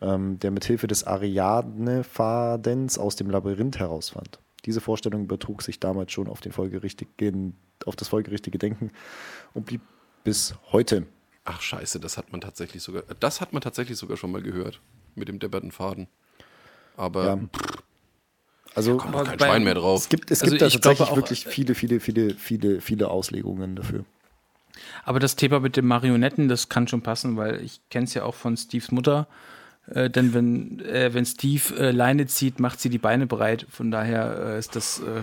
Ähm, 0.00 0.38
der 0.38 0.50
mit 0.50 0.64
Hilfe 0.64 0.86
des 0.86 1.04
Ariadne-Fadens 1.04 2.98
aus 2.98 3.16
dem 3.16 3.30
Labyrinth 3.30 3.78
herausfand. 3.78 4.38
Diese 4.64 4.80
Vorstellung 4.80 5.24
übertrug 5.24 5.62
sich 5.62 5.80
damals 5.80 6.12
schon 6.12 6.28
auf, 6.28 6.40
den 6.40 6.52
folgerichtigen, 6.52 7.56
auf 7.86 7.96
das 7.96 8.08
folgerichtige 8.08 8.58
Denken 8.58 8.90
und 9.54 9.66
blieb 9.66 9.80
bis 10.24 10.54
heute. 10.72 11.06
Ach 11.44 11.60
scheiße, 11.60 12.00
das 12.00 12.16
hat 12.16 12.32
man 12.32 12.40
tatsächlich 12.40 12.82
sogar, 12.82 13.02
das 13.20 13.40
hat 13.40 13.52
man 13.52 13.60
tatsächlich 13.62 13.98
sogar 13.98 14.16
schon 14.16 14.30
mal 14.32 14.40
gehört. 14.42 14.80
Mit 15.14 15.28
dem 15.28 15.38
depperten 15.38 15.70
Faden. 15.70 16.08
Aber 16.96 17.24
Ja. 17.26 17.38
Also 18.74 18.96
kommt 18.96 19.14
Aber 19.14 19.24
kein 19.24 19.38
bei- 19.38 19.46
Schwein 19.46 19.62
mehr 19.64 19.74
drauf. 19.74 20.00
es 20.02 20.08
gibt, 20.08 20.30
es 20.32 20.42
Also 20.42 20.50
gibt 20.52 20.62
da 20.62 20.68
tatsächlich 20.68 21.08
auch, 21.08 21.16
wirklich 21.16 21.44
viele, 21.46 21.74
viele, 21.76 22.00
viele, 22.00 22.34
viele, 22.34 22.80
viele 22.80 23.08
Auslegungen 23.08 23.76
dafür. 23.76 24.04
Aber 25.04 25.20
das 25.20 25.36
Thema 25.36 25.60
mit 25.60 25.76
den 25.76 25.86
Marionetten, 25.86 26.48
das 26.48 26.68
kann 26.68 26.88
schon 26.88 27.00
passen, 27.02 27.36
weil 27.36 27.62
ich 27.62 27.80
kenne 27.90 28.04
es 28.06 28.14
ja 28.14 28.24
auch 28.24 28.34
von 28.34 28.56
Steves 28.56 28.90
Mutter. 28.90 29.28
Äh, 29.86 30.10
denn 30.10 30.34
wenn, 30.34 30.80
äh, 30.80 31.14
wenn 31.14 31.24
Steve 31.24 31.76
äh, 31.78 31.90
Leine 31.92 32.26
zieht, 32.26 32.58
macht 32.58 32.80
sie 32.80 32.88
die 32.88 32.98
Beine 32.98 33.28
breit. 33.28 33.66
Von 33.70 33.92
daher 33.92 34.54
äh, 34.54 34.58
ist 34.58 34.74
das, 34.74 34.98
äh, 35.00 35.20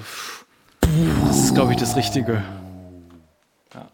das 0.82 1.38
ist, 1.46 1.54
glaube 1.54 1.72
ich, 1.74 1.78
das 1.78 1.96
Richtige. 1.96 2.44
Ja. 3.74 3.90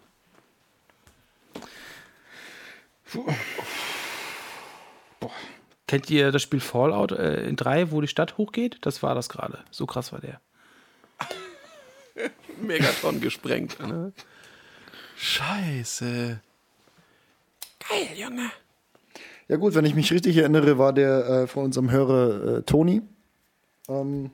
Kennt 5.87 6.09
ihr 6.09 6.31
das 6.31 6.41
Spiel 6.41 6.59
Fallout 6.59 7.11
äh, 7.11 7.47
in 7.47 7.55
3, 7.55 7.91
wo 7.91 8.01
die 8.01 8.07
Stadt 8.07 8.37
hochgeht? 8.37 8.77
Das 8.81 9.01
war 9.03 9.15
das 9.15 9.29
gerade. 9.29 9.59
So 9.71 9.85
krass 9.85 10.11
war 10.11 10.19
der. 10.19 10.41
Megatron 12.61 13.21
gesprengt. 13.21 13.79
Ne? 13.79 14.11
Scheiße. 15.15 16.41
Geil, 17.89 18.07
Junge. 18.15 18.51
Ja 19.47 19.55
gut, 19.55 19.75
wenn 19.75 19.85
ich 19.85 19.95
mich 19.95 20.11
richtig 20.11 20.35
erinnere, 20.35 20.77
war 20.77 20.91
der 20.91 21.25
äh, 21.25 21.47
von 21.47 21.65
unserem 21.65 21.89
Hörer 21.89 22.57
äh, 22.57 22.61
Toni. 22.63 23.01
Ähm, 23.87 24.31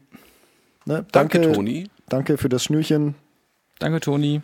ne, 0.86 1.06
Danke, 1.12 1.40
danke, 1.40 1.52
Toni. 1.54 1.88
Danke 2.10 2.38
für 2.38 2.50
das 2.50 2.64
Schnürchen. 2.64 3.16
Danke, 3.80 4.00
Toni. 4.00 4.42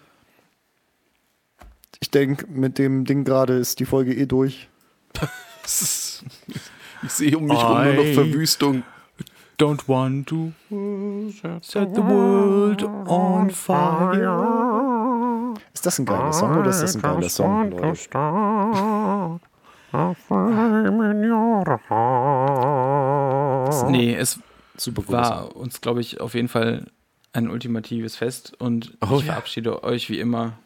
Ich 2.02 2.12
denke, 2.12 2.48
mit 2.48 2.78
dem 2.78 3.06
Ding 3.06 3.26
gerade 3.26 3.54
ist 3.54 3.80
die 3.80 3.86
Folge 3.86 4.14
eh 4.14 4.26
durch. 4.26 4.70
Ich 5.66 7.12
sehe 7.12 7.38
um 7.38 7.46
mich 7.46 7.58
rum 7.58 7.84
nur 7.84 7.94
noch. 7.94 8.14
Verwüstung. 8.14 8.84
Don't 9.58 9.88
want 9.88 10.28
to 10.28 10.54
set 11.62 11.94
the 11.94 12.02
world 12.02 12.84
on 12.84 13.50
fire. 13.50 15.54
Ist 15.74 15.86
das 15.86 16.00
ein 16.00 16.06
geiler 16.06 16.32
Song 16.32 16.58
oder 16.58 16.70
ist 16.70 16.82
das 16.82 16.96
ein 16.96 17.02
geiler 17.02 17.30
Song? 17.30 17.72
Leute? 17.72 17.88
Nee, 23.92 24.16
es 24.16 24.40
Super 24.78 25.04
war 25.10 25.58
uns, 25.58 25.82
glaube 25.82 26.00
ich, 26.00 26.22
auf 26.22 26.36
jeden 26.36 26.48
Fall 26.48 26.86
ein 27.34 27.50
ultimatives 27.50 28.16
Fest 28.16 28.54
und 28.60 28.98
Oh 29.02 29.18
ich 29.20 29.26
ja. 29.26 29.34
verabschiede 29.34 29.84
euch 29.84 30.10
wie 30.10 30.20
immer. 30.20 30.58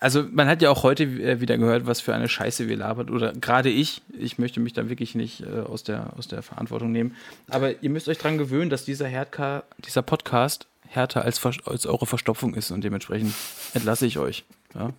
Also 0.00 0.24
man 0.32 0.48
hat 0.48 0.62
ja 0.62 0.70
auch 0.70 0.82
heute 0.82 1.04
äh, 1.04 1.40
wieder 1.40 1.58
gehört, 1.58 1.86
was 1.86 2.00
für 2.00 2.14
eine 2.14 2.28
Scheiße 2.28 2.68
wir 2.68 2.76
labert 2.76 3.10
oder 3.10 3.32
gerade 3.34 3.68
ich. 3.68 4.00
Ich 4.18 4.38
möchte 4.38 4.58
mich 4.58 4.72
da 4.72 4.88
wirklich 4.88 5.14
nicht 5.14 5.42
äh, 5.42 5.60
aus, 5.60 5.84
der, 5.84 6.14
aus 6.16 6.26
der 6.26 6.42
Verantwortung 6.42 6.90
nehmen. 6.90 7.14
Aber 7.50 7.82
ihr 7.82 7.90
müsst 7.90 8.08
euch 8.08 8.16
dran 8.16 8.38
gewöhnen, 8.38 8.70
dass 8.70 8.86
dieser 8.86 9.06
Herdka, 9.06 9.64
dieser 9.84 10.00
Podcast 10.00 10.66
härter 10.88 11.22
als, 11.22 11.44
als 11.44 11.86
eure 11.86 12.06
Verstopfung 12.06 12.54
ist 12.54 12.70
und 12.70 12.82
dementsprechend 12.82 13.34
entlasse 13.74 14.06
ich 14.06 14.18
euch. 14.18 14.44
Ja? 14.74 14.90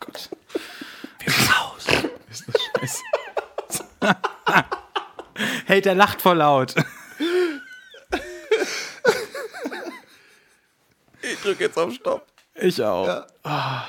Gott. 0.00 0.30
Wir 1.18 1.32
raus. 1.34 1.86
Ist 2.30 2.48
das 2.48 2.54
scheiße. 2.80 3.02
hey, 5.66 5.82
der 5.82 5.94
lacht 5.94 6.22
voll 6.22 6.38
laut. 6.38 6.74
Ich 11.22 11.40
drücke 11.40 11.64
jetzt 11.64 11.78
auf 11.78 11.92
Stopp. 11.94 12.26
Ich 12.54 12.82
auch. 12.82 13.06
Ja. 13.06 13.26
Ah. 13.44 13.86